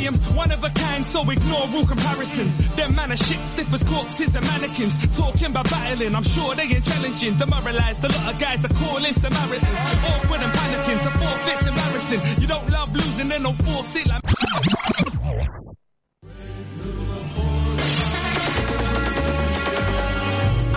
Am 0.05 0.13
one 0.35 0.51
of 0.51 0.63
a 0.63 0.69
kind, 0.69 1.03
so 1.03 1.27
ignore 1.29 1.61
all 1.61 1.85
comparisons. 1.87 2.57
Them 2.75 2.93
man 2.93 3.11
are 3.11 3.17
shit, 3.17 3.39
stiff 3.47 3.73
as 3.73 3.83
corpses 3.83 4.35
and 4.35 4.45
mannequins. 4.45 5.17
Talking 5.17 5.47
about 5.47 5.67
battling, 5.69 6.13
I'm 6.13 6.23
sure 6.23 6.53
they 6.53 6.63
ain't 6.63 6.83
challenging. 6.83 7.37
Demoralized, 7.37 8.03
a 8.03 8.09
lot 8.09 8.33
of 8.33 8.39
guys 8.39 8.63
are 8.63 8.75
calling 8.85 9.13
Samaritans. 9.13 9.79
Awkward 10.05 10.41
and 10.41 10.53
panicking, 10.53 11.01
to 11.01 11.11
forfeit's 11.17 11.67
embarrassing. 11.67 12.41
You 12.41 12.47
don't 12.47 12.69
love 12.69 12.93
losing, 12.93 13.29
then 13.29 13.43
don't 13.43 13.55
force 13.55 13.95
it 13.95 14.07
like. 14.07 15.75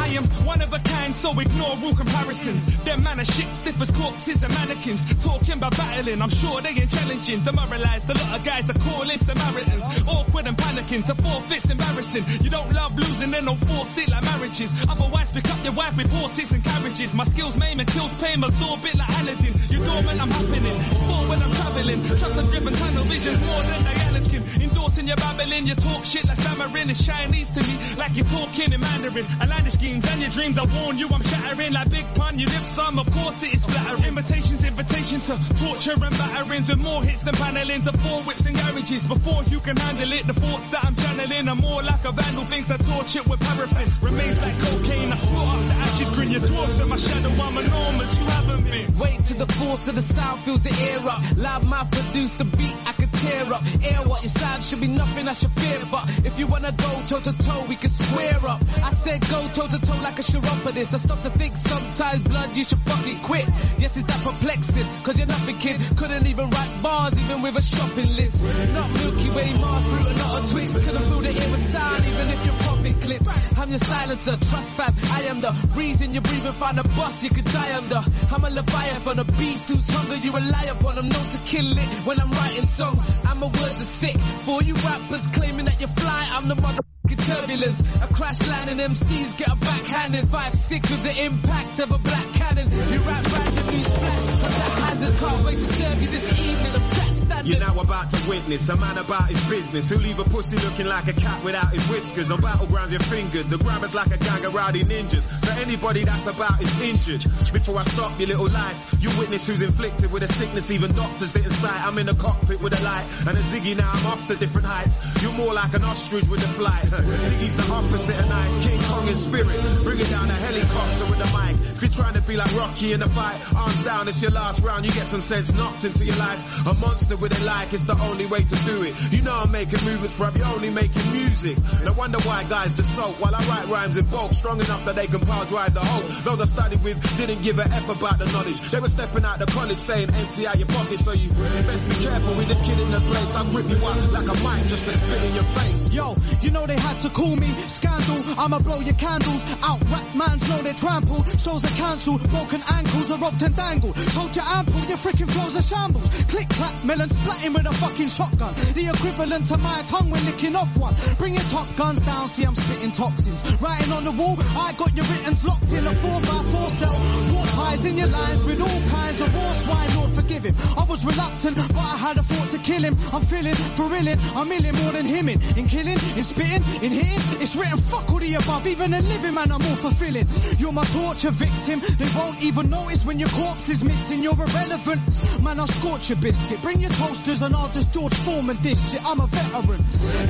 I 0.09 0.13
am 0.13 0.25
one 0.47 0.63
of 0.63 0.73
a 0.73 0.79
kind, 0.79 1.15
so 1.15 1.39
ignore 1.39 1.77
all 1.85 1.95
comparisons. 1.95 2.65
Them 2.85 3.03
man 3.03 3.21
are 3.21 3.25
shit, 3.25 3.55
stiff 3.55 3.79
as 3.79 3.91
corpses 3.91 4.43
and 4.43 4.55
mannequins. 4.55 5.05
Talking 5.23 5.59
about 5.59 5.77
battling, 5.77 6.23
I'm 6.23 6.31
sure 6.31 6.63
they 6.63 6.71
ain't 6.71 6.91
challenging. 6.91 7.45
Demoralized, 7.45 8.09
a 8.09 8.15
lot 8.15 8.41
of 8.41 8.43
guys 8.43 8.71
are 8.71 8.81
calling 8.89 9.19
Samaritans. 9.19 10.09
Awkward 10.09 10.47
and 10.47 10.57
panicking, 10.57 11.05
to 11.05 11.15
forfeit's 11.15 11.71
embarrassing. 11.71 12.25
You 12.41 12.49
don't 12.49 12.73
love 12.73 12.97
losing, 12.97 13.31
then 13.33 13.45
don't 13.45 13.61
force 13.61 13.99
it 13.99 14.09
like 14.09 14.25
marriages. 14.25 14.87
Otherwise, 14.89 15.31
pick 15.31 15.51
up 15.51 15.63
your 15.63 15.75
wife 15.75 15.95
with 15.95 16.11
horses 16.11 16.53
and 16.53 16.65
carriages. 16.65 17.13
My 17.13 17.25
skills 17.25 17.55
maim 17.59 17.79
and 17.79 17.89
kills 17.89 18.13
pain, 18.13 18.43
absorb 18.43 18.83
it 18.87 18.97
like 18.97 19.11
Aladdin. 19.11 19.55
You 19.69 19.85
dormant, 19.85 20.23
I'm 20.23 20.31
happening. 20.31 20.79
For 21.05 21.29
when 21.29 21.43
I'm 21.43 21.53
traveling. 21.53 22.01
Trust 22.17 22.39
and 22.39 22.49
driven 22.49 22.73
tunnel 22.73 23.05
visions 23.05 23.41
more 23.41 23.63
than 23.63 23.85
Diana's 23.85 24.27
kin. 24.27 24.43
Endorsing 24.63 25.07
your 25.07 25.17
babbling, 25.17 25.67
you 25.67 25.75
talk 25.75 26.05
shit 26.05 26.25
like 26.27 26.39
Samarin. 26.39 26.89
It's 26.89 27.05
Chinese 27.05 27.51
to 27.51 27.61
me, 27.61 27.77
like 27.99 28.17
you're 28.17 28.25
talking 28.25 28.73
in 28.73 28.81
Mandarin. 28.81 29.27
Outlandish 29.43 29.77
schemes 30.01 30.13
and 30.13 30.21
your 30.21 30.31
dreams, 30.31 30.59
I 30.59 30.83
warn 30.83 30.99
you, 30.99 31.09
I'm 31.09 31.23
shattering 31.23 31.73
like 31.73 31.91
big 31.91 32.07
pun. 32.15 32.39
You 32.39 32.47
live 32.47 32.67
some, 32.67 32.99
of 32.99 33.11
course 33.11 33.43
it 33.43 33.55
is 33.55 33.67
flattering. 33.67 34.05
Invitations, 34.05 34.65
invitation 34.65 35.21
to 35.21 35.35
torture 35.59 35.93
and 35.93 36.19
batterings 36.19 36.69
with 36.69 36.79
more 36.79 37.03
hits 37.03 37.23
than 37.23 37.35
paneling 37.35 37.87
of 37.87 37.97
four 38.01 38.23
whips 38.23 38.47
and 38.47 38.57
garages. 38.57 39.07
Before 39.07 39.43
you 39.45 39.61
can 39.61 39.77
handle 39.77 40.13
it, 40.13 40.27
the 40.27 40.35
thoughts 40.35 40.67
that 40.69 40.85
I'm 40.85 40.95
channeling 40.95 41.49
are 41.49 41.57
more 41.57 41.83
like 41.83 42.05
a 42.05 42.13
vandal. 42.13 42.45
Things 42.45 42.71
I 42.71 42.77
torture 42.77 43.23
with 43.29 43.41
paraffin. 43.41 43.89
Remains 44.03 44.41
like 44.41 44.59
cocaine, 44.59 45.13
I 45.13 45.17
split 45.17 45.49
up 45.49 45.67
the 45.67 45.75
ashes, 45.75 46.11
grin 46.11 46.31
your 46.31 46.41
dwarfs 46.41 46.79
and 46.79 46.91
my 46.91 46.97
shadow, 46.97 47.31
I'm 47.31 47.59
enormous. 47.59 48.19
You 48.19 48.25
haven't 48.25 48.65
been. 48.65 48.99
Wait 48.99 49.25
till 49.25 49.47
the 49.47 49.53
force 49.53 49.89
of 49.89 49.95
the 49.97 50.03
sound 50.03 50.41
fills 50.45 50.61
the 50.61 50.75
air 50.91 51.01
up. 51.01 51.21
Loud 51.37 51.65
mouth 51.65 51.91
produce 51.91 52.33
the 52.33 52.45
beat 52.45 52.77
I 52.87 52.93
could 52.93 53.13
tear 53.13 53.53
up. 53.53 53.63
Air 53.85 54.03
what 54.09 54.23
your 54.23 54.31
side 54.31 54.63
should 54.63 54.81
be 54.81 54.89
nothing 54.89 55.29
I 55.29 55.33
should 55.33 55.53
fear. 55.53 55.81
But 55.91 56.09
if 56.25 56.39
you 56.39 56.47
wanna 56.47 56.73
go 56.73 57.03
toe 57.07 57.21
to 57.21 57.33
toe, 57.33 57.65
we 57.69 57.77
can 57.77 57.91
square 57.91 58.41
up. 58.47 58.63
I 58.83 58.95
said 58.95 59.29
go 59.29 59.49
toe 59.49 59.67
to 59.67 59.79
toe 59.79 59.88
like 59.97 60.19
a 60.19 60.23
chiropodist. 60.23 60.95
I 60.95 60.99
stop 60.99 61.23
to 61.23 61.31
think 61.31 61.55
sometimes 61.55 62.21
blood 62.23 62.57
you 62.57 62.65
should 62.65 62.81
fucking 62.81 63.21
quit. 63.21 63.47
Yes, 63.79 63.97
it's 63.97 64.03
that 64.05 64.23
perplexing. 64.23 64.87
Cause 65.03 65.19
you're 65.19 65.27
nothing 65.27 65.59
kid. 65.59 65.81
Couldn't 65.97 66.27
even 66.27 66.51
write 66.51 66.83
bars 66.83 67.15
even 67.23 67.43
with 67.43 67.57
a 67.59 67.63
shopping 67.63 68.17
list. 68.17 68.43
Not 68.43 68.91
Milky 68.93 69.31
Way, 69.31 69.53
Mars, 69.55 69.87
fruit, 69.87 70.07
or 70.07 70.19
not 70.19 70.45
a 70.45 70.53
twist. 70.53 70.73
Couldn't 70.73 71.07
feel 71.09 71.21
the 71.21 71.29
air 71.29 71.51
with 71.51 71.71
style 71.71 72.05
even 72.05 72.29
if 72.29 72.47
you're 72.47 72.68
I'm 72.89 73.69
your 73.69 73.79
silencer, 73.79 74.37
trust 74.37 74.75
fam. 74.75 74.95
I 75.13 75.23
am 75.29 75.41
the 75.41 75.53
reason 75.75 76.13
you're 76.13 76.23
breathing. 76.23 76.53
Find 76.53 76.79
a 76.79 76.83
bus 76.83 77.23
you 77.23 77.31
could 77.31 77.45
die 77.45 77.77
under. 77.77 78.01
I'm 78.33 78.45
a 78.45 78.51
leviathan, 78.51 79.19
a 79.19 79.25
beast 79.25 79.69
whose 79.69 79.89
hunger 79.89 80.17
you 80.17 80.33
rely 80.33 80.65
upon. 80.65 80.99
I'm 80.99 81.09
known 81.09 81.29
to 81.29 81.39
kill 81.45 81.71
it 81.71 82.07
when 82.07 82.21
I'm 82.21 82.31
writing 82.31 82.67
songs. 82.67 82.99
I'm 83.27 83.43
a 83.43 83.47
words 83.47 83.81
are 83.81 83.93
sick. 84.01 84.17
For 84.19 84.63
you 84.63 84.75
rappers 84.75 85.27
claiming 85.33 85.67
that 85.67 85.81
you're 85.81 85.91
fly, 85.91 86.29
I'm 86.33 86.49
the 86.49 86.55
motherfucking 86.55 87.27
turbulence. 87.27 87.95
A 87.97 88.09
crash 88.15 88.47
landing 88.47 88.79
MCs 88.79 89.37
get 89.37 89.49
a 89.49 89.57
backhanded. 89.57 90.29
Five 90.29 90.55
six 90.55 90.91
with 90.91 91.03
the 91.03 91.25
impact 91.27 91.81
of 91.81 91.93
a 91.93 91.99
black 91.99 92.33
cannon. 92.33 92.69
You 92.71 93.01
rap 93.01 93.25
randomly 93.27 93.83
splat 93.83 94.23
from 94.41 94.53
that 94.53 94.79
hazard. 94.83 95.19
Can't 95.19 95.45
wait 95.45 95.57
to 95.57 95.63
serve 95.63 96.03
you 96.03 96.09
this 96.09 96.39
evening. 96.39 97.08
A. 97.31 97.45
You're 97.45 97.61
now 97.61 97.79
about 97.81 98.11
to 98.11 98.29
witness 98.29 98.69
a 98.69 98.77
man 98.77 98.99
about 98.99 99.29
his 99.29 99.43
business 99.49 99.89
who 99.91 99.97
leave 99.97 100.19
a 100.19 100.25
pussy 100.25 100.57
looking 100.57 100.87
like 100.87 101.09
a 101.09 101.13
cat 101.13 101.45
without 101.45 101.73
his 101.73 101.87
whiskers. 101.89 102.31
On 102.31 102.39
battlegrounds 102.39 102.91
you're 102.91 103.01
fingered, 103.01 103.51
the 103.51 103.59
grammar's 103.59 103.95
like 103.95 104.11
a 104.11 104.19
gang 104.19 104.45
of 104.45 104.55
rowdy 104.55 104.85
ninjas. 104.85 105.29
So 105.45 105.53
anybody 105.61 106.05
that's 106.05 106.27
about 106.27 106.61
is 106.63 106.81
injured. 106.81 107.25
Before 107.53 107.79
I 107.79 107.83
stop 107.83 108.19
your 108.19 108.29
little 108.29 108.49
life, 108.49 108.97
you 109.01 109.11
witness 109.19 109.47
who's 109.47 109.63
inflicted 109.63 110.13
with 110.13 110.23
a 110.23 110.29
sickness 110.29 110.71
even 110.71 110.93
doctors 110.95 111.33
didn't 111.33 111.51
sight. 111.51 111.85
I'm 111.85 111.99
in 111.99 112.07
the 112.07 112.15
cockpit 112.15 112.61
with 112.61 112.79
a 112.79 112.83
light 112.83 113.07
and 113.27 113.37
a 113.37 113.41
ziggy 113.41 113.77
now 113.77 113.91
I'm 113.93 114.07
off 114.07 114.27
to 114.29 114.37
different 114.37 114.67
heights. 114.67 115.23
You're 115.23 115.33
more 115.33 115.53
like 115.55 115.75
an 115.75 115.85
ostrich 115.85 116.29
with 116.29 116.43
a 116.43 116.49
flight. 116.49 116.85
Niggy's 116.91 117.57
the 117.57 117.73
opposite 117.73 118.19
of 118.19 118.29
nice, 118.29 118.67
King 118.67 118.81
Kong 118.83 119.09
in 119.09 119.15
spirit. 119.15 119.85
Bring 119.85 120.01
it 120.01 120.11
down 120.11 120.31
a 120.31 120.35
helicopter 120.35 121.05
with 121.07 121.21
a 121.21 121.39
mic. 121.39 121.61
If 121.73 121.83
you're 121.83 121.91
trying 121.91 122.15
to 122.15 122.23
be 122.23 122.37
like 122.37 122.55
Rocky 122.57 122.93
in 122.93 123.01
the 123.01 123.09
fight, 123.09 123.41
arms 123.55 123.85
down, 123.85 124.09
it's 124.09 124.23
your 124.23 124.33
last 124.33 124.61
round. 124.65 124.85
You 124.85 124.93
get 124.93 125.07
some 125.07 125.21
sense 125.21 125.53
knocked 125.53 125.85
into 125.85 126.05
your 126.05 126.17
life. 126.17 126.67
A 126.67 126.75
monster 126.75 127.17
with 127.21 127.33
it 127.33 127.43
like 127.43 127.73
it's 127.73 127.87
the 127.87 127.99
only 128.01 128.27
way 128.27 128.41
to 128.41 128.57
do 128.65 128.83
it. 128.83 128.95
You 129.13 129.23
know 129.23 129.35
I'm 129.35 129.51
making 129.51 129.85
movements, 129.85 130.15
bruv. 130.15 130.37
You're 130.37 130.47
only 130.47 130.71
making 130.71 131.13
music. 131.13 131.59
No 131.85 131.93
wonder 131.93 132.19
why 132.21 132.45
guys 132.45 132.73
just 132.73 132.95
sulk 132.95 133.21
while 133.21 133.35
I 133.35 133.45
write 133.49 133.69
rhymes 133.69 133.97
in 133.97 134.07
bulk, 134.07 134.33
strong 134.33 134.61
enough 134.61 134.85
that 134.85 134.95
they 134.95 135.07
can 135.07 135.21
power 135.21 135.45
drive 135.47 135.75
the 135.75 135.81
whole. 135.81 136.09
Those 136.23 136.41
I 136.41 136.45
studied 136.45 136.83
with 136.83 136.99
didn't 137.17 137.43
give 137.43 137.59
a 137.59 137.65
f 137.65 137.89
about 137.89 138.19
the 138.19 138.27
knowledge. 138.27 138.61
They 138.61 138.81
were 138.81 138.89
stepping 138.89 139.25
out 139.25 139.39
the 139.39 139.47
college 139.47 139.79
saying 139.79 140.15
empty 140.15 140.47
out 140.47 140.59
your 140.59 140.69
pocket, 140.69 140.99
so 140.99 141.13
you 141.13 141.29
best 141.31 141.89
be 141.89 142.05
careful 142.05 142.35
with 142.35 142.49
the 142.49 142.55
kid 142.55 142.79
in 142.79 142.91
the 142.91 143.01
place. 143.01 143.35
I'll 143.35 143.51
grip 143.51 143.69
you 143.69 143.87
up 143.87 144.13
like 144.13 144.29
a 144.29 144.37
mic 144.43 144.67
just 144.69 144.85
to 144.85 144.93
spit 144.93 145.25
in 145.25 145.35
your 145.35 145.45
face. 145.45 145.95
Yo, 145.95 146.15
you 146.41 146.51
know 146.51 146.67
they 146.67 146.79
had 146.79 147.01
to 147.01 147.11
call 147.11 147.35
me 147.37 147.49
scandal. 147.69 148.39
I'ma 148.39 148.59
blow 148.61 148.81
your 148.81 148.95
candles 148.95 149.43
out. 149.63 149.85
Rap 149.91 150.15
mans 150.15 150.49
know 150.49 150.63
they 150.63 150.73
trample. 150.75 151.25
Shows 151.37 151.65
are 151.65 151.77
cancelled. 151.77 152.29
Broken 152.31 152.63
ankles 152.69 153.07
are 153.11 153.19
robbed 153.19 153.43
and 153.43 153.57
dangled. 153.57 153.95
Told 153.95 154.37
you 154.37 154.43
ample, 154.45 154.81
your 154.87 154.99
freaking 154.99 155.31
flows 155.31 155.57
are 155.57 155.63
shambles. 155.63 156.09
Click 156.25 156.49
clack, 156.49 156.85
melon 156.85 157.08
splatting 157.09 157.55
with 157.55 157.67
a 157.67 157.73
fucking 157.73 158.09
shotgun. 158.09 158.55
The 158.55 158.91
equivalent 158.95 159.47
to 159.47 159.59
my 159.59 159.83
tongue 159.83 160.11
when 160.11 160.25
licking 160.25 160.57
off 160.57 160.77
one. 160.79 160.95
Bring 161.19 161.35
your 161.35 161.43
top 161.45 161.75
guns 161.77 161.99
down, 162.01 162.29
see 162.29 162.45
I'm 162.45 162.55
spitting 162.55 162.93
toxins. 162.93 163.43
Writing 163.61 163.93
on 163.93 164.05
the 164.05 164.13
wall, 164.13 164.37
I 164.39 164.73
got 164.73 164.97
your 164.97 165.07
writtens 165.07 165.45
locked 165.45 165.73
in 165.73 165.87
a 165.87 165.91
4x4 165.91 166.71
cell. 166.77 166.95
Four 166.95 167.45
pies 167.47 167.85
in 167.85 167.99
your 167.99 168.09
lines 168.09 168.45
with 168.45 168.61
all 168.61 168.81
kinds 168.91 169.21
of 169.21 169.35
raw 169.35 169.53
swine, 169.53 169.97
Lord 169.97 170.15
forgive 170.15 170.45
him. 170.45 170.55
I 170.77 170.85
was 170.85 171.05
reluctant, 171.05 171.57
but 171.57 171.77
I 171.77 171.97
had 171.97 172.17
a 172.19 172.23
thought 172.23 172.51
to 172.51 172.59
kill 172.59 172.83
him. 172.83 172.95
I'm 173.13 173.23
feeling, 173.23 173.55
thrilling, 173.55 174.19
I'm 174.35 174.51
illing 174.51 174.83
more 174.83 174.93
than 174.93 175.07
him 175.07 175.29
in. 175.29 175.41
In 175.59 175.67
killing, 175.67 175.99
in 176.17 176.23
spitting, 176.23 176.63
in 176.83 176.93
hitting, 176.93 177.43
it's 177.43 177.57
written 177.57 177.79
fuck 177.79 178.11
all 178.11 178.19
the 178.19 178.35
above. 178.35 178.67
Even 178.67 178.93
a 178.95 179.01
living 179.01 179.35
man, 179.35 179.53
I'm 179.53 179.63
more 179.63 179.77
fulfilling. 179.77 180.27
You're 180.59 180.73
my 180.73 180.85
torture 180.85 181.31
victim, 181.31 181.81
they 181.99 182.09
won't 182.17 182.43
even 182.43 182.71
notice 182.71 183.05
when 183.05 183.19
your 183.19 183.29
corpse 183.29 183.69
is 183.69 183.85
missing. 183.85 184.23
You're 184.23 184.35
irrelevant. 184.35 185.43
Man, 185.43 185.61
I'll 185.61 185.67
scorch 185.67 186.11
your 186.11 186.21
biscuit. 186.21 186.61
Bring 186.63 186.81
your 186.81 186.91
toasters 186.99 187.43
and 187.43 187.55
I'll 187.55 187.71
just 187.71 187.93
George 187.93 188.15
Foreman 188.25 188.59
this 188.61 188.91
shit. 188.91 189.01
I'm 189.05 189.21
a 189.21 189.27
veteran. 189.27 189.81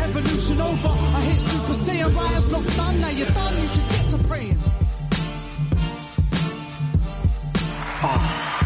Evolution 0.01 0.61
over, 0.61 0.89
I 0.89 1.21
hit 1.23 1.41
Super 1.41 1.73
Saiyan, 1.73 2.15
writer's 2.15 2.45
block 2.45 2.67
done. 2.77 3.01
Now 3.01 3.09
you're 3.09 3.27
done, 3.29 3.63
you 3.63 3.69
should 3.69 3.89
get 3.89 4.11
to 4.11 4.19
praying. 4.29 4.59
Ah, 8.01 8.59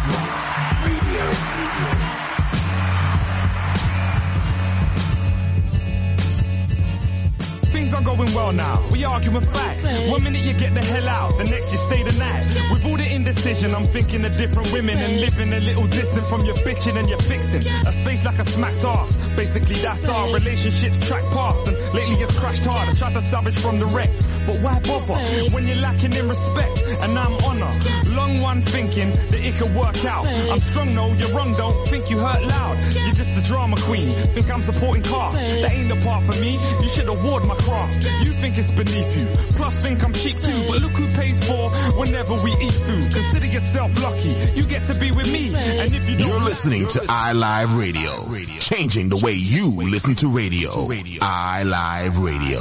Things 7.83 7.95
are 7.95 8.03
going 8.03 8.33
well 8.33 8.53
now. 8.53 8.89
We 8.93 9.03
arguing 9.03 9.43
facts. 9.43 10.09
One 10.09 10.23
minute 10.23 10.43
you 10.43 10.53
get 10.53 10.73
the 10.73 10.81
hell 10.81 11.09
out, 11.09 11.37
the 11.37 11.43
next 11.43 11.73
you 11.73 11.79
stay 11.79 12.05
the 12.05 12.13
night. 12.17 12.47
With 12.71 12.87
all 12.87 12.97
the 12.97 13.13
indecision, 13.13 13.75
I'm 13.75 13.87
thinking 13.87 14.25
of 14.25 14.37
different 14.37 14.73
women 14.73 14.97
and 14.99 15.21
living 15.21 15.53
a 15.53 15.59
little 15.59 15.89
distant 15.89 16.25
from 16.27 16.45
your 16.45 16.55
bitching 16.55 16.97
and 16.97 17.09
your 17.09 17.19
fixing. 17.19 17.67
A 17.67 17.91
face 18.05 18.25
like 18.25 18.39
a 18.39 18.45
smacked 18.45 18.85
ass. 18.85 19.17
Basically, 19.35 19.75
that's 19.83 20.09
our 20.09 20.33
relationships 20.33 21.05
track 21.09 21.25
past. 21.33 21.67
And 21.67 21.77
lately 21.93 22.23
it's 22.23 22.39
crashed 22.39 22.65
hard. 22.65 22.89
I 22.89 22.93
tried 22.95 23.15
to 23.15 23.21
salvage 23.21 23.59
from 23.59 23.81
the 23.81 23.87
wreck. 23.87 24.11
But 24.47 24.61
why 24.61 24.79
bother 24.79 25.17
when 25.51 25.67
you're 25.67 25.83
lacking 25.83 26.13
in 26.13 26.29
respect? 26.29 26.79
And 26.87 27.19
I'm 27.19 27.35
honor. 27.43 27.71
Long 28.11 28.41
one 28.41 28.63
thinking 28.63 29.11
that 29.11 29.41
it 29.41 29.57
could 29.57 29.75
work 29.75 30.05
out. 30.05 30.29
I'm 30.29 30.61
strong, 30.61 30.95
no, 30.95 31.15
you're 31.15 31.35
wrong, 31.35 31.53
don't 31.53 31.85
think 31.89 32.11
you 32.11 32.19
hurt 32.19 32.43
loud. 32.45 32.79
You're 32.95 33.15
just 33.15 33.35
the 33.35 33.43
drama 33.43 33.77
queen. 33.77 34.09
Think 34.09 34.51
I'm 34.53 34.63
supporting 34.63 35.03
cast. 35.03 35.37
That 35.37 35.73
ain't 35.73 35.89
the 35.89 35.97
part 36.05 36.25
for 36.25 36.41
me. 36.41 36.61
You 36.83 36.89
should 36.89 37.09
award 37.09 37.45
my 37.45 37.57
craft. 37.73 38.25
You 38.25 38.35
think 38.35 38.59
it's 38.59 38.71
beneath 38.71 39.17
you. 39.17 39.27
Plus 39.57 39.75
think 39.83 40.05
I'm 40.05 40.13
cheap 40.13 40.39
too. 40.41 40.63
But 40.69 40.83
look 40.83 40.93
who 40.93 41.09
pays 41.09 41.45
for 41.45 41.71
whenever 41.99 42.35
we 42.35 42.53
eat 42.53 42.73
food. 42.73 43.13
Consider 43.13 43.47
yourself 43.47 44.03
lucky. 44.03 44.29
You 44.55 44.65
get 44.67 44.85
to 44.85 44.95
be 44.95 45.11
with 45.13 45.31
me. 45.33 45.55
And 45.55 45.93
if 45.93 46.09
you 46.09 46.17
don't 46.19 46.29
You're 46.29 46.41
listening 46.41 46.87
to 46.89 46.99
iLive 47.01 47.79
Radio, 47.79 48.13
changing 48.59 49.09
the 49.09 49.21
way 49.25 49.33
you 49.33 49.71
listen 49.91 50.15
to 50.17 50.29
radio. 50.29 50.71
iLive 50.71 52.23
Radio. 52.23 52.61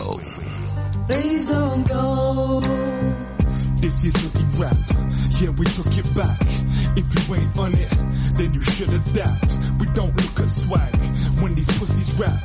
Please 1.07 1.47
don't 1.47 1.87
go. 1.87 2.61
This 3.77 4.05
is 4.05 4.13
the 4.13 4.57
rap. 4.59 5.20
Yeah, 5.39 5.49
we 5.51 5.65
took 5.65 5.87
it 5.97 6.15
back. 6.15 6.41
If 6.97 7.27
you 7.29 7.35
ain't 7.35 7.57
on 7.57 7.73
it, 7.77 7.89
then 8.37 8.53
you 8.53 8.61
should 8.61 8.93
adapt. 8.93 9.47
We 9.79 9.87
don't 9.93 10.15
look 10.15 10.39
at 10.39 10.49
swag 10.49 10.95
when 11.41 11.55
these 11.55 11.67
pussies 11.67 12.19
rap. 12.19 12.43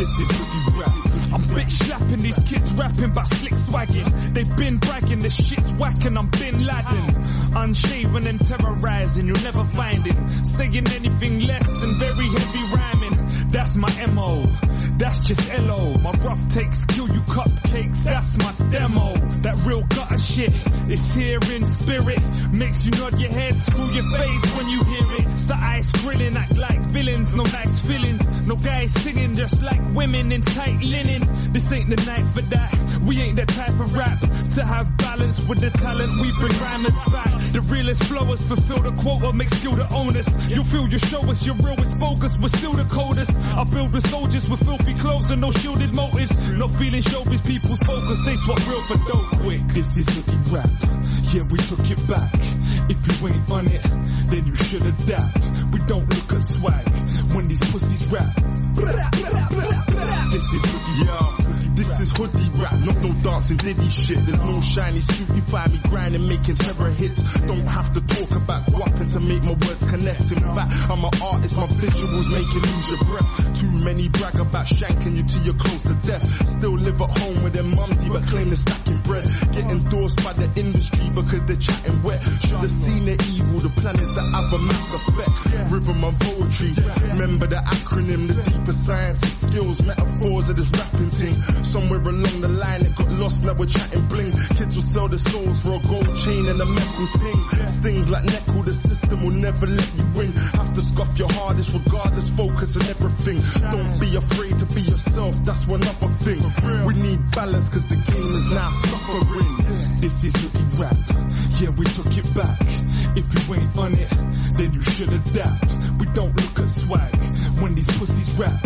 This 0.00 0.08
is 0.18 0.28
the 0.28 0.72
rap. 0.78 1.10
I'm 1.32 1.42
bitch 1.42 1.70
slapping 1.70 2.18
these 2.18 2.38
kids 2.40 2.74
rapping 2.74 3.04
about 3.04 3.28
slick 3.28 3.54
swagging. 3.54 4.34
They've 4.34 4.56
been 4.56 4.78
bragging, 4.78 5.20
this 5.20 5.36
shit's 5.36 5.70
whacking, 5.72 6.18
I'm 6.18 6.28
Bin 6.28 6.64
Laden. 6.64 7.56
Unshaven 7.56 8.26
and 8.26 8.46
terrorizing, 8.46 9.28
you'll 9.28 9.42
never 9.42 9.64
find 9.64 10.06
it. 10.06 10.46
Saying 10.46 10.76
anything 10.76 11.46
less 11.46 11.66
than 11.66 11.94
very 11.98 12.26
heavy 12.26 12.74
rhyming. 12.74 13.48
That's 13.48 13.74
my 13.74 14.06
MO. 14.06 14.46
That's 15.00 15.16
just 15.26 15.48
LO. 15.50 15.94
My 15.94 16.10
rough 16.10 16.48
takes 16.48 16.84
kill 16.84 17.08
you 17.08 17.22
cupcakes. 17.22 18.04
That's 18.04 18.36
my 18.36 18.52
demo. 18.68 19.14
That 19.40 19.56
real 19.66 19.82
gutter 19.82 20.18
shit. 20.18 20.52
It's 20.90 21.14
here 21.14 21.40
in 21.54 21.74
spirit. 21.74 22.20
Makes 22.52 22.84
you 22.84 22.90
nod 22.90 23.18
your 23.18 23.30
head, 23.30 23.58
screw 23.60 23.88
your 23.92 24.04
face 24.04 24.56
when 24.56 24.68
you 24.68 24.84
hear 24.84 25.12
it. 25.14 25.26
It's 25.32 25.46
the 25.46 25.56
ice 25.58 25.90
grilling, 26.02 26.36
act 26.36 26.54
like 26.54 26.80
villains, 26.92 27.34
no 27.34 27.44
nice 27.44 27.86
feelings. 27.86 28.46
No 28.46 28.56
guys 28.56 28.92
singing 28.92 29.34
just 29.34 29.62
like 29.62 29.80
women 29.94 30.32
in 30.32 30.42
tight 30.42 30.82
linen. 30.82 31.52
This 31.54 31.72
ain't 31.72 31.88
the 31.88 31.96
night 31.96 32.34
for 32.34 32.42
that. 32.52 33.00
We 33.02 33.22
ain't 33.22 33.36
that 33.36 33.48
type 33.48 33.80
of 33.80 33.96
rap 33.96 34.20
to 34.20 34.64
have 34.64 34.98
balance 34.98 35.42
with 35.46 35.60
the 35.60 35.70
talent. 35.70 36.12
We 36.20 36.30
bring 36.32 36.52
rhymers 36.60 36.96
back. 37.10 37.40
The 37.52 37.60
realest 37.72 38.04
flowers 38.04 38.42
fulfill 38.42 38.82
the 38.82 38.92
quota, 38.92 39.32
make 39.32 39.48
skill 39.48 39.76
the 39.76 39.92
onus. 39.94 40.28
You'll 40.48 40.64
feel 40.64 40.86
you 40.88 40.98
show 40.98 41.22
us 41.30 41.46
your 41.46 41.56
real 41.56 41.80
is 41.80 41.94
bogus, 41.94 42.36
we're 42.36 42.48
still 42.48 42.74
the 42.74 42.84
coldest. 42.84 43.32
I 43.32 43.64
build 43.64 43.94
with 43.94 44.06
soldiers 44.08 44.48
with 44.48 44.62
filthy 44.64 44.89
clothes 44.94 45.30
and 45.30 45.40
no 45.40 45.50
shielded 45.50 45.94
motives. 45.94 46.34
No 46.56 46.68
feeling 46.68 47.02
showbiz, 47.02 47.46
people's 47.46 47.82
focus. 47.82 48.24
They 48.24 48.36
swap 48.36 48.58
real 48.68 48.82
for 48.82 48.98
dope 49.08 49.26
quick. 49.42 49.66
This 49.68 49.86
is 49.96 50.06
the 50.06 50.36
rap. 50.54 50.70
Yeah, 51.32 51.42
we 51.42 51.58
took 51.58 51.90
it 51.90 52.08
back. 52.08 52.34
If 52.90 53.20
you 53.20 53.28
ain't 53.28 53.50
on 53.50 53.66
it, 53.68 53.82
then 54.30 54.46
you 54.46 54.54
should 54.54 54.84
adapt. 54.86 55.50
We 55.72 55.78
don't 55.86 56.08
look 56.08 56.32
at 56.32 56.42
swag 56.42 56.88
when 57.34 57.48
these 57.48 57.60
pussies 57.60 58.06
rap. 58.12 58.34
This 60.30 60.54
is 60.54 60.64
Yo, 61.00 61.49
this 61.80 62.00
is 62.00 62.12
hoodie 62.12 62.50
rap, 62.60 62.76
not 62.84 62.96
no 63.00 63.08
dancing 63.20 63.56
diddy 63.56 63.88
shit. 63.88 64.20
There's 64.26 64.44
no 64.44 64.60
shiny 64.60 65.00
suit, 65.00 65.34
you 65.34 65.40
find 65.40 65.72
me 65.72 65.80
grinding, 65.88 66.28
making 66.28 66.56
terror 66.56 66.90
hits. 66.90 67.20
Don't 67.46 67.66
have 67.66 67.92
to 67.92 68.00
talk 68.04 68.30
about 68.36 68.68
whopping 68.68 69.08
to 69.08 69.20
make 69.20 69.42
my 69.44 69.56
words 69.56 69.84
connect. 69.88 70.28
In 70.32 70.44
fact, 70.44 70.72
I'm 70.92 71.00
an 71.00 71.14
artist, 71.24 71.56
my 71.56 71.66
visuals 71.68 72.28
make 72.28 72.48
you 72.52 72.60
lose 72.60 72.86
your 72.92 73.02
breath. 73.08 73.60
Too 73.60 73.72
many 73.84 74.08
brag 74.08 74.36
about 74.36 74.66
shanking 74.66 75.16
you 75.16 75.22
till 75.24 75.42
you're 75.42 75.56
close 75.56 75.82
to 75.82 75.94
death. 76.04 76.22
Still 76.46 76.76
live 76.76 77.00
at 77.00 77.18
home 77.18 77.44
with 77.44 77.54
their 77.54 77.64
mumsy, 77.64 78.10
but 78.10 78.26
claim 78.28 78.48
they're 78.48 78.60
stacking 78.60 79.00
bread. 79.00 79.24
Get 79.52 79.64
endorsed 79.64 80.22
by 80.22 80.34
the 80.34 80.52
industry 80.60 81.08
because 81.08 81.46
they're 81.46 81.56
chatting 81.56 82.02
wet. 82.02 82.20
Should 82.44 82.60
have 82.60 82.70
seen 82.70 83.06
the 83.06 83.16
evil, 83.32 83.56
the 83.56 83.72
planets 83.80 84.10
that 84.10 84.28
have 84.36 84.52
a 84.52 84.58
mass 84.58 84.86
effect. 84.92 85.72
Rhythm 85.72 86.04
and 86.04 86.20
poetry, 86.20 86.72
remember 87.16 87.46
the 87.46 87.56
acronym, 87.56 88.28
the 88.28 88.36
deeper 88.36 88.72
science 88.72 89.20
skills, 89.40 89.80
metaphors 89.80 90.48
of 90.50 90.56
this 90.56 90.68
rapping 90.76 91.08
thing. 91.08 91.40
Somewhere 91.70 92.00
along 92.00 92.40
the 92.40 92.48
line 92.48 92.82
it 92.82 92.96
got 92.96 93.08
lost, 93.12 93.44
now 93.44 93.54
we're 93.54 93.66
chatting 93.66 94.04
bling. 94.08 94.32
Kids 94.58 94.74
will 94.74 94.90
sell 94.90 95.06
their 95.06 95.22
souls 95.22 95.60
for 95.60 95.74
a 95.74 95.78
gold 95.78 96.16
chain 96.18 96.48
and 96.48 96.60
a 96.60 96.66
metal 96.66 97.06
ting. 97.14 97.68
Stings 97.68 98.10
like 98.10 98.24
Neckel, 98.24 98.64
the 98.64 98.74
system 98.74 99.22
will 99.22 99.38
never 99.38 99.68
let 99.68 99.94
you 99.94 100.04
win. 100.16 100.32
Have 100.32 100.74
to 100.74 100.82
scoff 100.82 101.16
your 101.16 101.30
hardest 101.30 101.72
regardless, 101.72 102.30
focus 102.30 102.76
on 102.76 102.82
everything. 102.90 103.38
Don't 103.70 104.00
be 104.00 104.16
afraid 104.16 104.58
to 104.58 104.66
be 104.66 104.82
yourself, 104.82 105.44
that's 105.44 105.64
one 105.64 105.86
other 105.86 106.10
thing. 106.18 106.42
We 106.86 106.94
need 106.94 107.30
balance 107.30 107.68
cause 107.68 107.86
the 107.86 108.02
game 108.02 108.34
is 108.34 108.50
now 108.50 108.70
suffering. 108.70 109.94
This 110.02 110.24
is 110.24 110.34
hoodie 110.34 110.82
rap. 110.82 110.98
Yeah, 111.62 111.70
we 111.70 111.86
took 111.86 112.10
it 112.18 112.34
back. 112.34 112.58
If 113.14 113.30
you 113.30 113.54
ain't 113.54 113.78
on 113.78 113.94
it, 113.94 114.10
then 114.58 114.74
you 114.74 114.80
should 114.80 115.12
adapt. 115.12 115.70
We 116.02 116.06
don't 116.18 116.34
look 116.34 116.58
at 116.58 116.68
swag 116.68 117.29
when 117.60 117.74
these 117.74 117.86
pussies 117.98 118.38
rap. 118.38 118.62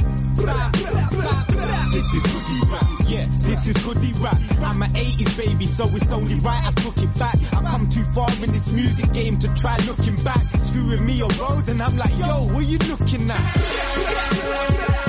This 1.95 2.13
is 2.13 2.25
hoodie 2.27 2.61
rap. 2.73 2.87
Yeah, 3.07 3.27
this 3.37 3.67
is 3.67 3.77
hoodie 3.83 4.13
rap. 4.21 4.37
I'm 4.63 4.83
an 4.83 4.91
80s 4.91 5.37
baby, 5.37 5.67
so 5.67 5.89
it's 5.95 6.11
only 6.13 6.35
right 6.37 6.65
I 6.67 6.73
took 6.73 6.99
it 6.99 7.19
back. 7.19 7.37
I 7.37 7.63
come 7.63 7.89
too 7.89 8.05
far 8.15 8.31
in 8.43 8.51
this 8.53 8.73
music 8.73 9.13
game 9.13 9.39
to 9.39 9.55
try 9.55 9.77
looking 9.87 10.17
back. 10.25 10.45
Screwing 10.57 11.07
me 11.07 11.21
a 11.21 11.27
road, 11.27 11.69
and 11.69 11.83
I'm 11.83 11.97
like, 11.97 12.17
yo, 12.19 12.53
what 12.53 12.67
you 12.67 12.79
looking 12.79 13.31
at? 13.31 13.41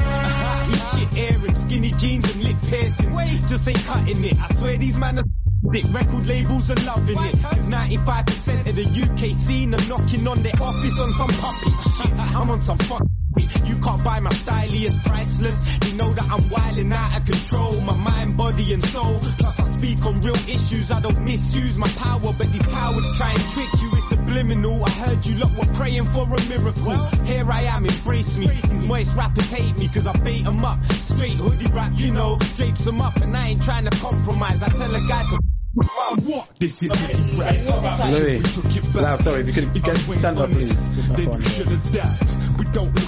Uh-huh, 0.07 0.97
shit 0.97 1.17
airing, 1.17 1.55
skinny 1.55 1.91
jeans 1.97 2.35
and 2.35 2.43
lip 2.43 2.57
piercings. 2.67 3.49
Just 3.49 3.67
ain't 3.67 3.83
cutting 3.85 4.23
it. 4.23 4.37
I 4.39 4.47
swear 4.53 4.77
these 4.77 4.97
man 4.97 5.19
are 5.19 5.23
Big 5.71 5.85
record 5.93 6.27
labels 6.27 6.69
are 6.69 6.75
loving 6.85 7.17
it. 7.17 7.35
95% 7.35 8.69
of 8.69 8.75
the 8.75 8.85
UK 8.85 9.33
scene 9.33 9.73
are 9.73 9.85
knocking 9.87 10.27
on 10.27 10.43
their 10.43 10.53
office 10.61 10.99
on 10.99 11.11
some 11.11 11.29
puppy 11.29 11.71
shit. 11.71 12.11
I'm 12.13 12.49
on 12.51 12.59
some 12.59 12.77
fuck. 12.77 13.01
You 13.65 13.75
can't 13.81 14.03
buy 14.03 14.19
my 14.19 14.31
style, 14.31 14.67
it's 14.69 15.07
priceless. 15.07 15.79
They 15.79 15.93
know 15.95 16.11
that 16.11 16.27
I'm 16.31 16.41
wildin' 16.49 16.93
out 16.93 17.17
of 17.17 17.25
control, 17.25 17.81
my 17.81 17.95
mind, 17.95 18.37
body 18.37 18.73
and 18.73 18.83
soul. 18.83 19.19
Plus 19.37 19.59
I 19.59 19.65
speak 19.77 20.05
on 20.05 20.21
real 20.21 20.35
issues, 20.35 20.91
I 20.91 21.01
don't 21.01 21.23
misuse 21.23 21.75
my 21.75 21.87
power, 21.87 22.33
but 22.37 22.51
these 22.51 22.65
powers 22.65 23.17
try 23.17 23.31
and 23.31 23.45
trick 23.53 23.69
you, 23.81 23.89
it's 23.93 24.09
subliminal. 24.09 24.83
I 24.83 24.89
heard 24.89 25.25
you 25.25 25.35
lot 25.37 25.51
were 25.55 25.73
praying 25.73 26.05
for 26.05 26.23
a 26.23 26.41
miracle. 26.49 26.97
Here 27.25 27.45
I 27.49 27.61
am, 27.75 27.85
embrace 27.85 28.37
me. 28.37 28.47
These 28.47 28.83
moist 28.83 29.15
rappers 29.15 29.49
hate 29.49 29.77
me 29.77 29.87
cause 29.87 30.07
I 30.07 30.13
bait 30.13 30.45
'em 30.45 30.63
up. 30.63 30.79
Straight 30.91 31.33
hoodie 31.33 31.71
rap, 31.71 31.91
you 31.95 32.11
know, 32.11 32.37
drapes 32.55 32.87
'em 32.87 33.01
up 33.01 33.17
and 33.17 33.35
I 33.35 33.49
ain't 33.49 33.63
trying 33.63 33.85
to 33.85 33.91
compromise. 33.97 34.63
I 34.63 34.69
tell 34.69 34.93
a 34.93 35.01
guy 35.01 35.23
to? 35.23 35.39
This 36.59 36.81
is 36.83 36.91
hoodie 36.93 37.37
rap. 37.37 38.09
Louis, 38.09 38.95
loud, 38.95 39.19
sorry, 39.19 39.41
if 39.41 39.47
you 39.47 39.53
could 39.53 39.83
get 39.83 39.97
stand 39.97 40.37
up, 40.37 40.49
please. 40.51 40.73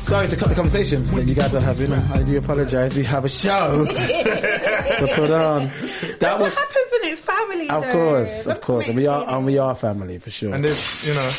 Sorry 0.05 0.27
to 0.27 0.35
cut 0.35 0.49
the 0.49 0.55
conversation 0.55 1.01
that 1.01 1.25
you 1.25 1.33
guys 1.35 1.53
are 1.55 1.59
having. 1.61 1.93
I 1.93 2.23
do 2.23 2.37
apologise. 2.37 2.93
We 2.95 3.03
have 3.03 3.23
a 3.25 3.29
show 3.29 3.85
to 3.87 5.11
put 5.15 5.31
on. 5.31 5.71
That 6.19 6.39
was, 6.39 6.55
What 6.55 6.67
happens 6.67 6.91
when 6.91 7.03
it's 7.11 7.21
family? 7.21 7.69
of 7.69 7.83
though? 7.83 7.91
course, 7.91 8.29
That's 8.45 8.47
of 8.59 8.61
course, 8.61 8.87
and 8.87 8.95
we 8.97 9.07
are, 9.07 9.25
and 9.29 9.45
we 9.45 9.57
are 9.59 9.73
family 9.75 10.19
for 10.19 10.29
sure. 10.29 10.53
And 10.53 10.63
there's, 10.63 11.05
you 11.07 11.13
know, 11.13 11.29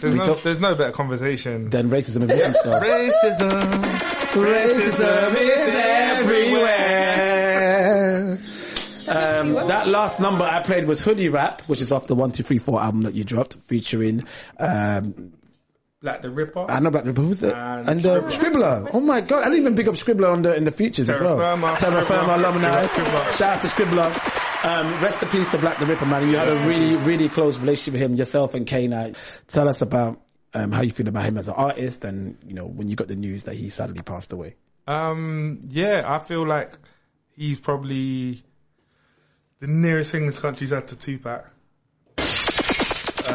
there's 0.00 0.14
no, 0.26 0.34
there's 0.34 0.60
no 0.60 0.74
better 0.74 0.92
conversation 0.92 1.70
than 1.70 1.88
racism 1.90 2.16
and 2.22 2.28
victim 2.28 2.54
stuff. 2.54 2.82
Racism, 2.82 3.82
Racism 4.32 5.34
is 5.34 5.74
everywhere. 5.74 7.17
Um, 9.08 9.54
that 9.68 9.88
last 9.88 10.20
number 10.20 10.44
I 10.44 10.62
played 10.62 10.86
was 10.86 11.00
Hoodie 11.00 11.28
Rap, 11.28 11.62
which 11.62 11.80
is 11.80 11.92
off 11.92 12.06
the 12.06 12.14
One 12.14 12.30
Two 12.32 12.42
Three 12.42 12.58
Four 12.58 12.80
album 12.80 13.02
that 13.02 13.14
you 13.14 13.24
dropped, 13.24 13.54
featuring 13.54 14.24
um, 14.58 15.32
Black 16.00 16.22
the 16.22 16.30
Ripper. 16.30 16.66
I 16.68 16.78
know 16.80 16.88
about 16.88 17.04
the 17.04 17.10
Ripper. 17.10 17.22
who's 17.22 17.38
the 17.38 17.56
And 17.56 17.88
and 17.88 18.06
uh, 18.06 18.22
Scribbler. 18.30 18.90
Oh 18.92 19.00
my 19.00 19.20
god! 19.20 19.42
I 19.42 19.46
didn't 19.46 19.60
even 19.60 19.76
pick 19.76 19.88
up 19.88 19.94
Scribbler 19.94 20.32
on 20.32 20.42
the 20.42 20.54
in 20.54 20.64
the 20.64 20.70
features 20.70 21.08
as 21.10 21.18
Terra 21.18 21.36
well. 21.36 21.38
Firma, 21.38 21.76
Terra 21.78 22.02
Firma 22.02 22.22
Scribbler. 22.22 22.34
alumni. 22.34 22.86
Scribbler. 22.86 23.30
Shout 23.36 23.56
out 23.56 23.60
to 23.60 23.66
Scribbler. 23.66 24.64
Um, 24.64 25.02
rest 25.02 25.22
in 25.22 25.28
peace 25.28 25.48
to 25.48 25.58
Black 25.58 25.78
the 25.78 25.86
Ripper, 25.86 26.06
man. 26.06 26.28
You 26.28 26.36
had 26.36 26.48
a 26.48 26.66
really, 26.66 26.96
really 26.96 27.28
close 27.28 27.58
relationship 27.58 27.94
with 27.94 28.02
him, 28.02 28.14
yourself 28.16 28.54
and 28.54 28.66
Kane. 28.66 29.14
Tell 29.48 29.68
us 29.68 29.82
about 29.82 30.20
um, 30.54 30.72
how 30.72 30.82
you 30.82 30.90
feel 30.90 31.08
about 31.08 31.24
him 31.24 31.38
as 31.38 31.48
an 31.48 31.54
artist, 31.54 32.04
and 32.04 32.38
you 32.46 32.54
know 32.54 32.66
when 32.66 32.88
you 32.88 32.96
got 32.96 33.08
the 33.08 33.16
news 33.16 33.44
that 33.44 33.54
he 33.54 33.68
sadly 33.68 34.02
passed 34.02 34.32
away. 34.32 34.56
Um, 34.86 35.60
yeah, 35.68 36.02
I 36.06 36.18
feel 36.18 36.46
like 36.46 36.72
he's 37.36 37.58
probably 37.60 38.42
the 39.60 39.66
nearest 39.66 40.12
thing 40.12 40.26
this 40.26 40.38
country's 40.38 40.70
had 40.70 40.88
to 40.88 40.96
Tupac. 40.98 41.50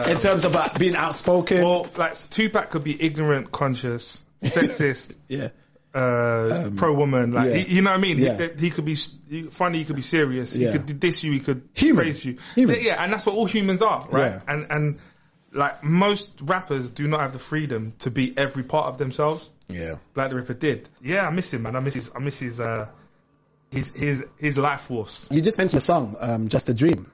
in 0.08 0.18
terms 0.18 0.46
of 0.46 0.56
uh, 0.56 0.70
being 0.78 0.96
outspoken. 0.96 1.64
Well, 1.64 1.88
like 1.98 2.16
Tupac 2.30 2.70
could 2.70 2.84
be 2.84 3.02
ignorant, 3.02 3.52
conscious, 3.52 4.24
sexist, 4.42 5.14
yeah. 5.28 5.50
uh, 5.94 6.72
pro 6.76 6.94
woman. 6.94 7.32
Like 7.32 7.50
yeah. 7.52 7.58
he, 7.58 7.76
you 7.76 7.82
know 7.82 7.92
what 7.92 7.98
I 7.98 8.02
mean? 8.02 8.18
Yeah. 8.18 8.38
He, 8.38 8.66
he 8.66 8.70
could 8.70 8.86
be 8.86 8.96
he- 8.96 9.44
funny. 9.44 9.80
He 9.80 9.86
could 9.86 9.96
be 9.96 10.02
serious. 10.02 10.56
Yeah. 10.56 10.72
He 10.72 10.78
could 10.80 11.00
diss 11.00 11.24
you. 11.24 11.32
He 11.32 11.40
could 11.40 11.68
Human. 11.76 12.04
praise 12.04 12.26
you. 12.26 12.38
Human. 12.56 12.78
Yeah, 12.82 13.04
and 13.04 13.14
that's 13.14 13.26
what 13.26 13.36
all 13.36 13.46
humans 13.46 13.82
are, 13.82 14.06
right? 14.10 14.32
Yeah. 14.32 14.42
And 14.48 14.68
and 14.70 15.00
like 15.52 15.84
most 15.84 16.42
rappers 16.42 16.90
do 16.90 17.08
not 17.08 17.20
have 17.20 17.34
the 17.34 17.40
freedom 17.40 17.94
to 18.00 18.10
be 18.10 18.36
every 18.38 18.64
part 18.64 18.88
of 18.88 18.98
themselves. 18.98 19.50
Yeah. 19.68 19.98
Black 20.14 20.30
the 20.30 20.38
Ripper 20.38 20.54
did. 20.54 20.90
Yeah, 21.02 21.28
I 21.28 21.30
miss 21.30 21.54
him, 21.54 21.64
man. 21.64 21.76
I 21.76 21.80
miss 21.80 21.94
his. 21.94 22.12
I 22.16 22.20
miss 22.20 22.40
his. 22.40 22.60
Uh, 22.60 22.88
his 23.74 23.90
his 23.92 24.26
his 24.38 24.58
life 24.58 24.82
force. 24.82 25.28
You 25.32 25.42
just 25.42 25.58
mentioned 25.58 25.82
the 25.82 25.86
song, 25.86 26.16
um, 26.20 26.48
Just 26.48 26.70
a 26.70 26.74
Dream. 26.74 27.12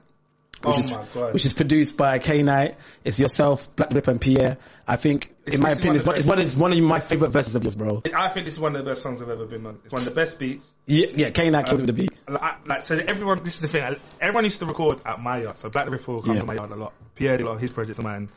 Which 0.62 0.76
Oh 0.76 0.80
is, 0.82 0.92
my 0.92 1.06
God. 1.14 1.34
Which 1.34 1.46
is 1.46 1.54
produced 1.54 1.96
by 1.96 2.20
K 2.20 2.44
Knight. 2.44 2.76
It's 3.06 3.18
yourself, 3.18 3.74
Black 3.78 3.92
Ripper 3.94 4.12
and 4.12 4.20
Pierre. 4.20 4.58
I 4.86 4.98
think, 4.98 5.26
It's- 5.46 5.56
in 5.56 5.62
my 5.62 5.70
opinion, 5.72 5.94
one 5.94 5.96
it's 5.98 6.06
one, 6.06 6.16
it's 6.18 6.28
one, 6.28 6.40
it's 6.42 6.56
one 6.58 6.74
of 6.74 6.80
my 6.82 7.00
favorite 7.00 7.30
verses 7.30 7.56
of 7.56 7.64
yours, 7.64 7.76
bro. 7.76 8.02
I 8.14 8.28
think 8.30 8.46
this 8.46 8.56
is 8.56 8.60
one 8.60 8.76
of 8.76 8.84
the 8.84 8.90
best 8.92 9.02
songs 9.04 9.22
I've 9.22 9.30
ever 9.30 9.46
been 9.46 9.66
on. 9.66 9.80
It's 9.86 9.94
one 9.94 10.02
of 10.02 10.10
the 10.10 10.16
best 10.16 10.38
beats. 10.38 10.74
Yeah, 10.86 11.08
yeah 11.16 11.30
K 11.30 11.50
Knight 11.50 11.66
killed 11.68 11.80
it 11.80 11.86
with 11.86 11.96
the 11.96 12.02
beat. 12.04 12.12
Like, 12.28 12.68
like 12.68 12.82
so 12.82 12.96
everyone, 12.98 13.42
this 13.44 13.54
is 13.54 13.60
the 13.62 13.68
thing. 13.70 13.96
Everyone 14.20 14.44
used 14.44 14.60
to 14.60 14.66
record 14.66 15.00
at 15.06 15.22
my 15.22 15.42
yard. 15.44 15.58
So 15.58 15.70
Black 15.70 15.90
Ripper 15.90 16.12
will 16.12 16.22
come 16.24 16.34
Yeah. 16.34 16.42
to 16.42 16.46
my 16.46 16.56
yard 16.56 16.72
a 16.72 16.76
lot. 16.76 16.94
Pierre 17.16 17.38
did 17.38 17.44
a 17.44 17.48
lot 17.48 17.56
of 17.56 17.62
his 17.62 17.72
projects 17.72 18.00
of 18.00 18.04
mine. 18.04 18.30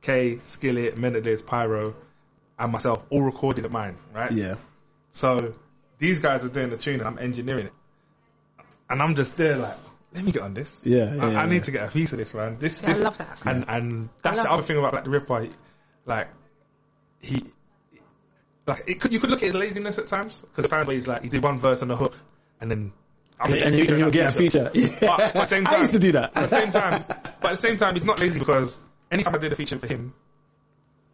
K, 0.00 0.40
Skillit, 0.46 0.96
Menendez, 0.96 1.42
Pyro, 1.42 1.94
and 2.58 2.72
myself 2.72 3.04
all 3.10 3.22
recorded 3.22 3.64
at 3.66 3.70
mine, 3.70 3.96
right? 4.14 4.32
Yeah. 4.32 4.54
So 5.10 5.52
these 6.02 6.18
guys 6.18 6.44
are 6.44 6.48
doing 6.48 6.68
the 6.70 6.76
tune 6.76 6.98
and 6.98 7.04
I'm 7.06 7.18
engineering 7.18 7.66
it. 7.66 7.72
And 8.90 9.00
I'm 9.00 9.14
just 9.14 9.36
there 9.36 9.56
like, 9.56 9.76
let 10.12 10.24
me 10.24 10.32
get 10.32 10.42
on 10.42 10.52
this. 10.52 10.76
Yeah, 10.82 11.04
I, 11.04 11.14
yeah, 11.14 11.24
I 11.24 11.30
yeah. 11.30 11.46
need 11.46 11.62
to 11.64 11.70
get 11.70 11.88
a 11.88 11.92
piece 11.92 12.12
of 12.12 12.18
this, 12.18 12.34
man. 12.34 12.58
This, 12.58 12.82
Yeah, 12.82 12.90
I 12.90 12.92
love 12.98 13.18
that. 13.18 13.38
And 13.46 13.64
and 13.68 14.08
that's 14.20 14.36
the 14.38 14.42
love 14.44 14.52
other 14.54 14.62
thing 14.62 14.78
about 14.78 14.90
Black 14.90 15.04
the 15.04 15.10
Ripper. 15.10 15.40
he- 15.42 15.50
Like 16.04 16.28
he, 17.20 17.44
like 18.66 18.82
it 18.88 19.00
could 19.00 19.12
you 19.12 19.20
could 19.20 19.30
look 19.30 19.42
at 19.42 19.46
his 19.46 19.54
laziness 19.54 19.98
at 20.00 20.08
times 20.08 20.34
because 20.40 20.68
times 20.68 20.88
where 20.88 20.94
he's 20.94 21.06
like 21.06 21.22
he 21.22 21.28
did 21.28 21.40
one 21.42 21.58
verse 21.60 21.82
and 21.82 21.90
a 21.92 21.96
hook 21.96 22.18
and 22.60 22.68
then. 22.70 22.92
I'm 23.40 23.52
And, 23.52 23.62
and 23.62 23.74
featured 23.74 23.98
you'll 23.98 24.10
get 24.10 24.26
a 24.28 24.32
feature. 24.32 24.70
But, 24.74 25.00
but 25.00 25.20
at 25.20 25.34
the 25.34 25.46
same 25.46 25.64
time, 25.64 25.74
I 25.78 25.80
used 25.80 25.92
to 25.92 25.98
do 25.98 26.12
that. 26.12 26.36
At 26.36 26.48
the 26.50 26.56
same 26.60 26.70
time, 26.72 27.04
but 27.40 27.52
at 27.52 27.56
the 27.60 27.62
same 27.68 27.76
time, 27.76 27.94
he's 27.94 28.04
not 28.04 28.20
lazy 28.20 28.38
because 28.38 28.78
anytime 29.10 29.34
I 29.34 29.38
did 29.38 29.52
a 29.52 29.56
feature 29.56 29.78
for 29.78 29.86
him, 29.88 30.14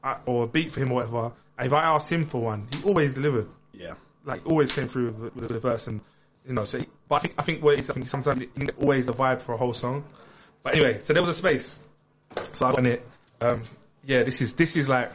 I, 0.03 0.17
or 0.27 0.45
a 0.45 0.47
beat 0.47 0.73
for 0.73 0.81
him 0.81 0.93
or 0.93 0.97
whatever, 0.97 1.33
if 1.59 1.73
I 1.73 1.83
asked 1.95 2.11
him 2.11 2.25
for 2.25 2.41
one, 2.43 2.69
he 2.73 2.83
always 2.89 3.15
delivered 3.15 3.49
Yeah. 3.73 3.95
Like 4.25 4.47
always 4.47 4.73
came 4.73 4.89
through 4.89 5.11
with, 5.13 5.37
with 5.37 5.49
the 5.49 5.59
verse 5.61 5.87
and 5.87 6.01
you 6.47 6.55
know. 6.55 6.65
So, 6.65 6.79
he- 6.79 6.87
but 7.09 7.17
I 7.17 7.19
think 7.21 7.35
I 7.39 7.43
think 7.43 7.63
what 7.63 7.75
it 7.75 7.81
is, 7.81 7.91
I 7.91 7.95
think 7.95 8.09
sometimes 8.09 8.41
you 8.43 8.67
get 8.67 8.79
always 8.79 9.07
the 9.07 9.13
vibe 9.15 9.43
for 9.43 9.55
a 9.55 9.57
whole 9.57 9.73
song. 9.73 10.05
But 10.63 10.75
anyway, 10.75 10.99
so 10.99 11.13
there 11.13 11.23
was 11.23 11.31
a 11.31 11.39
space, 11.39 11.79
so 12.53 12.67
I 12.67 12.73
went 12.73 12.87
it. 12.89 13.07
Um, 13.41 13.63
yeah, 14.05 14.23
this 14.25 14.41
is 14.43 14.55
this 14.55 14.77
is 14.77 14.89
like 14.89 15.13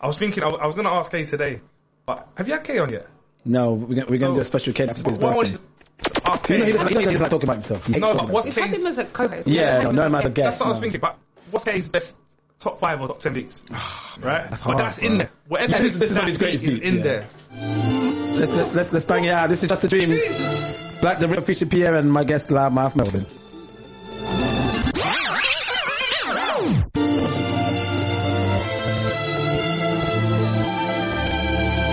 I 0.00 0.06
was 0.06 0.18
thinking 0.18 0.42
I, 0.42 0.46
was- 0.46 0.58
I 0.60 0.66
was 0.66 0.76
gonna 0.76 0.90
ask 0.92 1.10
Kay 1.10 1.24
today, 1.24 1.60
but 2.06 2.28
have 2.36 2.46
you 2.48 2.54
had 2.54 2.64
Kay 2.64 2.78
on 2.78 2.90
yet? 2.90 3.06
No, 3.44 3.74
we're 3.74 3.94
gonna, 3.96 4.06
we're 4.08 4.18
gonna 4.18 4.32
So- 4.32 4.34
do 4.34 4.40
a 4.40 4.44
special 4.44 4.72
K 4.72 4.86
Knight 4.86 4.94
his 4.96 5.02
birthday. 5.02 5.26
wanted 5.26 5.54
to 5.56 6.22
ask 6.30 6.48
You 6.48 6.54
Kay. 6.56 6.58
know, 6.60 6.66
he 6.66 6.72
doesn't, 6.72 6.88
he 6.88 6.94
doesn't 6.94 7.20
like 7.20 7.30
talking 7.30 7.44
about 7.48 7.56
himself. 7.56 7.86
He 7.86 7.98
No, 7.98 8.14
but 8.14 8.28
what's 8.28 8.46
We've 8.46 8.54
had 8.54 8.70
him 8.74 8.86
as 8.86 8.98
a 8.98 9.04
co-host. 9.04 9.46
Yeah, 9.46 9.82
no, 9.82 9.88
We've 9.90 9.96
no, 9.96 10.02
had 10.02 10.08
him 10.08 10.14
as 10.14 10.24
a 10.24 10.30
guest. 10.30 10.44
That's 10.46 10.60
what 10.60 10.66
I 10.66 10.68
was 10.70 10.78
thinking. 10.80 11.00
But 11.00 11.18
what's 11.50 11.64
Kay's 11.64 11.88
best 11.88 12.14
top 12.60 12.78
five 12.80 13.00
or 13.00 13.08
top 13.08 13.20
ten 13.20 13.34
beats? 13.34 13.62
right, 14.20 14.48
that's 14.48 14.62
but 14.62 14.76
that's 14.78 14.98
bro. 14.98 15.08
in 15.08 15.18
there. 15.18 15.30
Whatever 15.48 15.72
Yeah, 15.72 15.78
it 15.78 15.82
this- 15.82 15.94
is, 15.94 16.00
this 16.00 16.10
is 16.10 16.14
that 16.14 16.20
one 16.20 16.24
of 16.24 16.28
his 16.30 16.38
greatest 16.38 16.64
beat 16.64 16.72
is 16.74 16.80
beats, 16.80 16.90
in 16.92 16.96
yeah. 16.98 17.02
there. 17.02 18.33
Let's, 18.44 18.56
let's, 18.56 18.74
let's, 18.74 18.92
let's 18.92 19.04
bang 19.06 19.24
it 19.24 19.30
out. 19.30 19.48
This 19.48 19.62
is 19.62 19.70
just 19.70 19.84
a 19.84 19.88
dream. 19.88 20.10
Black 21.00 21.18
the 21.18 21.28
Ripper 21.28 21.40
featured 21.40 21.70
Pierre 21.70 21.94
and 21.94 22.12
my 22.12 22.24
guest 22.24 22.48
Loudmouth 22.48 22.94
Melvin. 22.94 23.24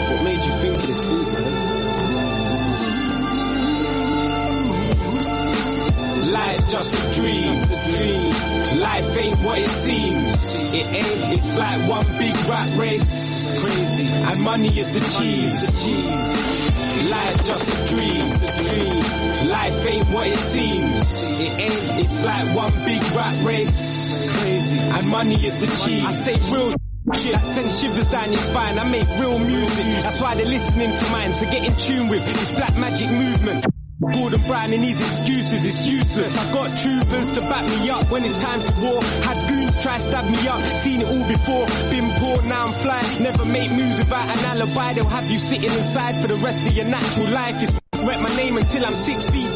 What 0.10 0.24
made 0.26 0.44
you 0.44 0.52
think 0.58 0.76
of 0.76 0.88
this 0.88 1.00
beat, 1.00 1.32
just 6.70 6.94
a 6.94 7.12
dream. 7.22 8.80
Life 8.82 9.18
ain't 9.18 9.40
what 9.42 9.60
it 9.60 9.70
seems. 9.70 10.74
It 10.74 10.86
ain't. 10.86 11.34
It's 11.38 11.56
like 11.58 11.90
one 11.90 12.06
big 12.18 12.36
rat 12.50 12.76
race. 12.78 13.41
Crazy. 13.60 14.08
And 14.10 14.42
money 14.42 14.68
is 14.80 14.92
the 14.92 15.00
cheese. 15.00 15.92
Life's 17.12 17.48
just 17.48 17.70
a 17.70 17.96
dream. 17.96 19.50
Life 19.50 19.88
ain't 19.88 20.08
what 20.10 20.28
it 20.28 20.38
seems. 20.38 21.42
It 21.42 21.60
ain't. 21.60 22.06
It's 22.06 22.24
like 22.24 22.56
one 22.56 22.86
big 22.86 23.02
rat 23.14 23.38
race. 23.44 24.40
Crazy. 24.40 24.80
And 24.80 25.08
money 25.10 25.36
is 25.36 25.58
the 25.60 25.86
cheese. 25.86 26.06
I 26.06 26.12
say 26.12 26.56
real 26.56 26.74
Shit 27.14 27.34
that 27.34 27.44
sends 27.44 27.82
shivers 27.82 28.08
down 28.08 28.32
your 28.32 28.40
spine. 28.40 28.78
I 28.78 28.88
make 28.88 29.08
real 29.20 29.40
music. 29.40 29.86
That's 30.04 30.22
why 30.22 30.36
they're 30.36 30.46
listening 30.46 30.96
to 30.96 31.12
mine. 31.12 31.34
So 31.34 31.46
get 31.46 31.68
in 31.68 31.76
tune 31.76 32.10
with 32.10 32.24
this 32.26 32.52
black 32.52 32.78
magic 32.78 33.10
movement. 33.10 33.66
Gordon 34.02 34.42
Brown 34.48 34.74
and 34.74 34.84
these 34.84 35.00
excuses, 35.00 35.64
it's 35.64 35.86
useless. 35.86 36.36
I 36.36 36.52
got 36.54 36.70
troopers 36.76 37.32
to 37.34 37.42
back 37.42 37.66
me 37.66 37.90
up 37.92 38.10
when 38.10 38.26
it's 38.26 38.42
time 38.42 38.60
for 38.60 38.82
war. 38.82 39.02
Had 39.04 39.38
goons 39.48 39.84
try 39.84 40.00
stab 40.00 40.26
me 40.26 40.48
up, 40.48 40.60
seen 40.64 41.02
it 41.02 41.08
all 41.08 41.28
before. 41.28 41.68
Been 41.92 42.10
poor, 42.18 42.42
now 42.50 42.66
I'm 42.66 42.74
flying. 42.74 43.22
Never 43.22 43.46
make 43.46 43.70
moves 43.70 44.00
without 44.00 44.26
an 44.26 44.46
alibi. 44.46 44.94
They'll 44.94 45.06
have 45.08 45.30
you 45.30 45.38
sitting 45.38 45.70
inside 45.70 46.20
for 46.20 46.28
the 46.28 46.36
rest 46.36 46.66
of 46.68 46.74
your 46.74 46.86
natural 46.86 47.30
life. 47.30 47.62
It's 47.62 47.82
Rep 48.04 48.20
my 48.20 48.36
name 48.36 48.58
until 48.58 48.84
I'm 48.84 48.96
six 48.96 49.30
feet. 49.30 49.51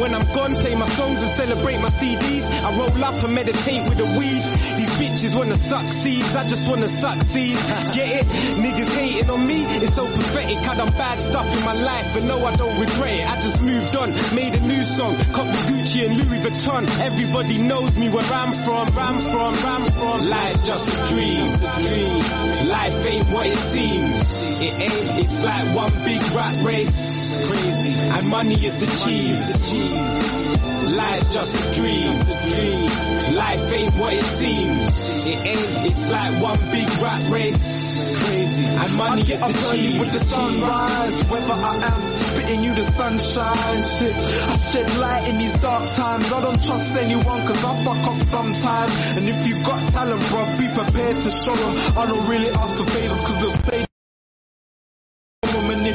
When 0.00 0.14
I'm 0.14 0.26
gone, 0.34 0.54
play 0.54 0.74
my 0.74 0.88
songs 0.88 1.22
and 1.22 1.30
celebrate 1.30 1.78
my 1.78 1.88
CDs. 1.88 2.50
I 2.62 2.76
roll 2.76 3.04
up 3.04 3.22
and 3.22 3.34
meditate 3.34 3.88
with 3.88 3.98
the 3.98 4.04
weed. 4.04 4.42
These 4.74 4.94
bitches 4.98 5.36
wanna 5.36 5.54
suck 5.54 5.86
seeds, 5.86 6.34
I 6.34 6.42
just 6.48 6.66
wanna 6.66 6.88
suck 6.88 7.20
seeds. 7.22 7.62
Get 7.94 8.22
it? 8.22 8.26
Niggas 8.58 8.94
hating 8.96 9.30
on 9.30 9.46
me, 9.46 9.62
it's 9.64 9.94
so 9.94 10.06
pathetic. 10.06 10.58
I 10.68 10.74
done 10.74 10.90
bad 10.92 11.20
stuff 11.20 11.46
in 11.46 11.64
my 11.64 11.74
life, 11.74 12.10
but 12.14 12.24
no, 12.24 12.44
I 12.44 12.52
don't 12.56 12.78
regret 12.78 13.14
it. 13.14 13.30
I 13.30 13.40
just 13.40 13.62
moved 13.62 13.96
on, 13.96 14.10
made 14.34 14.54
a 14.54 14.60
new 14.60 14.82
song, 14.84 15.16
cop 15.32 15.46
Gucci 15.46 16.06
and 16.06 16.16
Louis 16.16 16.40
Vuitton. 16.42 16.84
Everybody 17.00 17.62
knows 17.62 17.96
me 17.96 18.08
where 18.10 18.24
I'm 18.32 18.52
from, 18.52 18.88
I'm 18.98 19.20
from, 19.20 19.54
I'm 19.54 19.86
from. 19.86 20.28
Life's 20.28 20.66
just 20.66 20.88
a 20.90 21.14
dream, 21.14 21.52
a 21.52 21.80
dream. 21.86 22.68
Life 22.68 23.06
ain't 23.06 23.30
what 23.30 23.46
it 23.46 23.56
seems. 23.56 24.60
It 24.60 24.74
ain't, 24.74 25.18
it's 25.22 25.42
like 25.44 25.76
one 25.76 25.92
big 26.04 26.22
rat 26.34 26.56
race. 26.62 27.24
Crazy. 27.46 27.94
And 27.94 28.28
money 28.28 28.54
is 28.54 28.78
the 28.78 28.86
cheese, 29.04 29.83
the. 29.92 30.94
Life's 30.96 31.34
just 31.34 31.54
a 31.54 31.80
dream, 31.80 32.12
a 32.12 32.48
dream. 32.48 33.34
Life 33.34 33.72
ain't 33.72 33.94
what 33.96 34.12
it 34.12 34.22
seems. 34.22 35.26
It 35.26 35.38
ain't, 35.46 35.86
it's 35.86 36.08
like 36.10 36.42
one 36.42 36.58
big 36.70 36.88
rat 37.02 37.24
race. 37.30 38.24
Crazy. 38.28 38.64
And 38.66 38.96
money 38.96 39.12
I 39.12 39.16
is 39.18 39.24
get 39.24 39.38
the 39.38 39.44
up 39.44 39.64
early 39.64 39.82
cheese. 39.82 39.98
with 39.98 40.12
the 40.12 40.20
sunrise, 40.20 41.24
whether 41.30 41.52
I 41.52 41.74
am 41.76 42.16
spitting 42.16 42.62
you 42.64 42.74
the 42.74 42.84
sunshine. 42.84 43.82
Shit, 43.82 44.14
I 44.14 44.56
shed 44.58 44.96
light 44.98 45.28
in 45.28 45.38
these 45.38 45.58
dark 45.60 45.88
times. 45.90 46.32
I 46.32 46.40
don't 46.42 46.62
trust 46.64 46.96
anyone 46.96 47.46
cause 47.46 47.64
I 47.64 47.84
fuck 47.84 48.06
off 48.08 48.22
sometimes. 48.22 49.16
And 49.16 49.28
if 49.28 49.46
you 49.48 49.54
got 49.64 49.88
talent, 49.88 50.28
bro, 50.28 50.44
be 50.58 50.68
prepared 50.74 51.20
to 51.20 51.30
show 51.30 51.54
them. 51.54 51.98
I 51.98 52.06
don't 52.06 52.28
really 52.28 52.50
ask 52.50 52.74
for 52.76 52.86
favors 52.86 53.24
cause 53.26 53.40
they'll 53.40 53.50
stay. 53.52 53.93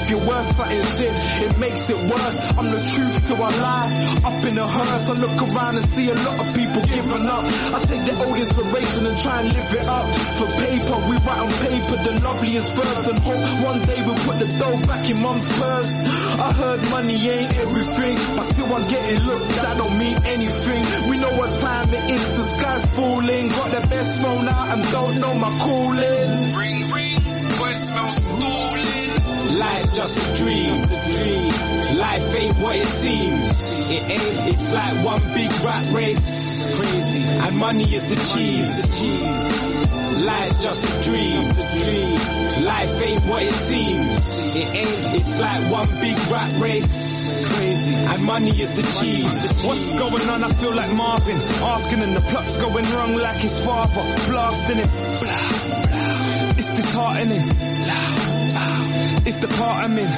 If 0.09 0.17
you're 0.17 0.27
worth 0.27 0.57
something 0.57 0.81
shit, 0.97 1.13
it 1.45 1.59
makes 1.59 1.89
it 1.91 2.01
worse. 2.09 2.57
I'm 2.57 2.65
the 2.73 2.81
truth 2.81 3.27
to 3.29 3.33
a 3.37 3.49
lie. 3.61 3.93
Up 4.25 4.41
in 4.41 4.57
a 4.57 4.65
hearse, 4.65 5.05
I 5.05 5.13
look 5.21 5.37
around 5.53 5.77
and 5.77 5.85
see 5.85 6.09
a 6.09 6.15
lot 6.15 6.41
of 6.41 6.49
people 6.49 6.81
giving 6.81 7.29
up. 7.29 7.45
I 7.45 7.77
take 7.85 8.09
the 8.09 8.17
old 8.25 8.41
inspiration 8.41 9.05
and 9.05 9.15
try 9.21 9.45
and 9.45 9.53
live 9.53 9.69
it 9.69 9.85
up. 9.85 10.09
For 10.09 10.49
paper, 10.65 10.97
we 11.05 11.13
write 11.21 11.41
on 11.45 11.53
paper 11.61 11.95
the 12.01 12.21
loveliest 12.25 12.73
verse 12.73 13.05
and 13.05 13.19
hope 13.21 13.45
one 13.61 13.81
day 13.85 14.01
we'll 14.01 14.17
put 14.25 14.41
the 14.41 14.49
dough 14.57 14.81
back 14.89 15.05
in 15.05 15.21
mum's 15.21 15.45
purse. 15.45 15.93
I 16.41 16.53
heard 16.57 16.81
money 16.89 17.29
ain't 17.29 17.53
everything, 17.61 18.17
but 18.33 18.49
still 18.49 18.73
I'm 18.73 18.81
getting 18.89 19.21
looked, 19.29 19.49
that 19.61 19.77
don't 19.77 19.93
mean 19.93 20.17
anything. 20.25 20.81
We 21.05 21.21
know 21.21 21.37
what 21.37 21.53
time 21.61 21.85
it 21.93 22.09
is, 22.09 22.25
the 22.33 22.45
sky's 22.57 22.85
falling. 22.97 23.49
Got 23.49 23.77
the 23.77 23.87
best 23.87 24.23
phone 24.23 24.49
out 24.49 24.73
and 24.73 24.81
don't 24.89 25.21
know 25.21 25.33
my 25.37 25.53
calling. 25.53 26.49
Ring, 26.57 26.81
ring, 26.97 27.21
voicemail 27.61 28.09
stolen. 28.17 29.28
Life's 29.39 29.97
just 29.97 30.17
a 30.17 30.43
dream. 30.43 30.75
Life 31.97 32.35
ain't 32.35 32.57
what 32.59 32.75
it 32.75 32.85
seems. 32.85 33.91
It 33.91 34.03
ain't, 34.03 34.49
it's 34.51 34.73
like 34.73 35.05
one 35.05 35.21
big 35.33 35.51
rat 35.63 35.85
race. 35.91 36.75
Crazy. 36.77 37.25
And 37.25 37.57
money 37.57 37.83
is 37.83 38.07
the 38.07 38.15
cheese. 38.33 40.25
Life's 40.25 40.63
just 40.63 40.83
a 40.83 41.01
dream. 41.09 42.63
Life 42.65 43.01
ain't 43.01 43.23
what 43.25 43.43
it 43.43 43.53
seems. 43.53 44.55
It 44.57 44.75
ain't, 44.75 45.15
it's 45.15 45.39
like 45.39 45.71
one 45.71 45.89
big 46.01 46.17
rat 46.31 46.53
race. 46.59 47.55
Crazy. 47.55 47.95
And 47.95 48.23
money 48.23 48.51
is 48.51 48.73
the 48.75 48.83
cheese. 48.99 49.63
What's 49.63 49.91
going 49.93 50.29
on? 50.29 50.43
I 50.43 50.49
feel 50.49 50.75
like 50.75 50.91
Marvin. 50.93 51.37
Asking 51.37 52.01
and 52.03 52.15
the 52.15 52.21
plot's 52.21 52.57
going 52.57 52.85
wrong 52.91 53.15
like 53.15 53.37
his 53.37 53.59
father. 53.65 54.03
Blasting 54.27 54.79
it. 54.79 54.89
Blah, 54.91 55.79
blah. 55.79 56.49
It's 56.57 56.69
disheartening. 56.75 58.18
It's 59.29 59.37
the 59.37 59.47
part 59.47 59.85
I'm 59.85 59.95
in. 59.95 60.09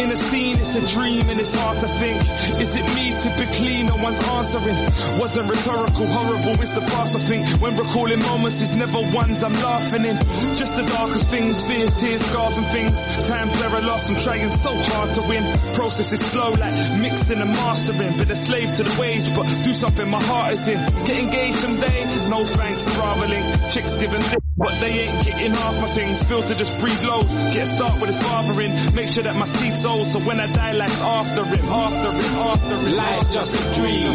In 0.00 0.10
a 0.10 0.20
scene, 0.20 0.58
it's 0.58 0.74
a 0.74 0.84
dream 0.84 1.30
and 1.30 1.38
it's 1.38 1.54
hard 1.54 1.78
to 1.78 1.86
think. 1.86 2.18
Is 2.58 2.74
it 2.74 2.82
me 2.98 3.14
typically? 3.14 3.84
No 3.84 3.94
one's 3.94 4.18
answering. 4.18 4.74
Wasn't 5.22 5.48
rhetorical, 5.48 6.06
horrible, 6.06 6.60
it's 6.60 6.72
the 6.72 6.80
past 6.80 7.14
I 7.14 7.20
think. 7.20 7.46
When 7.62 7.76
recalling 7.76 8.18
moments, 8.18 8.60
it's 8.60 8.74
never 8.74 8.98
ones 9.14 9.44
I'm 9.44 9.52
laughing 9.52 10.04
in. 10.04 10.18
Just 10.58 10.74
the 10.74 10.82
darkest 10.82 11.30
things, 11.30 11.62
fears, 11.62 11.94
tears, 11.94 12.26
scars 12.26 12.58
and 12.58 12.66
things. 12.66 13.04
Times 13.22 13.56
there 13.60 13.70
are 13.70 13.82
lost, 13.82 14.10
I'm 14.10 14.18
trying 14.18 14.50
so 14.50 14.74
hard 14.74 15.14
to 15.14 15.22
win. 15.28 15.44
Process 15.74 16.12
is 16.12 16.26
slow 16.26 16.50
like 16.50 16.74
mixing 16.98 17.38
and 17.38 17.52
mastering. 17.52 18.18
Been 18.18 18.30
a 18.32 18.34
slave 18.34 18.74
to 18.78 18.82
the 18.82 19.00
waves, 19.00 19.30
but 19.30 19.46
do 19.62 19.72
something 19.72 20.10
my 20.10 20.20
heart 20.20 20.50
is 20.54 20.66
in. 20.66 20.84
Get 21.04 21.22
engaged 21.22 21.58
someday, 21.58 22.02
no 22.28 22.44
thanks, 22.44 22.82
traveling. 22.82 23.44
Chicks 23.70 23.96
giving 23.96 24.22
lip, 24.22 24.42
but 24.76 24.86
they 24.86 25.00
ain't 25.00 25.24
getting 25.24 25.52
half 25.52 25.80
my 25.80 25.86
things. 25.86 26.22
Filter 26.24 26.54
just 26.54 26.78
breathe 26.78 27.02
lows, 27.04 27.24
get 27.54 27.66
start 27.66 28.00
with 28.00 28.08
his 28.08 28.18
fathering. 28.18 28.94
Make 28.94 29.08
sure 29.08 29.22
that 29.22 29.36
my 29.36 29.46
seed's 29.46 29.84
old, 29.84 30.06
so 30.12 30.20
when 30.20 30.40
I 30.40 30.46
die, 30.46 30.72
life's 30.72 31.00
after 31.00 31.44
him, 31.44 31.68
after 31.68 32.12
him, 32.12 32.34
after 32.36 32.76
him. 32.76 32.96
Life's 32.96 33.34
just 33.34 33.54
a 33.54 33.80
dream. 33.80 34.12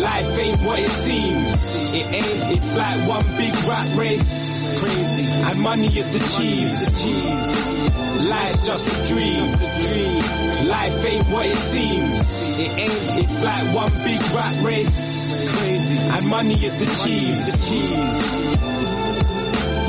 Life 0.00 0.38
ain't 0.38 0.62
what 0.62 0.78
it 0.78 0.88
seems. 0.88 1.94
It 1.94 2.06
ain't, 2.06 2.52
it's 2.56 2.76
like 2.76 3.08
one 3.08 3.26
big 3.36 3.54
rat 3.66 3.94
race. 3.94 4.80
Crazy. 4.80 5.28
And 5.30 5.58
money 5.60 5.86
is 5.86 6.08
the 6.08 6.18
cheese. 6.36 8.28
Life's 8.28 8.66
just 8.66 8.88
a 8.88 9.14
dream, 9.14 9.44
a 9.44 9.68
dream. 9.82 10.68
Life 10.68 11.04
ain't 11.04 11.28
what 11.28 11.46
it 11.46 11.56
seems. 11.56 12.60
It 12.60 12.70
ain't, 12.78 13.18
it's 13.18 13.42
like 13.42 13.74
one 13.74 13.92
big 14.04 14.22
rat 14.34 14.60
race. 14.62 15.52
Crazy. 15.52 15.98
And 15.98 16.26
money 16.28 16.54
is 16.54 16.76
the 16.76 16.86
cheese, 17.04 17.52
the 17.52 17.68
cheese. 17.68 18.71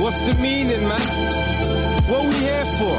What's 0.03 0.19
the 0.19 0.35
meaning, 0.37 0.85
man? 0.85 0.99
What 2.09 2.27
we 2.27 2.35
here 2.35 2.65
for? 2.65 2.97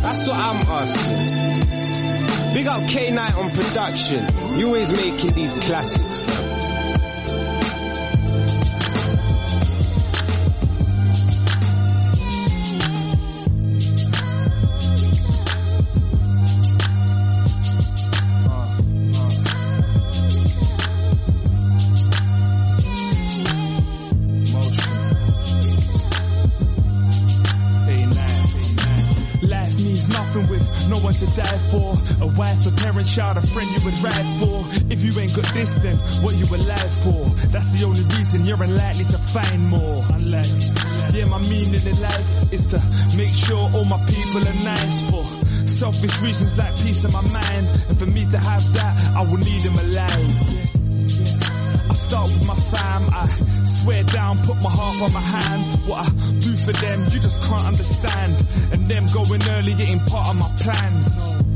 That's 0.00 0.20
what 0.20 0.34
I'm 0.34 0.56
asking. 0.66 2.54
Big 2.54 2.66
up 2.66 2.88
K-Night 2.88 3.34
on 3.34 3.50
production. 3.50 4.26
You 4.58 4.68
always 4.68 4.90
making 4.90 5.34
these 5.34 5.52
classics, 5.52 6.20
fam. 6.22 6.69
What 36.22 36.34
you 36.34 36.46
alive 36.54 36.94
for? 37.02 37.28
That's 37.48 37.70
the 37.70 37.84
only 37.84 38.02
reason 38.16 38.44
you're 38.44 38.62
unlikely 38.62 39.04
to 39.04 39.18
find 39.18 39.68
more. 39.68 40.04
Unlike, 40.12 41.14
yeah, 41.14 41.24
my 41.26 41.38
meaning 41.48 41.80
in 41.80 42.00
life 42.00 42.52
is 42.52 42.66
to 42.66 42.78
make 43.16 43.32
sure 43.32 43.70
all 43.74 43.84
my 43.84 43.98
people 44.06 44.40
are 44.40 44.60
nice 44.64 45.10
for. 45.10 45.24
Selfish 45.66 46.20
reasons 46.22 46.58
like 46.58 46.76
peace 46.78 47.04
in 47.04 47.12
my 47.12 47.22
mind. 47.22 47.66
And 47.88 47.98
for 47.98 48.06
me 48.06 48.26
to 48.30 48.38
have 48.38 48.72
that, 48.74 49.16
I 49.16 49.22
will 49.22 49.38
need 49.38 49.62
them 49.62 49.78
alive. 49.78 50.70
I 51.90 51.94
start 51.94 52.30
with 52.30 52.46
my 52.46 52.54
fam, 52.54 53.08
I 53.12 53.26
swear 53.64 54.04
down, 54.04 54.38
put 54.46 54.56
my 54.60 54.70
heart 54.70 55.00
on 55.02 55.12
my 55.12 55.20
hand. 55.20 55.88
What 55.88 56.06
I 56.06 56.10
do 56.38 56.56
for 56.56 56.72
them, 56.72 57.04
you 57.10 57.20
just 57.20 57.46
can't 57.46 57.66
understand. 57.66 58.36
And 58.72 58.86
them 58.86 59.06
going 59.12 59.42
early 59.48 59.72
ain't 59.72 60.06
part 60.06 60.28
of 60.28 60.36
my 60.36 60.48
plans. 60.58 61.49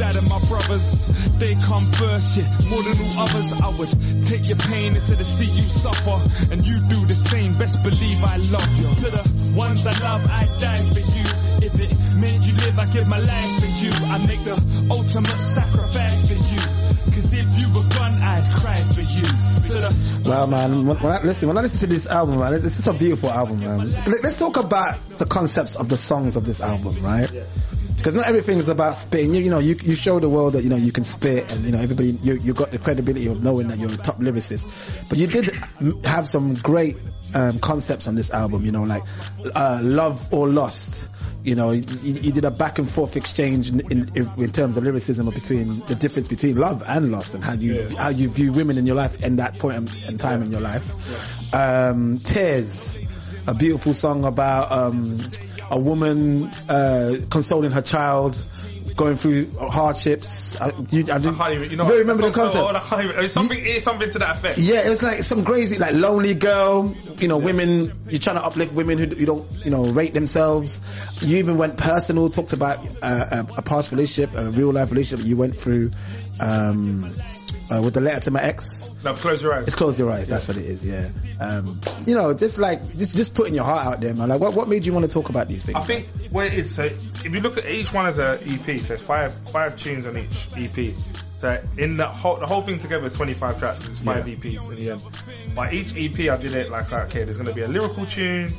Dad 0.00 0.16
and 0.16 0.28
my 0.30 0.38
brothers, 0.48 1.04
they 1.38 1.54
come 1.56 1.84
first, 1.92 2.36
yeah, 2.38 2.48
more 2.70 2.82
than 2.82 2.96
all 3.04 3.20
others. 3.28 3.52
I 3.52 3.68
would 3.68 3.92
take 4.26 4.48
your 4.48 4.56
pain 4.56 4.94
instead 4.94 5.20
of 5.20 5.26
see 5.26 5.44
you 5.52 5.62
suffer. 5.62 6.18
And 6.50 6.64
you 6.66 6.80
do 6.88 7.04
the 7.04 7.14
same, 7.16 7.58
best 7.58 7.76
believe 7.84 8.24
I 8.24 8.36
love 8.38 8.70
you. 8.80 8.88
To 9.04 9.10
the 9.10 9.52
ones 9.54 9.86
I 9.86 9.92
love, 10.00 10.24
I 10.30 10.46
die 10.58 10.84
for 10.88 11.00
you. 11.00 11.24
If 11.62 11.74
it 11.78 11.92
meant 12.16 12.46
you 12.46 12.54
live, 12.54 12.78
I 12.78 12.86
give 12.86 13.08
my 13.08 13.18
life 13.18 13.60
for 13.60 13.66
you. 13.84 13.90
I 14.08 14.18
make 14.26 14.42
the 14.44 14.56
ultimate 14.90 15.40
sacrifice 15.52 16.28
for 16.28 16.34
you. 16.34 16.60
Cause 17.12 17.32
if 17.32 17.60
you 17.60 17.68
were 17.74 17.88
gone, 17.90 18.14
I'd 18.22 18.50
cry 18.54 18.76
for 18.96 19.02
you. 19.02 19.26
Well, 20.24 20.46
man, 20.46 20.86
when 20.86 20.96
I, 21.04 21.22
listen, 21.22 21.48
when 21.48 21.58
I 21.58 21.60
listen 21.62 21.80
to 21.80 21.86
this 21.86 22.06
album, 22.06 22.38
man, 22.38 22.54
it's, 22.54 22.64
it's 22.64 22.76
such 22.82 22.94
a 22.94 22.98
beautiful 22.98 23.30
album, 23.30 23.60
man. 23.60 23.90
Let- 23.90 24.22
Let's 24.24 24.38
talk 24.38 24.56
about 24.56 25.18
the 25.18 25.26
concepts 25.26 25.76
of 25.76 25.88
the 25.90 25.96
songs 25.98 26.36
of 26.36 26.44
this 26.46 26.60
album, 26.62 27.02
right? 27.02 27.30
Because 28.00 28.14
not 28.14 28.26
everything 28.26 28.56
is 28.56 28.70
about 28.70 28.94
spitting. 28.94 29.34
You, 29.34 29.42
you 29.42 29.50
know, 29.50 29.58
you, 29.58 29.74
you 29.82 29.94
show 29.94 30.18
the 30.20 30.28
world 30.30 30.54
that, 30.54 30.64
you 30.64 30.70
know, 30.70 30.76
you 30.76 30.90
can 30.90 31.04
spit 31.04 31.52
and, 31.52 31.66
you 31.66 31.72
know, 31.72 31.78
everybody, 31.78 32.12
you, 32.22 32.34
you 32.36 32.54
got 32.54 32.70
the 32.70 32.78
credibility 32.78 33.26
of 33.26 33.42
knowing 33.42 33.68
that 33.68 33.76
you're 33.76 33.92
a 33.92 33.96
top 33.98 34.16
lyricist. 34.20 34.66
But 35.10 35.18
you 35.18 35.26
did 35.26 35.50
have 36.06 36.26
some 36.26 36.54
great, 36.54 36.96
um, 37.34 37.58
concepts 37.58 38.08
on 38.08 38.14
this 38.14 38.30
album, 38.30 38.64
you 38.64 38.72
know, 38.72 38.84
like, 38.84 39.02
uh, 39.54 39.80
love 39.82 40.32
or 40.32 40.48
lost. 40.48 41.10
You 41.44 41.56
know, 41.56 41.72
you, 41.72 41.82
you 42.02 42.32
did 42.32 42.46
a 42.46 42.50
back 42.50 42.78
and 42.78 42.88
forth 42.90 43.16
exchange 43.16 43.68
in, 43.68 43.80
in, 43.90 44.10
in 44.16 44.48
terms 44.48 44.78
of 44.78 44.84
lyricism 44.84 45.28
between 45.28 45.80
the 45.80 45.94
difference 45.94 46.28
between 46.28 46.56
love 46.56 46.82
and 46.86 47.12
lost 47.12 47.34
and 47.34 47.44
how 47.44 47.52
you, 47.52 47.86
how 47.98 48.08
you 48.08 48.30
view 48.30 48.52
women 48.54 48.78
in 48.78 48.86
your 48.86 48.96
life 48.96 49.22
in 49.22 49.36
that 49.36 49.58
point 49.58 49.76
in- 49.76 50.08
in 50.08 50.18
time 50.18 50.42
in 50.42 50.50
your 50.50 50.62
life. 50.62 51.54
Um, 51.54 52.16
Tears, 52.18 52.98
a 53.46 53.52
beautiful 53.52 53.92
song 53.92 54.24
about, 54.24 54.72
um, 54.72 55.18
a 55.70 55.78
woman, 55.78 56.46
uh, 56.68 57.16
consoling 57.30 57.70
her 57.70 57.82
child, 57.82 58.42
going 58.96 59.16
through 59.16 59.50
hardships. 59.58 60.60
I, 60.60 60.72
you, 60.90 61.06
I, 61.10 61.16
I 61.16 61.20
can't 61.20 61.54
even, 61.54 61.70
you 61.70 61.76
know, 61.76 61.84
don't 61.84 61.98
remember 61.98 62.28
the 62.28 62.32
song's 62.32 62.52
so 62.52 62.58
concept. 62.58 62.64
old, 62.64 62.76
I 62.76 62.80
can't 62.80 63.04
even, 63.04 63.24
it's 63.24 63.32
something, 63.32 63.58
it's 63.60 63.84
something 63.84 64.10
to 64.10 64.18
that 64.18 64.36
effect. 64.36 64.58
Yeah, 64.58 64.86
it 64.86 64.88
was 64.88 65.02
like 65.02 65.22
some 65.22 65.44
crazy, 65.44 65.78
like 65.78 65.94
lonely 65.94 66.34
girl. 66.34 66.94
You 67.18 67.28
know, 67.28 67.38
women. 67.38 67.92
You're 68.08 68.20
trying 68.20 68.36
to 68.36 68.44
uplift 68.44 68.72
women 68.72 68.98
who, 68.98 69.06
who 69.06 69.26
don't, 69.26 69.64
you 69.64 69.70
know, 69.70 69.84
rate 69.84 70.14
themselves. 70.14 70.80
You 71.22 71.38
even 71.38 71.56
went 71.56 71.76
personal, 71.76 72.28
talked 72.28 72.52
about 72.52 72.78
uh, 73.02 73.44
a, 73.48 73.58
a 73.58 73.62
past 73.62 73.92
relationship, 73.92 74.36
a 74.36 74.50
real 74.50 74.72
life 74.72 74.90
relationship 74.90 75.26
you 75.26 75.36
went 75.36 75.58
through 75.58 75.92
um, 76.40 77.14
uh, 77.70 77.80
with 77.82 77.94
the 77.94 78.00
letter 78.00 78.20
to 78.20 78.30
my 78.30 78.42
ex. 78.42 78.90
No, 79.04 79.14
close 79.14 79.42
your 79.42 79.54
eyes. 79.54 79.66
It's 79.66 79.76
close 79.76 79.98
your 79.98 80.10
eyes. 80.10 80.26
That's 80.28 80.48
what 80.48 80.56
it 80.56 80.64
is. 80.64 80.84
Yeah. 80.84 81.08
Um, 81.40 81.80
you 82.06 82.14
know, 82.14 82.34
just 82.34 82.58
like 82.58 82.96
just 82.96 83.14
just 83.14 83.34
putting 83.34 83.54
your 83.54 83.64
heart 83.64 83.86
out 83.86 84.00
there, 84.00 84.14
man. 84.14 84.28
Like, 84.28 84.40
what 84.40 84.54
what 84.54 84.68
made 84.68 84.84
you 84.86 84.92
want 84.92 85.06
to 85.06 85.10
talk 85.10 85.28
about 85.28 85.48
these 85.48 85.62
things? 85.64 85.76
I 85.76 85.80
think 85.82 86.08
what 86.30 86.46
it 86.46 86.54
is, 86.54 86.74
so 86.74 86.84
if 86.84 87.24
you 87.34 87.40
look 87.40 87.58
at 87.58 87.66
each 87.66 87.92
one 87.92 88.06
as 88.06 88.18
a 88.18 88.38
EP, 88.46 88.80
so 88.80 88.96
five 88.96 89.34
five 89.50 89.76
tunes 89.76 90.06
on 90.06 90.16
each 90.18 90.48
EP. 90.56 90.94
So 91.36 91.62
in 91.78 91.96
the 91.96 92.06
whole 92.06 92.36
the 92.36 92.46
whole 92.46 92.60
thing 92.60 92.78
together 92.78 93.06
is 93.06 93.14
25 93.16 93.58
tracks. 93.58 93.88
it's 93.88 94.00
five 94.00 94.28
Yeah. 94.28 94.34
EPs 94.34 94.68
in 94.70 94.76
the 94.76 94.90
end. 94.90 95.54
By 95.54 95.72
each 95.72 95.96
EP 95.96 96.28
I 96.28 96.36
did 96.36 96.54
it 96.54 96.70
like, 96.70 96.92
okay, 96.92 97.24
there's 97.24 97.38
gonna 97.38 97.54
be 97.54 97.62
a 97.62 97.68
lyrical 97.68 98.04
tune, 98.04 98.52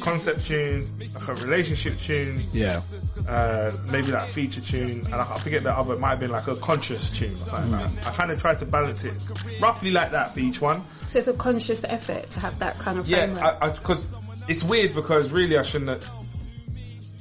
concept 0.00 0.46
tune, 0.46 0.98
like 1.14 1.28
a 1.28 1.34
relationship 1.34 1.98
tune, 1.98 2.42
Yeah. 2.52 2.80
uh, 3.28 3.70
maybe 3.90 4.08
like 4.12 4.28
a 4.28 4.32
feature 4.32 4.60
tune, 4.60 5.02
and 5.06 5.14
I, 5.14 5.20
I 5.34 5.38
forget 5.38 5.62
the 5.62 5.72
other, 5.72 5.94
it 5.94 6.00
might 6.00 6.10
have 6.10 6.20
been 6.20 6.30
like 6.30 6.46
a 6.48 6.56
conscious 6.56 7.10
tune 7.10 7.32
or 7.32 7.46
something 7.46 7.72
like 7.72 7.94
that. 7.94 8.06
I 8.06 8.10
kind 8.12 8.30
of 8.30 8.40
tried 8.40 8.58
to 8.60 8.66
balance 8.66 9.04
it 9.04 9.14
roughly 9.60 9.90
like 9.90 10.12
that 10.12 10.34
for 10.34 10.40
each 10.40 10.60
one. 10.60 10.84
So 11.08 11.18
it's 11.18 11.28
a 11.28 11.32
conscious 11.34 11.84
effort 11.84 12.30
to 12.30 12.40
have 12.40 12.58
that 12.60 12.78
kind 12.78 12.98
of 12.98 13.08
Yeah, 13.08 13.26
because 13.74 14.08
it's 14.48 14.62
weird 14.64 14.94
because 14.94 15.30
really 15.30 15.56
I 15.58 15.62
shouldn't. 15.62 15.90
Have, 16.02 16.10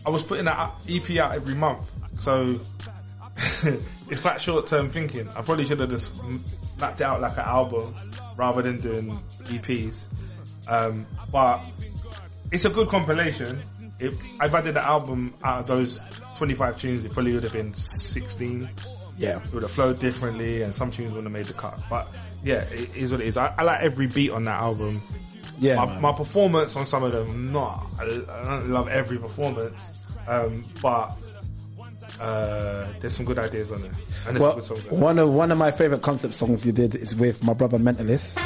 I 0.05 0.09
was 0.09 0.23
putting 0.23 0.45
that 0.45 0.81
EP 0.89 1.17
out 1.17 1.33
every 1.35 1.55
month, 1.55 1.89
so 2.19 2.59
it's 4.09 4.19
quite 4.19 4.41
short 4.41 4.67
term 4.67 4.89
thinking. 4.89 5.27
I 5.29 5.41
probably 5.41 5.65
should 5.65 5.79
have 5.79 5.89
just 5.89 6.11
mapped 6.79 7.01
it 7.01 7.03
out 7.03 7.21
like 7.21 7.33
an 7.33 7.43
album 7.45 7.93
rather 8.37 8.61
than 8.61 8.79
doing 8.79 9.19
EPs. 9.45 10.07
Um, 10.67 11.05
but 11.31 11.61
it's 12.51 12.65
a 12.65 12.69
good 12.69 12.89
compilation. 12.89 13.61
If, 13.99 14.13
if 14.41 14.53
I 14.53 14.61
did 14.61 14.75
the 14.75 14.85
album 14.85 15.33
out 15.43 15.61
of 15.61 15.67
those 15.67 16.01
25 16.35 16.79
tunes, 16.79 17.05
it 17.05 17.11
probably 17.11 17.33
would 17.33 17.43
have 17.43 17.53
been 17.53 17.73
16. 17.73 18.69
Yeah. 19.17 19.43
It 19.43 19.53
would 19.53 19.63
have 19.63 19.71
flowed 19.71 19.99
differently 19.99 20.61
and 20.61 20.73
some 20.73 20.91
tunes 20.91 21.13
wouldn't 21.13 21.25
have 21.25 21.33
made 21.33 21.47
the 21.47 21.59
cut. 21.59 21.79
But 21.89 22.09
yeah, 22.41 22.61
it 22.61 22.95
is 22.95 23.11
what 23.11 23.19
it 23.19 23.27
is. 23.27 23.35
I, 23.37 23.53
I 23.57 23.63
like 23.63 23.81
every 23.81 24.07
beat 24.07 24.31
on 24.31 24.45
that 24.45 24.61
album. 24.61 25.01
Yeah, 25.59 25.75
My, 25.75 25.99
my 25.99 26.11
performance 26.13 26.77
on 26.77 26.85
some 26.85 27.03
of 27.03 27.11
them, 27.11 27.51
not. 27.51 27.85
I, 27.99 28.03
I 28.03 28.07
don't 28.07 28.69
love 28.69 28.87
every 28.87 29.17
performance. 29.17 29.91
Um, 30.25 30.63
but, 30.81 31.11
uh, 32.21 32.87
there's 33.01 33.13
some 33.15 33.25
good 33.25 33.39
ideas 33.39 33.71
on 33.71 33.81
there. 33.81 33.91
And 34.25 34.37
there's 34.37 34.41
Well, 34.41 34.61
some 34.61 34.77
good 34.77 34.85
songs. 34.89 35.01
one 35.01 35.19
of 35.19 35.29
one 35.29 35.51
of 35.51 35.57
my 35.57 35.71
favorite 35.71 36.01
concept 36.01 36.33
songs 36.33 36.65
you 36.65 36.71
did 36.71 36.95
is 36.95 37.13
with 37.15 37.43
my 37.43 37.53
brother 37.53 37.77
Mentalist. 37.77 38.37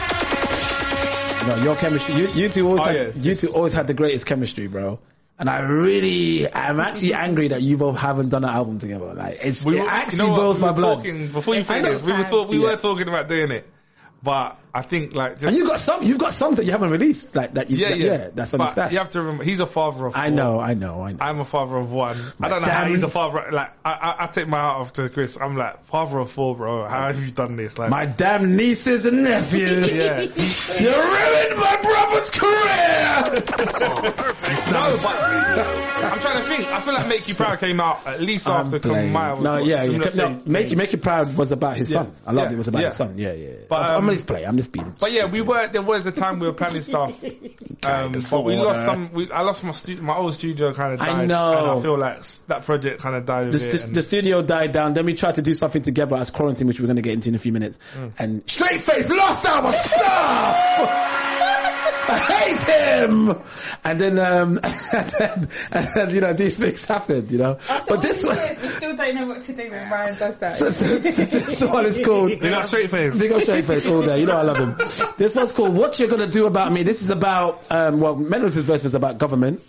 You 1.45 1.63
your 1.63 1.75
chemistry. 1.75 2.15
You, 2.15 2.27
you 2.29 2.49
two 2.49 2.65
always 2.67 2.81
Oh, 2.81 2.85
had, 2.85 2.95
yeah. 2.95 3.11
you 3.15 3.35
two 3.35 3.49
always 3.53 3.73
had 3.73 3.87
the 3.87 3.93
greatest 3.93 4.25
chemistry, 4.25 4.67
bro. 4.67 4.99
And 5.39 5.49
I 5.49 5.59
really, 5.61 6.51
I'm 6.53 6.79
actually 6.79 7.15
angry 7.15 7.47
that 7.49 7.61
you 7.61 7.75
both 7.77 7.97
haven't 7.97 8.29
done 8.29 8.43
an 8.43 8.51
album 8.51 8.79
together. 8.79 9.13
Like, 9.13 9.39
it's, 9.43 9.63
We 9.65 9.79
it 9.79 9.87
actually 9.87 10.25
you 10.25 10.29
know 10.29 10.35
boils 10.35 10.59
we 10.59 10.65
my 10.67 10.71
blood. 10.73 10.95
Talking, 10.97 11.27
before 11.27 11.55
you 11.55 11.63
finish, 11.63 12.01
we 12.03 12.13
were 12.13 12.23
talk, 12.23 12.49
we 12.49 12.57
Yeah. 12.59 12.69
were 12.69 12.77
talking 12.77 13.07
about 13.07 13.27
doing 13.27 13.51
it. 13.51 13.67
But 14.21 14.57
I 14.75 14.81
think 14.81 15.13
like 15.13 15.33
just 15.39 15.43
And 15.43 15.55
you 15.55 15.67
got 15.67 15.79
some, 15.79 16.01
you've 16.01 16.17
got 16.17 16.33
songs 16.33 16.55
that 16.57 16.65
you 16.65 16.71
haven't 16.71 16.89
released, 16.89 17.35
like 17.35 17.53
that. 17.53 17.69
You, 17.69 17.77
yeah, 17.77 17.89
that, 17.89 17.97
yeah, 17.99 18.29
that's 18.33 18.53
on 18.55 18.59
the 18.59 18.67
stash. 18.67 18.91
You 18.91 18.97
have 18.97 19.09
to 19.09 19.19
remember, 19.21 19.43
he's 19.43 19.59
a 19.59 19.67
father 19.67 20.07
of. 20.07 20.15
I 20.15 20.29
four. 20.29 20.35
know, 20.35 20.59
I 20.59 20.73
know, 20.73 21.01
I 21.03 21.11
know. 21.11 21.17
I'm 21.21 21.39
a 21.39 21.45
father 21.45 21.75
of 21.77 21.91
one. 21.91 22.17
I 22.41 22.49
don't 22.49 22.63
know 22.63 22.71
how 22.71 22.85
he's 22.85 23.03
a 23.03 23.07
father. 23.09 23.49
Like 23.51 23.71
I, 23.85 23.91
I, 23.91 24.23
I 24.23 24.27
take 24.27 24.47
my 24.47 24.57
hat 24.57 24.77
off 24.77 24.93
to 24.93 25.09
Chris. 25.09 25.37
I'm 25.39 25.55
like 25.55 25.85
father 25.85 26.17
of 26.17 26.31
four, 26.31 26.55
bro. 26.55 26.85
How 26.87 27.07
have 27.07 27.23
you 27.23 27.31
done 27.31 27.55
this? 27.55 27.77
Like 27.77 27.91
My 27.91 28.07
damn 28.07 28.55
nieces 28.55 29.05
and 29.05 29.23
nephews. 29.23 29.89
yeah. 29.91 30.21
You 30.21 30.89
ruined 30.89 31.59
my 31.59 31.77
brother's 31.81 32.31
career! 32.31 33.43
no, 34.73 34.97
but 35.03 35.15
I'm 36.03 36.19
trying 36.19 36.37
to 36.37 36.43
think. 36.47 36.67
I 36.67 36.81
feel 36.81 36.93
like 36.95 37.07
Make 37.07 37.27
You 37.27 37.35
Proud 37.35 37.59
came 37.59 37.79
out 37.79 38.07
at 38.07 38.21
least 38.21 38.47
I'm 38.49 38.65
after. 38.65 38.79
Come 38.79 39.11
My 39.11 39.39
No, 39.39 39.57
yeah, 39.57 39.83
yeah. 39.83 40.09
No, 40.15 40.41
make 40.45 40.71
you 40.71 40.77
make 40.77 40.91
you 40.91 40.97
proud 40.97 41.37
was 41.37 41.51
about 41.51 41.77
his 41.77 41.91
Yeah. 41.91 41.99
son. 42.03 42.15
I 42.25 42.31
love 42.31 42.47
Yeah. 42.47 42.53
it 42.53 42.57
was 42.57 42.67
about 42.67 42.79
Yeah. 42.81 42.87
his 42.87 42.95
son. 42.95 43.17
Yeah, 43.17 43.33
yeah. 43.33 43.49
But, 43.69 43.81
I'm, 43.83 43.91
I'm 44.03 44.09
um, 44.09 44.13
just 44.15 44.27
playing. 44.27 44.47
I'm 44.47 44.57
being. 44.67 44.95
But 44.99 45.11
yeah, 45.11 45.25
we 45.25 45.41
were. 45.41 45.67
There 45.67 45.81
was 45.81 46.05
a 46.05 46.11
time 46.11 46.39
we 46.39 46.47
were 46.47 46.53
planning 46.53 46.81
stuff, 46.81 47.23
um, 47.85 48.11
but 48.11 48.43
we 48.43 48.55
lost 48.55 48.85
some. 48.85 49.11
We, 49.11 49.31
I 49.31 49.41
lost 49.41 49.63
my 49.63 49.71
stu- 49.71 50.01
my 50.01 50.15
old 50.15 50.33
studio 50.33 50.73
kind 50.73 50.93
of 50.93 50.99
Died, 50.99 51.09
I 51.09 51.25
know. 51.25 51.57
And 51.57 51.79
I 51.79 51.81
feel 51.81 51.97
like 51.97 52.23
that 52.47 52.65
project 52.65 53.01
kind 53.01 53.15
of 53.15 53.25
died. 53.25 53.51
the, 53.51 53.57
the, 53.57 53.83
and- 53.85 53.95
the 53.95 54.01
studio 54.01 54.41
died 54.41 54.71
down. 54.71 54.93
Then 54.93 55.05
we 55.05 55.13
tried 55.13 55.35
to 55.35 55.41
do 55.41 55.53
something 55.53 55.81
together 55.81 56.15
as 56.15 56.31
quarantine, 56.31 56.67
which 56.67 56.79
we're 56.79 56.87
going 56.87 56.97
to 56.97 57.01
get 57.01 57.13
into 57.13 57.29
in 57.29 57.35
a 57.35 57.39
few 57.39 57.53
minutes. 57.53 57.79
Mm. 57.95 58.11
And 58.19 58.49
straight 58.49 58.81
face 58.81 59.09
lost 59.09 59.45
our 59.45 59.73
stuff. 59.73 61.49
I 62.09 62.17
hate 62.19 63.05
him. 63.07 63.41
And 63.83 63.99
then, 63.99 64.19
um, 64.19 64.59
and 64.63 65.09
then, 65.09 65.49
and 65.71 65.87
then, 65.95 66.09
you 66.09 66.21
know, 66.21 66.33
these 66.33 66.57
things 66.57 66.85
happened, 66.85 67.31
you 67.31 67.37
know. 67.37 67.57
But 67.87 68.01
this 68.01 68.23
one, 68.23 68.37
we 68.37 68.67
still 68.69 68.95
don't 68.95 69.15
know 69.15 69.27
what 69.27 69.43
to 69.43 69.53
do 69.53 69.69
when 69.71 69.89
Ryan 69.89 70.17
does 70.17 70.37
that. 70.39 70.57
so, 70.57 70.71
so, 70.71 70.97
this 70.99 71.61
one 71.63 71.85
is 71.85 71.99
called. 71.99 72.31
They 72.39 72.49
got 72.49 72.65
straight 72.65 72.89
face. 72.89 73.17
Big 73.17 73.31
up 73.31 73.41
straight 73.41 73.65
face 73.65 73.85
all 73.87 74.01
day. 74.01 74.19
You 74.19 74.25
know 74.25 74.37
I 74.37 74.41
love 74.43 74.57
him. 74.57 74.75
This 75.17 75.35
one's 75.35 75.51
called 75.51 75.75
What 75.75 75.97
You're 75.99 76.09
Gonna 76.09 76.27
Do 76.27 76.45
About 76.45 76.71
Me. 76.71 76.83
This 76.83 77.01
is 77.03 77.09
about, 77.09 77.71
um, 77.71 77.99
well, 77.99 78.15
Mentalist's 78.15 78.63
verse 78.63 78.83
was 78.83 78.95
about 78.95 79.17
government. 79.17 79.61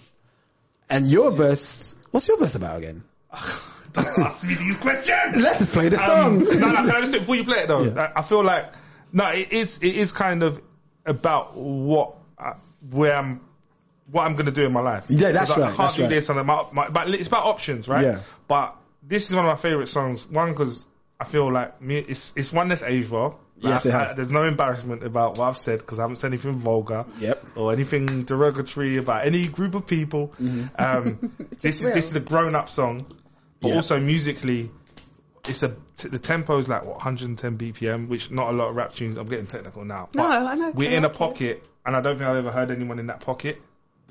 And 0.91 1.09
your 1.09 1.31
verse, 1.31 1.95
what's 2.11 2.29
your 2.29 2.37
verse 2.39 2.55
about 2.57 2.79
again? 2.79 3.05
Don't 3.93 4.19
ask 4.19 4.45
me 4.45 4.55
these 4.55 4.77
questions. 4.79 5.37
Let's 5.37 5.61
just 5.61 5.73
play 5.73 5.89
the 5.89 5.99
Um, 5.99 6.45
song. 6.45 6.61
no, 6.61 6.69
no, 6.73 6.77
can 6.77 6.91
I 6.91 7.01
just 7.01 7.13
say 7.13 7.19
before 7.21 7.37
you 7.37 7.45
play 7.45 7.59
it 7.59 7.69
though? 7.69 7.85
Yeah. 7.85 8.11
I, 8.15 8.19
I 8.19 8.23
feel 8.23 8.43
like 8.43 8.73
no, 9.13 9.29
it 9.31 9.53
is 9.53 9.79
it 9.83 9.95
is 9.95 10.11
kind 10.11 10.43
of 10.43 10.61
about 11.07 11.57
what 11.57 12.17
where 12.91 13.15
I'm 13.17 13.41
what 14.11 14.23
I'm 14.25 14.35
gonna 14.37 14.51
do 14.51 14.67
in 14.67 14.73
my 14.73 14.81
life. 14.83 15.05
Yeah, 15.09 15.33
that's 15.33 15.51
'Cause 15.53 15.59
I- 15.59 15.63
I 15.63 15.69
right, 15.69 15.77
can't 15.77 15.79
that's 15.79 15.97
do 15.97 16.03
right. 16.03 16.09
this 16.11 16.29
and 16.29 16.47
my, 16.47 16.67
my, 16.73 16.89
but 16.91 17.09
it's 17.09 17.29
about 17.29 17.47
options, 17.47 17.89
right? 17.89 18.05
Yeah. 18.05 18.21
But 18.49 18.77
this 19.03 19.31
is 19.31 19.37
one 19.37 19.47
of 19.47 19.51
my 19.51 19.57
favorite 19.57 19.87
songs. 19.89 20.27
One 20.29 20.51
because 20.53 20.85
I 21.19 21.25
feel 21.25 21.51
like 21.51 21.81
me, 21.81 21.99
it's 21.99 22.33
it's 22.37 22.53
one 22.53 22.69
that's 22.69 22.83
aged 22.83 23.11
well. 23.11 23.41
Like, 23.61 23.73
Yes, 23.75 23.87
it 23.87 23.95
I- 23.95 24.05
has. 24.07 24.17
there's 24.17 24.31
no 24.33 24.43
embarrassment 24.45 25.05
about 25.05 25.39
what 25.39 25.49
I've 25.49 25.57
said 25.57 25.79
because 25.79 25.99
I 25.99 26.03
haven't 26.03 26.17
said 26.21 26.33
anything 26.33 26.55
vulgar. 26.59 27.07
Yep. 27.19 27.45
Or 27.57 27.73
anything 27.73 28.25
derogatory 28.25 28.97
about 28.99 29.25
any 29.27 29.47
group 29.47 29.75
of 29.75 29.87
people. 29.87 30.35
Mm-hmm. 30.43 30.65
Um, 30.77 31.33
this 31.63 31.81
is 31.81 31.87
this 31.87 32.11
is 32.11 32.17
a 32.17 32.21
grown 32.21 32.55
up 32.55 32.69
song, 32.69 33.07
but 33.61 33.73
also 33.75 33.99
musically, 34.01 34.71
it's 35.49 35.63
a 35.63 35.77
t- 35.97 36.09
the 36.09 36.19
tempo 36.19 36.59
is 36.59 36.69
like 36.69 36.85
what 36.85 36.97
110 36.97 37.59
BPM, 37.59 38.09
which 38.09 38.31
not 38.31 38.49
a 38.49 38.53
lot 38.57 38.69
of 38.71 38.77
rap 38.77 38.93
tunes. 38.95 39.17
I'm 39.19 39.27
getting 39.27 39.47
technical 39.47 39.85
now. 39.85 40.09
No, 40.15 40.25
I 40.27 40.55
know, 40.55 40.71
We're 40.73 40.91
in 40.91 41.05
a 41.05 41.09
okay. 41.09 41.17
pocket, 41.19 41.65
and 41.85 41.95
I 41.97 42.01
don't 42.01 42.17
think 42.17 42.29
I've 42.29 42.37
ever 42.37 42.51
heard 42.51 42.71
anyone 42.71 42.99
in 42.99 43.07
that 43.09 43.21
pocket. 43.21 43.61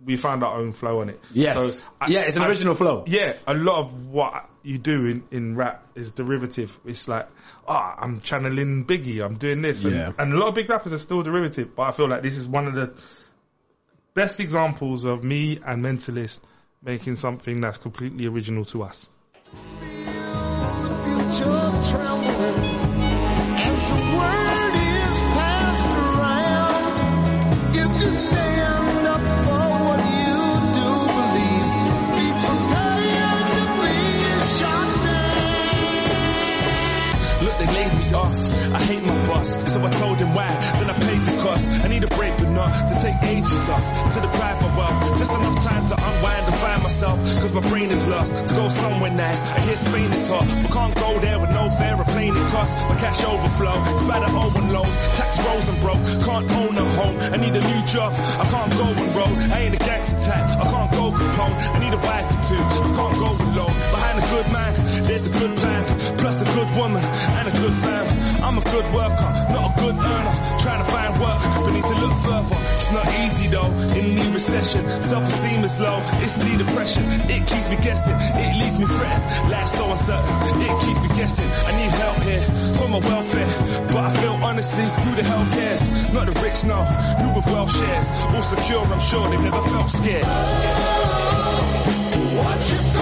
We 0.06 0.18
found 0.18 0.44
our 0.44 0.58
own 0.58 0.74
flow 0.74 1.00
on 1.00 1.10
it. 1.10 1.20
Yes. 1.32 1.82
So 1.84 1.88
I- 2.02 2.08
yeah, 2.08 2.22
it's 2.22 2.36
an 2.36 2.44
I- 2.44 2.48
original 2.50 2.76
flow. 2.76 3.04
yeah, 3.08 3.34
a 3.48 3.54
lot 3.54 3.80
of 3.80 4.10
what 4.10 4.50
you 4.62 4.78
do 4.78 5.06
in, 5.08 5.24
in 5.32 5.56
rap 5.56 5.86
is 5.96 6.12
derivative. 6.12 6.78
It's 6.86 7.08
like, 7.08 7.28
ah, 7.68 7.96
I'm 8.00 8.20
channeling 8.20 8.86
Biggie, 8.86 9.24
I'm 9.24 9.36
doing 9.38 9.62
this. 9.62 9.84
And, 9.86 9.94
Yeah. 9.94 10.12
and 10.18 10.34
a 10.34 10.38
lot 10.38 10.50
of 10.50 10.56
big 10.56 10.70
rappers 10.70 10.94
are 10.94 10.98
still 10.98 11.24
derivative, 11.24 11.76
but 11.76 11.84
I 11.84 11.92
feel 11.92 12.08
like 12.10 12.22
this 12.22 12.38
is 12.38 12.48
one 12.48 12.68
of 12.68 12.76
the 12.76 12.98
best 14.14 14.40
examples 14.40 15.04
of 15.06 15.24
me 15.24 15.60
and 15.66 15.84
Mentalist 15.84 16.42
making 16.82 17.16
something 17.16 17.62
that's 17.62 17.78
completely 17.78 18.26
original 18.28 18.66
to 18.66 18.84
us. 18.84 19.10
So 39.74 39.84
I 39.84 39.90
told 39.90 40.20
him 40.20 40.34
why. 40.36 40.83
I 41.04 41.20
the 41.20 41.38
cost. 41.44 41.70
I 41.84 41.88
need 41.88 42.04
a 42.04 42.08
break, 42.08 42.38
but 42.38 42.50
not 42.50 42.72
to 42.88 42.94
take 43.02 43.22
ages 43.24 43.70
off. 43.70 44.14
To 44.14 44.22
deprive 44.22 44.62
my 44.62 44.78
wealth, 44.78 45.18
just 45.18 45.32
enough 45.32 45.64
time 45.64 45.86
to 45.88 45.96
unwind 45.96 46.46
and 46.46 46.56
find 46.56 46.84
myself. 46.84 47.20
Cause 47.42 47.54
my 47.54 47.62
brain 47.62 47.90
is 47.92 48.08
lost. 48.08 48.48
To 48.48 48.54
go 48.54 48.70
somewhere 48.70 49.12
nice. 49.12 49.42
I 49.42 49.60
hear 49.60 49.76
Spain 49.76 50.12
is 50.12 50.30
hot, 50.30 50.48
but 50.48 50.72
can't 50.72 50.96
go 50.96 51.20
there 51.20 51.40
with 51.40 51.52
no 51.52 51.70
fare. 51.70 52.02
A 52.02 52.06
plane 52.06 52.36
it 52.36 52.50
costs. 52.50 52.76
My 52.90 52.96
cash 53.00 53.24
overflow. 53.24 53.78
It's 53.94 54.08
better 54.08 54.34
lows. 54.74 54.98
Tax 55.18 55.40
rolls 55.46 55.68
and 55.70 55.80
broke. 55.80 56.04
Can't 56.26 56.50
own 56.52 56.74
a 56.76 56.86
home. 56.98 57.16
I 57.34 57.38
need 57.38 57.56
a 57.56 57.62
new 57.62 57.82
job. 57.86 58.12
I 58.14 58.46
can't 58.50 58.74
go 58.74 58.86
and 58.90 59.16
road. 59.16 59.36
I 59.54 59.58
ain't 59.64 59.76
a 59.76 59.78
gangster 59.78 60.20
type. 60.26 60.48
I 60.50 60.66
can't 60.74 60.92
go 60.92 61.04
Capone. 61.14 61.56
I 61.76 61.80
need 61.80 61.94
a 61.94 62.02
wife 62.02 62.28
or 62.34 62.42
two. 62.50 62.62
I 62.62 62.90
can't 62.98 63.18
go 63.22 63.30
alone. 63.54 63.76
Behind 63.94 64.16
a 64.18 64.26
good 64.34 64.48
man, 64.52 64.72
there's 65.08 65.28
a 65.28 65.34
good 65.40 65.54
plan. 65.62 65.84
Plus 66.18 66.42
a 66.42 66.48
good 66.58 66.70
woman 66.78 67.04
and 67.38 67.46
a 67.48 67.54
good 67.62 67.74
fam. 67.74 68.06
I'm 68.44 68.58
a 68.58 68.66
good 68.74 68.88
worker, 68.98 69.30
not 69.54 69.64
a 69.70 69.74
good 69.82 69.96
earner. 69.96 70.36
Trying 70.64 70.82
to 70.84 70.88
find 70.94 71.14
work, 71.20 71.40
but 71.66 71.72
need 71.74 71.84
to 71.84 71.98
look 71.98 72.14
further. 72.22 72.58
It's 72.78 72.92
not 72.92 73.08
easy 73.26 73.48
though, 73.48 73.72
in 73.98 74.16
the 74.16 74.30
recession. 74.32 74.88
Self-esteem 74.88 75.64
is 75.64 75.80
low, 75.80 75.98
it's 76.22 76.36
the 76.38 76.52
depression. 76.64 77.04
It 77.10 77.48
keeps 77.50 77.68
me 77.70 77.78
guessing, 77.78 78.16
it 78.16 78.52
leaves 78.62 78.78
me 78.80 78.86
fretting. 78.86 79.50
Life's 79.50 79.74
so 79.78 79.90
uncertain, 79.90 80.62
it 80.62 80.76
keeps 80.86 81.02
me 81.02 81.10
guessing. 81.18 81.50
I 81.50 81.72
need 81.80 81.92
help 81.92 82.18
here 82.22 82.44
for 82.78 82.88
my 82.90 83.00
welfare, 83.00 83.50
but 83.92 84.04
I 84.06 84.12
feel 84.22 84.38
honestly, 84.50 84.86
who 84.86 85.12
the 85.16 85.24
hell 85.24 85.46
cares? 85.58 86.14
Not 86.14 86.26
the 86.28 86.36
rich, 86.46 86.64
no. 86.66 86.80
Who 86.84 87.36
with 87.36 87.48
wealth 87.48 87.72
shares? 87.76 88.08
All 88.36 88.44
secure, 88.44 88.84
I'm 88.86 89.00
sure 89.00 89.30
they've 89.30 89.42
never 89.42 89.62
felt 89.62 89.90
scared. 89.90 90.28
What 92.38 92.72
you 92.72 92.78
gonna 92.78 92.93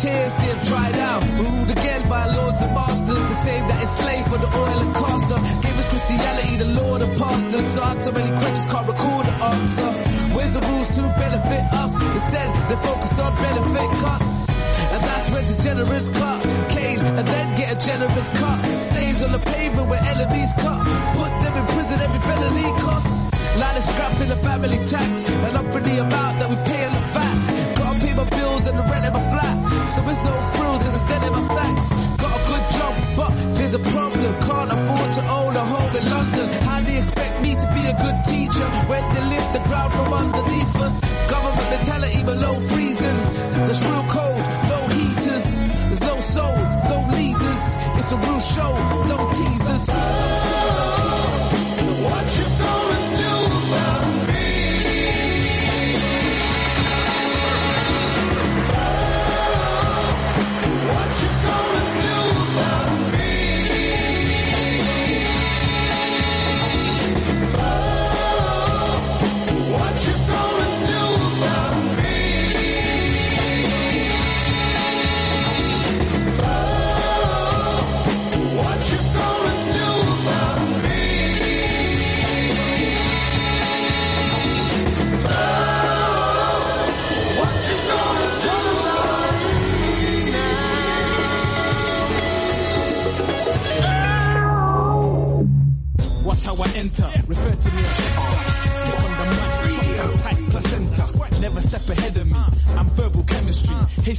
tears, 0.00 0.32
they're 0.32 0.60
dried 0.64 0.94
out. 0.94 1.22
Ruled 1.22 1.70
again 1.70 2.08
by 2.08 2.24
lords 2.34 2.62
and 2.62 2.72
masters, 2.72 3.08
the 3.32 3.38
same 3.44 3.68
that 3.68 3.80
enslaved 3.80 4.28
for 4.28 4.38
the 4.38 4.48
oil 4.48 4.78
and 4.80 4.94
caster. 4.94 5.38
Gave 5.60 5.76
us 5.78 5.88
Christianity, 5.92 6.56
the 6.56 6.70
Lord 6.80 7.02
and 7.02 7.18
pastors. 7.18 7.66
So 7.74 7.82
I 7.82 7.98
so 7.98 8.12
many 8.12 8.30
questions, 8.30 8.66
can't 8.66 8.88
recall 8.88 9.22
the 9.22 9.36
answer. 9.52 9.90
Where's 10.34 10.54
the 10.54 10.60
rules 10.60 10.88
to 10.96 11.02
benefit 11.20 11.64
us? 11.82 11.92
Instead, 12.00 12.48
they're 12.68 12.84
focused 12.88 13.20
on 13.20 13.32
benefit 13.36 13.90
cuts. 14.00 14.48
And 14.90 15.02
that's 15.04 15.30
where 15.30 15.44
degenerates 15.44 16.08
cut. 16.08 16.40
Cane, 16.70 17.00
and 17.00 17.28
then 17.28 17.54
get 17.56 17.68
a 17.76 17.86
generous 17.86 18.30
cut. 18.32 18.58
Stains 18.82 19.22
on 19.22 19.32
the 19.32 19.38
pavement 19.38 19.88
where 19.88 20.02
enemies 20.02 20.52
cut. 20.54 20.80
Put 21.20 21.32
them 21.44 21.54
in 21.60 21.66
prison, 21.66 22.00
every 22.00 22.20
felony 22.20 22.72
costs. 22.80 23.18
Line 23.60 23.82
scrap 23.82 24.20
in 24.20 24.28
the 24.28 24.36
family 24.36 24.78
tax. 24.86 25.28
And 25.28 25.56
up 25.56 25.74
in 25.74 25.82
the 25.84 26.00
amount 26.00 26.40
that 26.40 26.48
we 26.48 26.56
pay 26.56 26.86
in 26.86 26.94
the 26.94 27.04
fat. 27.12 27.49
My 28.20 28.28
bills 28.28 28.66
and 28.66 28.76
the 28.76 28.82
rent 28.82 29.06
of 29.06 29.14
my 29.14 29.30
flat. 29.32 29.86
So 29.88 30.02
there's 30.02 30.22
no 30.22 30.34
frills, 30.52 30.80
there's 30.82 31.00
a 31.00 31.06
debt 31.08 31.24
in 31.24 31.32
my 31.32 31.40
stacks. 31.40 31.88
Got 32.20 32.32
a 32.36 32.42
good 32.50 32.64
job, 32.76 32.94
but 33.16 33.32
there's 33.56 33.74
a 33.74 33.78
problem. 33.78 34.32
Can't 34.44 34.72
afford 34.76 35.12
to 35.16 35.22
own 35.38 35.56
a 35.56 35.64
home 35.64 35.96
in 35.96 36.04
London. 36.04 36.48
How 36.68 36.78
you 36.80 36.98
expect 36.98 37.40
me 37.40 37.54
to 37.54 37.66
be 37.72 37.82
a 37.88 37.96
good 37.96 38.18
teacher 38.28 38.68
when 38.92 39.02
they 39.14 39.24
lift 39.24 39.52
the 39.54 39.62
ground 39.64 39.92
from 39.94 40.12
underneath 40.12 40.76
us? 40.84 41.00
Government 41.32 41.70
mentality 41.70 42.22
below 42.22 42.60
freezing. 42.60 43.18
There's 43.64 43.82
real 43.88 44.04
cold, 44.04 44.44
no 44.68 44.80
heaters. 44.92 45.44
There's 45.88 46.00
no 46.00 46.20
soul, 46.20 46.56
no 46.92 46.98
leaders. 47.16 47.62
It's 48.04 48.12
a 48.12 48.16
real 48.18 48.40
show, 48.40 48.72
no 49.08 49.32
teasers. 49.32 50.59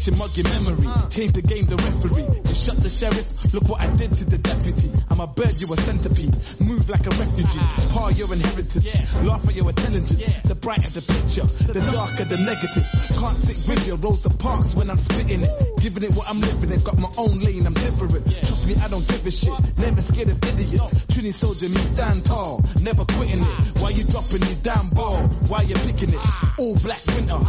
Haitian 0.01 0.17
mugging 0.17 0.49
memory. 0.49 0.87
Change 1.11 1.33
the 1.33 1.43
game, 1.43 1.65
the 1.67 1.75
referee. 1.75 2.25
You 2.49 2.55
shut 2.55 2.77
the 2.77 2.89
sheriff. 2.89 3.53
Look 3.53 3.69
what 3.69 3.81
I 3.81 3.87
did 3.95 4.11
to 4.17 4.25
the 4.25 4.39
deputy. 4.39 4.89
I'm 5.11 5.19
a 5.19 5.27
bird, 5.27 5.61
you 5.61 5.71
a 5.71 5.77
centipede. 5.77 6.33
Move 6.59 6.89
like 6.89 7.05
a 7.05 7.11
refugee. 7.11 7.61
Ah. 7.61 7.87
Par 7.91 8.11
your 8.11 8.33
inheritance. 8.33 8.81
Laugh 9.21 9.47
at 9.47 9.53
your 9.53 9.69
intelligence. 9.69 10.40
Brighter 10.61 10.91
the 10.91 11.01
picture, 11.01 11.45
the 11.73 11.81
darker 11.91 12.23
the 12.23 12.37
negative. 12.37 12.85
Can't 13.17 13.37
sit 13.37 13.67
with 13.67 13.87
your 13.87 13.97
Rosa 13.97 14.29
Parks 14.29 14.75
when 14.75 14.91
I'm 14.91 14.97
spitting 14.97 15.41
it. 15.41 15.49
Giving 15.81 16.03
it 16.03 16.11
what 16.11 16.29
I'm 16.29 16.39
living 16.39 16.69
it. 16.69 16.83
Got 16.83 16.99
my 16.99 17.09
own 17.17 17.39
lane, 17.39 17.65
I'm 17.65 17.73
different. 17.73 18.13
Trust 18.45 18.67
me, 18.67 18.75
I 18.75 18.87
don't 18.87 19.07
give 19.07 19.25
a 19.25 19.31
shit. 19.31 19.57
Never 19.79 20.01
scared 20.01 20.29
of 20.29 20.37
idiots. 20.37 21.05
Trini 21.07 21.33
soldier, 21.33 21.67
me 21.67 21.77
stand 21.77 22.25
tall. 22.25 22.63
Never 22.79 23.05
quitting 23.05 23.41
it. 23.41 23.79
Why 23.79 23.89
you 23.89 24.03
dropping 24.03 24.43
your 24.43 24.61
damn 24.61 24.89
ball? 24.89 25.27
Why 25.49 25.63
you 25.63 25.73
picking 25.73 26.13
it? 26.13 26.21
All 26.59 26.75
black 26.77 27.01
winter. 27.07 27.41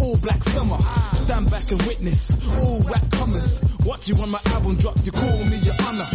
All 0.00 0.16
black 0.18 0.42
summer. 0.42 0.78
Stand 1.22 1.48
back 1.48 1.70
and 1.70 1.80
witness. 1.82 2.26
All 2.58 2.82
rap 2.82 3.08
comers. 3.12 3.62
Watch 3.84 4.08
you 4.08 4.16
when 4.16 4.30
my 4.30 4.40
album 4.46 4.74
drops. 4.74 5.06
You 5.06 5.12
call 5.12 5.44
me 5.44 5.58
your 5.58 5.74
honor. 5.86 6.06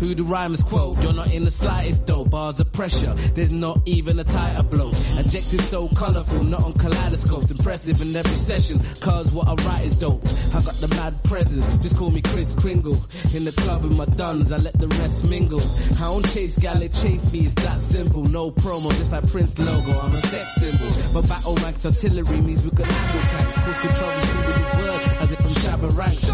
Who 0.00 0.14
the 0.14 0.22
rhymes 0.22 0.62
quote? 0.62 1.02
You're 1.02 1.12
not 1.12 1.30
in 1.30 1.44
the 1.44 1.50
slightest 1.50 2.06
though. 2.06 2.24
Bars 2.24 2.58
of 2.58 2.72
pressure, 2.72 3.12
there's 3.34 3.50
not 3.50 3.82
even 3.86 4.18
a 4.18 4.24
tighter 4.24 4.62
blow. 4.62 4.92
Adjectives 5.18 5.68
so 5.68 5.88
colourful, 5.88 6.42
not 6.44 6.62
on 6.62 6.72
kaleidoscopes. 6.72 7.50
Impressive 7.50 8.00
in 8.00 8.16
every 8.16 8.32
session, 8.32 8.80
cause 9.00 9.30
what 9.30 9.46
I 9.46 9.54
write 9.66 9.84
is 9.84 9.96
dope. 9.96 10.26
I 10.26 10.62
got 10.62 10.74
the 10.80 10.88
mad 10.88 11.22
presence, 11.24 11.82
just 11.82 11.98
call 11.98 12.10
me 12.10 12.22
Kris 12.22 12.54
Kringle. 12.54 12.96
In 13.34 13.44
the 13.44 13.52
club 13.52 13.82
with 13.82 13.96
my 13.96 14.06
duns, 14.06 14.50
I 14.50 14.56
let 14.56 14.78
the 14.78 14.88
rest 14.88 15.28
mingle. 15.28 15.60
I 15.60 16.00
don't 16.00 16.26
chase 16.32 16.58
gal, 16.58 16.80
it 16.80 16.94
chase 16.94 17.30
me, 17.30 17.40
it's 17.40 17.54
that 17.54 17.80
simple. 17.90 18.24
No 18.24 18.50
promo, 18.50 18.90
just 18.96 19.12
like 19.12 19.30
Prince 19.30 19.58
logo, 19.58 20.00
I'm 20.00 20.12
a 20.12 20.16
sex 20.16 20.52
symbol. 20.52 21.12
But 21.12 21.28
battle 21.28 21.56
ranks 21.56 21.84
artillery 21.84 22.40
means 22.40 22.62
we 22.62 22.70
can 22.70 22.86
handle 22.86 23.22
tanks. 23.28 23.56
Cause 23.56 23.78
controversy 23.78 24.38
with 24.38 24.56
the 24.56 24.78
word, 24.78 25.02
as 25.20 25.30
if 25.32 25.40
I'm 25.40 25.46
Shabba 25.46 25.96
ranks. 25.96 26.28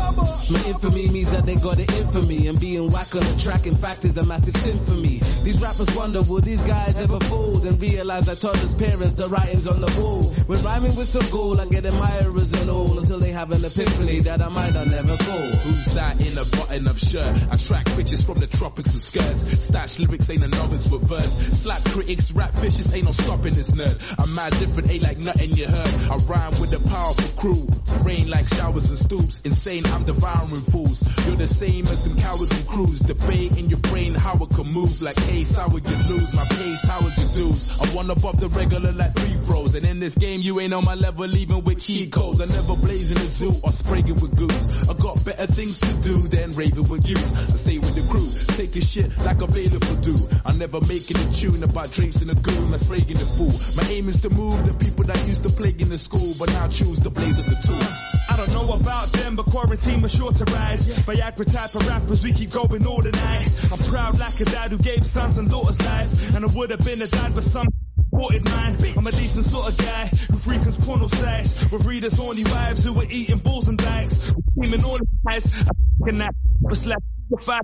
My 0.51 0.62
infamy 0.68 1.09
means 1.09 1.30
that 1.32 1.44
they 1.44 1.56
got 1.56 1.80
it 1.80 1.93
in 1.98 2.09
for 2.10 2.22
me. 2.22 2.47
And 2.47 2.60
being 2.60 2.93
whack 2.93 3.14
on 3.14 3.24
the 3.24 3.36
track, 3.40 3.55
in 3.64 3.76
fact, 3.76 4.04
is 4.04 4.16
a 4.16 4.24
massive 4.24 4.56
sin 4.56 4.78
for 4.84 4.94
me. 4.94 5.20
These 5.44 5.62
rappers 5.62 5.94
wonder, 5.94 6.20
will 6.22 6.40
these 6.40 6.62
guys 6.62 6.98
ever 6.98 7.20
fold? 7.20 7.64
And 7.64 7.80
realize 7.80 8.28
I 8.28 8.34
told 8.34 8.56
his 8.56 8.74
parents 8.74 9.14
the 9.14 9.28
writing's 9.28 9.66
on 9.68 9.80
the 9.80 10.00
wall. 10.00 10.24
When 10.46 10.62
rhyming 10.62 10.96
with 10.96 11.08
some 11.08 11.30
goal, 11.30 11.60
I 11.60 11.66
get 11.66 11.86
admirers 11.86 12.52
and 12.52 12.68
all 12.68 12.98
until 12.98 13.18
they 13.20 13.30
have 13.30 13.52
an 13.52 13.64
epiphany 13.64 14.20
that 14.20 14.42
I 14.42 14.48
might 14.48 14.74
not 14.74 14.88
never 14.88 15.16
call. 15.16 15.46
Who's 15.64 15.86
that 15.94 16.20
in 16.20 16.36
a 16.36 16.44
button 16.44 16.88
up 16.88 16.98
shirt? 16.98 17.26
I 17.50 17.56
track 17.56 17.86
bitches 17.96 18.26
from 18.26 18.40
the 18.40 18.46
tropics 18.48 18.92
with 18.92 19.04
skirts. 19.04 19.64
Stash 19.64 20.00
lyrics 20.00 20.28
ain't 20.30 20.44
a 20.44 20.48
novice 20.48 20.90
with 20.90 21.02
verse. 21.02 21.34
Slap 21.62 21.84
critics, 21.84 22.32
rap 22.32 22.52
vicious, 22.54 22.92
ain't 22.92 23.04
no 23.04 23.12
stopping 23.12 23.54
this 23.54 23.70
nerd. 23.70 24.14
I'm 24.18 24.34
mad 24.34 24.52
different, 24.58 24.90
ain't 24.90 25.02
like 25.02 25.18
nothing 25.18 25.50
you 25.56 25.66
heard. 25.66 25.94
I 26.10 26.16
rhyme 26.16 26.60
with 26.60 26.74
a 26.74 26.80
powerful 26.80 27.40
crew. 27.40 27.68
Rain 28.04 28.28
like 28.28 28.46
showers 28.48 28.88
and 28.88 28.98
stoops. 28.98 29.42
Insane, 29.42 29.86
I'm 29.86 30.04
devouring 30.04 30.62
fools. 30.62 31.02
You're 31.26 31.36
the 31.36 31.46
same 31.46 31.86
as 31.86 32.02
them 32.04 32.16
cowards 32.16 32.50
and 32.50 32.66
crews. 32.66 33.00
In 33.47 33.70
your 33.70 33.78
brain 33.78 34.14
how 34.14 34.35
it 34.43 34.51
can 34.51 34.66
move. 34.66 35.01
Like 35.01 35.18
ace, 35.31 35.56
how 35.56 35.68
it 35.68 35.89
you 35.89 36.14
lose. 36.14 36.35
My 36.35 36.44
pace, 36.44 36.82
How 36.82 37.06
is 37.06 37.18
your 37.18 37.31
dues? 37.32 37.81
I 37.81 37.86
one 37.94 38.10
above 38.10 38.40
the 38.40 38.48
regular 38.48 38.93
like 38.93 39.14
three 39.14 39.36
pros. 39.47 39.74
And 39.74 39.85
in 39.86 40.01
this 40.01 40.16
game, 40.16 40.43
you 40.43 40.59
ain't 40.60 40.74
on 40.74 40.85
my 40.85 40.94
level, 40.94 41.32
even 41.35 41.62
with 41.64 41.78
cheat 41.78 42.12
codes. 42.12 42.40
I 42.40 42.47
never 42.60 42.77
blaze 42.77 43.10
in 43.10 43.18
a 43.18 43.28
zoo 43.39 43.55
or 43.62 43.70
spraying 43.70 44.14
with 44.20 44.36
goose. 44.36 44.89
I 44.89 44.94
got 44.94 45.24
better 45.24 45.47
things 45.47 45.81
to 45.81 45.93
do 46.01 46.18
than 46.28 46.52
raving 46.52 46.89
with 46.89 47.09
youths. 47.09 47.32
I 47.32 47.43
stay 47.43 47.78
with 47.78 47.94
the 47.94 48.02
crew, 48.02 48.28
taking 48.56 48.82
shit 48.82 49.16
like 49.18 49.40
a 49.43 49.47
bailiff 49.47 49.90
would 49.90 50.01
do. 50.02 50.28
I 50.44 50.52
never 50.52 50.81
making 50.81 51.16
a 51.18 51.32
tune 51.32 51.62
about 51.62 51.93
drapes 51.93 52.23
in 52.23 52.31
a 52.31 52.35
goon, 52.35 52.74
I 52.74 52.77
spraying 52.77 53.06
the 53.06 53.27
fool. 53.27 53.55
My 53.77 53.89
aim 53.90 54.09
is 54.09 54.20
to 54.23 54.31
move 54.31 54.66
the 54.66 54.74
people 54.74 55.05
that 55.05 55.27
used 55.27 55.44
to 55.44 55.51
plague 55.51 55.81
in 55.81 55.89
the 55.89 55.98
school, 55.98 56.35
but 56.39 56.48
now 56.48 56.68
choose 56.68 57.01
the 57.01 57.10
blaze 57.10 57.39
of 57.39 57.47
the 57.47 57.56
tool. 57.56 58.15
I 58.28 58.36
don't 58.36 58.53
know 58.53 58.73
about 58.73 59.12
them, 59.12 59.36
but 59.36 59.47
quarantine 59.47 60.03
was 60.03 60.12
sure 60.12 60.32
to 60.32 60.44
rise. 60.44 60.85
Viagra 60.85 61.53
type 61.53 61.74
of 61.74 61.86
rappers, 61.89 62.23
we 62.24 62.32
keep 62.32 62.51
going 62.51 62.86
all 62.86 63.03
the 63.03 63.12
night. 63.12 63.48
I'm 63.73 63.78
proud 63.78 64.19
like 64.19 64.40
a 64.40 64.44
dad 64.44 64.73
who 64.73 64.78
gave 64.78 65.05
sons 65.05 65.39
and 65.39 65.48
daughters 65.48 65.81
life. 65.81 66.35
And 66.35 66.44
I 66.44 66.48
would 66.48 66.70
have 66.70 66.85
been 66.85 67.01
a 67.03 67.07
dad, 67.07 67.35
but 67.35 67.44
some 67.44 67.66
aborted 68.12 68.44
mine. 68.44 68.77
I'm 68.97 69.07
a 69.07 69.12
decent 69.12 69.44
sort 69.44 69.69
of 69.69 69.78
guy 69.78 70.07
who 70.07 70.36
frequents 70.36 70.77
porno 70.85 71.07
sites. 71.07 71.70
With 71.70 71.86
readers, 71.86 72.15
horny 72.15 72.44
wives 72.44 72.82
who 72.82 72.98
are 73.01 73.07
eating 73.09 73.39
balls 73.39 73.69
and 73.69 73.78
dykes. 73.78 74.35
Teaming 74.61 74.85
all 74.85 74.98
the 74.98 75.07
guys, 75.27 75.47
I 75.47 76.11
that. 76.12 76.35
But 76.61 76.77
slap 76.77 77.03
the 77.31 77.39
five. 77.39 77.62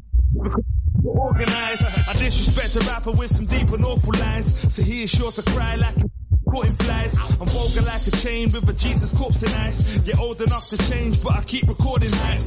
Organized. 1.04 1.82
I 1.82 2.12
disrespect 2.18 2.76
a 2.76 2.80
rapper 2.80 3.12
with 3.12 3.30
some 3.30 3.46
deep 3.46 3.70
and 3.70 3.84
awful 3.84 4.14
lines. 4.18 4.74
So 4.74 4.82
he 4.82 5.02
is 5.04 5.10
sure 5.10 5.32
to 5.32 5.42
cry 5.42 5.76
like 5.76 5.96
a 5.96 6.10
caught 6.50 6.66
in 6.66 6.72
flies. 6.72 7.18
I'm 7.18 7.46
vulgar 7.46 7.82
like 7.82 8.06
a 8.06 8.10
chain 8.10 8.50
with 8.52 8.68
a 8.68 8.72
Jesus 8.72 9.16
corpse 9.18 9.42
in 9.42 9.52
ice. 9.52 10.06
You're 10.06 10.20
old 10.20 10.40
enough 10.42 10.68
to 10.70 10.78
change, 10.78 11.22
but 11.22 11.34
I 11.34 11.42
keep 11.42 11.68
recording 11.68 12.12
hype. 12.12 12.42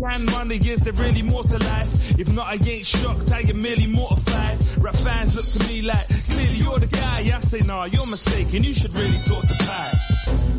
Can 0.00 0.26
money 0.26 0.56
is 0.56 0.80
there 0.80 0.92
really 0.92 1.22
more 1.22 1.44
to 1.44 1.56
life? 1.56 2.18
If 2.18 2.32
not, 2.34 2.48
I 2.48 2.54
ain't 2.54 2.84
shocked, 2.84 3.32
I 3.32 3.40
am 3.40 3.62
merely 3.62 3.86
mortified. 3.86 4.58
Rap 4.78 4.94
fans 4.96 5.36
look 5.36 5.46
to 5.46 5.72
me 5.72 5.82
like, 5.82 6.08
clearly 6.30 6.56
you're 6.56 6.78
the 6.80 6.88
guy. 6.88 7.18
I 7.18 7.38
say, 7.40 7.60
nah, 7.60 7.84
you're 7.84 8.06
mistaken, 8.06 8.64
you 8.64 8.74
should 8.74 8.92
really 8.92 9.18
talk 9.24 9.42
to 9.42 9.54
Pi. 9.54 10.03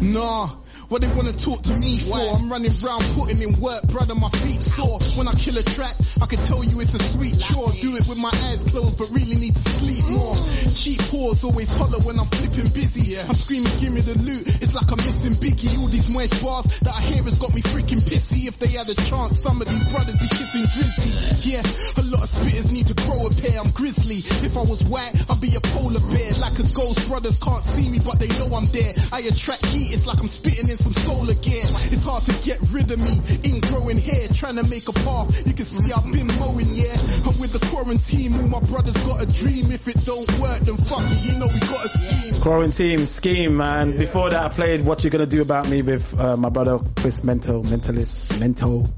Nah, 0.01 0.47
what 0.89 1.01
they 1.01 1.09
wanna 1.17 1.33
talk 1.33 1.63
to 1.63 1.73
me 1.73 1.97
for? 1.97 2.13
I'm 2.13 2.49
running 2.49 2.71
round 2.83 3.03
putting 3.17 3.41
in 3.41 3.59
work, 3.59 3.81
brother, 3.89 4.13
my 4.13 4.29
feet 4.29 4.61
sore. 4.61 4.99
When 5.17 5.27
I 5.27 5.33
kill 5.33 5.57
a 5.57 5.63
track, 5.63 5.95
I 6.21 6.27
can 6.27 6.37
tell 6.45 6.63
you 6.63 6.79
it's 6.79 6.93
a 6.93 7.01
sweet 7.01 7.39
chore. 7.39 7.71
Do 7.81 7.95
it 7.95 8.05
with 8.07 8.17
my 8.17 8.29
eyes 8.29 8.63
closed, 8.63 8.97
but 8.97 9.09
really 9.09 9.35
need 9.35 9.55
to 9.55 9.65
sleep 9.65 10.05
more. 10.13 10.35
Mm. 10.35 10.83
Cheap 10.83 11.01
pause 11.09 11.43
always 11.43 11.73
holler 11.73 11.99
when 12.05 12.19
I'm 12.19 12.27
flipping 12.27 12.69
busy. 12.69 13.17
Yeah, 13.17 13.25
I'm 13.27 13.35
screaming, 13.35 13.73
give 13.81 13.91
me 13.91 14.01
the 14.01 14.13
loot. 14.19 14.45
It's 14.61 14.75
like 14.75 14.91
I'm 14.91 15.01
missing 15.01 15.33
Biggie. 15.41 15.73
All 15.79 15.89
these 15.89 16.09
moist 16.09 16.37
bars 16.43 16.79
that 16.85 16.93
I 16.93 17.01
hear 17.01 17.23
has 17.23 17.39
got 17.39 17.55
me 17.55 17.61
freaking 17.61 18.01
pissy. 18.05 18.47
If 18.47 18.59
they 18.59 18.69
had 18.69 18.85
a 18.87 18.95
chance, 18.95 19.41
some 19.41 19.61
of 19.61 19.67
these 19.67 19.85
brothers 19.89 20.17
be 20.21 20.29
kissing 20.29 20.69
Drizzy. 20.69 21.49
Yeah, 21.49 21.65
a 21.97 22.03
lot 22.13 22.21
of 22.21 22.29
spitters 22.29 22.71
need 22.71 22.87
to 22.87 22.95
grow 23.09 23.25
a 23.25 23.31
pair. 23.33 23.57
I'm 23.57 23.71
grizzly. 23.73 24.21
If 24.45 24.53
I 24.53 24.61
was 24.61 24.85
white, 24.85 25.13
I'd 25.29 25.41
be 25.41 25.55
a 25.57 25.61
polar 25.61 25.99
bear. 26.13 26.31
Like 26.37 26.61
a 26.61 26.65
ghost, 26.77 27.09
brothers 27.09 27.41
can't 27.41 27.63
see 27.63 27.89
me, 27.89 27.99
but 27.99 28.19
they 28.21 28.29
know 28.37 28.53
I'm 28.53 28.69
there. 28.69 28.93
I 29.11 29.25
attract 29.25 29.64
heat. 29.65 29.93
It's 29.93 30.05
like 30.05 30.19
I'm 30.19 30.27
spitting 30.27 30.69
in 30.69 30.77
some 30.77 30.93
solar 30.93 31.33
gear. 31.33 31.63
It's 31.91 32.03
hard 32.03 32.23
to 32.23 32.33
get 32.45 32.59
rid 32.71 32.91
of 32.91 32.99
me. 32.99 33.21
In 33.43 33.61
growing 33.61 33.97
hair, 33.97 34.27
trying 34.29 34.55
to 34.55 34.63
make 34.67 34.87
a 34.89 34.93
path. 34.93 35.45
You 35.45 35.53
can 35.53 35.65
see 35.65 35.91
I've 35.91 36.11
been 36.11 36.27
mowing, 36.39 36.73
yeah. 36.73 36.97
And 36.97 37.39
with 37.39 37.53
the 37.53 37.65
quarantine, 37.67 38.33
all 38.35 38.47
my 38.47 38.59
brothers 38.59 38.95
got 39.05 39.21
a 39.21 39.27
dream. 39.27 39.71
If 39.71 39.87
it 39.87 40.05
don't 40.05 40.29
work, 40.39 40.59
then 40.61 40.77
fuck 40.77 41.03
it. 41.03 41.25
You 41.25 41.39
know 41.39 41.47
we 41.47 41.59
got 41.59 41.85
a 41.85 41.89
scheme. 41.89 42.41
Quarantine 42.41 43.05
scheme, 43.05 43.57
man. 43.57 43.97
Before 43.97 44.29
that, 44.29 44.43
I 44.43 44.49
played 44.49 44.81
"What 44.81 45.03
You 45.03 45.09
Gonna 45.09 45.25
Do 45.25 45.41
About 45.41 45.67
Me" 45.67 45.81
with 45.81 46.17
uh, 46.19 46.37
my 46.37 46.49
brother 46.49 46.79
Chris 46.95 47.23
Mental, 47.23 47.63
Mentalist, 47.63 48.39
Mental. 48.39 48.89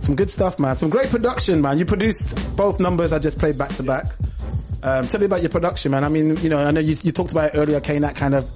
Some 0.00 0.16
good 0.16 0.30
stuff, 0.30 0.58
man. 0.58 0.74
Some 0.74 0.90
great 0.90 1.10
production, 1.10 1.60
man. 1.62 1.78
You 1.78 1.84
produced 1.84 2.56
both 2.56 2.80
numbers 2.80 3.12
I 3.12 3.20
just 3.20 3.38
played 3.38 3.56
back 3.56 3.70
to 3.76 3.84
back. 3.84 4.06
Um, 4.82 5.06
tell 5.06 5.20
me 5.20 5.26
about 5.26 5.42
your 5.42 5.50
production, 5.50 5.92
man. 5.92 6.02
I 6.02 6.08
mean, 6.08 6.36
you 6.38 6.48
know, 6.48 6.58
I 6.58 6.72
know 6.72 6.80
you, 6.80 6.96
you 7.02 7.12
talked 7.12 7.30
about 7.30 7.54
it 7.54 7.56
earlier, 7.56 7.78
Kane, 7.80 8.02
that 8.02 8.16
kind 8.16 8.34
of 8.34 8.50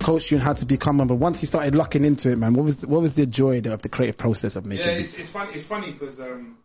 coached 0.00 0.30
you 0.30 0.38
on 0.38 0.42
how 0.42 0.52
to 0.54 0.66
become 0.66 0.98
one. 0.98 1.06
But 1.08 1.16
once 1.16 1.42
you 1.42 1.46
started 1.46 1.74
locking 1.74 2.04
into 2.04 2.30
it, 2.30 2.36
man, 2.36 2.54
what 2.54 2.64
was 2.64 2.84
what 2.84 3.02
was 3.02 3.14
the 3.14 3.26
joy 3.26 3.58
of 3.58 3.82
the 3.82 3.88
creative 3.88 4.16
process 4.16 4.56
of 4.56 4.64
making 4.66 4.86
Yeah, 4.86 4.94
this? 4.94 5.12
it's, 5.12 5.20
it's 5.20 5.30
funny. 5.30 5.52
It's 5.54 5.64
funny 5.64 5.92
because 5.92 6.18
um, 6.20 6.56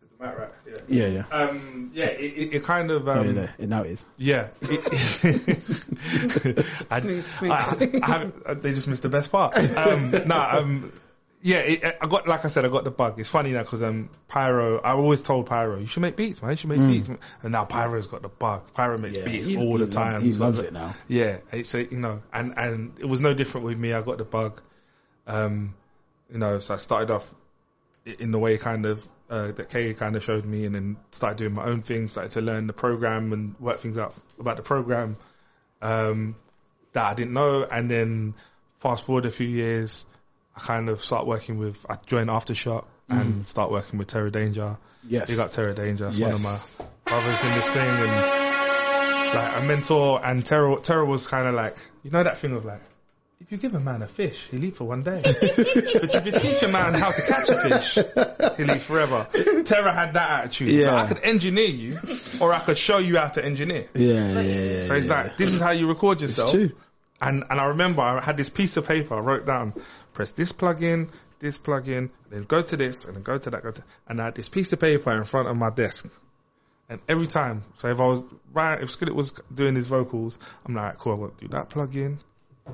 there's 0.00 0.12
a 0.18 0.22
mat 0.22 0.38
right. 0.38 0.48
Yeah. 0.88 1.06
Yeah, 1.06 1.06
yeah. 1.06 1.24
Um, 1.36 1.90
yeah, 1.92 2.06
it, 2.06 2.20
it, 2.36 2.54
it 2.54 2.64
kind 2.64 2.90
of 2.90 3.08
um, 3.08 3.26
yeah, 3.26 3.32
there. 3.32 3.54
Yeah, 3.58 3.66
now 3.66 3.82
it 3.82 3.90
is. 3.90 4.06
Yeah. 4.16 4.48
I, 6.90 7.00
Smooth, 7.00 7.26
smooth. 7.38 7.52
I, 7.52 8.30
I 8.46 8.54
they 8.54 8.72
just 8.72 8.86
missed 8.88 9.02
the 9.02 9.08
best 9.08 9.30
part. 9.32 9.56
Um, 9.76 10.10
no, 10.10 10.36
um, 10.40 10.92
yeah, 11.42 11.58
it, 11.58 11.98
I 12.00 12.06
got, 12.06 12.28
like 12.28 12.44
I 12.44 12.48
said, 12.48 12.64
I 12.64 12.68
got 12.68 12.84
the 12.84 12.90
bug. 12.90 13.18
It's 13.18 13.30
funny 13.30 13.52
now 13.52 13.62
because 13.62 13.82
um, 13.82 14.10
Pyro, 14.28 14.78
I 14.80 14.92
always 14.92 15.22
told 15.22 15.46
Pyro, 15.46 15.78
you 15.78 15.86
should 15.86 16.02
make 16.02 16.16
beats, 16.16 16.42
man. 16.42 16.50
You 16.50 16.56
should 16.56 16.70
make 16.70 16.80
Mm. 16.80 16.92
beats. 16.92 17.08
And 17.42 17.52
now 17.52 17.64
Pyro's 17.64 18.06
got 18.06 18.22
the 18.22 18.28
bug. 18.28 18.72
Pyro 18.74 18.98
makes 18.98 19.16
Yeah, 19.16 19.24
beats 19.24 19.46
he- 19.46 19.56
all 19.56 19.78
he 19.78 19.84
the 19.84 19.90
time. 19.90 20.12
loves- 20.14 20.24
he 20.24 20.32
loves 20.34 20.60
it 20.60 20.72
now. 20.72 20.94
Yeah, 21.08 21.38
it's 21.52 21.74
a, 21.74 21.82
you 21.84 21.98
know, 21.98 22.22
and 22.32 22.54
and 22.58 22.92
it 22.98 23.06
was 23.06 23.20
no 23.20 23.32
different 23.34 23.66
with 23.66 23.78
me. 23.78 23.92
I 23.92 24.02
got 24.02 24.18
the 24.18 24.24
bug. 24.24 24.60
Um, 25.26 25.74
you 26.30 26.38
know, 26.38 26.58
so 26.58 26.74
I 26.74 26.76
started 26.76 27.10
off 27.10 27.32
in 28.04 28.30
the 28.32 28.38
way 28.38 28.58
kind 28.58 28.86
of 28.86 29.06
uh, 29.30 29.52
that 29.52 29.68
Kay 29.70 29.94
kind 29.94 30.16
of 30.16 30.24
showed 30.24 30.44
me, 30.44 30.64
and 30.66 30.74
then 30.74 30.96
started 31.12 31.38
doing 31.38 31.54
my 31.54 31.64
own 31.64 31.82
thing. 31.82 32.08
Started 32.08 32.32
to 32.32 32.40
learn 32.40 32.66
the 32.66 32.72
program 32.72 33.32
and 33.32 33.54
work 33.60 33.78
things 33.78 33.96
out 33.96 34.14
about 34.40 34.56
the 34.56 34.62
program 34.62 35.16
um, 35.80 36.34
that 36.92 37.04
I 37.04 37.14
didn't 37.14 37.32
know. 37.32 37.62
And 37.64 37.88
then 37.90 38.34
fast 38.80 39.04
forward 39.06 39.24
a 39.26 39.30
few 39.30 39.46
years, 39.46 40.04
I 40.09 40.09
kind 40.60 40.88
of 40.88 41.04
start 41.04 41.26
working 41.26 41.58
with. 41.58 41.84
I 41.88 41.96
joined 42.06 42.30
Aftershock 42.30 42.84
mm. 43.10 43.20
and 43.20 43.48
start 43.48 43.70
working 43.70 43.98
with 43.98 44.08
Terror 44.08 44.30
Danger. 44.30 44.76
Yes. 45.06 45.28
Big 45.28 45.38
got 45.38 45.52
Terror 45.52 45.72
Danger. 45.72 46.04
That's 46.04 46.18
Yes. 46.18 46.44
one 46.44 46.54
of 46.54 46.80
my 47.04 47.10
brothers 47.10 47.42
in 47.42 47.54
this 47.54 47.66
thing, 47.66 47.88
and 47.88 49.34
like 49.34 49.62
a 49.62 49.64
mentor. 49.64 50.20
And 50.24 50.44
Terror, 50.44 50.78
Terror 50.80 51.04
was 51.04 51.26
kind 51.26 51.48
of 51.48 51.54
like, 51.54 51.76
you 52.02 52.10
know, 52.10 52.22
that 52.22 52.38
thing 52.38 52.52
of 52.52 52.64
like. 52.64 52.82
If 53.42 53.50
you 53.50 53.56
give 53.56 53.74
a 53.74 53.80
man 53.80 54.02
a 54.02 54.06
fish, 54.06 54.48
he'll 54.50 54.62
eat 54.62 54.76
for 54.76 54.84
one 54.84 55.02
day. 55.02 55.22
but 55.24 55.34
if 55.42 56.26
you 56.26 56.32
teach 56.32 56.62
a 56.62 56.68
man 56.68 56.92
how 56.92 57.10
to 57.10 57.22
catch 57.22 57.48
a 57.48 57.56
fish, 57.56 57.94
he'll 58.58 58.70
eat 58.70 58.82
forever. 58.82 59.26
Terror 59.64 59.90
had 59.92 60.12
that 60.12 60.30
attitude. 60.40 60.68
Yeah. 60.68 60.92
Like, 60.92 61.04
I 61.04 61.08
could 61.08 61.22
engineer 61.22 61.68
you, 61.68 61.98
or 62.38 62.52
I 62.52 62.58
could 62.58 62.76
show 62.76 62.98
you 62.98 63.16
how 63.16 63.28
to 63.28 63.42
engineer. 63.42 63.86
Yeah, 63.94 64.32
yeah, 64.32 64.40
yeah. 64.40 64.84
So 64.84 64.94
it's 64.94 65.06
yeah. 65.06 65.22
like, 65.22 65.38
this 65.38 65.54
is 65.54 65.60
how 65.60 65.70
you 65.70 65.88
record 65.88 66.20
yourself. 66.20 66.54
And 67.22 67.44
and 67.50 67.60
I 67.60 67.64
remember 67.66 68.02
I 68.02 68.20
had 68.20 68.36
this 68.36 68.50
piece 68.50 68.76
of 68.76 68.86
paper 68.86 69.14
I 69.14 69.20
wrote 69.20 69.46
down, 69.46 69.74
press 70.20 70.32
this 70.32 70.52
plug 70.52 70.82
in, 70.82 71.08
this 71.38 71.56
plug 71.56 71.88
in, 71.88 72.10
then 72.28 72.42
go 72.42 72.60
to 72.60 72.76
this, 72.76 73.06
and 73.06 73.16
then 73.16 73.22
go 73.22 73.38
to 73.38 73.48
that, 73.48 73.62
go 73.62 73.70
to, 73.70 73.82
and 74.06 74.20
I 74.20 74.26
had 74.26 74.34
this 74.34 74.50
piece 74.50 74.70
of 74.74 74.78
paper 74.78 75.10
in 75.12 75.24
front 75.24 75.48
of 75.48 75.56
my 75.56 75.70
desk. 75.70 76.14
And 76.90 77.00
every 77.08 77.26
time, 77.26 77.64
so 77.78 77.88
if 77.88 77.98
I 77.98 78.04
was, 78.04 78.22
right, 78.52 78.82
if 78.82 78.90
Skillit 78.90 79.14
was 79.14 79.32
doing 79.54 79.74
his 79.74 79.86
vocals, 79.86 80.38
I'm 80.66 80.74
like, 80.74 80.98
cool, 80.98 81.14
I'm 81.14 81.20
going 81.20 81.30
to 81.30 81.40
do 81.40 81.48
that 81.48 81.70
plug 81.70 81.96
in, 81.96 82.18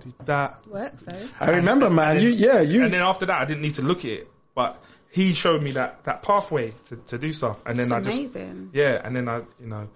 do 0.01 0.13
that. 0.25 0.67
Works 0.67 1.03
though. 1.03 1.29
I 1.39 1.51
remember, 1.51 1.89
man. 1.89 2.19
You, 2.21 2.31
yeah, 2.31 2.63
you. 2.63 2.83
And 2.83 2.93
then 2.93 3.03
after 3.03 3.27
that, 3.27 3.41
I 3.41 3.45
didn't 3.45 3.63
need 3.63 3.75
to 3.75 3.83
look 3.83 4.01
at 4.01 4.11
it, 4.11 4.31
but 4.57 4.83
he 5.13 5.33
showed 5.33 5.63
me 5.63 5.71
that, 5.73 6.03
that 6.05 6.23
pathway 6.23 6.75
to, 6.87 6.97
to 6.97 7.19
do 7.19 7.33
stuff. 7.33 7.63
And 7.65 7.79
then 7.79 7.91
That's 7.91 8.09
I 8.09 8.25
just, 8.25 8.37
yeah, 8.73 9.01
and 9.03 9.15
then 9.15 9.29
I, 9.29 9.39
you 9.61 9.69
know, 9.69 9.89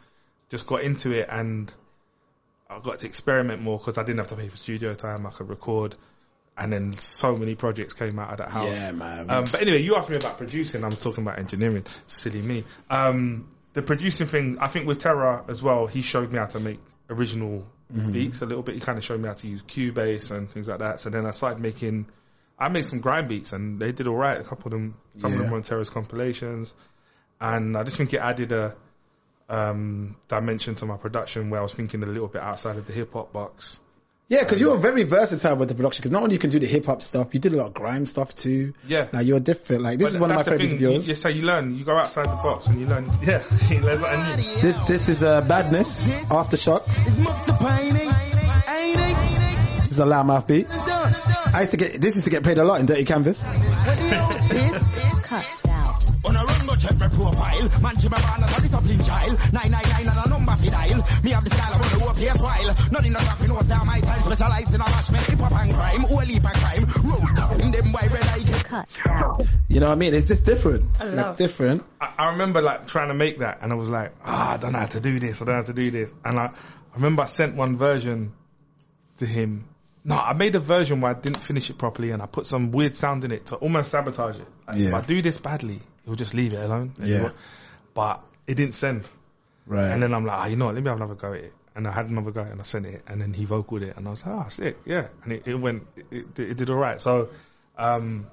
just 0.50 0.68
got 0.68 0.82
into 0.82 1.10
it 1.10 1.26
and 1.28 1.72
I 2.70 2.78
got 2.78 3.00
to 3.00 3.06
experiment 3.06 3.60
more 3.60 3.78
because 3.78 3.98
I 3.98 4.04
didn't 4.04 4.18
have 4.18 4.28
to 4.28 4.36
pay 4.36 4.46
for 4.46 4.56
studio 4.56 4.94
time. 4.94 5.26
I 5.26 5.30
could 5.30 5.48
record, 5.48 5.96
and 6.60 6.72
then 6.72 6.92
so 6.92 7.36
many 7.36 7.54
projects 7.54 7.94
came 7.94 8.18
out 8.18 8.32
of 8.32 8.38
that 8.38 8.50
house. 8.50 8.78
Yeah, 8.78 8.92
man. 8.92 9.30
Um, 9.30 9.44
but 9.50 9.62
anyway, 9.62 9.82
you 9.82 9.96
asked 9.96 10.10
me 10.10 10.16
about 10.16 10.36
producing. 10.36 10.84
I'm 10.84 10.90
talking 10.90 11.24
about 11.24 11.38
engineering. 11.38 11.84
Silly 12.06 12.42
me. 12.42 12.64
Um, 12.90 13.48
the 13.72 13.82
producing 13.82 14.26
thing, 14.26 14.58
I 14.60 14.68
think 14.68 14.86
with 14.86 14.98
Terror 14.98 15.42
as 15.48 15.62
well, 15.62 15.86
he 15.86 16.02
showed 16.02 16.30
me 16.30 16.38
how 16.38 16.46
to 16.46 16.60
make 16.60 16.78
original 17.08 17.66
Mhm. 17.92 18.12
beats 18.12 18.42
a 18.42 18.46
little 18.46 18.62
bit. 18.62 18.74
He 18.74 18.80
kind 18.80 18.98
of 18.98 19.04
showed 19.04 19.20
me 19.20 19.26
how 19.28 19.34
to 19.34 19.48
use 19.48 19.62
Cubase 19.62 20.30
and 20.30 20.50
things 20.50 20.68
like 20.68 20.78
that. 20.80 21.00
So 21.00 21.10
then 21.10 21.26
I 21.26 21.30
started 21.32 21.60
making. 21.60 22.06
I 22.58 22.68
made 22.68 22.84
some 22.84 23.00
grime 23.00 23.26
beats 23.26 23.54
and 23.54 23.80
they 23.80 23.90
did 23.92 24.06
all 24.06 24.16
right. 24.16 24.38
A 24.38 24.44
couple 24.44 24.66
of 24.66 24.72
them, 24.72 24.94
some 25.16 25.32
of 25.32 25.38
them 25.38 25.50
were 25.50 25.56
on 25.56 25.62
Terror's 25.62 25.88
compilations, 25.88 26.74
and 27.40 27.74
I 27.74 27.84
just 27.84 27.96
think 27.96 28.12
it 28.12 28.18
added 28.18 28.52
a 28.52 28.76
um, 29.48 30.14
dimension 30.28 30.74
to 30.76 30.86
my 30.86 30.96
production 30.96 31.50
where 31.50 31.58
I 31.58 31.62
was 31.62 31.74
thinking 31.74 32.02
a 32.02 32.06
little 32.06 32.28
bit 32.28 32.42
outside 32.42 32.76
of 32.76 32.86
the 32.86 32.92
hip 32.92 33.12
hop 33.14 33.32
box. 33.32 33.80
Yeah, 34.30 34.44
because 34.44 34.60
you 34.60 34.70
were 34.70 34.76
very 34.76 35.02
versatile 35.02 35.56
with 35.56 35.70
the 35.70 35.74
production. 35.74 36.02
Because 36.02 36.12
not 36.12 36.22
only 36.22 36.34
you 36.34 36.38
can 36.38 36.50
do 36.50 36.60
the 36.60 36.66
hip 36.66 36.86
hop 36.86 37.02
stuff, 37.02 37.34
you 37.34 37.40
did 37.40 37.52
a 37.52 37.56
lot 37.56 37.66
of 37.66 37.74
grime 37.74 38.06
stuff 38.06 38.32
too. 38.32 38.74
Yeah. 38.86 39.08
Like 39.12 39.26
you're 39.26 39.40
different. 39.40 39.82
Like 39.82 39.98
this 39.98 40.10
But 40.10 40.14
is 40.14 40.20
one 40.20 40.30
of 40.30 40.36
my 40.36 40.42
that's 40.44 40.44
the 40.44 40.50
favorites 40.52 40.74
of 40.74 40.80
yours. 40.80 41.08
You, 41.08 41.10
you 41.10 41.16
say 41.16 41.32
you 41.32 41.42
learn, 41.42 41.76
you 41.76 41.84
go 41.84 41.96
outside 41.96 42.30
the 42.30 42.36
box 42.36 42.68
and 42.68 42.80
you 42.80 42.86
learn. 42.86 43.10
Yeah, 43.22 43.42
you 43.68 43.80
learn 43.80 43.98
something 43.98 44.36
new. 44.36 44.60
This, 44.62 44.88
this 44.88 45.08
is 45.08 45.24
uh, 45.24 45.40
badness. 45.40 46.14
Aftershock. 46.14 46.86
This 49.82 49.94
is 49.94 49.98
a 49.98 50.04
loudmouth 50.04 50.46
beat. 50.46 50.68
I 50.70 51.62
used 51.62 51.72
to 51.72 51.76
get 51.76 52.00
this 52.00 52.14
used 52.14 52.24
to 52.24 52.30
get 52.30 52.44
played 52.44 52.58
a 52.58 52.64
lot 52.64 52.78
in 52.78 52.86
Dirty 52.86 53.02
Canvas. 53.04 53.42
Cuts 53.42 54.12
out. 55.68 56.04
On 56.84 56.96
a 56.96 56.98
run 56.98 56.98
check 56.98 56.98
my 56.98 57.08
profile. 57.08 57.80
Man, 57.82 57.94
to 57.94 58.10
my 58.10 58.18
man, 58.20 58.48
a 58.48 58.60
discipline 58.60 59.00
child. 59.00 59.38
999 59.52 60.08
and 60.08 60.26
a 60.26 60.28
number 60.28 60.56
for 60.56 60.70
dial. 60.70 61.22
Me 61.22 61.30
have 61.30 61.44
the 61.44 61.50
style, 61.50 61.74
I 61.74 61.78
want 61.78 61.92
to 61.92 61.98
work 61.98 62.16
here 62.16 62.34
while. 62.34 62.66
Nothing 62.90 63.12
that 63.12 63.24
nothing 63.24 63.54
was 63.54 63.68
down 63.68 63.86
my 63.86 64.00
time. 64.00 64.20
Specialized 64.22 64.74
in 64.74 64.80
a 64.80 64.84
bashment, 64.84 65.30
hip 65.30 65.38
hop 65.38 65.52
and 65.52 65.74
crime. 65.74 66.04
All 66.04 66.18
heap 66.20 66.44
of 66.44 66.52
crime. 66.52 66.86
Roll 67.04 67.34
down 67.34 67.70
them 67.70 67.92
by 67.92 68.06
red 68.06 68.24
eye. 68.24 68.62
Cut 68.64 68.88
You 69.68 69.80
know 69.80 69.86
what 69.88 69.92
I 69.92 69.96
mean? 69.96 70.14
It's 70.14 70.26
just 70.26 70.44
different. 70.44 70.90
I 71.00 71.04
Like, 71.04 71.36
different. 71.36 71.84
I, 72.00 72.12
I 72.18 72.30
remember 72.30 72.62
like 72.62 72.86
trying 72.86 73.08
to 73.08 73.14
make 73.14 73.38
that 73.38 73.58
and 73.62 73.72
I 73.72 73.76
was 73.76 73.90
like, 73.90 74.12
ah, 74.24 74.54
I 74.54 74.56
don't 74.56 74.72
know 74.72 74.78
how 74.78 74.86
to 74.86 75.00
do 75.00 75.18
this. 75.18 75.42
I 75.42 75.44
don't 75.44 75.54
know 75.54 75.60
how 75.60 75.66
to 75.66 75.72
do 75.72 75.90
this. 75.90 76.12
And 76.24 76.38
I, 76.38 76.44
I 76.46 76.94
remember 76.96 77.22
I 77.22 77.26
sent 77.26 77.56
one 77.56 77.76
version 77.76 78.32
to 79.18 79.26
him. 79.26 79.66
No, 80.02 80.16
I 80.18 80.32
made 80.32 80.54
a 80.54 80.60
version 80.60 81.02
where 81.02 81.10
I 81.10 81.14
didn't 81.14 81.42
finish 81.42 81.68
it 81.68 81.76
properly 81.76 82.10
and 82.10 82.22
I 82.22 82.26
put 82.26 82.46
some 82.46 82.70
weird 82.72 82.96
sound 82.96 83.24
in 83.24 83.32
it 83.32 83.46
to 83.46 83.56
almost 83.56 83.90
sabotage 83.90 84.36
it. 84.38 84.46
Like, 84.66 84.76
If 84.76 84.82
Yeah. 84.90 84.96
I 84.96 85.02
do 85.02 85.20
this 85.20 85.36
badly, 85.38 85.80
he'll 86.04 86.14
just 86.16 86.34
leave 86.34 86.52
it 86.54 86.62
alone. 86.62 86.92
And 86.98 87.08
Yeah. 87.08 87.28
he 87.28 87.34
But 87.94 88.22
it 88.46 88.54
didn't 88.54 88.74
send. 88.74 89.08
Right. 89.66 89.90
And 89.90 90.02
then 90.02 90.12
I'm 90.14 90.24
like, 90.24 90.38
ah, 90.38 90.46
you 90.46 90.56
know 90.56 90.66
what, 90.66 90.74
let 90.74 90.82
me 90.84 90.88
have 90.88 90.96
another 90.98 91.14
go 91.14 91.32
at 91.34 91.40
it. 91.40 91.52
And 91.76 91.86
I 91.86 91.92
had 91.92 92.10
another 92.10 92.30
go 92.32 92.40
and 92.40 92.60
I 92.60 92.64
sent 92.64 92.86
it 92.86 93.02
and 93.06 93.20
then 93.22 93.32
he 93.32 93.46
vocaled 93.46 93.82
it 93.82 93.96
and 93.96 94.06
I 94.06 94.10
was 94.10 94.26
like, 94.26 94.34
ah, 94.34 94.48
sick, 94.48 94.78
yeah. 94.84 95.06
And 95.24 95.32
it, 95.34 95.42
it 95.46 95.54
went, 95.54 95.84
it, 96.10 96.26
it, 96.36 96.38
it 96.38 96.56
did 96.56 96.70
alright. 96.70 97.00
So, 97.00 97.28
um, 97.78 98.26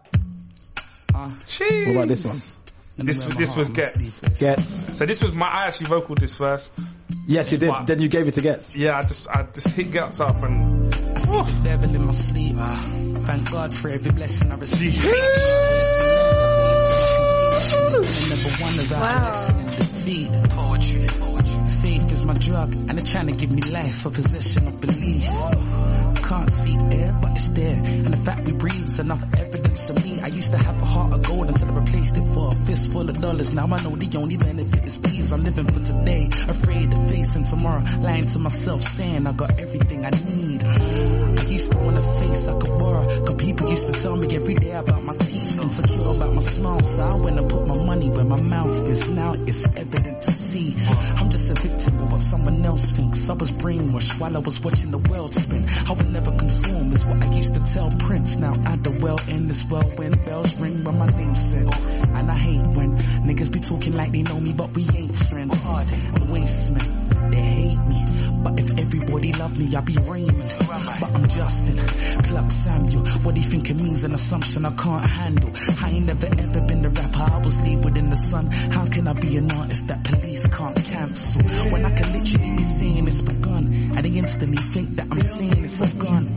What 1.13 1.91
about 1.91 2.07
this 2.07 2.25
one? 2.25 3.05
this 3.05 3.23
was, 3.23 3.35
this 3.35 3.55
was 3.55 3.69
Ghetts. 3.69 4.39
Ghetts. 4.39 4.97
So 4.97 5.05
this 5.05 5.21
was 5.23 5.33
my, 5.33 5.47
I 5.47 5.63
actually 5.65 5.85
vocaled 5.87 6.19
this 6.19 6.35
first. 6.35 6.73
Yes, 7.27 7.51
you 7.51 7.59
did. 7.59 7.69
But- 7.69 7.85
Then 7.87 7.99
you 8.01 8.09
gave 8.09 8.27
it 8.27 8.33
to 8.35 8.41
Ghetts. 8.41 8.75
Yeah, 8.75 8.97
I 8.97 9.03
just, 9.03 9.27
I 9.29 9.43
just 9.43 9.75
hit 9.75 9.91
Ghetts 9.91 10.19
up 10.19 10.41
and, 10.43 10.93
I 10.93 11.17
see 11.17 11.37
the 11.41 11.61
devil 11.63 11.93
in 11.95 12.05
my 12.05 12.11
sleep. 12.11 12.55
Thank 12.57 13.51
God 13.51 13.73
for 13.73 13.89
every 13.89 14.11
blessing 14.11 14.51
I 14.51 14.55
receive. 14.55 15.03
One 18.59 18.79
around 18.79 19.01
Wow. 19.01 19.27
listening 19.29 19.65
defeat. 19.69 20.31
Poetry. 20.49 21.36
Faith 21.87 22.11
is 22.11 22.25
my 22.25 22.33
drug, 22.33 22.75
and 22.75 22.99
they're 22.99 23.05
trying 23.05 23.27
to 23.27 23.31
give 23.31 23.49
me 23.49 23.61
life, 23.61 24.05
a 24.05 24.09
possession 24.09 24.67
of 24.67 24.81
belief. 24.81 25.23
Can't 26.27 26.51
see 26.51 26.75
air, 26.91 27.15
but 27.21 27.31
it's 27.31 27.47
there. 27.55 27.77
And 27.77 28.03
the 28.03 28.17
fact 28.17 28.41
we 28.45 28.51
breathe 28.51 28.87
is 28.87 28.99
enough 28.99 29.23
evidence 29.39 29.87
to 29.87 29.93
me. 29.93 30.19
I 30.19 30.27
used 30.27 30.51
to 30.51 30.57
have 30.57 30.81
a 30.81 30.85
heart 30.85 31.13
of 31.13 31.23
gold 31.25 31.47
until 31.47 31.71
I 31.71 31.79
replaced 31.79 32.17
it 32.17 32.27
for 32.33 32.49
a 32.49 32.55
fistful 32.67 33.09
of 33.09 33.21
dollars. 33.21 33.53
Now 33.53 33.67
I 33.67 33.81
know 33.81 33.95
the 33.95 34.17
only 34.19 34.35
benefit 34.35 34.83
is 34.83 34.97
peace. 34.97 35.31
I'm 35.31 35.45
living 35.45 35.63
for 35.63 35.79
today, 35.79 36.27
afraid 36.27 36.91
of 36.91 37.09
facing 37.09 37.45
tomorrow. 37.45 37.85
Lying 38.01 38.25
to 38.25 38.39
myself, 38.39 38.81
saying 38.81 39.25
I 39.25 39.31
got 39.31 39.57
everything 39.57 40.05
I 40.05 40.09
need. 40.09 40.65
I 40.65 41.43
used 41.47 41.71
to 41.71 41.77
wanna 41.77 42.01
face 42.01 42.49
like 42.49 42.67
a 42.67 42.71
war. 42.83 42.99
Cause 43.23 43.35
people 43.35 43.69
used 43.69 43.93
to 43.93 44.01
tell 44.03 44.17
me 44.17 44.27
every 44.35 44.55
day 44.55 44.71
about 44.73 45.03
my 45.05 45.15
teeth, 45.15 45.61
insecure 45.61 46.01
about 46.01 46.33
my 46.33 46.41
smile. 46.41 46.83
So 46.83 47.03
I 47.03 47.15
went 47.15 47.39
and 47.39 47.49
put 47.49 47.65
my 47.65 47.77
money 47.81 48.09
where 48.09 48.25
my 48.25 48.41
mouth 48.41 48.75
is. 48.89 49.09
Now 49.09 49.31
it's 49.31 49.63
evident 49.77 50.21
to 50.23 50.31
see. 50.31 50.75
I'm 51.15 51.29
just 51.29 51.49
a 51.49 51.53
victim 51.53 51.76
of 51.85 52.11
what 52.11 52.21
someone 52.21 52.65
else 52.65 52.91
thinks. 52.93 53.29
I 53.29 53.33
was 53.33 53.51
brainwashed 53.51 54.19
while 54.19 54.35
I 54.35 54.39
was 54.39 54.59
watching 54.63 54.89
the 54.89 54.97
world 54.97 55.33
spin. 55.33 55.63
I 55.87 55.93
would 55.93 56.11
never 56.11 56.31
conform 56.31 56.91
is 56.91 57.05
what 57.05 57.21
I 57.21 57.35
used 57.35 57.53
to 57.53 57.73
tell 57.73 57.91
Prince. 57.91 58.37
Now 58.37 58.53
I 58.65 58.75
the 58.77 58.99
well 59.01 59.19
in 59.27 59.47
this 59.47 59.63
well 59.69 59.87
when 59.95 60.11
bells 60.13 60.55
ring 60.59 60.83
when 60.83 60.97
my 60.97 61.07
name's 61.07 61.51
said. 61.51 61.69
And 62.17 62.31
I 62.31 62.35
hate 62.35 62.65
when 62.65 62.97
niggas 62.97 63.51
be 63.51 63.59
talking 63.59 63.93
like 63.93 64.11
they 64.11 64.23
know 64.23 64.39
me, 64.39 64.53
but 64.53 64.75
we 64.75 64.85
ain't 64.95 65.15
friends. 65.15 65.65
Hard 65.65 65.87
and 65.87 66.29
wastemen, 66.31 67.29
they 67.29 67.41
hate 67.41 67.79
me. 67.87 68.26
But 68.43 68.59
if 68.59 68.77
everybody 68.77 69.33
loved 69.33 69.57
me, 69.59 69.75
I'd 69.75 69.85
be 69.85 69.97
Raymond. 69.97 70.53
But 70.67 71.11
I'm 71.13 71.27
Justin, 71.27 71.77
Clarke-Samuel. 71.77 73.05
What 73.23 73.35
do 73.35 73.41
you 73.41 73.47
think 73.47 73.69
it 73.69 73.81
means? 73.81 74.03
An 74.03 74.13
assumption 74.13 74.65
I 74.65 74.71
can't 74.71 75.05
handle. 75.05 75.51
I 75.83 75.89
ain't 75.89 76.05
never 76.05 76.27
ever 76.27 76.61
been 76.61 76.81
the 76.81 76.89
rapper 76.89 77.33
I 77.33 77.39
was 77.39 77.65
labeled 77.65 77.97
in 77.97 78.09
the 78.09 78.15
sun. 78.15 78.47
How 78.47 78.85
can 78.85 79.07
I 79.07 79.13
be 79.13 79.37
an 79.37 79.51
artist 79.51 79.87
that 79.87 80.03
police 80.03 80.45
can't 80.47 80.75
cancel? 80.85 81.43
When 81.71 81.85
I 81.85 81.95
can 81.95 82.13
literally 82.13 82.55
be 82.55 82.63
saying 82.63 83.07
it's 83.07 83.21
begun. 83.21 83.65
And 83.95 84.05
they 84.05 84.17
instantly 84.17 84.57
think 84.57 84.89
that 84.91 85.11
I'm 85.11 85.19
saying 85.19 85.63
it's 85.63 85.81
a 85.81 86.03
gun. 86.03 86.27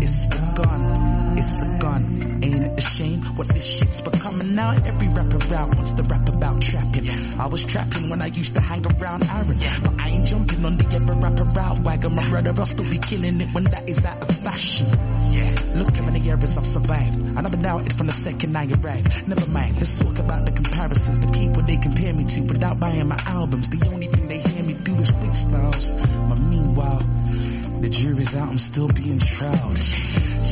It's 0.00 0.26
begun. 0.26 1.07
It's 1.38 1.50
a 1.50 1.78
gun. 1.78 2.02
Ain't 2.42 2.64
it 2.64 2.78
a 2.78 2.80
shame 2.80 3.22
what 3.38 3.46
this 3.46 3.64
shit's 3.64 4.00
becoming 4.02 4.56
now? 4.56 4.70
Every 4.72 5.06
rapper 5.06 5.54
out 5.54 5.68
wants 5.72 5.92
to 5.92 6.02
rap 6.02 6.28
about 6.28 6.60
trapping. 6.60 7.08
I 7.38 7.46
was 7.46 7.64
trapping 7.64 8.08
when 8.10 8.20
I 8.20 8.26
used 8.26 8.54
to 8.54 8.60
hang 8.60 8.84
around 8.84 9.22
Aaron. 9.30 9.56
But 9.84 10.00
I 10.00 10.08
ain't 10.08 10.26
jumping 10.26 10.64
on 10.64 10.76
the 10.76 10.96
ever 10.96 11.12
rapper 11.12 11.60
out 11.60 11.78
wagon. 11.78 12.16
My 12.16 12.28
brother, 12.28 12.52
I'll 12.58 12.66
still 12.66 12.90
be 12.90 12.98
killing 12.98 13.40
it 13.40 13.54
when 13.54 13.64
that 13.70 13.88
is 13.88 14.04
out 14.04 14.20
of 14.20 14.36
fashion. 14.36 14.88
Look 15.78 15.96
how 15.96 16.06
many 16.06 16.18
years 16.18 16.58
I've 16.58 16.66
survived. 16.66 17.38
I 17.38 17.40
never 17.42 17.56
doubted 17.56 17.92
from 17.92 18.06
the 18.08 18.12
second 18.12 18.56
I 18.56 18.66
arrived. 18.66 19.28
Never 19.28 19.46
mind, 19.48 19.76
let's 19.76 19.96
talk 20.00 20.18
about 20.18 20.44
the 20.44 20.50
comparisons. 20.50 21.20
The 21.20 21.28
people 21.28 21.62
they 21.62 21.76
compare 21.76 22.12
me 22.14 22.24
to 22.24 22.40
without 22.50 22.80
buying 22.80 23.06
my 23.06 23.18
albums. 23.26 23.68
The 23.68 23.88
only 23.88 24.08
thing 24.08 24.26
they 24.26 24.38
hear 24.38 24.64
me 24.64 24.74
do 24.74 24.96
is 24.96 25.12
freestyles. 25.12 25.94
But 26.28 26.40
meanwhile, 26.40 27.02
the 27.82 27.88
jury's 27.88 28.36
out, 28.36 28.48
I'm 28.48 28.58
still 28.58 28.88
being 28.88 29.18
tried. 29.18 29.76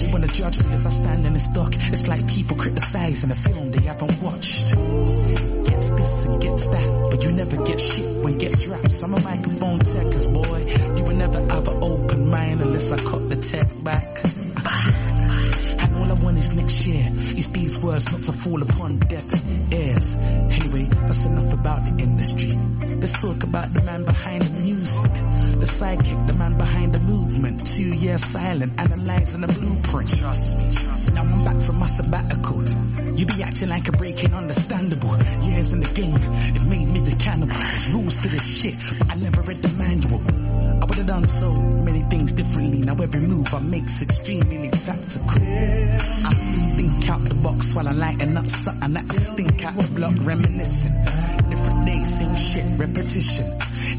They 0.01 0.13
wanna 0.13 0.29
judge 0.29 0.65
me 0.65 0.73
as 0.73 0.87
I 0.87 0.91
stand 0.91 1.27
in 1.27 1.33
this 1.33 1.49
dock. 1.49 1.73
It's 1.75 2.07
like 2.09 2.27
people 2.29 2.57
criticizing 2.57 3.31
a 3.31 3.35
film 3.35 3.71
they 3.73 3.83
haven't 3.83 4.23
watched. 4.23 4.75
Ghetts 4.75 5.91
this 5.91 6.25
and 6.27 6.41
Ghetts 6.41 6.67
that, 6.67 7.09
but 7.11 7.25
you 7.25 7.33
never 7.33 7.57
get 7.65 7.81
shit 7.81 8.25
when 8.25 8.39
Ghetts 8.39 8.67
raps. 8.67 9.03
I'm 9.03 9.15
a 9.15 9.21
microphone 9.21 9.81
techers, 9.81 10.33
boy. 10.33 10.97
You 10.97 11.05
will 11.05 11.17
never 11.17 11.39
have 11.39 11.69
an 11.69 11.83
open 11.83 12.31
mind 12.31 12.61
unless 12.61 12.93
I 12.93 12.97
cut 12.99 13.29
the 13.31 13.37
tech 13.37 13.69
back. 13.83 15.16
And 16.27 16.35
all 16.35 16.35
I 16.35 16.35
want 16.35 16.39
is 16.39 16.57
next 16.57 16.87
year. 16.87 17.07
Is 17.07 17.49
these 17.53 17.79
words 17.79 18.13
not 18.13 18.23
to 18.25 18.33
fall 18.33 18.63
upon 18.63 18.99
deaf 18.99 19.27
ears. 19.73 20.17
Anyway, 20.17 20.89
that's 20.91 21.25
enough 21.27 21.53
about 21.53 21.87
the 21.87 22.03
industry. 22.03 22.53
Let's 22.99 23.19
talk 23.19 23.43
about 23.45 23.71
the 23.73 23.83
man 23.85 24.05
behind 24.05 24.43
the 24.43 24.61
music. 24.61 25.13
The 25.13 25.67
sidekick, 25.67 26.27
the 26.27 26.39
man 26.39 26.59
behind 26.59 26.95
the 26.95 27.01
movement. 27.01 27.67
Two 27.67 27.95
years 27.95 28.25
silent, 28.25 28.73
analyzing 28.79 29.43
the 29.43 29.49
blueprint. 29.49 30.19
Trust 30.19 30.59
me, 30.59 30.71
trust 30.73 31.15
me. 31.15 31.23
Now 31.23 31.31
I'm 31.31 31.45
back 31.45 31.61
from 31.63 31.79
my 31.79 31.87
sabbatical. 31.87 32.65
You 33.17 33.27
be 33.27 33.43
acting 33.43 33.69
like 33.69 33.89
a 33.89 33.93
breaking 33.93 34.35
understandable. 34.35 35.17
Years 35.43 35.73
in 35.73 35.81
the 35.81 35.93
game, 35.95 36.17
it 36.17 36.67
made 36.67 36.89
me 36.89 37.01
the 37.01 37.17
cannibal. 37.17 37.55
There's 37.55 37.93
rules 37.95 38.19
to 38.19 38.29
this 38.29 38.47
shit, 38.47 38.75
but 38.99 39.13
I 39.13 39.17
never 39.17 39.43
read 39.43 39.63
the 39.63 39.77
manual. 39.79 40.66
I 40.77 40.85
would 40.85 40.99
have 40.99 41.07
done 41.07 41.27
so 41.27 41.55
many 41.55 42.01
things 42.01 42.33
differently. 42.33 42.81
Now 42.81 42.95
every 42.95 43.21
move 43.21 43.53
I 43.55 43.61
make's 43.61 44.03
extremely 44.03 44.69
tactical. 44.71 45.31
I 45.31 46.35
think 46.77 47.09
out 47.09 47.23
the 47.23 47.41
box 47.43 47.75
while 47.75 47.89
I 47.89 47.93
lighten 47.93 48.37
up 48.37 48.47
something 48.47 48.93
that 48.93 49.05
I 49.05 49.15
stink 49.15 49.65
out 49.65 49.75
the 49.75 49.95
block, 49.95 50.15
reminiscing. 50.21 50.93
Different 51.51 51.87
days, 51.87 52.19
same 52.19 52.35
shit, 52.35 52.79
repetition. 52.79 53.47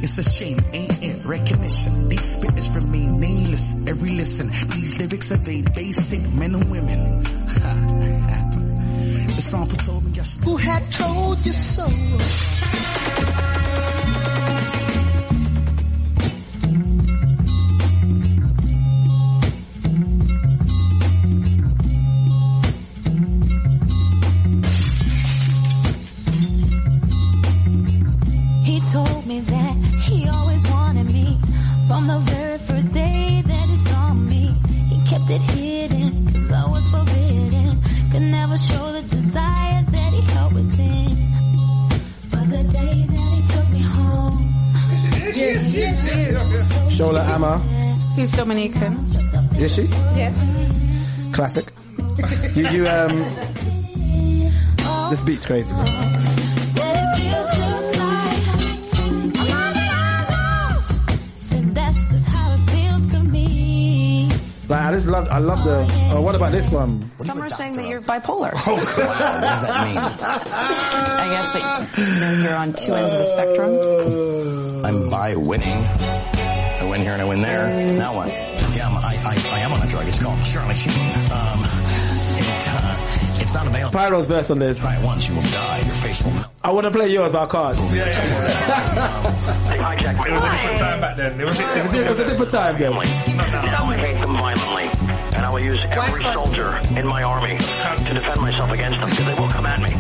It's 0.04 0.18
a 0.20 0.24
shame, 0.24 0.60
ain't 0.74 1.04
it? 1.04 1.26
Recognition. 1.26 2.10
Deep 2.10 2.20
spitters 2.20 2.76
remain 2.76 3.20
nameless. 3.20 3.88
Every 3.88 4.10
listen, 4.10 4.48
these 4.48 5.00
lyrics 5.00 5.32
evade 5.32 5.74
basic 5.74 6.32
men 6.34 6.54
and 6.54 6.70
women. 6.70 7.24
the 9.36 9.42
sample 9.42 9.78
told 9.78 10.06
me 10.06 10.12
I 10.20 10.24
should. 10.24 10.44
Who 10.44 10.58
had 10.58 10.92
told 10.92 11.44
you 11.44 11.54
so? 11.54 11.88
Dominican. 48.58 48.98
Is 49.56 49.76
she? 49.76 49.84
Yeah. 49.84 50.34
Classic. 51.32 51.72
You, 52.56 52.70
you, 52.70 52.88
um, 52.88 53.20
this 55.12 55.22
beat's 55.22 55.46
crazy, 55.46 55.72
bro. 55.72 55.86
Said 61.40 61.76
that's 61.76 62.00
just 62.12 62.28
how 62.28 62.56
it 62.56 62.70
feels 62.72 63.12
to 63.12 63.20
me. 63.22 64.32
Like, 64.68 64.82
I 64.82 64.92
just 64.92 65.06
love, 65.06 65.28
I 65.30 65.38
love 65.38 65.64
the, 65.64 65.88
oh, 66.14 66.22
what 66.22 66.34
about 66.34 66.52
this 66.52 66.72
one? 66.72 67.12
Some 67.20 67.40
are 67.44 67.50
saying 67.50 67.74
that 67.74 67.88
you're 67.88 68.02
bipolar. 68.02 68.54
Oh, 68.56 68.74
what 68.74 68.84
does 68.84 68.98
that 68.98 69.88
mean? 69.88 69.98
I 70.00 71.28
guess 71.30 71.52
that 71.52 71.90
you 71.96 72.20
know, 72.20 72.32
you're 72.42 72.58
on 72.58 72.74
two 72.74 72.96
ends 72.96 73.14
of 73.14 73.20
the 73.20 73.26
spectrum. 73.26 74.84
I'm 74.84 75.12
by 75.12 75.36
winning. 75.36 75.86
I 76.80 76.86
win 76.90 77.02
here 77.02 77.12
and 77.14 77.22
I 77.22 77.26
win 77.26 77.42
there. 77.42 77.94
Now 77.98 78.16
what? 78.16 78.47
It's 80.08 80.20
called 80.20 80.44
Charlie 80.46 80.76
Sheen. 80.76 80.94
Um, 80.94 81.60
it, 82.40 82.68
uh, 82.70 82.98
it's 83.42 83.54
not 83.54 83.68
available. 83.68 83.92
Pyro's 83.98 84.28
verse 84.28 84.50
on 84.52 84.60
this. 84.60 84.80
Try 84.80 84.96
it 84.98 85.06
once, 85.06 85.28
you 85.28 85.36
will 85.36 85.42
die. 85.42 85.80
Your 85.80 85.94
face 85.94 86.24
will 86.24 86.32
melt. 86.32 86.48
I 86.64 86.72
want 86.72 86.86
to 86.86 86.92
play 86.92 87.10
yours, 87.10 87.32
but 87.32 87.44
I 87.44 87.48
can't. 87.52 87.78
It 87.78 87.82
was 87.82 87.92
a 90.44 90.52
different 90.52 90.80
time 90.80 91.02
back 91.02 91.16
then. 91.18 91.40
It 91.40 91.46
was, 91.46 91.60
It 91.60 91.66
was 91.66 91.76
a- 91.94 92.06
it 92.06 92.10
was 92.10 92.20
a 92.20 92.26
different 92.28 92.52
time, 92.52 92.78
then. 92.78 92.92
Now 92.94 93.00
I 93.86 93.98
hate 93.98 94.20
them 94.20 94.34
violently, 94.38 94.86
and 94.86 94.97
I 95.48 95.50
will 95.50 95.64
use 95.64 95.80
every 95.80 96.24
soldier 96.24 96.76
in 96.92 97.08
my 97.08 97.24
army 97.24 97.56
to 97.56 98.12
defend 98.14 98.42
myself 98.42 98.70
against 98.70 99.00
them, 99.00 99.10
because 99.10 99.26
they 99.28 99.34
will 99.40 99.48
come 99.48 99.66
at 99.66 99.80
me. 99.80 99.92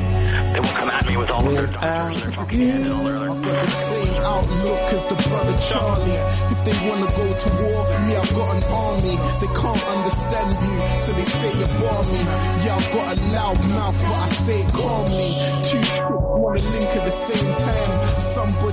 They 0.52 0.60
will 0.60 0.76
come 0.76 0.90
at 0.90 1.07
me 1.07 1.15
with 1.15 1.30
all 1.32 1.48
of 1.48 1.56
their 1.56 1.68
doctors, 1.68 2.22
their 2.22 2.32
fucking 2.34 2.60
hands, 2.60 2.84
and 2.84 2.91
all 2.91 3.06
their 3.06 3.15
other 3.15 3.30
I've 3.32 3.41
got 3.41 3.61
the 3.64 3.72
same 3.72 4.14
outlook 4.28 4.84
as 4.91 5.06
the 5.06 5.15
brother 5.15 5.56
Charlie. 5.72 6.19
If 6.52 6.60
they 6.68 6.90
wanna 6.90 7.07
go 7.15 7.28
to 7.32 7.49
war, 7.64 7.80
me, 8.03 8.15
I've 8.19 8.34
got 8.36 8.49
an 8.60 8.64
army. 8.76 9.15
They 9.40 9.52
can't 9.56 9.84
understand 9.88 10.49
you, 10.68 10.76
so 10.99 11.11
they 11.15 11.24
say 11.24 11.52
you're 11.56 11.76
balmy. 11.80 12.19
Yeah, 12.68 12.76
I've 12.76 12.91
got 12.91 13.07
a 13.07 13.18
loud 13.32 13.69
mouth, 13.72 13.98
but 14.03 14.19
I 14.19 14.28
say 14.28 14.60
it 14.60 14.74
calmly. 14.76 15.32
Two 15.64 15.80
tricks 15.80 16.11
wanna 16.11 16.60
link 16.60 16.91
at 16.91 17.06
the 17.07 17.15
same 17.24 17.48
time. 17.56 17.88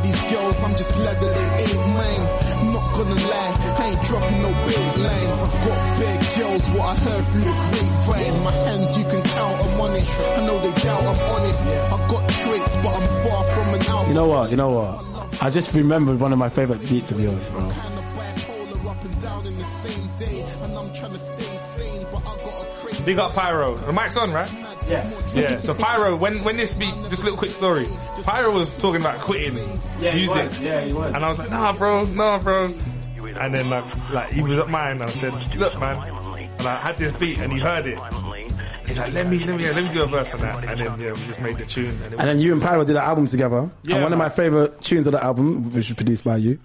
Somebody's 0.05 0.33
girls, 0.33 0.63
I'm 0.63 0.77
just 0.77 0.95
glad 0.95 1.21
that 1.21 1.35
they 1.35 1.65
ain't 1.65 1.89
mine. 1.97 2.73
Not 2.73 2.93
gonna 2.95 3.15
lie, 3.15 3.55
I 3.79 3.89
ain't 3.89 4.03
dropping 4.03 4.43
no 4.43 4.53
big 4.67 4.97
lines. 5.01 5.43
I've 5.43 5.65
got 5.65 5.99
big 5.99 6.21
girls, 6.37 6.71
what 6.71 6.81
I 6.81 6.95
heard 6.95 7.25
through 7.25 7.41
the 7.41 7.55
grapevine. 7.55 8.45
My 8.45 8.53
hands, 8.53 8.99
you 8.99 9.05
can 9.05 9.23
count, 9.23 9.65
I'm 9.65 9.81
on 9.81 9.97
it. 9.97 10.15
I 10.37 10.47
know 10.47 10.59
they 10.59 10.73
doubt 10.83 11.05
I'm 11.05 11.21
honest. 11.31 11.67
I 11.67 12.09
got 12.09 12.29
traits, 12.29 12.77
but 12.77 12.95
I'm 12.95 13.25
far 13.25 13.45
from 13.45 13.75
an 13.75 13.83
out. 13.87 14.09
You 14.09 14.15
know 14.15 14.27
what? 14.27 14.51
You 14.51 14.57
know 14.57 14.71
what? 14.71 15.43
I 15.43 15.51
just 15.51 15.75
remembered 15.75 16.21
one 16.21 16.33
of 16.33 16.39
my 16.39 16.51
favorite 16.51 16.87
beats 16.87 17.11
of 17.11 17.21
yours, 17.21 17.49
bro. 17.49 17.71
born 19.45 19.47
in 19.53 19.59
the 19.59 19.65
same 19.65 20.17
day, 20.17 20.41
and 20.63 20.73
I'm 20.77 20.93
trying 20.93 21.13
to 21.13 21.19
stay 21.19 21.57
sane, 21.57 22.07
but 22.11 22.23
I 22.27 22.37
got. 22.43 23.05
Big 23.05 23.19
up 23.19 23.35
Pyro. 23.35 23.75
The 23.75 23.93
mic's 23.93 24.17
on, 24.17 24.33
right? 24.33 24.51
Yeah. 24.89 25.11
Yeah. 25.35 25.61
So 25.61 25.75
Pyro, 25.75 26.17
when 26.17 26.45
when 26.45 26.57
this 26.57 26.75
beat, 26.75 26.95
just 27.09 27.23
a 27.23 27.25
little 27.25 27.39
quick 27.39 27.53
story. 27.53 27.89
Pyro 28.23 28.53
was 28.53 28.77
talking 28.77 29.01
about 29.01 29.21
quitting 29.21 29.57
Yeah, 30.01 30.13
he 30.13 30.27
music. 30.27 30.45
was. 30.45 30.61
Yeah, 30.61 30.81
he 30.83 30.93
was. 30.93 31.15
And 31.15 31.25
I 31.25 31.29
was 31.29 31.39
like, 31.39 31.51
nah, 31.51 31.73
bro, 31.73 32.05
nah, 32.05 32.39
bro. 32.39 32.65
And 32.67 33.55
then 33.55 33.69
like, 33.69 34.11
like 34.11 34.31
he 34.33 34.43
was 34.43 34.59
at 34.59 34.69
mine. 34.69 35.01
And 35.01 35.03
I 35.05 35.07
said, 35.07 35.57
look, 35.57 35.79
man. 35.79 35.99
And 36.59 36.69
I 36.69 36.81
had 36.81 36.99
this 36.99 37.13
beat, 37.13 37.39
and 37.39 37.53
he 37.53 37.59
heard 37.59 37.87
it. 37.87 37.99
He's 38.87 38.99
like, 38.99 39.13
let 39.15 39.27
me, 39.27 39.39
let 39.39 39.57
me, 39.57 39.65
let 39.73 39.83
me 39.83 39.91
do 39.91 40.03
a 40.03 40.07
verse 40.07 40.35
on 40.35 40.41
that. 40.43 40.63
And 40.65 40.79
then 40.79 41.01
yeah, 41.01 41.13
we 41.13 41.27
just 41.27 41.41
made 41.41 41.57
the 41.57 41.65
tune. 41.65 41.99
And 42.05 42.15
it 42.15 42.21
And 42.21 42.29
then 42.29 42.39
you 42.39 42.53
and 42.53 42.61
Pyro 42.63 42.85
did 42.85 42.97
an 42.97 43.03
album 43.03 43.27
together. 43.27 43.71
Yeah, 43.83 43.95
and 43.97 44.03
one 44.05 44.13
of 44.13 44.19
my 44.19 44.29
favorite 44.29 44.81
tunes 44.83 45.07
of 45.07 45.13
the 45.15 45.25
album, 45.25 45.65
which 45.73 45.89
was 45.89 45.97
produced 45.97 46.25
by 46.25 46.37
you. 46.37 46.59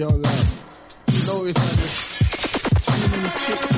Yo, 0.00 0.08
lad. 0.08 0.48
You 1.12 1.22
notice 1.24 1.54
that 1.56 1.76
there's 1.76 2.86
too 2.86 3.08
many 3.10 3.28
chicks. 3.40 3.70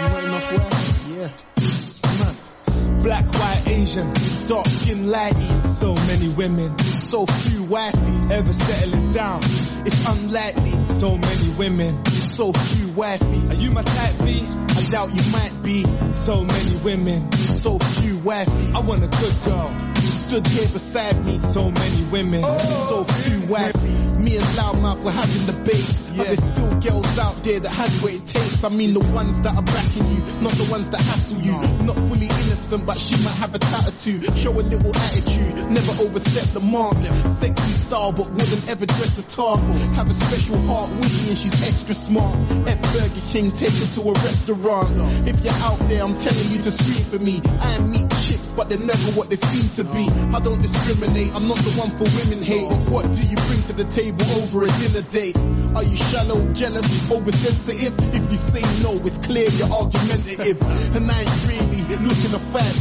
Not 0.00 0.24
enough 0.24 0.52
work. 0.52 0.72
Yeah. 1.16 1.30
It's 1.58 2.02
mad. 2.02 3.02
Black, 3.04 3.24
white, 3.32 3.62
Asian, 3.68 4.12
Dark 4.48 4.66
skin 4.66 5.06
ladies. 5.06 5.78
so 5.78 5.94
many 5.94 6.28
women, 6.28 6.76
So 7.08 7.26
few 7.26 7.66
wifeys. 7.66 8.32
ever 8.32 8.52
settling 8.52 9.10
down, 9.12 9.40
It's 9.86 10.04
unlikely. 10.08 10.86
so 10.88 11.16
many 11.16 11.50
women. 11.50 12.04
So 12.32 12.52
few 12.52 12.88
wifeys. 12.88 13.50
Are 13.52 13.60
you 13.62 13.70
my 13.70 13.82
type 13.82 14.18
B? 14.24 14.44
I 14.44 14.82
doubt 14.90 15.14
you 15.14 15.22
might 15.30 15.62
be. 15.62 15.84
So 16.12 16.42
many 16.42 16.76
women, 16.78 17.30
So 17.60 17.78
few 17.78 18.18
wifeys. 18.18 18.74
I 18.74 18.80
want 18.88 19.04
a 19.04 19.08
good 19.08 19.42
girl, 19.44 19.76
Stood 20.18 20.46
here 20.48 20.68
beside 20.68 21.24
me. 21.24 21.38
so 21.40 21.70
many 21.70 22.06
women. 22.10 22.42
So 22.42 23.04
few 23.04 23.38
wifeys. 23.46 24.11
Me 24.22 24.36
and 24.36 24.46
Loudmouth 24.54 25.02
were 25.02 25.10
having 25.10 25.46
the 25.46 25.52
debates. 25.52 26.04
But 26.14 26.26
there's 26.26 26.38
still 26.38 26.70
girls 26.78 27.18
out 27.18 27.42
there 27.42 27.58
that 27.58 27.70
has 27.70 28.02
what 28.02 28.14
it 28.14 28.24
takes. 28.24 28.62
I 28.62 28.68
mean 28.68 28.92
the 28.92 29.00
ones 29.00 29.40
that 29.40 29.56
are 29.56 29.62
backing 29.62 30.06
you, 30.14 30.20
not 30.40 30.52
the 30.54 30.68
ones 30.70 30.90
that 30.90 31.00
hassle 31.00 31.40
you. 31.40 31.58
Not 31.82 31.96
fully 31.96 32.26
innocent, 32.30 32.86
but 32.86 32.98
she 32.98 33.16
might 33.16 33.34
have 33.34 33.52
a 33.54 33.58
tattoo. 33.58 34.22
Show 34.36 34.52
a 34.52 34.62
little 34.62 34.94
attitude, 34.94 35.70
never 35.72 35.92
overstep 36.04 36.54
the 36.54 36.60
mark. 36.60 37.02
Sexy 37.42 37.72
style, 37.72 38.12
but 38.12 38.30
wouldn't 38.30 38.70
ever 38.70 38.86
dress 38.86 39.10
the 39.16 39.22
target. 39.26 39.80
Have 39.98 40.08
a 40.08 40.14
special 40.14 40.58
heart, 40.70 40.94
witty, 40.94 41.28
and 41.28 41.38
she's 41.38 41.66
extra 41.66 41.94
smart. 41.94 42.38
At 42.68 42.80
Burger 42.80 43.26
King, 43.26 43.50
take 43.50 43.74
her 43.74 43.88
to 43.98 44.00
a 44.06 44.12
restaurant. 44.22 45.02
If 45.26 45.42
you're 45.42 45.60
out 45.66 45.80
there, 45.90 46.04
I'm 46.04 46.16
telling 46.16 46.48
you 46.48 46.62
to 46.62 46.70
scream 46.70 47.04
for 47.10 47.18
me. 47.18 47.42
I 47.58 47.74
am 47.74 47.90
meet 47.90 48.08
chicks, 48.22 48.52
but 48.52 48.68
they're 48.68 48.78
never 48.78 49.18
what 49.18 49.30
they 49.30 49.36
seem 49.36 49.68
to 49.80 49.84
be. 49.84 50.06
I 50.30 50.38
don't 50.38 50.62
discriminate, 50.62 51.34
I'm 51.34 51.48
not 51.48 51.58
the 51.58 51.74
one 51.74 51.90
for 51.90 52.06
women 52.22 52.38
hate. 52.38 52.68
But 52.68 52.86
what 52.86 53.12
do 53.12 53.20
you 53.20 53.34
bring 53.34 53.62
to 53.64 53.72
the 53.72 53.84
table 53.84 54.11
over 54.20 54.64
a 54.64 54.68
dinner 54.78 55.02
date? 55.02 55.36
Are 55.74 55.82
you 55.82 55.96
shallow, 55.96 56.52
jealous, 56.52 57.10
oversensitive? 57.10 57.98
If 58.14 58.30
you 58.30 58.36
say 58.38 58.82
no, 58.82 58.94
it's 59.06 59.18
clear 59.18 59.48
you're 59.50 59.72
argumentative. 59.72 60.60
And 60.96 61.10
I 61.10 61.20
ain't 61.20 61.46
really 61.48 62.06
looking 62.06 62.34
a 62.34 62.38
fat 62.38 62.72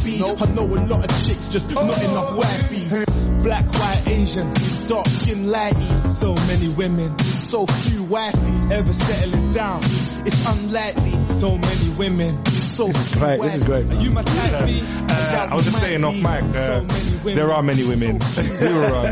I 0.42 0.46
know 0.54 0.66
a 0.66 0.80
lot 0.86 1.06
of 1.06 1.26
chicks, 1.26 1.48
just 1.48 1.72
oh. 1.76 1.86
not 1.86 2.04
enough 2.04 2.38
wifeys. 2.38 3.44
Black, 3.44 3.66
white, 3.74 4.08
Asian, 4.08 4.54
Dark 4.88 5.08
skin 5.08 5.48
ladies, 5.48 6.20
so 6.20 6.36
many 6.36 6.68
women, 6.70 7.18
so 7.46 7.66
few 7.66 8.06
wifeys. 8.06 8.72
ever 8.72 8.94
settling 8.94 9.52
down, 9.52 9.82
It's 10.26 10.46
unlikely, 10.46 11.28
so 11.28 11.58
many 11.58 11.90
women. 11.92 12.44
So 12.82 12.98
This 12.98 13.08
is 13.12 13.16
great. 13.16 13.42
This 13.42 13.56
is 13.56 13.64
great. 13.64 13.92
Are 13.92 14.02
you 14.02 14.12
my 14.12 14.24
type 14.24 14.66
B? 14.66 14.82
Uh, 14.82 15.48
I 15.52 15.56
was 15.56 15.66
just 15.66 15.80
saying 15.80 16.04
off 16.04 16.16
mic, 16.16 16.56
uh, 16.56 16.82
many 16.84 17.36
there 17.36 17.52
are 17.54 17.62
many 17.64 17.84
women. 17.88 18.20
We 18.20 18.68
were 18.70 18.82
wrong. 18.82 19.06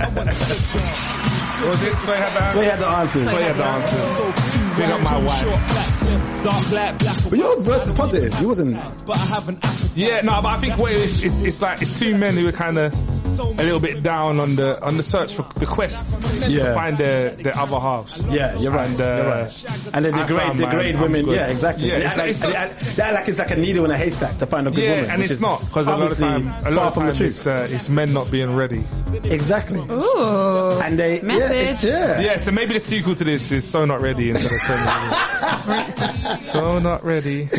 What 1.60 1.70
was 1.72 1.84
it? 1.84 1.94
So 1.96 2.14
you 2.14 2.18
had 2.18 2.34
the 2.34 2.52
So 2.52 2.60
he 2.62 2.66
had 2.68 2.80
the 2.80 2.88
answers. 2.88 3.30
So 3.30 3.38
you 3.38 3.44
had 3.44 3.58
the 3.58 3.66
answers. 3.66 4.18
So 4.18 4.34
Big 4.78 4.90
up 4.90 5.02
my 5.02 5.18
wife. 5.22 6.44
dark, 6.44 6.68
black, 6.70 7.00
black. 7.00 7.18
But 7.30 7.38
your 7.38 7.60
verse 7.62 7.88
is 7.88 7.94
positive. 7.94 8.40
You 8.40 8.48
wasn't. 8.48 9.06
But 9.06 9.18
I 9.18 9.26
have 9.26 9.50
an 9.50 9.60
appetite. 9.62 9.98
Yeah, 9.98 10.22
no, 10.22 10.42
but 10.42 10.46
I 10.46 10.58
think 10.58 10.78
what 10.78 10.94
it 10.94 11.02
is, 11.02 11.24
it's, 11.24 11.42
it's 11.42 11.62
like 11.62 11.82
it's 11.82 12.00
two 12.00 12.18
men 12.18 12.36
who 12.38 12.48
are 12.48 12.52
kind 12.54 12.78
of 12.78 12.94
a 13.40 13.44
little 13.64 13.80
bit 13.80 14.04
down 14.04 14.40
on 14.40 14.56
the 14.58 14.82
on 14.82 14.98
the 14.98 15.04
search 15.04 15.36
for 15.36 15.44
the 15.56 15.66
quest 15.66 16.08
to 16.14 16.74
find 16.74 16.98
their 16.98 17.32
their 17.32 17.58
other 17.58 17.80
halves. 17.80 18.22
Yeah, 18.30 18.58
you're 18.58 18.72
right. 18.72 18.88
And, 18.90 19.00
uh, 19.02 19.16
you're 19.16 19.26
right. 19.26 19.66
And 19.94 20.06
then 20.06 20.14
I 20.14 20.28
degrade, 20.28 20.42
found 20.42 20.60
mine. 20.60 21.00
women. 21.02 21.26
Yeah, 21.28 21.48
exactly. 21.48 21.88
Yeah, 21.90 22.00
They 22.00 22.06
it's 22.06 22.08
act 22.08 22.18
like, 22.18 22.30
it's 22.30 22.40
they 22.40 22.48
not- 22.48 22.56
act- 22.56 22.96
they 22.96 23.04
act 23.04 23.14
like 23.16 23.28
it's 23.30 23.40
like 23.40 23.52
a 23.52 23.56
needle 23.60 23.86
in 23.86 23.92
a 23.92 23.98
haystack 23.98 24.38
to 24.40 24.46
find 24.46 24.68
a 24.68 24.72
good 24.72 24.84
Yeah, 24.84 24.96
woman. 24.96 25.10
and 25.12 25.22
it's 25.22 25.32
is 25.32 25.42
not 25.42 25.60
because 25.62 25.88
a 25.88 25.96
lot 25.98 26.12
of 26.12 26.18
time, 26.18 26.48
a 26.48 26.64
far 26.64 26.72
lot 26.74 26.88
of 26.88 26.94
from 26.96 27.06
the 27.06 27.12
time 27.12 27.18
truth. 27.18 27.36
it's, 27.38 27.48
uh, 27.48 27.68
it's 27.70 27.90
men 27.90 28.14
not 28.14 28.32
being 28.32 28.56
ready. 28.56 28.84
Exactly. 29.24 29.80
Ooh. 29.80 30.80
And 30.80 30.98
they, 31.00 31.22
yeah, 31.22 31.52
it's- 31.52 31.84
yeah. 31.84 32.20
Yeah, 32.20 32.38
so 32.38 32.52
maybe 32.52 32.74
the 32.74 32.80
sequel 32.80 33.16
to 33.16 33.24
this 33.24 33.52
is 33.52 33.70
so 33.70 33.86
not 33.86 34.02
ready 34.02 34.30
instead 34.32 34.52
of 34.52 34.62
so 34.62 34.76
not 34.76 35.68
ready. 35.68 36.42
so 36.44 36.80
not 36.80 37.04
ready. 37.06 37.50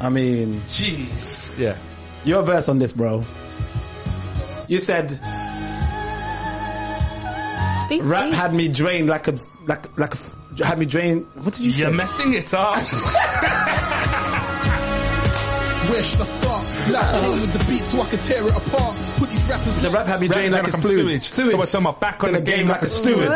I 0.00 0.08
mean, 0.10 0.54
Jeez. 0.68 1.58
Yeah. 1.58 1.76
your 2.24 2.42
verse 2.42 2.68
on 2.68 2.78
this, 2.78 2.92
bro. 2.92 3.24
You 4.68 4.78
said 4.78 5.08
These- 7.88 8.02
rap 8.02 8.26
these- 8.26 8.34
had 8.38 8.52
me 8.54 8.68
drained 8.68 9.08
like 9.08 9.28
a 9.28 9.34
like 9.66 9.98
like 9.98 10.14
a, 10.14 10.64
had 10.64 10.78
me 10.78 10.84
drained. 10.86 11.26
What 11.34 11.54
did 11.54 11.64
you 11.66 11.72
say? 11.72 11.84
You're 11.84 11.90
messing 11.92 12.34
it 12.34 12.52
up. 12.52 12.76
Where 15.98 16.04
should 16.06 16.20
I 16.20 16.24
start? 16.30 16.62
Like 16.94 17.10
along 17.24 17.40
with 17.40 17.52
the 17.54 17.58
beat 17.66 17.82
so 17.82 18.00
I 18.00 18.06
can 18.06 18.20
tear 18.20 18.46
it 18.46 18.54
apart. 18.56 18.94
Put 19.18 19.28
these 19.30 19.42
rappers 19.50 19.82
The 19.82 19.90
rap 19.90 20.06
had 20.06 20.20
me 20.20 20.28
drained 20.28 20.52
like, 20.54 20.62
a 20.62 20.76
I'm 20.76 20.80
fluid. 20.80 21.24
sewage. 21.24 21.50
So 21.50 21.60
I 21.60 21.66
turn 21.66 21.82
my 21.82 21.90
back 21.90 22.22
on 22.22 22.32
the 22.34 22.40
game 22.40 22.68
like 22.68 22.82
a 22.82 22.86
steward. 22.86 23.26
Bro, 23.26 23.34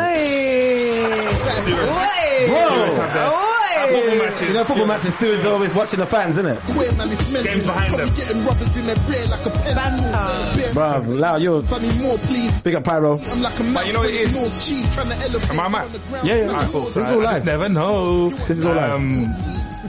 Football 3.83 4.15
matches. 4.15 4.47
you 4.47 4.53
know 4.53 4.63
football 4.63 4.85
matches. 4.85 5.13
Stewards 5.15 5.43
are 5.43 5.51
always 5.53 5.75
watching 5.75 5.99
the 5.99 6.05
fans, 6.05 6.37
isn't 6.37 6.49
it? 6.49 6.59
Queer 6.71 6.91
man 6.93 7.09
is 7.09 7.33
mental. 7.33 7.51
Games 7.51 7.65
behind 7.65 7.93
them. 7.95 8.07
getting 8.15 8.45
rubbers 8.45 8.77
in 8.77 8.85
their 8.85 8.95
beer 8.95 9.27
like 9.27 9.45
a 9.45 9.49
pencil. 9.51 10.73
Bare 10.73 11.01
Bro, 11.01 11.13
loud, 11.19 11.41
you're 11.41 11.61
I 11.67 11.79
more, 11.99 12.17
please. 12.17 12.61
big 12.61 12.75
up 12.75 12.85
Pyro. 12.85 13.19
I'm 13.19 13.41
like 13.41 13.59
a 13.59 13.63
man 13.65 13.85
you 13.87 13.91
know 13.93 13.99
what 13.99 14.09
it 14.09 14.15
is? 14.15 14.33
North 14.33 14.65
cheese 14.65 14.95
trying 14.95 15.09
to 15.09 15.15
elevate 15.17 15.49
Am 15.51 15.59
I 15.59 15.67
mad? 15.67 15.87
the 15.91 15.99
ground. 15.99 16.25
Yeah, 16.27 16.35
yeah. 16.37 16.47
Alright, 16.49 16.71
cool. 16.71 16.81
This 16.85 16.95
is 16.97 17.07
all 17.09 17.21
live. 17.21 17.43
never 17.45 17.67
know. 17.67 18.29
This 18.29 18.49
is 18.51 18.65
all 18.65 18.73
live. 18.75 18.93
Um, 18.93 19.33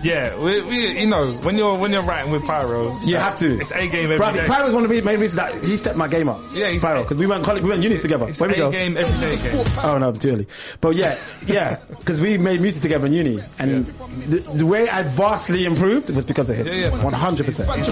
yeah, 0.04 0.36
we, 0.42 0.60
we, 0.62 1.00
you 1.00 1.06
know, 1.06 1.26
when 1.32 1.56
you're 1.56 1.76
when 1.78 1.90
you're 1.90 2.02
writing 2.02 2.30
with 2.30 2.46
Pyro, 2.46 3.00
You 3.04 3.16
have 3.16 3.36
to. 3.36 3.58
It's 3.60 3.70
a 3.72 3.88
game 3.88 4.04
every 4.04 4.18
Bro, 4.18 4.32
day. 4.34 4.46
Pyro 4.46 4.64
was 4.66 4.74
one 4.74 4.84
of 4.84 4.90
the 4.90 5.00
main 5.00 5.18
reasons 5.18 5.36
that 5.36 5.54
he 5.64 5.76
stepped 5.76 5.96
my 5.96 6.08
game 6.08 6.28
up. 6.28 6.40
Yeah, 6.52 6.68
he's- 6.68 6.82
Pyro, 6.82 7.02
because 7.02 7.16
we 7.16 7.26
went 7.26 7.44
college, 7.44 7.62
we 7.62 7.70
went 7.70 7.82
uni 7.82 7.98
together. 7.98 8.28
It's 8.28 8.38
Where 8.40 8.48
we 8.50 8.54
a 8.56 8.58
go? 8.58 8.70
game 8.70 8.96
every 8.96 9.18
day 9.18 9.36
game. 9.42 9.64
Oh 9.82 9.98
no, 9.98 10.12
too 10.12 10.30
early. 10.30 10.46
But 10.80 10.94
yeah, 10.96 11.18
yeah, 11.46 11.80
because 11.88 12.20
we 12.20 12.38
made 12.38 12.60
music 12.60 12.82
together 12.82 13.06
in 13.06 13.12
uni, 13.14 13.40
and 13.58 13.86
the, 13.86 14.38
the 14.38 14.66
way 14.66 14.88
I 14.88 15.02
vastly 15.02 15.64
improved 15.64 16.10
was 16.10 16.24
because 16.24 16.48
of 16.50 16.56
him. 16.56 16.66
Yeah, 16.66 16.72
yeah. 16.90 17.02
One 17.02 17.12
hundred 17.14 17.46
percent. 17.46 17.68
Bunch. 17.68 17.86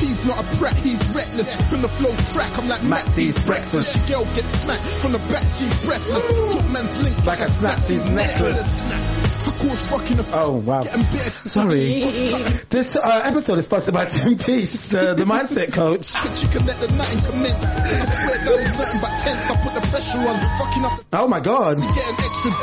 He's 0.00 0.24
not 0.26 0.40
a 0.40 0.58
brat, 0.58 0.76
he's 0.76 1.06
reckless. 1.14 1.52
From 1.70 1.82
the 1.82 1.88
flow 1.88 2.14
track, 2.32 2.58
I'm 2.58 2.68
like 2.68 2.82
Mac 2.84 3.04
Mac 3.04 3.14
D's 3.14 3.34
D's 3.36 3.46
breakfast. 3.46 3.92
She 4.06 4.12
girl 4.12 4.24
gets 4.34 4.48
smacked 4.48 4.80
from 4.80 5.12
the 5.12 5.18
back, 5.18 5.42
she's 5.44 5.84
breathless. 5.84 6.54
Took 6.54 6.70
man's 6.70 7.02
link 7.02 7.26
Like 7.26 7.40
I 7.40 7.48
snapped 7.48 7.88
his 7.88 8.06
necklace. 8.06 9.29
Fucking 9.60 10.18
a 10.18 10.24
Oh 10.32 10.62
wow. 10.64 10.80
Sorry. 11.44 12.00
this 12.70 12.96
uh, 12.96 13.22
episode 13.24 13.58
is 13.58 13.66
sponsored 13.66 13.92
by 13.92 14.04
Tim 14.06 14.38
Peace, 14.38 14.94
uh, 14.94 15.12
the 15.14 15.24
mindset 15.24 15.72
coach. 15.72 16.14
Chicken 16.40 16.64
let 16.64 16.80
the 16.80 16.88
night 16.96 17.18
commence. 17.28 17.60
I 17.60 18.36
swear 18.40 18.56
that 18.56 18.56
was 18.56 18.78
nothing 18.78 19.00
but 19.00 19.20
tense. 19.20 19.50
I 19.50 19.56
put 19.62 19.74
the 19.74 19.80
pressure 19.82 20.18
on, 20.18 21.00
Oh 21.12 21.28
my 21.28 21.40
god. 21.40 21.76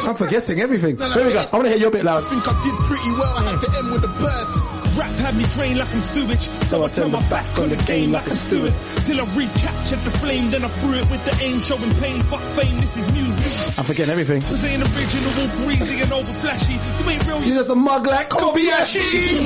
I'm 0.08 0.16
forgetting 0.16 0.60
everything. 0.60 0.98
Here 0.98 1.26
we 1.26 1.34
go. 1.34 1.40
I 1.40 1.56
want 1.56 1.66
to 1.66 1.70
hear 1.70 1.78
your 1.78 1.92
bit 1.92 2.04
loud. 2.04 2.24
I 2.24 2.28
think 2.28 2.48
I 2.48 2.64
did 2.64 2.74
pretty 2.90 3.12
well. 3.12 3.38
I 3.38 3.50
had 3.52 3.62
to 3.62 3.70
end 3.78 3.92
with 3.92 4.04
a 4.04 4.14
burst. 4.18 4.78
Rap 4.98 5.14
had 5.22 5.38
me 5.38 5.46
drained 5.54 5.78
like 5.78 5.94
I'm 5.94 6.02
sewage. 6.02 6.50
So 6.74 6.84
I 6.84 6.90
turned 6.90 7.12
my 7.12 7.22
back 7.30 7.46
on 7.60 7.70
the 7.70 7.78
game 7.86 8.12
like 8.12 8.26
a 8.26 8.32
steward. 8.32 8.74
Till 9.06 9.22
I 9.22 9.26
recaptured 9.38 10.00
the 10.00 10.12
flame, 10.18 10.50
then 10.50 10.66
I 10.66 10.70
threw 10.70 10.96
it 10.96 11.12
with 11.12 11.24
the 11.24 11.38
aim, 11.44 11.60
showing 11.62 11.94
pain. 12.02 12.22
Fuck 12.24 12.42
fame, 12.58 12.82
this 12.82 12.98
is 12.98 13.06
music. 13.14 13.78
I'm 13.78 13.86
forgetting 13.86 14.12
everything. 14.12 14.42
Original, 14.42 14.90
all 15.38 15.66
breezy 15.66 16.02
and 16.02 16.12
over 16.12 16.34
flashy. 16.42 16.82
You 17.04 17.10
ain't 17.10 17.26
real, 17.26 17.42
You're 17.44 17.56
just 17.58 17.70
a 17.70 17.76
mug 17.76 18.06
like 18.08 18.30
Kobayashi. 18.30 19.44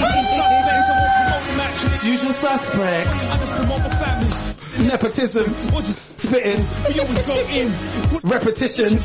Usual 2.03 2.33
suspects. 2.33 3.31
I 3.31 3.37
just 3.37 3.53
promote 3.53 3.79
my 3.79 3.89
family. 3.89 4.87
Nepotism. 4.87 5.45
Or 5.75 5.81
just 5.81 5.99
Spitting. 6.19 6.65
we 6.87 6.99
always 6.99 7.25
go 7.27 7.37
in. 7.49 7.71
Repetition. 8.23 8.97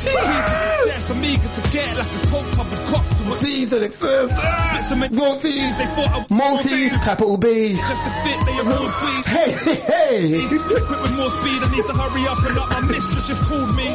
I'm 1.09 1.23
eager 1.23 1.47
to 1.47 1.61
get 1.71 1.97
like 1.97 2.07
a 2.07 2.27
coke 2.27 2.51
covered 2.53 2.79
cock 2.87 3.05
to 3.17 3.33
a 3.33 3.37
These 3.39 3.73
are 3.73 3.79
success. 3.81 4.29
Ah, 4.33 4.85
so 4.87 4.95
Maltese. 4.95 5.77
they 5.77 5.85
thought 5.87 6.09
I 6.09 6.17
was 6.19 6.29
Maltese. 6.29 6.91
Capital 7.03 7.37
B. 7.37 7.75
Just 7.75 8.03
to 8.03 8.09
fit, 8.09 8.45
they 8.45 8.57
are 8.59 8.69
all 8.71 8.87
sweet. 8.87 9.25
Hey, 9.25 9.51
hey, 9.51 9.75
hey. 9.75 10.47
Quick 10.47 10.89
with 10.89 11.15
more 11.17 11.29
speed, 11.29 11.61
I 11.63 11.69
need 11.71 11.85
to 11.85 11.93
hurry 11.93 12.27
up 12.27 12.39
and 12.43 12.57
up. 12.57 12.69
My 12.69 12.81
mistress 12.81 13.27
just 13.27 13.43
called 13.43 13.75
me. 13.75 13.87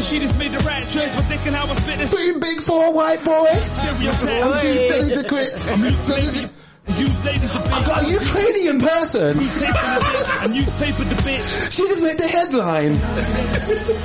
And 0.00 0.08
she 0.08 0.18
just 0.18 0.38
made 0.38 0.50
the 0.50 0.58
right 0.60 0.88
choice 0.88 1.14
for 1.14 1.20
thinking 1.20 1.52
how 1.52 1.66
I 1.66 1.74
spit 1.74 1.98
this. 1.98 2.10
Big, 2.10 2.40
big 2.40 2.62
four 2.62 2.90
white 2.90 3.22
boy. 3.22 3.50
Stereotype. 3.70 4.44
I'm 4.46 4.58
too 4.58 4.88
steady 4.88 5.22
to 5.22 5.28
quit. 5.28 6.50
I'm 7.00 7.06
loose 7.08 7.24
lady. 7.24 7.40
Use 7.40 7.46
ladies 7.46 7.50
to 7.50 7.58
got 7.86 8.02
a 8.02 8.06
Ukrainian 8.10 8.78
person. 8.80 9.38
and 9.40 10.52
newspaper 10.52 11.04
the 11.04 11.14
bitch. 11.24 11.72
She 11.72 11.82
just 11.88 12.02
made 12.02 12.18
the 12.18 12.28
headline. 12.28 12.98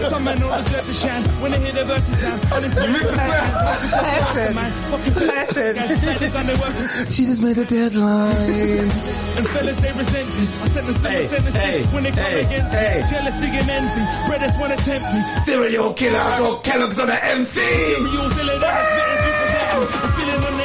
Some 0.09 0.23
men 0.23 0.39
don't 0.39 0.55
deserve 0.57 0.85
to 0.85 0.93
shine 0.93 1.23
when 1.41 1.51
they 1.51 1.59
hear 1.59 1.71
their 1.73 1.85
verses 1.85 2.21
down. 2.21 2.39
Honestly, 2.51 2.87
Person. 2.87 4.55
man, 4.55 4.71
fucking 4.91 5.13
person. 5.13 5.75
Guys, 5.75 5.99
better 6.01 6.27
than 6.29 6.47
they 6.47 6.55
work. 6.55 7.09
She 7.11 7.25
just 7.25 7.41
made 7.41 7.55
the 7.55 7.65
deadline. 7.65 8.89
And 9.35 9.47
fellas, 9.49 9.77
they 9.77 9.91
resent 9.91 10.27
me. 10.37 10.43
I 10.61 10.65
sent 10.67 10.87
the 10.87 10.93
same 10.93 11.11
Hey, 11.11 11.81
hey, 11.81 11.83
when 11.93 12.03
they 12.03 12.11
come 12.11 12.23
hey, 12.31 12.39
against 12.39 12.75
hey. 12.75 13.01
me. 13.01 13.09
Jealousy 13.09 13.47
and 13.47 13.69
envy. 13.69 14.01
Brothers 14.27 14.55
wanna 14.59 14.75
tempt 14.77 15.05
me. 15.13 15.19
Serial 15.45 15.93
killer, 15.93 16.19
I 16.19 16.39
got 16.39 16.63
Kellogg's 16.63 16.99
on 16.99 17.07
the 17.07 17.25
MC. 17.25 17.59
Serial 17.59 18.29
killer 18.31 18.59
that 18.59 18.81
is 18.81 18.87
spitting 18.87 19.19
to 19.23 19.29
present 19.35 19.75
me. 19.75 19.85
I'm 19.95 20.09
feeling 20.15 20.43
on 20.45 20.57
the 20.57 20.64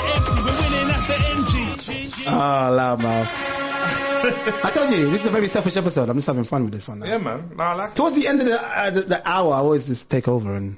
Oh, 2.33 2.75
loud 2.75 3.03
mouth. 3.03 3.29
I 4.65 4.71
told 4.75 4.91
you, 4.93 5.09
this 5.09 5.21
is 5.23 5.27
a 5.27 5.31
very 5.31 5.49
selfish 5.49 5.77
episode. 5.77 6.09
I'm 6.11 6.17
just 6.17 6.27
having 6.27 6.45
fun 6.45 6.65
with 6.65 6.73
this 6.73 6.87
one. 6.87 7.01
Now. 7.01 7.07
Yeah, 7.07 7.19
man. 7.19 7.53
No, 7.57 7.65
I 7.65 7.75
like 7.75 7.91
it. 7.93 7.97
Towards 7.97 8.17
the 8.17 8.27
end 8.29 8.41
of 8.41 8.47
the, 8.47 8.61
uh, 8.63 8.91
the, 8.91 9.01
the 9.03 9.29
hour, 9.29 9.55
I 9.55 9.59
always 9.59 9.87
just 9.87 10.11
take 10.11 10.29
over 10.29 10.55
and 10.55 10.77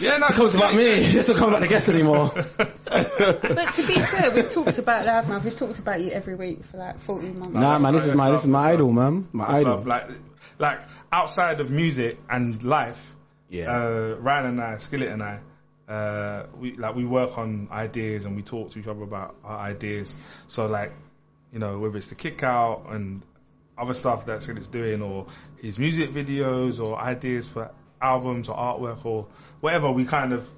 Yeah, 0.00 0.16
no, 0.16 0.26
it 0.28 0.32
comes 0.34 0.54
about 0.54 0.74
me. 0.74 0.84
This 1.12 1.26
don't 1.26 1.36
come 1.36 1.50
about 1.50 1.60
the 1.62 1.68
guest 1.68 1.88
anymore. 1.88 2.32
But 2.86 3.74
to 3.74 3.86
be 3.86 3.94
fair, 3.94 4.30
we've 4.30 4.50
talked 4.50 4.78
about 4.78 5.04
Loudmouth. 5.04 5.44
We've 5.44 5.56
talked 5.56 5.78
about 5.78 6.00
you 6.00 6.10
every 6.10 6.34
week 6.34 6.64
for 6.64 6.78
like 6.78 6.98
14 7.00 7.38
months. 7.38 7.54
nah, 7.54 7.78
man, 7.78 7.92
this 7.94 8.06
is 8.06 8.14
my 8.14 8.30
this 8.30 8.42
is 8.42 8.48
my 8.48 8.72
idol, 8.72 8.92
man. 8.92 9.28
My 9.32 9.48
idol. 9.48 9.74
love. 9.78 9.86
Like, 9.86 10.08
like 10.58 10.80
outside 11.12 11.60
of 11.60 11.70
music 11.70 12.18
and 12.30 12.62
life, 12.62 13.14
Yeah. 13.50 13.70
uh, 13.70 14.16
Ryan 14.18 14.46
and 14.46 14.60
I, 14.62 14.74
Skillit 14.76 15.12
and 15.12 15.22
I, 15.22 15.40
uh, 15.88 16.44
we 16.58 16.76
like 16.76 16.94
we 16.94 17.04
work 17.04 17.38
on 17.38 17.68
ideas 17.70 18.24
and 18.24 18.36
we 18.36 18.42
talk 18.42 18.70
to 18.72 18.78
each 18.78 18.86
other 18.88 19.02
about 19.02 19.36
our 19.44 19.58
ideas. 19.58 20.16
So 20.48 20.66
like, 20.66 20.92
you 21.52 21.58
know, 21.58 21.78
whether 21.78 21.96
it's 21.96 22.08
the 22.08 22.14
kick 22.16 22.42
out 22.42 22.86
and 22.90 23.22
other 23.78 23.94
stuff 23.94 24.26
that 24.26 24.40
Skillit's 24.40 24.68
doing, 24.68 25.02
or 25.02 25.26
his 25.60 25.78
music 25.78 26.10
videos, 26.10 26.80
or 26.84 26.98
ideas 26.98 27.48
for 27.48 27.70
albums 28.00 28.48
or 28.48 28.56
artwork 28.56 29.04
or 29.04 29.26
whatever, 29.60 29.90
we 29.90 30.04
kind 30.04 30.32
of 30.32 30.48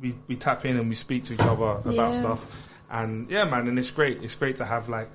we 0.00 0.14
we 0.26 0.36
tap 0.36 0.64
in 0.64 0.76
and 0.76 0.88
we 0.88 0.94
speak 0.94 1.24
to 1.24 1.34
each 1.34 1.40
other 1.40 1.64
about 1.64 1.94
Yeah. 1.94 2.10
stuff. 2.12 2.46
And 2.90 3.30
yeah, 3.30 3.44
man, 3.44 3.68
and 3.68 3.78
it's 3.78 3.90
great. 3.90 4.22
It's 4.22 4.34
great 4.34 4.56
to 4.56 4.64
have 4.64 4.88
like 4.88 5.08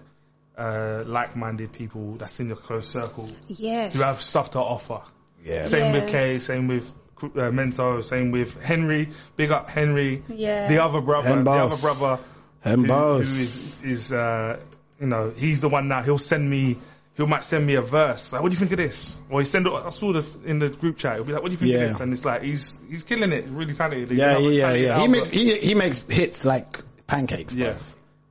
uh, 0.57 1.03
like-minded 1.05 1.71
people 1.71 2.13
that's 2.15 2.39
in 2.39 2.47
your 2.47 2.55
close 2.55 2.87
circle 2.87 3.29
Yeah. 3.47 3.89
who 3.89 3.99
have 4.01 4.19
stuff 4.21 4.51
to 4.51 4.59
offer. 4.59 5.01
Yeah. 5.45 5.65
Same 5.65 5.91
with 5.91 6.05
Yeah. 6.05 6.09
Kay, 6.11 6.39
same 6.39 6.67
with 6.67 6.91
uh, 7.23 7.51
Mento, 7.51 8.03
same 8.03 8.31
with 8.31 8.61
Henry. 8.63 9.09
Big 9.35 9.51
up 9.51 9.69
Henry. 9.69 10.23
Yeah. 10.29 10.67
The 10.67 10.83
other 10.83 11.01
brother, 11.01 11.27
Hen 11.29 11.43
the 11.43 11.51
other 11.51 11.75
brother, 11.81 12.19
Hen 12.61 12.81
who, 12.81 12.87
boss. 12.87 13.27
who 13.29 13.41
is 13.41 13.81
is 13.83 14.13
uh, 14.13 14.59
you 14.99 15.07
know 15.07 15.31
he's 15.35 15.61
the 15.61 15.69
one 15.69 15.87
now. 15.87 16.01
He'll 16.03 16.17
send 16.17 16.49
me. 16.49 16.77
He 17.15 17.25
might 17.25 17.43
send 17.43 17.65
me 17.65 17.73
a 17.73 17.81
verse. 17.81 18.31
Like, 18.31 18.43
what 18.43 18.49
do 18.51 18.53
you 18.53 18.59
think 18.59 18.71
of 18.73 18.77
this? 18.77 19.17
Or 19.31 19.39
he 19.39 19.45
send. 19.45 19.65
it- 19.65 19.73
I 19.73 19.89
saw 19.89 20.13
the 20.13 20.23
in 20.45 20.59
the 20.59 20.69
group 20.69 20.97
chat. 20.97 21.15
He'll 21.15 21.23
be 21.23 21.33
like, 21.33 21.41
"What 21.41 21.49
do 21.49 21.53
you 21.53 21.57
think 21.57 21.71
Yeah. 21.71 21.79
of 21.79 21.89
this?" 21.89 21.99
And 21.99 22.13
it's 22.13 22.23
like 22.23 22.43
he's 22.43 22.77
he's 22.87 23.03
killing 23.03 23.31
it. 23.31 23.45
Really 23.47 23.73
talented. 23.73 24.11
He's 24.11 24.19
Yeah, 24.19 24.37
yeah, 24.37 24.49
yeah, 24.49 24.59
talented 24.61 24.83
yeah. 24.85 24.99
He 25.01 25.07
makes 25.07 25.29
he 25.29 25.57
he 25.59 25.73
makes 25.73 26.03
hits 26.03 26.45
like 26.45 26.79
pancakes. 27.07 27.55
Yeah. 27.55 27.69
bruv. 27.73 27.81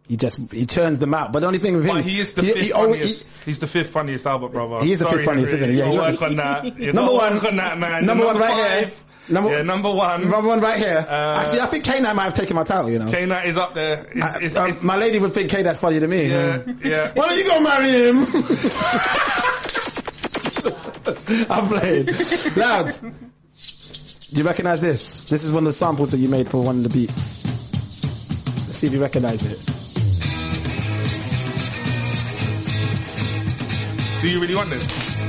He 0.09 0.17
just 0.17 0.37
he 0.53 0.67
churns 0.67 0.99
them 1.01 1.15
out. 1.15 1.33
But 1.33 1.41
the 1.41 1.47
only 1.47 1.59
thing 1.59 1.77
with 1.77 1.87
him, 1.87 1.97
But 1.97 2.05
he 2.05 2.21
is 2.21 2.35
the 2.35 2.43
he, 2.43 2.49
fifth 2.53 2.63
he 2.63 2.69
funniest. 2.71 3.43
he's 3.45 3.59
the 3.59 3.67
fifth 3.67 3.91
funniest 3.91 4.25
Albert 4.27 4.53
brother. 4.53 4.85
He 4.85 4.93
is 4.93 5.01
the 5.01 5.09
fifth 5.09 5.25
funniest, 5.25 5.53
Henry. 5.53 5.75
isn't 5.75 5.75
he? 5.75 5.79
Yeah, 5.81 5.87
You 5.93 6.01
he's- 6.01 6.21
work 6.21 6.31
on 6.31 6.37
that. 6.37 6.65
You 6.79 6.93
Number 6.93 7.13
one. 7.13 7.35
work 7.35 7.45
on 7.45 7.57
that, 7.57 7.79
man. 7.79 8.07
Number 8.07 8.25
one 8.27 8.39
right 8.39 8.55
here. 8.83 8.91
Number, 9.29 9.51
yeah, 9.51 9.63
number 9.63 9.91
one. 9.91 10.31
number 10.31 10.47
one 10.47 10.61
right 10.61 10.79
here. 10.79 11.05
Uh, 11.09 11.41
Actually, 11.41 11.61
I 11.63 11.67
think 11.67 11.83
K 11.83 11.99
might 12.01 12.15
have 12.23 12.35
taken 12.37 12.55
my 12.55 12.63
title. 12.63 12.89
You 12.89 13.01
know, 13.01 13.11
K 13.11 13.27
Knight 13.27 13.47
is 13.47 13.57
up 13.57 13.75
there. 13.75 14.07
It's, 14.15 14.23
I- 14.23 14.39
it's, 14.41 14.57
uh, 14.57 14.67
it's, 14.69 14.85
my 14.85 14.97
lady 14.97 15.19
would 15.19 15.33
think 15.33 15.51
K 15.51 15.63
that's 15.65 15.81
funnier 15.81 15.99
than 15.99 16.11
me. 16.11 16.29
yeah, 16.31 16.63
yeah. 16.85 17.11
Why 17.15 17.29
don't 17.29 17.37
you 17.39 17.45
go 17.45 17.59
marry 17.59 17.91
him? 17.91 18.19
I'm 21.51 21.67
playing. 21.67 22.07
Loud. 22.57 22.93
Do 24.31 24.41
you 24.41 24.45
recognize 24.45 24.81
this? 24.81 25.29
This 25.29 25.43
is 25.43 25.51
one 25.51 25.65
of 25.65 25.69
the 25.69 25.73
samples 25.73 26.13
that 26.13 26.19
you 26.19 26.29
made 26.29 26.47
for 26.49 26.63
one 26.63 26.77
of 26.77 26.83
the 26.85 26.89
beats. 26.89 27.45
Let's 28.67 28.79
see 28.79 28.87
if 28.89 28.93
you 28.93 29.01
recognize 29.03 29.43
it. 29.43 29.76
Do 34.27 34.33
you 34.33 34.41
really 34.41 34.57
want 34.57 34.71
this? 34.71 34.85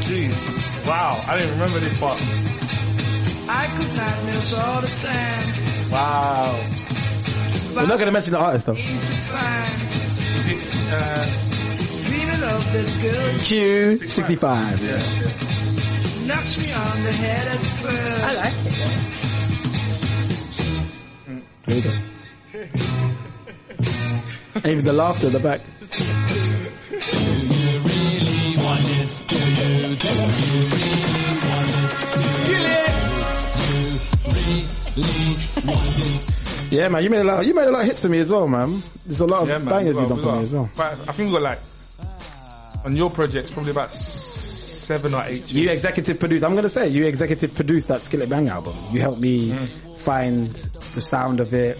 Jeez. 0.07 0.87
Wow. 0.87 1.23
I 1.27 1.37
didn't 1.37 1.53
remember 1.53 1.79
this 1.79 1.99
part. 1.99 2.19
I 2.19 3.67
could 3.77 3.95
not 3.95 4.23
miss 4.25 4.57
all 4.57 4.81
the 4.81 4.87
time. 4.87 5.53
Wow. 5.91 6.59
We're 7.75 7.85
not 7.85 7.99
going 7.99 8.07
to 8.07 8.11
mention 8.11 8.33
the 8.33 8.39
artist 8.39 8.65
though. 8.65 8.73
Is 8.73 8.79
it, 8.81 8.87
uh, 10.91 11.27
of 12.55 12.73
this 12.73 12.89
girl 13.03 13.27
Q65. 13.37 14.81
yeah. 14.81 16.25
knocks 16.25 16.57
me 16.57 16.73
on 16.73 17.03
the 17.03 17.11
head 17.11 17.47
at 17.49 17.59
first. 17.59 18.25
I 18.25 18.33
like 18.33 18.55
it. 18.65 18.79
There 21.65 21.77
you 21.77 21.83
go. 21.83 21.91
Even 24.67 24.85
the 24.85 24.93
laughter 24.93 25.27
in 25.27 25.33
the 25.33 25.39
back. 25.39 25.61
Yeah, 36.69 36.89
man, 36.89 37.03
you 37.03 37.09
made 37.09 37.21
a 37.21 37.23
lot. 37.23 37.45
You 37.45 37.53
made 37.53 37.67
a 37.67 37.71
lot 37.71 37.81
of 37.81 37.85
hits 37.85 38.01
for 38.01 38.09
me 38.09 38.19
as 38.19 38.29
well, 38.29 38.47
man. 38.47 38.83
There's 39.05 39.21
a 39.21 39.25
lot 39.25 39.43
of 39.43 39.47
Yeah, 39.47 39.57
man. 39.59 39.69
bangers 39.69 39.95
you 39.95 40.01
got- 40.01 40.09
done 40.09 40.19
for 40.19 40.31
me 40.33 40.43
as 40.43 40.51
well. 40.51 40.69
I 40.77 41.11
think 41.13 41.29
we 41.29 41.33
got 41.33 41.41
like, 41.41 41.59
on 42.85 42.95
your 42.95 43.09
projects, 43.09 43.51
probably 43.51 43.71
about 43.71 43.91
seven 43.91 45.13
or 45.13 45.23
eight. 45.25 45.51
You 45.51 45.69
executive 45.69 46.19
produced. 46.19 46.43
I'm 46.43 46.55
gonna 46.55 46.69
say 46.69 46.89
you 46.89 47.05
executive 47.05 47.55
produced 47.55 47.87
that 47.87 48.01
Skillit 48.01 48.29
Bang 48.29 48.47
album. 48.49 48.75
You 48.91 48.99
helped 48.99 49.19
me 49.19 49.49
mm. 49.49 49.97
find 49.97 50.53
the 50.93 51.01
sound 51.01 51.39
of 51.39 51.53
it. 51.53 51.79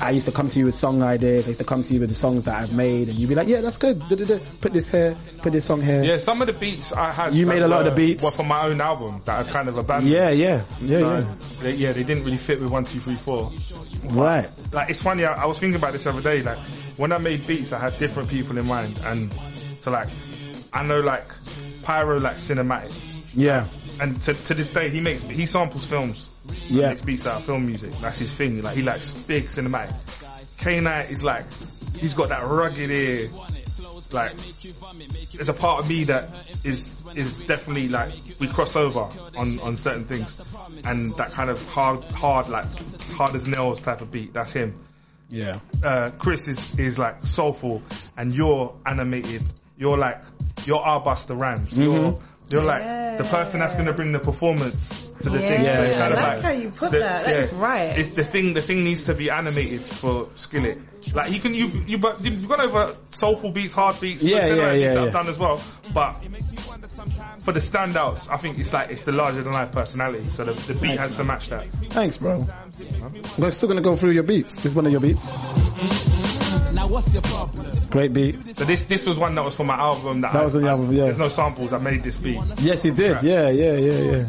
I 0.00 0.10
used 0.10 0.26
to 0.26 0.32
come 0.32 0.48
to 0.48 0.58
you 0.58 0.66
with 0.66 0.74
song 0.74 1.02
ideas. 1.02 1.46
I 1.46 1.48
used 1.48 1.60
to 1.60 1.64
come 1.64 1.82
to 1.82 1.94
you 1.94 2.00
with 2.00 2.08
the 2.10 2.14
songs 2.14 2.44
that 2.44 2.54
I've 2.54 2.72
made, 2.72 3.08
and 3.08 3.16
you'd 3.18 3.28
be 3.28 3.34
like, 3.34 3.48
"Yeah, 3.48 3.60
that's 3.60 3.78
good. 3.78 3.98
Da-da-da. 4.08 4.38
Put 4.60 4.72
this 4.72 4.90
here. 4.90 5.16
Put 5.42 5.52
this 5.52 5.64
song 5.64 5.80
here." 5.80 6.02
Yeah, 6.04 6.18
some 6.18 6.40
of 6.40 6.46
the 6.46 6.52
beats 6.52 6.92
I 6.92 7.12
had. 7.12 7.34
You 7.34 7.46
made 7.46 7.62
a 7.62 7.68
lot 7.68 7.86
of 7.86 7.94
the 7.94 7.96
beats. 7.96 8.22
Were 8.22 8.30
for 8.30 8.44
my 8.44 8.66
own 8.66 8.80
album 8.80 9.22
that 9.24 9.38
I've 9.40 9.48
kind 9.48 9.68
of 9.68 9.76
abandoned. 9.76 10.12
Yeah, 10.12 10.30
yeah, 10.30 10.62
yeah, 10.80 10.98
So, 10.98 11.18
yeah. 11.18 11.34
They, 11.60 11.72
yeah, 11.72 11.92
they 11.92 12.04
didn't 12.04 12.24
really 12.24 12.36
fit 12.36 12.60
with 12.60 12.70
one, 12.70 12.84
two, 12.84 13.00
three, 13.00 13.14
four. 13.14 13.50
Right. 14.04 14.48
Like 14.72 14.90
it's 14.90 15.02
funny. 15.02 15.24
I, 15.24 15.42
I 15.42 15.46
was 15.46 15.58
thinking 15.58 15.76
about 15.76 15.92
this 15.92 16.04
the 16.04 16.10
other 16.10 16.22
day. 16.22 16.42
Like 16.42 16.58
when 16.96 17.12
I 17.12 17.18
made 17.18 17.46
beats, 17.46 17.72
I 17.72 17.78
had 17.78 17.98
different 17.98 18.28
people 18.28 18.58
in 18.58 18.66
mind, 18.66 18.98
and 19.04 19.32
so 19.80 19.90
like 19.90 20.08
I 20.72 20.82
know 20.84 21.00
like 21.00 21.28
Pyro 21.82 22.18
like 22.20 22.36
cinematic, 22.36 22.92
Yeah. 23.34 23.66
And 24.00 24.20
to 24.22 24.34
to 24.34 24.54
this 24.54 24.70
day 24.70 24.90
he 24.90 25.00
makes 25.00 25.22
he 25.22 25.46
samples 25.46 25.86
films. 25.86 26.30
He 26.52 26.80
Yeah. 26.80 26.88
makes 26.90 27.02
beats 27.02 27.26
out 27.26 27.36
of 27.36 27.44
film 27.44 27.66
music. 27.66 27.92
That's 28.00 28.18
his 28.18 28.32
thing. 28.32 28.60
Like 28.62 28.76
he 28.76 28.82
likes 28.82 29.12
big 29.12 29.44
cinematic. 29.46 29.94
K 30.58 30.80
Knight 30.80 31.10
is 31.10 31.22
like 31.22 31.44
he's 31.98 32.14
got 32.14 32.28
that 32.30 32.44
rugged 32.44 32.90
ear. 32.90 33.30
Like 34.12 34.36
there's 35.32 35.48
a 35.48 35.52
part 35.54 35.80
of 35.80 35.88
me 35.88 36.04
that 36.04 36.28
is 36.64 36.94
is 37.14 37.32
definitely 37.46 37.88
like 37.88 38.12
we 38.38 38.46
cross 38.46 38.76
over 38.76 39.08
on 39.36 39.58
on 39.60 39.76
certain 39.76 40.04
things, 40.04 40.38
and 40.84 41.16
that 41.16 41.32
kind 41.32 41.50
of 41.50 41.60
hard 41.68 42.02
hard 42.04 42.48
like 42.48 42.66
hard 43.12 43.34
as 43.34 43.48
nails 43.48 43.80
type 43.80 44.00
of 44.02 44.12
beat. 44.12 44.32
That's 44.32 44.52
him. 44.52 44.74
Yeah. 45.28 45.58
Uh, 45.82 46.10
Chris 46.18 46.46
is 46.46 46.78
is 46.78 46.98
like 47.00 47.26
soulful, 47.26 47.82
and 48.16 48.32
you're 48.32 48.74
animated. 48.86 49.42
You're 49.76 49.98
like 49.98 50.22
you're 50.64 50.78
our 50.80 51.02
Busta 51.02 51.36
Rhymes. 51.38 51.76
You're 51.76 52.18
you're 52.50 52.62
like 52.62 53.18
the 53.18 53.24
person 53.24 53.60
that's 53.60 53.74
gonna 53.74 53.92
bring 53.92 54.12
the 54.12 54.18
performance 54.20 54.90
to 55.20 55.30
the 55.30 55.40
team. 55.40 55.62
Yeah, 55.62 55.76
So 55.76 55.82
it's 55.84 55.96
I 55.96 55.98
kind 55.98 56.12
of 56.12 56.18
like 56.20 56.34
like 56.36 56.42
how 56.42 56.50
you 56.50 56.68
put 56.70 56.90
the- 56.92 56.98
that. 57.00 57.24
That 57.24 57.36
is 57.44 57.52
right. 57.52 57.98
It's 57.98 58.10
the 58.10 58.22
thing. 58.24 58.54
The 58.54 58.62
thing 58.62 58.84
needs 58.84 59.04
to 59.04 59.14
be 59.14 59.30
animated 59.30 59.80
for 59.80 60.26
Skillit. 60.36 60.80
Like 61.14 61.32
you 61.32 61.40
can 61.40 61.54
you 61.54 61.68
you 61.86 61.98
but 61.98 62.22
you've 62.24 62.48
gone 62.48 62.60
over 62.60 62.94
soulful 63.10 63.50
beats, 63.52 63.72
hard 63.74 63.98
beats, 64.00 64.22
Yeah, 64.24 64.40
cinematic 64.42 64.56
yeah, 64.58 64.72
beats 64.72 64.82
yeah, 64.82 64.94
that 64.94 65.02
I've 65.06 65.12
done 65.12 65.28
as 65.28 65.38
well. 65.38 65.60
But 65.92 66.16
for 67.40 67.52
the 67.52 67.60
standouts, 67.60 68.30
I 68.30 68.36
think 68.36 68.58
it's 68.58 68.72
like 68.72 68.90
it's 68.90 69.04
the 69.04 69.12
larger 69.12 69.42
than 69.42 69.52
life 69.52 69.72
personality. 69.72 70.30
So 70.30 70.44
the, 70.44 70.52
the 70.52 70.74
beat 70.74 70.98
has 70.98 71.16
to 71.16 71.24
match 71.24 71.48
that. 71.48 71.70
Thanks, 71.72 72.18
bro. 72.18 72.46
I'm 73.42 73.52
still 73.52 73.68
gonna 73.68 73.80
go 73.80 73.96
through 73.96 74.12
your 74.12 74.22
beats. 74.22 74.54
This 74.56 74.66
is 74.66 74.74
one 74.74 74.86
of 74.86 74.92
your 74.92 75.00
beats. 75.00 75.32
Now 76.72 76.88
what's 76.88 77.12
your 77.12 77.22
problem? 77.22 77.66
Great 77.90 78.12
beat. 78.12 78.56
So 78.56 78.64
this 78.64 78.84
this 78.84 79.06
was 79.06 79.18
one 79.18 79.34
that 79.34 79.44
was 79.44 79.54
for 79.54 79.64
my 79.64 79.76
album. 79.76 80.20
That, 80.22 80.32
That 80.32 80.40
I- 80.42 80.44
was 80.44 80.56
on 80.56 80.62
the 80.62 80.68
album, 80.68 80.92
yeah. 80.92 81.04
There's 81.04 81.18
no 81.18 81.28
samples. 81.28 81.72
I 81.72 81.78
made 81.78 82.02
this 82.02 82.18
beat. 82.18 82.38
Yes, 82.60 82.84
you 82.84 82.92
did. 82.92 83.22
Yeah, 83.22 83.48
yeah, 83.50 83.76
yeah, 83.76 83.98
yeah. 83.98 84.26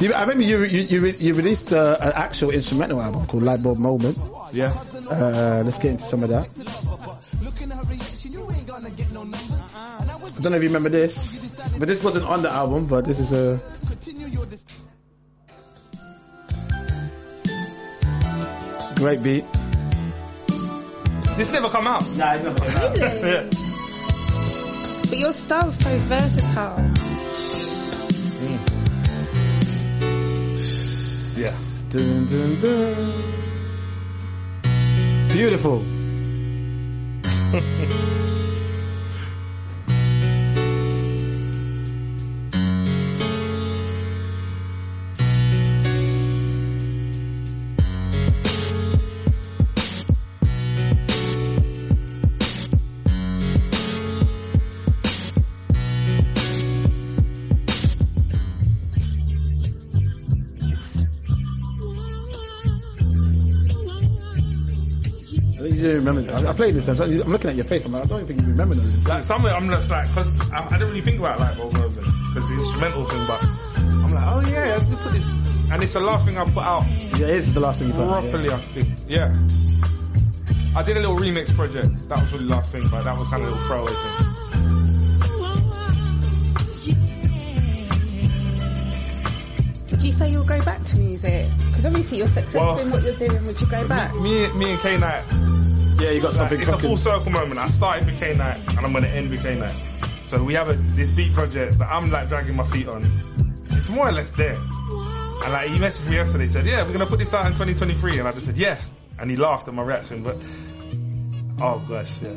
You, 0.00 0.12
I 0.14 0.22
remember 0.22 0.42
you 0.44 0.64
you 0.64 0.80
you, 0.82 1.00
re- 1.00 1.16
you 1.18 1.34
released 1.34 1.72
uh, 1.72 1.96
an 2.00 2.12
actual 2.14 2.50
instrumental 2.50 3.00
album 3.00 3.26
called 3.26 3.42
Lightbulb 3.44 3.76
Moment. 3.78 4.18
Yeah. 4.52 4.72
Uh, 5.08 5.62
let's 5.64 5.78
get 5.78 5.92
into 5.92 6.04
some 6.04 6.22
of 6.22 6.30
that. 6.30 6.48
I 9.74 10.40
don't 10.40 10.50
know 10.52 10.56
if 10.56 10.62
you 10.62 10.68
remember 10.68 10.88
this, 10.88 11.74
but 11.78 11.86
this 11.86 12.02
wasn't 12.02 12.24
on 12.24 12.42
the 12.42 12.50
album. 12.50 12.86
But 12.86 13.04
this 13.04 13.20
is 13.20 13.32
a. 13.32 13.60
Great 19.02 19.20
beat. 19.20 19.44
This 21.36 21.50
never 21.50 21.68
come 21.68 21.88
out. 21.88 22.08
Nah, 22.14 22.34
it's 22.34 22.44
never 22.44 22.60
come 22.60 22.68
out. 22.68 22.96
Really? 22.96 23.20
yeah. 23.30 23.50
But 25.10 25.18
your 25.18 25.32
style's 25.32 25.76
so 25.76 25.98
versatile. 25.98 26.78
Yeah. 31.36 31.56
Dun, 31.88 32.26
dun, 32.26 32.60
dun. 32.60 33.24
Beautiful. 35.32 35.84
remember. 66.04 66.32
I, 66.34 66.50
I 66.50 66.52
played 66.52 66.74
this. 66.74 66.88
I'm 66.88 67.10
looking 67.30 67.50
at 67.50 67.56
your 67.56 67.64
face. 67.64 67.84
I'm 67.84 67.92
like, 67.92 68.04
I 68.04 68.06
don't 68.06 68.20
even 68.22 68.26
think 68.28 68.40
you 68.42 68.48
remember 68.48 68.74
this. 68.74 69.06
Like 69.08 69.22
somewhere 69.22 69.54
I'm 69.54 69.68
just 69.68 69.90
like, 69.90 70.06
cause 70.14 70.50
I, 70.50 70.66
I 70.66 70.70
didn't 70.72 70.88
really 70.88 71.00
think 71.02 71.18
about 71.18 71.38
like 71.40 71.56
Bob 71.56 71.72
Movement, 71.74 72.06
cause 72.34 72.48
the 72.48 72.54
instrumental 72.54 73.04
thing, 73.04 73.24
but 73.26 73.42
I'm 74.04 74.10
like, 74.12 74.24
oh 74.26 74.40
yeah, 74.50 74.76
let 74.78 74.88
me 74.88 74.96
put 74.96 75.12
this, 75.12 75.70
and 75.72 75.82
it's 75.82 75.92
the 75.92 76.00
last 76.00 76.26
thing 76.26 76.36
I 76.38 76.44
put 76.44 76.62
out 76.64 76.84
Yeah, 77.16 77.26
it 77.26 77.36
is 77.36 77.54
the 77.54 77.60
last 77.60 77.78
thing 77.80 77.88
you 77.88 77.94
put. 77.94 78.02
out, 78.04 78.22
properly. 78.22 78.50
I 78.50 78.58
think, 78.58 78.88
yeah. 79.08 79.32
I 80.74 80.82
did 80.82 80.96
a 80.96 81.00
little 81.00 81.16
remix 81.16 81.54
project. 81.54 82.08
That 82.08 82.18
was 82.18 82.32
really 82.32 82.44
the 82.46 82.50
last 82.50 82.70
thing, 82.70 82.88
but 82.90 83.02
that 83.04 83.16
was 83.18 83.28
kind 83.28 83.42
of 83.42 83.48
a 83.48 83.52
little 83.52 83.66
throwaway 83.66 83.92
thing. 83.92 85.32
Would 89.90 90.02
you 90.02 90.12
say 90.12 90.30
you'll 90.30 90.44
go 90.44 90.60
back 90.64 90.82
to 90.84 90.98
music? 90.98 91.48
Because 91.56 91.84
obviously 91.86 92.18
you're 92.18 92.26
successful 92.26 92.60
Well, 92.62 92.78
in 92.78 92.90
what 92.90 93.02
you're 93.02 93.14
doing. 93.14 93.44
Would 93.46 93.60
you 93.60 93.66
go 93.66 93.86
back? 93.86 94.14
Me, 94.16 94.48
me 94.56 94.70
and 94.72 94.80
K 94.80 94.98
Night. 94.98 95.22
Yeah, 95.98 96.10
you 96.10 96.20
got 96.20 96.32
something 96.32 96.60
It's 96.60 96.70
a 96.70 96.78
full 96.78 96.96
circle 96.96 97.30
moment. 97.30 97.58
I 97.58 97.68
started 97.68 98.06
with 98.06 98.18
K 98.18 98.34
Night 98.34 98.58
and 98.68 98.78
I'm 98.78 98.92
gonna 98.92 99.06
end 99.08 99.30
with 99.30 99.42
K 99.42 99.58
Night. 99.58 99.72
So 100.28 100.42
we 100.42 100.54
have 100.54 100.70
a, 100.70 100.74
this 100.74 101.14
beat 101.14 101.32
project 101.32 101.78
that 101.78 101.90
I'm 101.90 102.10
like 102.10 102.28
dragging 102.28 102.56
my 102.56 102.64
feet 102.64 102.88
on. 102.88 103.04
It's 103.70 103.90
more 103.90 104.08
or 104.08 104.12
less 104.12 104.30
there. 104.32 104.54
And 104.54 105.52
like 105.52 105.68
he 105.70 105.78
messaged 105.78 106.08
me 106.08 106.16
yesterday, 106.16 106.46
said, 106.46 106.64
"Yeah, 106.64 106.86
we're 106.86 106.92
gonna 106.92 107.06
put 107.06 107.18
this 107.18 107.34
out 107.34 107.46
in 107.46 107.52
2023," 107.52 108.18
and 108.18 108.28
I 108.28 108.32
just 108.32 108.46
said, 108.46 108.56
"Yeah," 108.56 108.78
and 109.18 109.30
he 109.30 109.36
laughed 109.36 109.68
at 109.68 109.74
my 109.74 109.82
reaction. 109.82 110.22
But 110.22 110.36
oh 111.60 111.82
gosh, 111.88 112.22
yeah. 112.22 112.30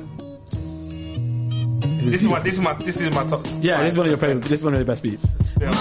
This 2.02 2.22
is 2.22 2.28
my 2.28 2.40
this 2.40 2.56
is 2.56 2.60
my 2.60 2.74
this 2.74 3.00
is 3.00 3.16
my 3.16 3.26
top. 3.26 3.48
Yeah, 3.62 3.82
this 3.82 3.94
is 3.94 3.98
one 3.98 4.08
of 4.08 4.12
your 4.12 4.18
favorite. 4.18 4.44
This 4.44 4.60
is 4.60 4.64
one 4.64 4.74
of 4.74 4.80
your 4.80 4.86
best 4.86 5.04
beats. 5.04 5.28
Yeah, 5.60 5.72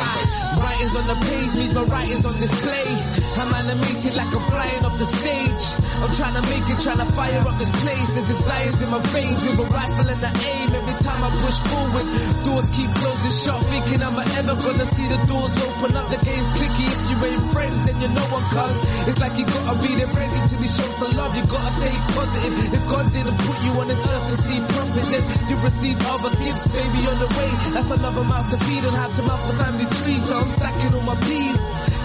Writings 0.75 0.97
on 0.97 1.07
the 1.07 1.15
page 1.23 1.55
means 1.55 1.75
my 1.75 1.85
writings 1.87 2.27
on 2.27 2.35
display. 2.35 2.91
I'm 3.39 3.55
animated 3.55 4.15
like 4.19 4.27
I'm 4.27 4.43
flying 4.51 4.83
off 4.83 4.99
the 4.99 5.07
stage. 5.07 5.65
I'm 6.03 6.11
trying 6.11 6.35
to 6.35 6.43
make 6.51 6.67
it, 6.67 6.83
trying 6.83 6.99
to 6.99 7.07
fire 7.15 7.47
up 7.47 7.57
this 7.63 7.71
place. 7.71 8.09
There's 8.11 8.27
desires 8.27 8.83
in 8.83 8.91
my 8.91 8.99
veins 9.15 9.39
with 9.39 9.63
a 9.63 9.67
rifle 9.71 10.09
and 10.11 10.19
an 10.19 10.35
aim. 10.35 10.75
Every 10.75 10.99
time 10.99 11.23
I 11.23 11.31
push 11.31 11.59
forward, 11.71 12.07
doors 12.43 12.67
keep 12.75 12.91
closing 12.91 13.37
shut, 13.39 13.63
thinking 13.71 14.03
I'm 14.03 14.19
ever 14.19 14.55
gonna 14.59 14.87
see 14.91 15.07
the 15.07 15.19
doors 15.31 15.55
open 15.63 15.95
up. 15.95 16.11
The 16.11 16.19
game's 16.27 16.51
tricky. 16.59 16.87
If 16.91 17.03
you 17.07 17.14
ain't 17.23 17.47
friends, 17.53 17.79
then 17.87 17.97
you 18.01 18.09
know 18.11 18.27
one 18.33 18.47
comes. 18.51 18.79
It's 19.07 19.21
like 19.21 19.39
you 19.39 19.47
gotta 19.47 19.75
be 19.79 19.91
there 19.95 20.11
ready 20.11 20.41
to 20.49 20.57
be 20.59 20.69
shown 20.69 20.93
some 20.99 21.13
love. 21.15 21.37
You 21.37 21.45
gotta 21.47 21.73
stay 21.77 21.95
positive. 22.15 22.55
If 22.75 22.83
God 22.89 23.07
didn't 23.13 23.39
put 23.39 23.59
you 23.63 23.73
on 23.79 23.87
this 23.89 24.03
earth 24.07 24.27
to 24.31 24.37
see 24.43 24.59
profit, 24.65 25.07
then 25.13 25.25
you 25.51 25.57
receive 25.63 25.97
other 26.03 26.33
gifts, 26.43 26.67
baby, 26.69 27.01
on 27.07 27.19
the 27.23 27.31
way. 27.31 27.51
That's 27.75 27.91
another 27.91 28.25
mouth 28.25 28.49
to 28.51 28.59
feed 28.59 28.83
and 28.85 28.97
how 28.97 29.09
to 29.09 29.23
mouth 29.23 29.45
the 29.47 29.55
family 29.63 29.87
tree. 30.03 30.19
So 30.19 30.33
I'm 30.39 30.51
stacking 30.51 30.95
all 30.95 31.07
my 31.07 31.17
peas. 31.23 31.61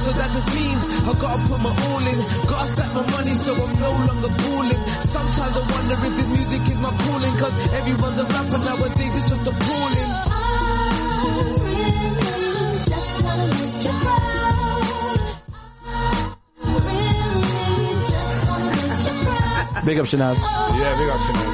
So 0.06 0.10
that 0.16 0.32
just 0.32 0.50
means 0.56 0.84
I 1.06 1.12
gotta 1.18 1.42
put 1.50 1.60
my 1.60 1.74
all 1.74 2.04
in. 2.06 2.20
Gotta 2.48 2.68
stack 2.70 2.92
my 2.94 3.06
money 3.12 3.34
so 3.42 3.52
I'm 3.56 3.74
no 3.80 3.92
longer 4.08 4.32
balling. 4.32 4.82
Sometimes 5.04 5.54
I 5.58 5.64
wonder 5.74 5.96
if 5.96 6.14
this 6.16 6.28
music 6.28 6.64
is 6.70 6.80
my 6.80 6.94
calling. 6.94 7.34
Cause 7.40 7.56
everyone's 7.74 8.20
a 8.20 8.26
rapper 8.26 8.60
nowadays, 8.64 9.14
it's 9.16 9.30
just 9.30 9.48
appalling. 9.48 10.29
Big 19.90 19.98
up 19.98 20.06
Shanaz. 20.06 20.38
Yeah, 20.78 20.96
big 21.00 21.10
up 21.10 21.18
Shanaz. 21.18 21.50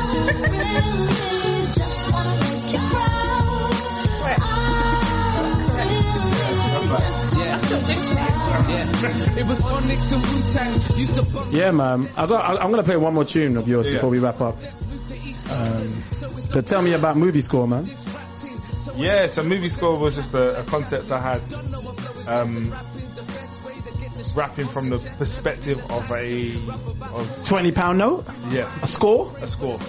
Really, 0.51 1.71
just 1.71 2.11
wanna 2.11 2.35
make 2.41 2.73
you 2.73 2.79
proud. 2.79 3.71
Yeah. 7.37 7.61
It 9.39 9.47
was 9.47 9.63
Onyx 9.63 10.11
and 10.11 10.25
Wu-Tang. 10.27 10.73
Used 10.99 11.15
to 11.15 11.23
bump 11.33 11.53
Yeah, 11.53 11.71
man. 11.71 12.09
I 12.17 12.25
got, 12.27 12.61
I'm 12.61 12.71
gonna 12.71 12.83
play 12.83 12.97
one 12.97 13.13
more 13.13 13.23
tune 13.23 13.55
of 13.55 13.69
yours 13.69 13.85
Yeah. 13.85 13.93
before 13.93 14.09
we 14.09 14.19
wrap 14.19 14.41
up. 14.41 14.57
Um, 15.49 15.95
but 16.51 16.65
tell 16.65 16.81
me 16.81 16.91
about 16.91 17.15
movie 17.15 17.39
score, 17.39 17.69
man. 17.69 17.89
Yeah, 18.97 19.27
so 19.27 19.43
movie 19.43 19.69
score 19.69 19.97
was 19.97 20.15
just 20.15 20.33
a, 20.33 20.59
a 20.59 20.63
concept 20.65 21.09
I 21.09 21.19
had. 21.21 21.53
Um, 22.27 22.73
rapping 24.35 24.67
from 24.67 24.89
the 24.89 24.97
perspective 25.17 25.79
of 25.91 26.11
a 26.11 26.55
of 27.13 27.41
Twenty 27.45 27.71
pound 27.71 27.97
note. 27.99 28.25
yeah 28.49 28.69
A 28.81 28.87
score. 28.87 29.31
a 29.41 29.47
score. 29.47 29.79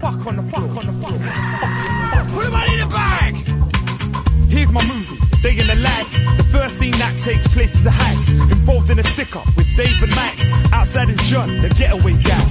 Fuck 0.00 0.26
on 0.26 0.36
the 0.36 0.42
fuck 0.50 0.62
on 0.62 0.86
the 0.86 0.92
fuck. 1.02 1.18
fuck. 1.20 2.28
Put 2.34 2.46
him 2.46 2.54
on 2.54 2.70
in 2.72 2.78
the 2.80 2.86
bag. 2.86 3.34
Here's 4.50 4.72
my 4.72 4.84
movie, 4.86 5.18
Day 5.42 5.58
in 5.58 5.66
the 5.66 5.74
Life. 5.74 6.12
The 6.38 6.44
first 6.50 6.78
scene 6.78 6.92
that 6.92 7.20
takes 7.20 7.46
place 7.48 7.74
is 7.74 7.84
a 7.84 7.90
heist. 7.90 8.50
Involved 8.52 8.90
in 8.90 8.98
a 8.98 9.02
stick 9.02 9.36
up 9.36 9.46
with 9.56 9.66
Dave 9.76 10.02
and 10.02 10.14
Mike. 10.14 10.72
Outside 10.72 11.10
is 11.10 11.18
John, 11.28 11.60
the 11.60 11.68
getaway 11.68 12.14
guy. 12.14 12.44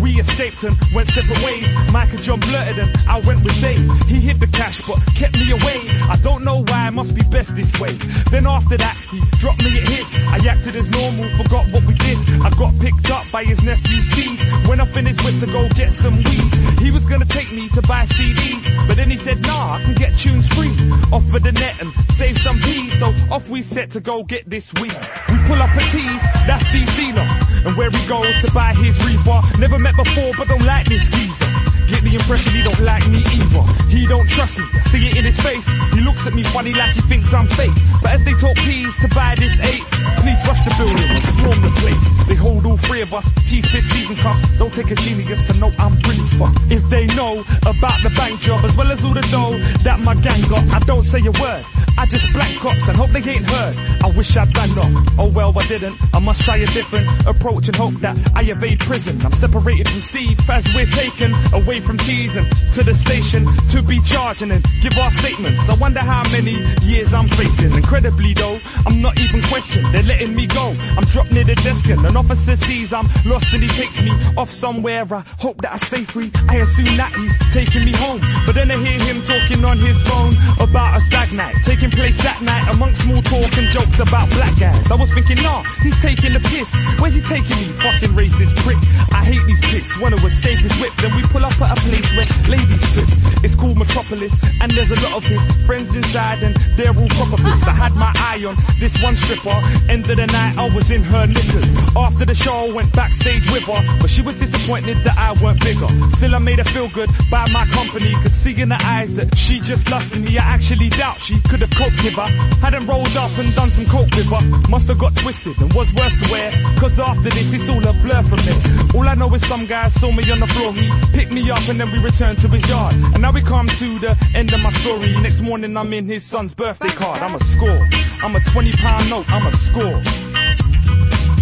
We 0.00 0.20
escaped 0.20 0.64
and 0.64 0.76
went 0.94 1.08
separate 1.08 1.42
ways. 1.42 1.72
Mike 1.92 2.12
and 2.12 2.22
John 2.22 2.40
blurted 2.40 2.78
and 2.78 2.96
I 3.08 3.20
went 3.20 3.42
with 3.44 3.60
Dave. 3.60 3.90
He 4.04 4.20
hid 4.20 4.40
the 4.40 4.46
cash 4.46 4.82
but 4.86 4.98
kept 5.14 5.38
me 5.38 5.50
away. 5.50 5.88
I 5.88 6.16
don't 6.22 6.44
know 6.44 6.62
why, 6.62 6.88
it 6.88 6.92
must 6.92 7.14
be 7.14 7.22
best 7.22 7.54
this 7.54 7.78
way. 7.80 7.92
Then 8.30 8.46
after 8.46 8.76
that, 8.76 8.96
he 9.10 9.20
dropped 9.38 9.62
me 9.62 9.78
at 9.78 9.88
his. 9.88 10.14
I 10.28 10.38
acted 10.48 10.76
as 10.76 10.88
normal, 10.88 11.28
forgot 11.36 11.72
what 11.72 11.84
we 11.84 11.94
did. 11.94 12.18
I 12.42 12.50
got 12.50 12.78
picked 12.78 13.10
up 13.10 13.30
by 13.32 13.44
his 13.44 13.62
nephew 13.62 14.00
Steve. 14.00 14.40
Off 14.86 14.94
in 14.94 15.06
his 15.06 15.16
whip 15.24 15.40
to 15.40 15.46
go 15.46 15.68
get 15.70 15.90
some 15.90 16.16
weed. 16.16 16.54
He 16.80 16.90
was 16.90 17.04
gonna 17.06 17.24
take 17.24 17.50
me 17.50 17.68
to 17.70 17.82
buy 17.82 18.04
CDs, 18.04 18.86
but 18.86 18.96
then 18.96 19.10
he 19.10 19.16
said, 19.16 19.40
nah, 19.40 19.74
I 19.74 19.82
can 19.82 19.94
get 19.94 20.18
tunes 20.18 20.46
free. 20.48 20.74
Offer 21.10 21.40
the 21.40 21.52
net 21.52 21.80
and 21.80 21.92
save 22.14 22.36
some 22.42 22.58
peas. 22.60 22.98
So 22.98 23.06
off 23.30 23.48
we 23.48 23.62
set 23.62 23.92
to 23.92 24.00
go 24.00 24.22
get 24.22 24.48
this 24.48 24.72
weed. 24.74 24.92
We 25.28 25.38
pull 25.46 25.62
up 25.62 25.70
at 25.70 25.90
T's, 25.90 26.22
that's 26.46 26.66
Steve's 26.68 26.94
dealer. 26.94 27.26
And 27.64 27.76
where 27.76 27.90
he 27.90 28.06
goes 28.06 28.40
to 28.42 28.52
buy 28.52 28.74
his 28.74 29.02
reefer. 29.02 29.40
Never 29.58 29.78
met 29.86 29.96
before, 30.04 30.32
but 30.36 30.48
don't 30.48 30.64
like 30.64 30.88
this 30.88 31.06
geezer. 31.08 31.65
Get 31.86 32.02
the 32.02 32.14
impression 32.14 32.52
he 32.52 32.62
don't 32.62 32.80
like 32.80 33.06
me 33.08 33.18
either. 33.18 33.62
He 33.88 34.06
don't 34.06 34.28
trust 34.28 34.58
me, 34.58 34.64
see 34.90 35.06
it 35.08 35.16
in 35.16 35.24
his 35.24 35.38
face. 35.40 35.66
He 35.94 36.00
looks 36.00 36.26
at 36.26 36.34
me 36.34 36.42
funny 36.42 36.72
like 36.72 36.90
he 36.94 37.00
thinks 37.02 37.32
I'm 37.32 37.46
fake. 37.46 37.74
But 38.02 38.12
as 38.12 38.24
they 38.24 38.34
talk 38.34 38.56
peas 38.56 38.94
to 39.00 39.08
buy 39.08 39.34
this 39.36 39.52
eight, 39.60 39.84
police 40.18 40.46
rush 40.46 40.64
the 40.64 40.74
building 40.76 41.06
swarm 41.46 41.62
the 41.62 41.70
place. 41.80 42.26
They 42.26 42.34
hold 42.34 42.66
all 42.66 42.76
three 42.76 43.02
of 43.02 43.14
us, 43.14 43.30
teeth, 43.48 43.66
pistols 43.66 44.10
and 44.10 44.18
cuffs. 44.18 44.54
Don't 44.58 44.74
take 44.74 44.90
a 44.90 44.94
genius 44.96 45.46
to 45.46 45.54
know 45.58 45.72
I'm 45.78 45.98
really 46.00 46.26
fucked. 46.26 46.72
If 46.72 46.88
they 46.90 47.06
know 47.06 47.40
about 47.66 48.02
the 48.02 48.12
bank 48.16 48.40
job 48.40 48.64
as 48.64 48.76
well 48.76 48.90
as 48.90 49.04
all 49.04 49.14
the 49.14 49.26
dough 49.30 49.56
that 49.84 50.00
my 50.00 50.14
gang 50.14 50.42
got, 50.48 50.68
I 50.68 50.78
don't 50.80 51.04
say 51.04 51.20
a 51.20 51.30
word. 51.30 51.64
I 51.98 52.04
just 52.06 52.30
black 52.32 52.54
cops 52.58 52.88
and 52.88 52.96
hope 52.96 53.10
they 53.10 53.22
ain't 53.22 53.46
heard. 53.46 53.76
I 54.04 54.10
wish 54.16 54.36
I'd 54.36 54.54
ran 54.56 54.78
off. 54.78 55.18
Oh 55.18 55.28
well, 55.28 55.58
I 55.58 55.66
didn't. 55.66 55.96
I 56.12 56.18
must 56.18 56.42
try 56.42 56.56
a 56.56 56.66
different 56.66 57.26
approach 57.26 57.68
and 57.68 57.76
hope 57.76 57.94
that 58.00 58.16
I 58.34 58.42
evade 58.42 58.80
prison. 58.80 59.24
I'm 59.24 59.32
separated 59.32 59.88
from 59.88 60.00
Steve 60.02 60.50
as 60.50 60.64
we're 60.74 60.86
taken 60.86 61.32
away 61.54 61.75
from 61.80 61.98
T's 61.98 62.36
and 62.36 62.48
to 62.74 62.82
the 62.82 62.94
station 62.94 63.46
to 63.70 63.82
be 63.82 64.00
charged 64.00 64.42
and 64.42 64.52
give 64.80 64.96
our 64.98 65.10
statements. 65.10 65.68
I 65.68 65.74
wonder 65.74 66.00
how 66.00 66.22
many 66.30 66.56
years 66.84 67.12
I'm 67.12 67.28
facing. 67.28 67.72
Incredibly 67.72 68.34
though, 68.34 68.58
I'm 68.86 69.00
not 69.02 69.18
even 69.18 69.42
questioned. 69.42 69.94
They're 69.94 70.02
letting 70.02 70.34
me 70.34 70.46
go. 70.46 70.74
I'm 70.76 71.04
dropped 71.04 71.32
near 71.32 71.44
the 71.44 71.54
desk 71.54 71.86
and 71.86 72.04
an 72.04 72.16
officer 72.16 72.56
sees 72.56 72.92
I'm 72.92 73.08
lost 73.24 73.52
and 73.52 73.62
he 73.62 73.68
takes 73.68 74.02
me 74.04 74.12
off 74.36 74.50
somewhere. 74.50 75.04
I 75.10 75.24
hope 75.38 75.62
that 75.62 75.72
I 75.72 75.76
stay 75.76 76.04
free. 76.04 76.30
I 76.48 76.56
assume 76.56 76.96
that 76.96 77.12
he's 77.14 77.36
taking 77.52 77.84
me 77.84 77.92
home. 77.92 78.20
But 78.46 78.54
then 78.54 78.70
I 78.70 78.76
hear 78.76 79.00
him 79.00 79.22
talking 79.22 79.64
on 79.64 79.78
his 79.78 80.02
phone 80.02 80.36
about 80.60 80.96
a 80.96 81.00
stag 81.00 81.32
night 81.32 81.56
taking 81.64 81.90
place 81.90 82.16
that 82.22 82.42
night 82.42 82.68
amongst 82.74 83.02
small 83.02 83.22
talk 83.22 83.52
and 83.56 83.66
jokes 83.68 83.98
about 84.00 84.28
black 84.30 84.58
guys. 84.58 84.90
I 84.90 84.94
was 84.94 85.12
thinking, 85.12 85.42
nah, 85.42 85.62
he's 85.82 86.00
taking 86.00 86.32
the 86.32 86.40
piss. 86.40 86.74
Where's 87.00 87.14
he 87.14 87.20
taking 87.22 87.56
me? 87.56 87.72
Fucking 87.72 88.10
racist 88.10 88.56
prick. 88.62 88.78
I 89.12 89.24
hate 89.24 89.44
these 89.46 89.60
pricks. 89.60 89.98
Want 89.98 90.16
to 90.16 90.26
escape 90.26 90.58
his 90.58 90.74
whip. 90.80 90.92
Then 90.96 91.14
we 91.16 91.22
pull 91.22 91.44
up 91.44 91.58
a 91.70 91.76
place 91.76 92.10
where 92.16 92.26
ladies 92.48 92.88
strip. 92.88 93.08
It's 93.44 93.54
called 93.54 93.76
Metropolis, 93.76 94.32
and 94.60 94.70
there's 94.72 94.90
a 94.90 95.00
lot 95.04 95.14
of 95.14 95.24
his 95.24 95.42
friends 95.66 95.94
inside, 95.94 96.42
and 96.42 96.56
they're 96.76 96.96
all 96.96 97.08
proper. 97.08 97.42
I 97.42 97.72
had 97.72 97.94
my 97.94 98.12
eye 98.14 98.44
on 98.44 98.56
this 98.80 99.00
one 99.02 99.16
stripper. 99.16 99.58
End 99.88 100.08
of 100.08 100.16
the 100.16 100.26
night, 100.26 100.56
I 100.56 100.68
was 100.74 100.90
in 100.90 101.02
her 101.02 101.26
knickers. 101.26 101.76
After 101.96 102.15
the 102.24 102.34
show, 102.34 102.52
I 102.52 102.72
went 102.72 102.92
backstage 102.92 103.50
with 103.50 103.64
her, 103.64 103.98
but 104.00 104.08
she 104.08 104.22
was 104.22 104.36
disappointed 104.36 104.96
that 105.04 105.18
I 105.18 105.32
weren't 105.42 105.60
bigger. 105.60 105.88
Still, 106.12 106.34
I 106.34 106.38
made 106.38 106.58
her 106.58 106.64
feel 106.64 106.88
good 106.88 107.10
by 107.30 107.46
my 107.50 107.66
company. 107.66 108.14
Could 108.22 108.32
see 108.32 108.58
in 108.60 108.70
her 108.70 108.78
eyes 108.80 109.14
that 109.16 109.36
she 109.36 109.60
just 109.60 109.90
lusted 109.90 110.22
me. 110.22 110.38
I 110.38 110.42
actually 110.42 110.88
doubt 110.88 111.20
she 111.20 111.40
could 111.40 111.60
have 111.60 111.70
coped 111.70 112.02
with 112.02 112.14
her. 112.14 112.28
Hadn't 112.62 112.86
rolled 112.86 113.16
up 113.16 113.36
and 113.38 113.54
done 113.54 113.70
some 113.70 113.86
coke 113.86 114.10
with 114.14 114.26
her. 114.26 114.40
Must 114.70 114.88
have 114.88 114.98
got 114.98 115.14
twisted 115.16 115.58
and 115.58 115.72
was 115.74 115.92
worse 115.92 116.14
to 116.14 116.28
wear. 116.30 116.50
Cause 116.78 116.98
after 116.98 117.28
this, 117.30 117.52
it's 117.52 117.68
all 117.68 117.86
a 117.86 117.92
blur 117.92 118.22
from 118.22 118.40
there. 118.46 118.62
All 118.94 119.08
I 119.08 119.14
know 119.14 119.32
is 119.34 119.46
some 119.46 119.66
guy 119.66 119.88
saw 119.88 120.10
me 120.10 120.30
on 120.30 120.40
the 120.40 120.46
floor. 120.46 120.72
He 120.72 120.90
picked 121.12 121.32
me 121.32 121.50
up 121.50 121.68
and 121.68 121.78
then 121.78 121.90
we 121.92 121.98
returned 121.98 122.38
to 122.40 122.48
his 122.48 122.68
yard. 122.68 122.94
And 122.94 123.20
now 123.20 123.32
we 123.32 123.42
come 123.42 123.68
to 123.68 123.98
the 123.98 124.16
end 124.34 124.52
of 124.52 124.60
my 124.60 124.70
story. 124.70 125.20
Next 125.20 125.40
morning, 125.40 125.76
I'm 125.76 125.92
in 125.92 126.06
his 126.06 126.24
son's 126.24 126.54
birthday 126.54 126.88
card. 126.88 127.22
I'm 127.22 127.34
a 127.34 127.42
score. 127.42 127.88
I'm 128.22 128.34
a 128.36 128.40
20 128.40 128.72
pound 128.72 129.10
note. 129.10 129.28
I'm 129.28 129.46
a 129.46 129.52
score. 129.52 130.65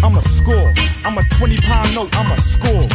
I'm 0.05 0.15
a 0.15 0.21
score. 0.21 0.73
I'm 1.03 1.17
a 1.17 1.23
20 1.29 1.57
pound 1.57 1.95
note. 1.95 2.15
I'm 2.15 2.31
a 2.31 2.39
score. 2.39 2.87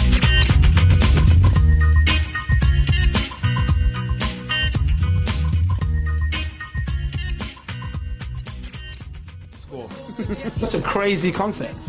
Score. 9.57 9.91
Such 10.57 10.75
a 10.75 10.83
crazy 10.83 11.33
concept. 11.33 11.89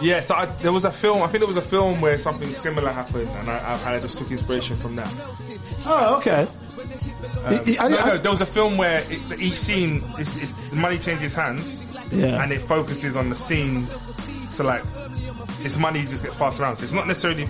Yeah, 0.00 0.20
so 0.20 0.34
I, 0.34 0.46
there 0.46 0.72
was 0.72 0.84
a 0.84 0.90
film. 0.92 1.22
I 1.22 1.26
think 1.28 1.38
there 1.40 1.46
was 1.48 1.56
a 1.56 1.62
film 1.62 2.00
where 2.00 2.18
something 2.18 2.48
similar 2.48 2.92
happened, 2.92 3.28
and 3.28 3.48
I, 3.50 3.58
I, 3.84 3.94
I 3.94 4.00
just 4.00 4.18
took 4.18 4.30
inspiration 4.30 4.76
from 4.76 4.96
that. 4.96 5.08
Oh, 5.86 6.16
okay. 6.18 6.42
Um, 6.42 6.48
I- 7.46 7.76
I- 7.80 7.88
no, 7.88 8.04
no, 8.06 8.18
there 8.18 8.30
was 8.30 8.40
a 8.40 8.46
film 8.46 8.76
where 8.76 8.98
it, 9.04 9.40
each 9.40 9.56
scene 9.56 10.02
is, 10.18 10.36
is 10.36 10.70
the 10.70 10.76
money 10.76 10.98
changes 10.98 11.34
hands, 11.34 11.84
Yeah. 12.12 12.42
and 12.42 12.52
it 12.52 12.60
focuses 12.60 13.16
on 13.16 13.28
the 13.28 13.34
scene. 13.34 13.86
So 14.52 14.64
like, 14.64 14.82
this 15.62 15.76
money 15.76 16.02
just 16.02 16.22
gets 16.22 16.34
passed 16.34 16.60
around. 16.60 16.76
So 16.76 16.84
it's 16.84 16.92
not 16.92 17.06
necessarily 17.06 17.46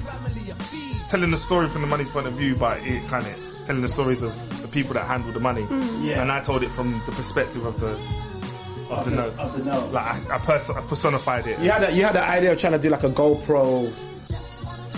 telling 1.10 1.30
the 1.30 1.36
story 1.38 1.68
from 1.68 1.82
the 1.82 1.88
money's 1.88 2.08
point 2.08 2.26
of 2.26 2.34
view, 2.34 2.56
but 2.56 2.78
it 2.86 3.06
kind 3.08 3.26
of 3.26 3.64
telling 3.66 3.82
the 3.82 3.88
stories 3.88 4.22
of 4.22 4.62
the 4.62 4.68
people 4.68 4.94
that 4.94 5.06
handle 5.06 5.32
the 5.32 5.40
money. 5.40 5.62
Mm. 5.62 6.04
Yeah. 6.04 6.22
And 6.22 6.30
I 6.32 6.40
told 6.40 6.62
it 6.62 6.70
from 6.70 7.02
the 7.06 7.12
perspective 7.12 7.64
of 7.64 7.78
the 7.80 7.90
of, 8.90 9.04
the, 9.04 9.10
the- 9.10 9.16
note. 9.16 9.38
of 9.38 9.56
the 9.58 9.64
note. 9.64 9.92
Like 9.92 10.30
I, 10.30 10.34
I, 10.34 10.38
pers- 10.38 10.70
I 10.70 10.80
personified 10.82 11.46
it. 11.46 11.58
You 11.60 11.70
had 11.70 11.84
a, 11.84 11.92
you 11.92 12.04
had 12.04 12.14
the 12.14 12.22
idea 12.22 12.52
of 12.52 12.58
trying 12.60 12.74
to 12.74 12.78
do 12.78 12.88
like 12.90 13.04
a 13.04 13.10
GoPro 13.10 13.92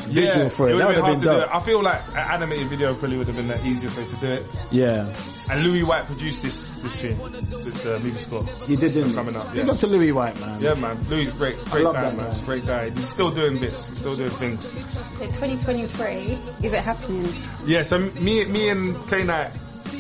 visual 0.07 0.49
for 0.49 0.69
it. 0.69 0.73
would 0.75 0.81
That 0.81 0.87
would 0.89 0.97
have 0.97 1.05
hard 1.05 1.19
been 1.19 1.29
to 1.29 1.35
do 1.35 1.41
dope. 1.41 1.55
I 1.55 1.61
feel 1.61 1.83
like 1.83 2.09
an 2.09 2.17
animated 2.17 2.69
video 2.69 2.95
probably 2.95 3.19
would 3.19 3.27
have 3.27 3.37
been 3.37 3.49
the 3.49 3.65
easiest 3.67 3.97
way 3.97 4.07
to 4.07 4.17
do 4.17 4.27
it. 4.29 4.45
Yeah. 4.71 5.13
And 5.51 5.63
Lewi 5.63 5.87
White 5.87 6.07
produced 6.07 6.41
this 6.43 6.71
this 6.73 7.03
film, 7.03 7.19
this 7.31 7.85
uh, 7.85 8.01
movie 8.03 8.17
score. 8.17 8.47
You 8.67 8.77
did, 8.79 8.95
didn't 8.95 9.13
coming 9.15 9.37
up. 9.37 9.53
Big 9.53 9.67
Yeah. 9.67 9.73
up 9.73 9.79
to 9.79 9.87
Lewi 9.89 10.13
White, 10.13 10.41
man. 10.41 10.61
Yeah, 10.61 10.75
man. 10.75 10.97
Lewi, 10.97 11.27
is 11.27 11.33
great, 11.35 11.63
great 11.67 11.85
love 11.85 11.95
guy, 11.95 12.11
that 12.11 12.17
man. 12.17 12.45
Great 12.47 12.67
guy. 12.67 12.91
He's 12.91 13.11
still 13.11 13.31
doing 13.31 13.59
bits. 13.59 13.91
He's 13.91 13.99
still 13.99 14.17
doing 14.17 14.31
things. 14.31 14.65
So 14.71 15.27
2023, 15.27 16.39
is 16.63 16.73
it 16.73 16.81
happening? 16.81 17.27
Yeah. 17.67 17.83
So 17.83 17.99
me, 17.99 18.45
me 18.47 18.69
and 18.71 19.07
K 19.09 19.25
Knight, 19.25 19.53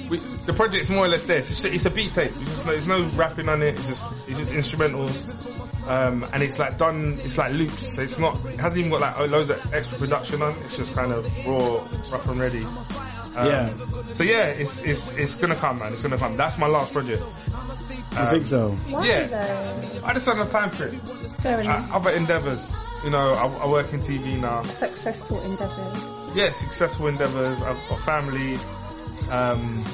we, 0.08 0.18
the 0.18 0.52
project's 0.52 0.90
more 0.90 1.04
or 1.04 1.08
less 1.08 1.24
this. 1.24 1.50
It's, 1.50 1.64
it's 1.64 1.86
a 1.86 1.90
beat 1.90 2.12
tape. 2.12 2.30
It's 2.30 2.44
just, 2.44 2.64
there's 2.64 2.86
no 2.88 3.04
rapping 3.04 3.48
on 3.48 3.62
it. 3.62 3.74
It's 3.74 3.86
just, 3.88 4.06
it's 4.28 4.38
just 4.38 4.52
instrumental. 4.52 5.08
Um, 5.88 6.26
and 6.32 6.42
it's 6.42 6.58
like 6.58 6.78
done. 6.78 7.18
It's 7.22 7.36
like 7.38 7.52
loops. 7.52 7.94
So 7.94 8.02
it's 8.02 8.18
not. 8.18 8.36
It 8.46 8.58
hasn't 8.60 8.78
even 8.78 8.90
got 8.90 9.00
like 9.00 9.30
loads 9.30 9.50
of 9.50 9.74
extra 9.74 9.98
production 9.98 10.40
on. 10.42 10.56
It's 10.60 10.76
just 10.76 10.94
kind 10.94 11.12
of 11.12 11.24
raw, 11.46 11.76
rough 12.12 12.28
and 12.28 12.40
ready. 12.40 12.64
Um, 12.64 13.46
Yeah. 13.46 13.74
So 14.14 14.22
yeah, 14.22 14.46
it's 14.46 14.82
it's 14.82 15.12
it's 15.14 15.34
gonna 15.34 15.56
come, 15.56 15.80
man. 15.80 15.92
It's 15.92 16.02
gonna 16.02 16.16
come. 16.18 16.36
That's 16.36 16.56
my 16.56 16.68
last 16.68 16.92
project. 16.92 17.22
I 18.16 18.30
think 18.30 18.46
so. 18.46 18.70
Why 18.70 19.06
Yeah. 19.06 19.26
though? 19.26 20.00
I 20.06 20.14
just 20.14 20.24
don't 20.24 20.36
have 20.36 20.50
time 20.52 20.70
for 20.70 20.86
it. 20.86 20.94
Fair 21.40 21.60
Uh, 21.60 21.88
other 21.92 22.10
endeavours. 22.12 22.74
You 23.02 23.10
know, 23.10 23.34
I, 23.34 23.64
I 23.64 23.68
work 23.68 23.92
in 23.92 24.00
TV 24.00 24.40
now. 24.40 24.62
Successful 24.62 25.42
endeavours. 25.42 26.34
Yeah, 26.34 26.50
successful 26.52 27.08
endeavours. 27.08 27.60
I've 27.60 27.88
got 27.88 28.00
family. 28.02 28.56
Um, 29.30 29.84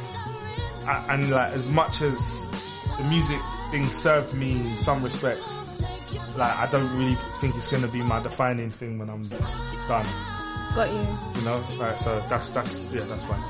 and 1.09 1.31
like 1.31 1.52
as 1.52 1.69
much 1.69 2.02
as 2.02 2.47
the 2.98 3.05
music 3.05 3.40
thing 3.70 3.89
served 3.89 4.35
me 4.35 4.52
in 4.52 4.77
some 4.77 5.02
respects, 5.02 5.57
like 6.36 6.57
I 6.57 6.66
don't 6.70 6.97
really 6.98 7.16
think 7.40 7.55
it's 7.57 7.69
gonna 7.69 7.89
be 7.89 8.02
my 8.02 8.20
defining 8.23 8.70
thing 8.70 8.98
when 8.98 9.09
I'm 9.11 9.23
done. 9.89 10.07
Got 10.74 10.93
you. 10.93 10.98
You 11.36 11.43
know, 11.44 11.65
like 11.78 11.98
so 11.98 12.20
that's 12.28 12.51
that's 12.51 12.90
yeah 12.93 13.02
that's 13.02 13.24
fine. 13.24 13.43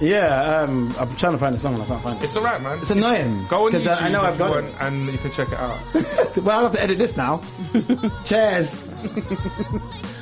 Yeah, 0.00 0.62
um, 0.62 0.92
I'm 0.98 1.14
trying 1.14 1.34
to 1.34 1.38
find 1.38 1.54
the 1.54 1.58
song 1.58 1.74
and 1.74 1.84
I 1.84 1.86
can't 1.86 2.02
find 2.02 2.18
it. 2.18 2.24
It's 2.24 2.36
alright, 2.36 2.60
man. 2.60 2.78
It's 2.80 2.90
annoying. 2.90 3.46
Go 3.46 3.66
on 3.66 3.70
'Cause 3.70 3.84
YouTube 3.86 4.02
I, 4.02 4.06
I 4.06 4.08
know 4.10 4.22
if 4.22 4.26
I've 4.26 4.32
you 4.34 4.38
got 4.40 4.50
want, 4.50 4.66
it. 4.66 4.74
and 4.80 5.06
you 5.06 5.18
can 5.18 5.30
check 5.30 5.48
it 5.52 5.58
out. 5.58 5.78
well, 6.36 6.50
I'll 6.58 6.62
have 6.64 6.72
to 6.72 6.82
edit 6.82 6.98
this 6.98 7.16
now. 7.16 7.42
Cheers. 8.24 8.84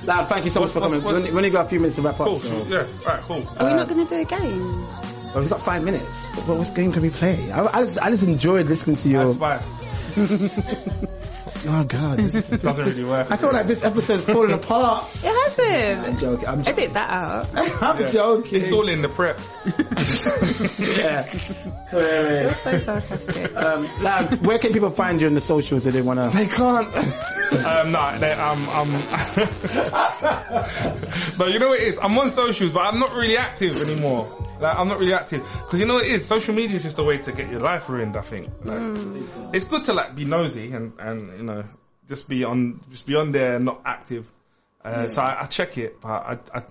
Lad, 0.04 0.28
thank 0.28 0.44
you 0.44 0.50
so 0.50 0.60
much 0.60 0.70
for 0.70 0.80
What's- 0.80 0.92
coming. 0.92 1.04
what's- 1.04 1.14
We 1.16 1.28
only- 1.28 1.36
only 1.36 1.50
got 1.50 1.66
a 1.66 1.68
few 1.68 1.78
minutes 1.78 1.96
to 1.96 2.02
wrap 2.02 2.18
up. 2.20 2.26
Cool. 2.26 2.36
So. 2.36 2.66
Yeah. 2.68 2.84
Alright. 3.06 3.20
Cool. 3.22 3.36
Are 3.58 3.66
we 3.66 3.72
Uh, 3.72 3.76
not 3.76 3.88
going 3.88 4.04
to 4.06 4.14
do 4.14 4.20
a 4.20 4.24
game? 4.24 4.86
Well, 4.86 5.40
we've 5.40 5.48
got 5.50 5.60
five 5.60 5.82
minutes. 5.82 6.26
What, 6.46 6.58
what 6.58 6.74
game 6.74 6.92
can 6.92 7.02
we 7.02 7.10
play? 7.10 7.50
I, 7.52 7.78
I, 7.78 7.84
just, 7.84 8.02
I 8.02 8.10
just 8.10 8.22
enjoyed 8.24 8.66
listening 8.66 8.96
to 8.96 9.08
you. 9.08 9.18
That's 9.18 9.36
fine. 9.36 9.60
Oh 11.64 11.84
God, 11.84 12.18
this 12.18 12.34
is- 12.52 12.60
Doesn't 12.62 12.84
really 12.84 13.04
work. 13.04 13.30
I 13.30 13.36
feel 13.36 13.52
like 13.52 13.66
this 13.66 13.84
episode 13.84 14.14
is 14.14 14.26
falling 14.26 14.52
apart. 14.52 15.06
It 15.22 15.26
hasn't. 15.26 16.06
I'm 16.06 16.18
joking. 16.18 16.48
I'm, 16.48 16.62
joking. 16.64 16.82
Edit 16.84 16.94
that 16.94 17.10
out. 17.10 17.46
I'm 17.82 18.00
Yeah. 18.00 18.06
joking. 18.08 18.54
It's 18.56 18.72
all 18.72 18.88
in 18.88 19.02
the 19.02 19.08
prep. 19.08 19.40
yeah. 20.78 21.22
Clearly. 21.90 22.40
You're 22.42 22.50
so 22.54 22.78
sarcastic. 22.78 23.56
Um, 23.56 23.88
lad, 24.02 24.44
where 24.46 24.58
can 24.58 24.72
people 24.72 24.90
find 24.90 25.20
you 25.20 25.28
in 25.28 25.34
the 25.34 25.40
socials 25.40 25.86
if 25.86 25.92
they 25.94 26.02
wanna? 26.02 26.30
They 26.30 26.46
can't. 26.46 26.94
um, 27.66 27.92
no, 27.92 28.18
they, 28.18 28.32
um, 28.32 28.68
um, 28.68 28.90
no, 31.38 31.46
you 31.46 31.58
know 31.58 31.68
what 31.68 31.80
it 31.80 31.88
is? 31.88 31.98
I'm 32.00 32.16
on 32.18 32.32
socials, 32.32 32.72
but 32.72 32.80
I'm 32.80 32.98
not 32.98 33.12
really 33.14 33.36
active 33.36 33.76
anymore. 33.76 34.26
Like, 34.62 34.78
I'm 34.78 34.88
not 34.88 34.98
really 35.00 35.14
active. 35.14 35.44
Cause 35.68 35.80
you 35.80 35.86
know 35.86 35.94
what 35.94 36.04
it 36.04 36.12
is? 36.12 36.24
Social 36.24 36.54
media 36.54 36.76
is 36.76 36.84
just 36.84 36.98
a 36.98 37.02
way 37.02 37.18
to 37.18 37.32
get 37.32 37.50
your 37.50 37.60
life 37.60 37.88
ruined, 37.88 38.16
I 38.16 38.22
think. 38.22 38.48
Like, 38.64 38.80
It's 39.52 39.64
good 39.64 39.84
to 39.86 39.92
like 39.92 40.14
be 40.14 40.24
nosy 40.24 40.72
and, 40.72 40.92
and, 40.98 41.38
you 41.38 41.44
know, 41.44 41.64
just 42.08 42.28
be 42.28 42.44
on, 42.44 42.80
just 42.90 43.04
be 43.06 43.16
on 43.16 43.32
there 43.32 43.56
and 43.56 43.64
not 43.64 43.80
active. 43.84 44.26
Uh, 44.84 45.08
so 45.08 45.22
I, 45.22 45.42
I 45.42 45.44
check 45.46 45.78
it, 45.78 46.00
but 46.00 46.08
I, 46.08 46.38
I, 46.54 46.62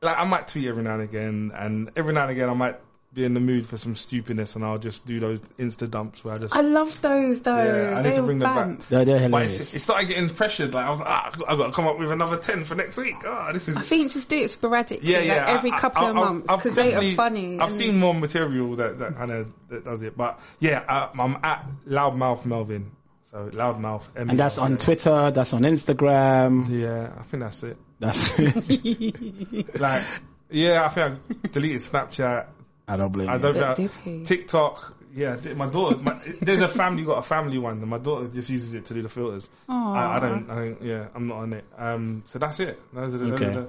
like, 0.00 0.18
I 0.18 0.24
might 0.24 0.48
tweet 0.48 0.66
every 0.66 0.82
now 0.82 0.94
and 0.94 1.02
again, 1.02 1.52
and 1.54 1.90
every 1.96 2.14
now 2.14 2.22
and 2.22 2.30
again 2.30 2.48
I 2.48 2.54
might 2.54 2.76
be 3.18 3.24
in 3.24 3.34
the 3.34 3.40
mood 3.40 3.66
for 3.66 3.76
some 3.76 3.94
stupidness 3.94 4.56
and 4.56 4.64
I'll 4.64 4.78
just 4.78 5.04
do 5.04 5.20
those 5.20 5.40
insta 5.58 5.90
dumps 5.90 6.24
where 6.24 6.34
I 6.34 6.38
just 6.38 6.54
I 6.56 6.60
love 6.62 7.00
those 7.02 7.40
though. 7.42 7.56
yeah, 7.56 7.90
I 7.98 8.02
need 8.02 8.10
They're 8.10 8.16
to 8.20 8.22
bring 8.22 8.38
them 8.38 8.54
back. 8.54 8.66
bants. 8.78 8.88
They're, 8.88 9.04
they're 9.04 9.18
hilarious. 9.18 9.60
it's, 9.60 9.74
it 9.74 9.78
started 9.80 10.08
getting 10.08 10.30
pressured. 10.30 10.72
Like 10.72 10.86
I 10.86 10.90
was, 10.90 11.00
like, 11.00 11.08
ah, 11.08 11.30
I've 11.48 11.58
got 11.58 11.66
to 11.66 11.72
come 11.72 11.86
up 11.86 11.98
with 11.98 12.10
another 12.10 12.36
ten 12.38 12.64
for 12.64 12.74
next 12.74 12.96
week. 12.96 13.16
Ah, 13.26 13.50
this 13.52 13.68
is 13.68 13.76
I 13.76 13.82
think 13.82 14.12
just 14.12 14.28
do 14.28 14.38
it 14.40 14.50
sporadically, 14.50 15.10
yeah, 15.10 15.20
yeah. 15.20 15.34
like 15.46 15.48
every 15.56 15.70
I- 15.72 15.76
I- 15.76 15.80
couple 15.80 16.04
of 16.06 16.16
I- 16.16 16.20
I've- 16.20 16.28
months, 16.32 16.50
I've 16.50 16.62
because 16.62 16.76
they 16.76 16.94
are 16.94 17.14
funny. 17.14 17.58
I've 17.60 17.72
seen 17.72 17.98
more 17.98 18.14
material 18.14 18.76
that 18.76 18.98
that 19.00 19.16
kind 19.16 19.30
of 19.32 19.48
that 19.68 19.84
does 19.84 20.02
it, 20.02 20.16
but 20.16 20.38
yeah, 20.60 20.82
I, 20.88 21.10
I'm 21.20 21.36
at 21.42 21.66
Loudmouth 21.86 22.44
Melvin. 22.46 22.92
So 23.24 23.50
Loudmouth, 23.50 24.04
M- 24.16 24.30
And 24.30 24.38
that's 24.38 24.56
on 24.56 24.78
Twitter. 24.78 25.30
That's 25.32 25.52
on 25.52 25.60
Instagram. 25.62 26.70
Yeah, 26.70 27.10
I 27.18 27.22
think 27.24 27.42
that's 27.42 27.62
it. 27.62 27.76
That's. 28.00 28.38
it. 28.38 29.74
Like, 29.78 30.02
yeah, 30.50 30.84
I 30.84 30.88
think 30.88 31.18
I 31.44 31.48
deleted 31.48 31.80
Snapchat. 31.82 32.46
I 32.88 32.96
don't 32.96 33.12
blame 33.12 33.28
I 33.28 33.34
you. 33.36 33.40
don't 33.40 33.54
But 33.54 33.78
know? 33.78 34.24
TikTok. 34.24 34.94
Yeah, 35.14 35.36
my 35.56 35.66
daughter. 35.68 35.96
My, 35.96 36.18
there's 36.40 36.60
a 36.60 36.68
family 36.68 37.04
got 37.04 37.18
a 37.18 37.22
family 37.22 37.58
one, 37.58 37.78
and 37.80 37.86
my 37.88 37.98
daughter 37.98 38.28
just 38.28 38.50
uses 38.50 38.74
it 38.74 38.86
to 38.86 38.94
do 38.94 39.02
the 39.02 39.08
filters. 39.08 39.48
I, 39.68 40.16
I 40.16 40.20
don't. 40.20 40.50
I 40.50 40.54
don't. 40.54 40.82
Yeah, 40.82 41.06
I'm 41.14 41.26
not 41.28 41.38
on 41.38 41.52
it. 41.54 41.64
Um, 41.76 42.22
so 42.26 42.38
that's 42.38 42.60
it. 42.60 42.78
Those 42.92 43.14
are 43.14 43.18
the. 43.18 43.34
Okay. 43.34 43.44
are 43.46 43.50
the- 43.54 43.68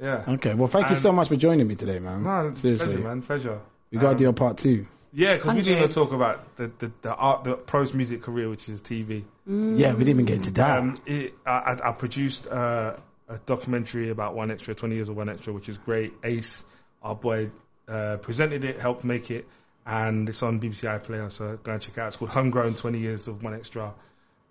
yeah. 0.00 0.24
Okay. 0.28 0.54
Well, 0.54 0.68
thank 0.68 0.88
you 0.90 0.96
so 0.96 1.12
much 1.12 1.28
for 1.28 1.36
joining 1.36 1.66
me 1.66 1.74
today, 1.74 1.98
man. 1.98 2.22
No, 2.22 2.52
Seriously, 2.54 2.86
pleasure, 2.86 3.02
man. 3.08 3.22
Pleasure. 3.22 3.60
we 3.90 3.98
got 3.98 4.02
to 4.04 4.10
Um, 4.12 4.16
do 4.16 4.28
a 4.30 4.32
part 4.32 4.56
two. 4.56 4.86
Yeah, 5.12 5.34
because 5.34 5.54
we 5.56 5.62
didn't 5.62 5.78
even 5.78 5.90
talk 5.90 6.12
about 6.12 6.54
the, 6.56 6.70
the, 6.78 6.92
the 7.02 7.12
art, 7.14 7.44
the 7.44 7.56
pros 7.56 7.92
music 7.92 8.22
career, 8.22 8.48
which 8.48 8.68
is 8.68 8.80
TV. 8.80 9.24
Yeah, 9.46 9.92
we 9.92 10.04
didn't 10.04 10.08
even 10.08 10.24
get 10.24 10.36
into 10.36 10.52
that. 10.52 10.78
Um, 10.78 11.00
it, 11.04 11.34
I, 11.44 11.50
I, 11.50 11.88
I 11.88 11.92
produced 11.92 12.46
uh, 12.46 12.94
a 13.28 13.38
documentary 13.44 14.10
about 14.10 14.36
1Xtra, 14.36 14.76
20 14.76 14.94
years 14.94 15.08
of 15.08 15.16
1Xtra, 15.16 15.52
which 15.52 15.68
is 15.68 15.76
great. 15.78 16.14
Ace, 16.22 16.64
our 17.02 17.16
boy, 17.16 17.50
uh, 17.90 18.16
presented 18.18 18.64
it, 18.64 18.80
helped 18.80 19.04
make 19.04 19.30
it, 19.30 19.46
and 19.84 20.28
it's 20.28 20.42
on 20.42 20.60
BBC 20.60 20.84
iPlayer, 21.00 21.30
so 21.30 21.58
go 21.62 21.72
and 21.72 21.82
check 21.82 21.96
it 21.96 22.00
out. 22.00 22.08
It's 22.08 22.16
called 22.16 22.30
Homegrown 22.30 22.74
20 22.76 22.98
Years 22.98 23.28
of 23.28 23.36
1Xtra. 23.40 23.92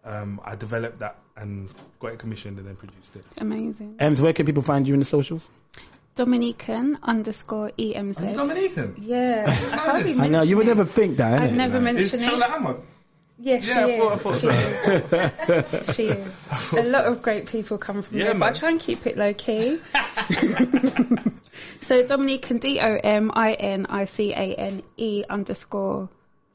Um, 0.04 0.42
I 0.44 0.56
developed 0.56 1.00
that 1.00 1.18
and 1.36 1.70
got 2.00 2.14
it 2.14 2.20
commissioned 2.20 2.58
and 2.58 2.68
then 2.68 2.76
produced 2.76 3.16
it. 3.16 3.24
Amazing. 3.40 3.96
Emz, 3.98 4.20
where 4.20 4.34
can 4.34 4.46
people 4.46 4.64
find 4.64 4.88
you 4.88 4.94
in 4.94 5.00
the 5.00 5.06
socials? 5.06 5.48
Dominican 6.16 6.98
underscore 7.02 7.72
EMZ. 7.78 8.34
Dominican? 8.34 8.96
Yeah. 9.00 9.46
I 9.48 10.16
I 10.20 10.28
know 10.28 10.42
you 10.42 10.58
would 10.58 10.68
never 10.68 10.84
think 10.86 11.18
that. 11.18 11.42
I've 11.42 11.52
innit? 11.52 11.56
never 11.56 11.76
Like- 11.76 11.84
mentioned 11.84 12.06
Is 12.14 12.22
it. 12.22 12.26
Shola 13.42 13.46
Ahmad? 13.46 13.46
Yeah, 13.46 13.60
she 13.62 13.70
Yeah, 13.70 13.86
I 13.86 13.90
is. 13.90 14.00
thought- 14.00 14.14
I 14.14 14.18
thought 14.18 14.36
she, 14.36 14.48
so. 14.48 14.52
is. 15.80 15.96
she 15.96 16.04
is. 16.08 16.28
A 16.88 16.90
lot 16.92 17.06
of 17.06 17.22
great 17.22 17.46
people 17.48 17.78
come 17.78 18.02
from 18.02 18.18
Yeah, 18.18 18.26
there, 18.26 18.34
but. 18.36 18.50
I 18.50 18.54
try 18.54 18.70
and 18.70 18.80
keep 18.80 19.06
it 19.08 19.18
low 19.18 19.34
key. 19.34 19.78
so 21.82 22.06
Dominique 22.06 22.50
and 22.52 22.62
D 22.62 22.80
O 22.80 23.00
M 23.04 23.32
I 23.34 23.54
N 23.54 23.86
I 23.90 24.06
C 24.06 24.32
A 24.34 24.56
N 24.56 24.84
E 24.98 25.24
underscore. 25.30 26.10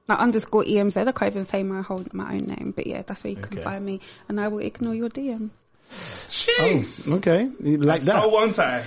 No, 0.09 0.15
underscore 0.17 0.65
EMZ. 0.65 1.09
I 1.09 1.13
can't 1.13 1.33
even 1.33 1.47
say 1.47 1.63
my 1.63 1.81
whole 1.81 2.05
my 2.13 2.35
own 2.35 2.41
name, 2.47 2.73
but 2.77 2.87
yeah, 2.87 3.01
that's 3.03 3.25
where 3.25 3.31
you 3.33 3.37
can 3.41 3.55
Okay. 3.59 3.65
find 3.65 3.83
me, 3.85 4.01
and 4.29 4.39
I 4.39 4.49
will 4.49 4.59
ignore 4.59 4.95
your 4.95 5.09
DMs. 5.09 5.51
Oh, 6.59 6.83
okay. 7.17 7.49
You 7.61 7.79
like 7.79 8.03
That's 8.03 8.17
that? 8.17 8.23
so 8.23 8.29
one 8.29 8.53
time. 8.53 8.85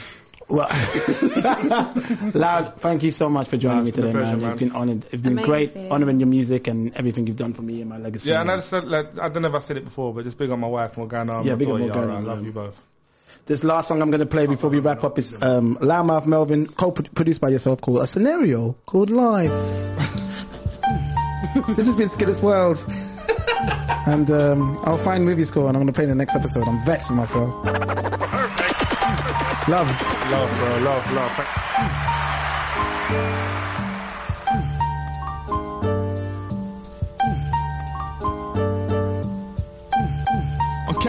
Well, 0.50 0.70
Loud, 2.34 2.76
thank 2.78 3.04
you 3.04 3.12
so 3.12 3.28
much 3.30 3.50
for 3.50 3.58
joining 3.58 3.80
No, 3.80 3.84
me 3.84 3.90
it's 3.90 3.98
been 3.98 4.06
a 4.06 4.14
today, 4.14 4.24
man. 4.24 4.40
pleasure, 4.40 4.46
man. 4.46 4.52
It's 4.54 4.60
been 4.60 4.72
honored. 4.72 5.06
It's 5.12 5.22
been 5.22 5.36
great 5.36 5.72
Amazing. 5.72 5.92
honoring 5.92 6.20
your 6.22 6.28
music 6.28 6.68
and 6.68 6.96
everything 6.96 7.28
you've 7.28 7.36
done 7.36 7.54
for 7.54 7.64
me 7.64 7.82
and 7.82 7.90
my 7.90 7.98
legacy. 7.98 8.30
Yeah, 8.32 8.40
and 8.42 8.50
I 8.52 8.56
just 8.56 8.70
said, 8.70 8.86
like, 8.86 9.20
I 9.20 9.28
don't 9.28 9.44
know 9.44 9.50
if 9.50 9.56
I 9.56 9.60
said 9.60 9.76
it 9.78 9.84
before, 9.84 10.14
but 10.14 10.24
just 10.24 10.38
big 10.38 10.50
on 10.52 10.60
my 10.62 10.68
wife, 10.68 10.96
Morgana. 10.98 11.44
Yeah, 11.44 11.56
big 11.56 11.68
on 11.68 11.80
Morgana, 11.82 12.16
I 12.16 12.20
love 12.20 12.46
you 12.46 12.54
both. 12.54 12.82
This 13.46 13.64
last 13.66 13.90
song 13.90 14.02
I'm 14.02 14.10
going 14.10 14.22
to 14.22 14.26
play 14.26 14.46
before 14.48 14.70
we 14.70 14.80
wrap 14.80 15.04
up 15.04 15.18
is 15.18 15.36
um, 15.42 15.76
Loudmouth 15.78 16.26
Melvin, 16.26 16.68
co-produced 16.68 17.42
by 17.42 17.50
yourself, 17.50 17.82
called 17.82 18.00
A 18.00 18.08
Scenario, 18.08 18.74
called 18.86 19.10
Live. 19.10 19.52
this 21.76 21.86
has 21.88 21.96
been 21.96 22.10
Skillit's 22.10 22.42
World. 22.42 22.78
and 24.08 24.30
um, 24.32 24.80
I'll 24.84 24.98
find 24.98 25.26
movie 25.26 25.44
score 25.44 25.68
and 25.68 25.76
I'm 25.76 25.82
going 25.84 25.88
to 25.88 25.94
play 25.94 26.04
in 26.06 26.10
the 26.10 26.16
next 26.16 26.36
episode. 26.36 26.68
I'm 26.68 26.86
vexed 26.86 27.10
with 27.10 27.18
myself. 27.18 27.66
Love. 29.68 29.90
Love, 30.32 30.58
bro. 30.60 30.80
Love, 30.80 31.12
love. 31.12 33.57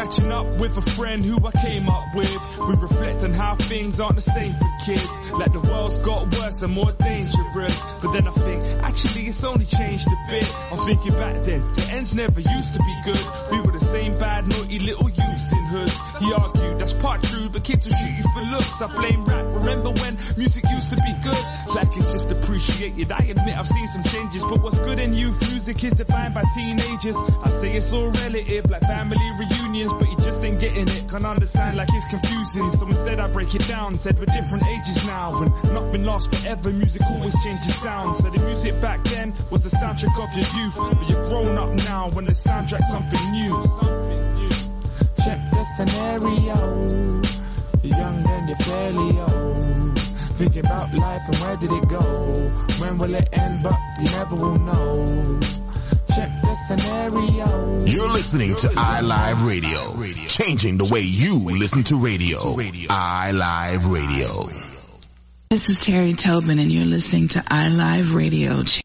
Catching 0.08 0.32
up 0.32 0.56
with 0.56 0.76
a 0.76 0.80
friend 0.80 1.22
who 1.22 1.36
I 1.46 1.52
came 1.52 1.88
up 1.88 2.14
with. 2.14 2.58
We 2.60 2.74
reflect 2.76 3.24
on 3.24 3.32
how 3.34 3.56
things 3.56 4.00
aren't 4.00 4.16
the 4.16 4.22
same 4.22 4.52
for 4.52 4.68
kids. 4.84 5.32
Like 5.32 5.52
the 5.52 5.60
world's 5.60 5.98
got 5.98 6.34
worse 6.34 6.62
and 6.62 6.72
more 6.72 6.92
dangerous. 6.92 7.98
But 8.00 8.12
then 8.12 8.26
I 8.26 8.30
think, 8.30 8.64
actually 8.82 9.26
it's 9.26 9.44
only 9.44 9.66
changed 9.66 10.06
a 10.06 10.30
bit. 10.30 10.56
I'm 10.72 10.78
thinking 10.86 11.12
back 11.12 11.42
then, 11.42 11.72
the 11.74 11.90
ends 11.92 12.14
never 12.14 12.40
used 12.40 12.74
to 12.74 12.80
be 12.80 12.94
good. 13.04 13.20
We 13.52 13.60
were 13.60 13.72
the 13.72 13.84
same 13.84 14.14
bad, 14.14 14.48
naughty 14.48 14.78
little 14.78 15.10
youths 15.10 15.52
in 15.52 15.66
hoods. 15.66 16.00
He 16.18 16.32
argued, 16.32 16.78
that's 16.78 16.94
part 16.94 17.22
true, 17.22 17.50
but 17.50 17.64
kids 17.64 17.86
will 17.86 17.96
shoot 17.96 18.16
you 18.16 18.24
for 18.32 18.42
looks. 18.48 18.80
I 18.80 18.86
blame 18.96 19.24
rap, 19.24 19.44
remember 19.60 19.90
when 19.90 20.16
music 20.38 20.64
used 20.70 20.88
to 20.88 20.96
be 20.96 21.12
good? 21.22 21.44
Like 21.74 21.94
it's 21.96 22.10
just 22.10 22.32
appreciated. 22.32 23.12
I 23.12 23.28
admit 23.28 23.58
I've 23.58 23.68
seen 23.68 23.86
some 23.88 24.04
changes, 24.04 24.42
but 24.42 24.62
what's 24.62 24.78
good 24.78 24.98
in 24.98 25.12
youth 25.12 25.38
music 25.50 25.84
is 25.84 25.92
defined 25.92 26.32
by 26.34 26.44
teenagers. 26.54 27.16
I 27.44 27.50
say 27.50 27.76
it's 27.76 27.92
all 27.92 28.10
relative, 28.10 28.70
like 28.70 28.82
family 28.82 29.30
reunions, 29.38 29.92
but 29.98 30.08
you 30.08 30.16
just 30.18 30.42
ain't 30.42 30.60
getting 30.60 30.88
it. 30.88 31.04
Can't 31.08 31.24
understand 31.24 31.76
like 31.76 31.88
it's 31.92 32.04
confusing. 32.06 32.70
So 32.70 32.86
instead 32.86 33.20
I 33.20 33.30
break 33.32 33.54
it 33.54 33.66
down, 33.66 33.96
said 33.98 34.18
we're 34.18 34.26
different 34.26 34.64
ages 34.66 35.06
now, 35.06 35.42
and 35.42 35.74
nothing 35.74 36.04
lasts 36.04 36.40
forever. 36.40 36.72
Music 36.72 37.02
always 37.10 37.34
changes 37.42 37.74
sound. 37.76 38.16
So 38.16 38.30
the 38.30 38.42
music 38.42 38.80
back 38.80 39.04
then 39.04 39.34
was 39.50 39.62
the 39.62 39.70
soundtrack 39.70 40.16
of 40.22 40.34
your 40.36 40.48
youth, 40.62 40.76
but 40.76 41.08
you're 41.08 41.24
grown 41.24 41.58
up 41.58 41.70
now 41.84 42.10
when 42.10 42.24
the 42.24 42.32
soundtrack's 42.32 42.90
something 42.90 43.32
new. 43.32 43.62
Check 45.24 45.40
the 45.50 45.64
scenario. 45.76 47.20
You're 47.82 47.98
young 47.98 48.22
then 48.22 48.48
you're 48.48 48.56
fairly 48.56 49.18
old. 49.18 49.98
Thinking 50.38 50.66
about 50.66 50.94
life 50.94 51.22
and 51.26 51.36
where 51.36 51.56
did 51.56 51.72
it 51.72 51.88
go? 51.88 52.00
When 52.78 52.98
will 52.98 53.14
it 53.14 53.28
end? 53.32 53.62
But 53.62 53.78
you 54.00 54.10
never 54.10 54.36
will 54.36 54.58
know. 54.58 55.57
Check 56.58 56.78
the 56.78 56.82
scenario. 56.82 57.78
You're 57.86 58.08
listening 58.08 58.54
to 58.56 58.68
iLive 58.68 59.46
Radio, 59.46 60.26
changing 60.26 60.78
the 60.78 60.88
way 60.92 61.00
you 61.00 61.38
listen 61.58 61.84
to 61.84 61.96
radio. 61.96 62.38
iLive 62.38 63.92
Radio. 63.92 64.64
This 65.50 65.70
is 65.70 65.78
Terry 65.78 66.12
Tobin, 66.12 66.58
and 66.58 66.70
you're 66.70 66.84
listening 66.84 67.28
to 67.28 67.38
iLive 67.40 68.14
Radio. 68.14 68.62